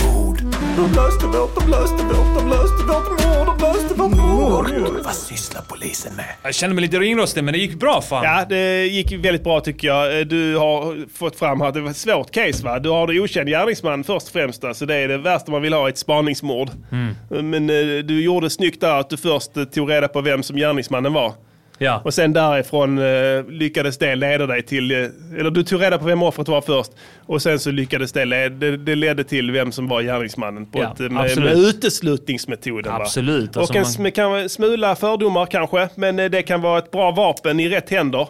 De 0.76 0.92
löste 0.92 1.26
vårt, 1.26 1.55
de 1.60 1.70
löste 1.70 2.05
vårt, 2.05 2.38
de 2.38 2.48
löste 2.51 2.82
vårt 2.86 3.09
mord, 3.10 3.46
de 3.46 3.64
löste 3.66 3.94
vårt 3.94 4.16
mord. 4.16 5.01
Vad 5.05 5.14
sysslar 5.14 5.62
polisen 5.68 6.16
med? 6.16 6.24
Jag 6.42 6.55
känner 6.55 6.74
mig 6.74 6.82
lite 6.82 6.98
ringrostig, 6.98 7.44
men 7.44 7.52
det 7.55 7.59
gick 7.59 7.74
bra 7.74 8.02
fan. 8.02 8.24
Ja, 8.24 8.44
det 8.48 8.86
gick 8.86 9.12
väldigt 9.12 9.44
bra 9.44 9.60
tycker 9.60 9.88
jag. 9.88 10.18
Eh, 10.20 10.26
Du 10.26 10.56
har 10.56 11.09
fått 11.18 11.36
fram 11.38 11.60
här, 11.60 11.72
det 11.72 11.80
var 11.80 11.90
ett 11.90 11.96
svårt 11.96 12.30
case 12.30 12.64
va? 12.64 12.78
Du 12.78 12.88
har 12.88 13.06
det 13.06 13.20
okänd 13.20 13.48
gärningsman 13.48 14.05
först 14.05 14.26
och 14.26 14.32
främst. 14.32 14.64
Alltså 14.64 14.86
det 14.86 14.94
är 14.94 15.09
det 15.09 15.18
värsta 15.18 15.52
man 15.52 15.62
vill 15.62 15.72
ha, 15.72 15.88
ett 15.88 15.98
spaningsmord. 15.98 16.70
Mm. 16.92 17.51
Men 17.51 17.70
eh, 17.70 18.05
du 18.05 18.22
gjorde 18.24 18.51
snyggt 18.51 18.80
där 18.80 19.01
att 19.01 19.10
du 19.10 19.16
först 19.16 19.56
eh, 19.56 19.64
tog 19.64 19.90
reda 19.90 20.09
på 20.09 20.20
vem 20.20 20.42
som 20.42 20.56
gärningsmannen 20.56 21.12
var. 21.12 21.32
Ja. 21.78 22.01
Och 22.05 22.14
sen 22.14 22.32
därifrån 22.32 22.98
eh, 22.98 23.44
lyckades 23.48 23.98
det 23.98 24.14
leda 24.14 24.46
dig 24.46 24.62
till, 24.62 24.90
eh, 24.90 24.96
eller 25.38 25.51
du 25.51 25.62
tog 25.62 25.82
reda 25.82 25.98
på 25.98 26.05
vem 26.05 26.22
offret 26.22 26.48
var 26.48 26.60
först. 26.60 26.90
Och 27.26 27.42
sen 27.42 27.59
så 27.59 27.70
lyckades 27.70 28.12
det, 28.12 28.24
led, 28.24 28.52
det, 28.52 28.76
det 28.76 28.94
ledde 28.94 29.24
till 29.24 29.51
vem 29.51 29.72
som 29.72 29.88
var 29.88 30.02
gärningsmannen 30.02 30.66
på 30.66 30.78
Ja, 30.78 30.92
ett, 30.92 30.98
med, 31.12 31.38
med 31.38 31.52
uteslutningsmetoden. 31.59 32.92
Absolut, 32.92 33.56
Och 33.56 33.76
alltså 33.76 33.98
en 33.98 34.02
man- 34.02 34.12
kan 34.12 34.48
smula 34.48 34.96
fördomar 34.96 35.46
kanske, 35.46 35.88
men 35.94 36.18
eh, 36.18 36.30
det 36.30 36.42
kan 36.42 36.60
vara 36.60 36.78
ett 36.78 36.90
bra 36.90 37.10
vapen 37.10 37.60
i 37.60 37.68
rätt 37.68 37.90
händer. 37.90 38.28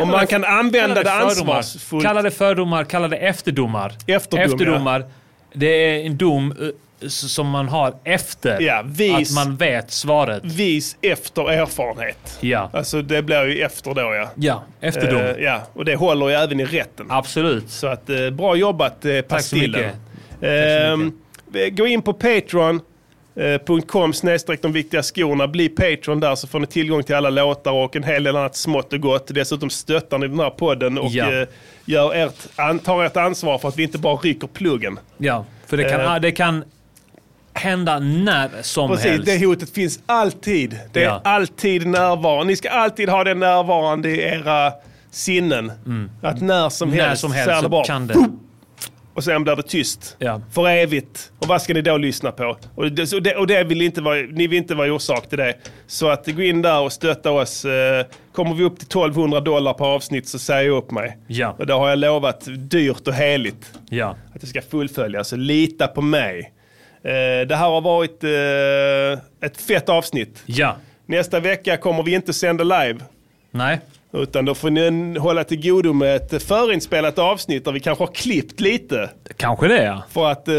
Om 0.00 0.08
man 0.08 0.26
kan 0.26 0.44
använda 0.44 1.02
det 1.02 1.12
ansvarsfullt. 1.12 2.04
Kalla 2.04 2.22
det 2.22 2.30
fördomar, 2.30 2.84
kalla 2.84 3.08
det 3.08 3.16
efterdomar. 3.16 3.92
Efterdom, 4.06 4.52
efterdomar. 4.52 5.04
Det 5.54 5.66
är 5.66 6.06
en 6.06 6.16
dom 6.16 6.52
eh, 6.60 6.68
som 7.08 7.48
man 7.48 7.68
har 7.68 7.94
efter 8.04 8.60
Ja, 8.60 8.82
vis- 8.86 9.38
att 9.38 9.46
man 9.46 9.56
vet 9.56 9.90
svaret. 9.90 10.44
Vis 10.44 10.96
efter 11.02 11.50
erfarenhet. 11.50 12.38
Ja. 12.40 12.70
Alltså 12.72 13.02
det 13.02 13.22
blir 13.22 13.44
ju 13.46 13.62
efter 13.62 13.94
då 13.94 14.00
ja. 14.14 14.30
Ja, 14.34 14.64
efter 14.80 15.10
dom. 15.10 15.20
Eh, 15.20 15.36
ja, 15.44 15.60
och 15.72 15.84
det 15.84 15.94
håller 15.96 16.28
ju 16.28 16.34
även 16.34 16.60
i 16.60 16.64
rätten. 16.64 17.06
Absolut. 17.10 17.70
Så 17.70 17.86
att 17.86 18.10
eh, 18.10 18.30
bra 18.30 18.56
jobbat 18.56 19.04
eh, 19.04 19.20
Tack 19.20 19.24
så 19.24 19.28
Pastillen. 19.34 19.80
mycket. 19.80 19.96
Ehm, 20.42 21.12
Gå 21.76 21.86
in 21.86 22.02
på 22.02 22.12
patreon.com 22.12 24.12
snedstreck 24.12 24.62
de 24.62 24.72
viktiga 24.72 25.02
skorna. 25.02 25.48
Bli 25.48 25.68
Patreon 25.68 26.20
där 26.20 26.34
så 26.34 26.46
får 26.46 26.60
ni 26.60 26.66
tillgång 26.66 27.02
till 27.02 27.14
alla 27.14 27.30
låtar 27.30 27.72
och 27.72 27.96
en 27.96 28.02
hel 28.04 28.22
del 28.24 28.36
annat 28.36 28.56
smått 28.56 28.92
och 28.92 29.00
gott. 29.00 29.26
Dessutom 29.34 29.70
stöttar 29.70 30.18
ni 30.18 30.28
den 30.28 30.40
här 30.40 30.50
podden 30.50 30.98
och 30.98 31.10
Ja. 31.10 31.32
eh, 31.42 31.48
gör 31.84 32.14
ert, 32.14 32.84
tar 32.84 33.04
ert 33.04 33.16
ansvar 33.16 33.58
för 33.58 33.68
att 33.68 33.76
vi 33.76 33.82
inte 33.82 33.98
bara 33.98 34.16
rycker 34.16 34.46
pluggen. 34.46 34.98
Ja, 35.18 35.44
för 35.66 35.76
det 35.76 35.84
kan, 35.84 36.00
Eh. 36.00 36.16
det 36.20 36.32
kan 36.32 36.64
hända 37.58 37.98
när 37.98 38.48
som 38.62 38.90
Precis, 38.90 39.06
helst. 39.06 39.26
det 39.26 39.46
hotet 39.46 39.70
finns 39.70 40.00
alltid. 40.06 40.78
Det 40.92 41.00
är 41.00 41.04
Ja. 41.04 41.20
alltid 41.24 41.86
närvarande. 41.86 42.44
Ni 42.44 42.56
ska 42.56 42.70
alltid 42.70 43.08
ha 43.08 43.24
den 43.24 43.38
närvarande 43.40 44.10
i 44.10 44.20
era 44.22 44.72
sinnen. 45.10 45.72
Att 46.22 46.40
när 46.40 46.68
som 46.68 46.88
Mm. 46.88 46.98
När 46.98 47.06
helst 47.08 47.20
som 47.20 47.30
så 47.30 47.36
helst 47.36 47.50
det 47.50 47.60
så 47.62 47.68
bara 47.68 47.84
kan 47.84 48.06
det. 48.06 48.14
boom, 48.14 48.40
och 49.14 49.24
sen 49.24 49.44
blir 49.44 49.56
det 49.56 49.62
tyst. 49.62 50.16
Ja. 50.18 50.40
För 50.52 50.68
evigt. 50.68 51.32
Och 51.38 51.46
vad 51.46 51.62
ska 51.62 51.74
ni 51.74 51.82
då 51.82 51.96
lyssna 51.96 52.30
på? 52.30 52.56
Och 52.74 52.92
det, 52.92 53.06
så 53.06 53.20
det, 53.20 53.36
och 53.36 53.46
det 53.46 53.64
vill 53.64 53.82
inte 53.82 54.00
vara, 54.00 54.16
ni 54.16 54.46
vill 54.46 54.58
inte 54.58 54.74
vara 54.74 54.92
orsak 54.92 55.28
till 55.28 55.38
det. 55.38 55.54
Så 55.86 56.08
att 56.08 56.26
gå 56.26 56.42
in 56.42 56.62
där 56.62 56.80
och 56.80 56.92
stötta 56.92 57.30
oss. 57.30 57.64
Eh, 57.64 58.04
Kommer 58.32 58.54
vi 58.54 58.64
upp 58.64 58.78
till 58.78 58.86
1200 58.86 59.40
dollar 59.40 59.74
per 59.74 59.84
avsnitt 59.84 60.28
så 60.28 60.38
säger 60.38 60.68
jag 60.68 60.76
upp 60.76 60.90
mig. 60.90 61.18
Ja. 61.26 61.56
Och 61.58 61.66
det 61.66 61.72
har 61.74 61.88
jag 61.88 61.98
lovat 61.98 62.44
dyrt 62.56 63.08
och 63.08 63.14
heligt. 63.14 63.72
Ja. 63.90 64.16
Att 64.34 64.40
det 64.40 64.46
ska 64.46 64.62
fullfölja. 64.62 65.24
Så 65.24 65.36
lita 65.36 65.86
på 65.86 66.02
mig. 66.02 66.52
Eh, 67.04 67.46
det 67.48 67.56
här 67.56 67.68
har 67.68 67.80
varit 67.80 68.24
eh, 68.24 69.46
ett 69.48 69.60
fett 69.60 69.88
avsnitt. 69.88 70.42
Ja. 70.46 70.76
Nästa 71.06 71.40
vecka 71.40 71.76
kommer 71.76 72.02
vi 72.02 72.14
inte 72.14 72.32
sända 72.32 72.64
live. 72.64 72.98
Nej. 73.50 73.80
Utan 74.12 74.44
då 74.44 74.54
får 74.54 74.70
ni 74.70 75.18
hålla 75.18 75.44
till 75.44 75.62
godo 75.70 75.92
med 75.92 76.16
ett 76.16 76.42
förinspelat 76.42 77.18
avsnitt 77.18 77.64
där 77.64 77.72
vi 77.72 77.80
kanske 77.80 78.04
har 78.04 78.12
klippt 78.14 78.60
lite. 78.60 79.10
Kanske 79.36 79.68
det 79.68 79.84
ja. 79.84 80.02
För 80.10 80.30
att, 80.30 80.48
eh, 80.48 80.54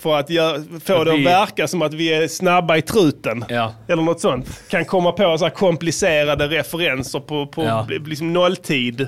för 0.00 0.18
att 0.18 0.28
gö- 0.30 0.80
få 0.80 1.04
det 1.04 1.12
att 1.12 1.18
vi- 1.18 1.24
verka 1.24 1.68
som 1.68 1.82
att 1.82 1.94
vi 1.94 2.12
är 2.14 2.28
snabba 2.28 2.76
i 2.76 2.82
truten. 2.82 3.44
Ja. 3.48 3.74
Eller 3.88 4.02
något 4.02 4.20
sånt. 4.20 4.62
Kan 4.70 4.84
komma 4.84 5.12
på 5.12 5.38
så 5.38 5.44
här 5.44 5.50
komplicerade 5.50 6.46
referenser 6.48 7.20
på, 7.20 7.46
på 7.46 7.64
Ja. 7.64 7.86
liksom 8.06 8.32
nolltid. 8.32 9.06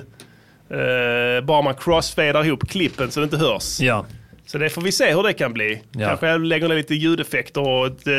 Bara 1.43 1.61
man 1.61 1.73
crossfadar 1.75 2.45
ihop 2.45 2.69
klippen 2.69 3.11
så 3.11 3.19
det 3.19 3.23
inte 3.23 3.37
hörs. 3.37 3.79
Ja. 3.81 4.05
Så 4.51 4.57
det 4.57 4.69
får 4.69 4.81
vi 4.81 4.91
se 4.91 5.13
hur 5.13 5.23
det 5.23 5.33
kan 5.33 5.53
bli. 5.53 5.81
Ja. 5.91 6.07
Kanske 6.07 6.27
jag 6.27 6.41
lägger 6.45 6.67
ner 6.69 6.75
lite 6.75 6.95
ljudeffekter 6.95 7.67
och 7.67 7.87
ett, 7.87 8.07
eh, 8.07 8.13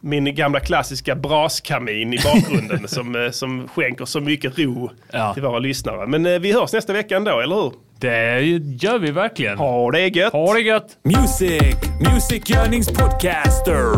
min 0.00 0.34
gamla 0.34 0.60
klassiska 0.60 1.14
braskamin 1.14 2.12
i 2.14 2.18
bakgrunden 2.24 2.88
som, 2.88 3.24
eh, 3.24 3.30
som 3.30 3.68
skänker 3.74 4.04
så 4.04 4.20
mycket 4.20 4.58
ro 4.58 4.90
Ja. 5.12 5.34
till 5.34 5.42
våra 5.42 5.58
lyssnare. 5.58 6.06
Men 6.06 6.26
eh, 6.26 6.38
vi 6.38 6.52
hörs 6.52 6.72
nästa 6.72 6.92
vecka 6.92 7.16
ändå, 7.16 7.40
eller 7.40 7.54
hur? 7.56 7.72
Det 7.98 8.40
gör 8.84 8.98
vi 8.98 9.10
verkligen. 9.10 9.58
Ha 9.58 9.90
det 9.90 10.08
gött! 10.16 10.32
Ha 10.32 10.54
det 10.54 10.60
gött! 10.60 10.96
Music, 11.02 11.74
musikgörningspodcaster. 12.14 13.96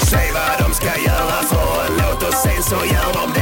Säg 0.00 0.28
vad 0.34 0.68
de 0.68 0.74
ska 0.74 0.86
göra 0.86 1.42
för 1.50 1.86
en 1.86 1.92
låt 1.98 2.22
och 2.28 2.34
sen 2.34 2.62
så 2.62 2.74
gör 2.74 3.12
de 3.12 3.32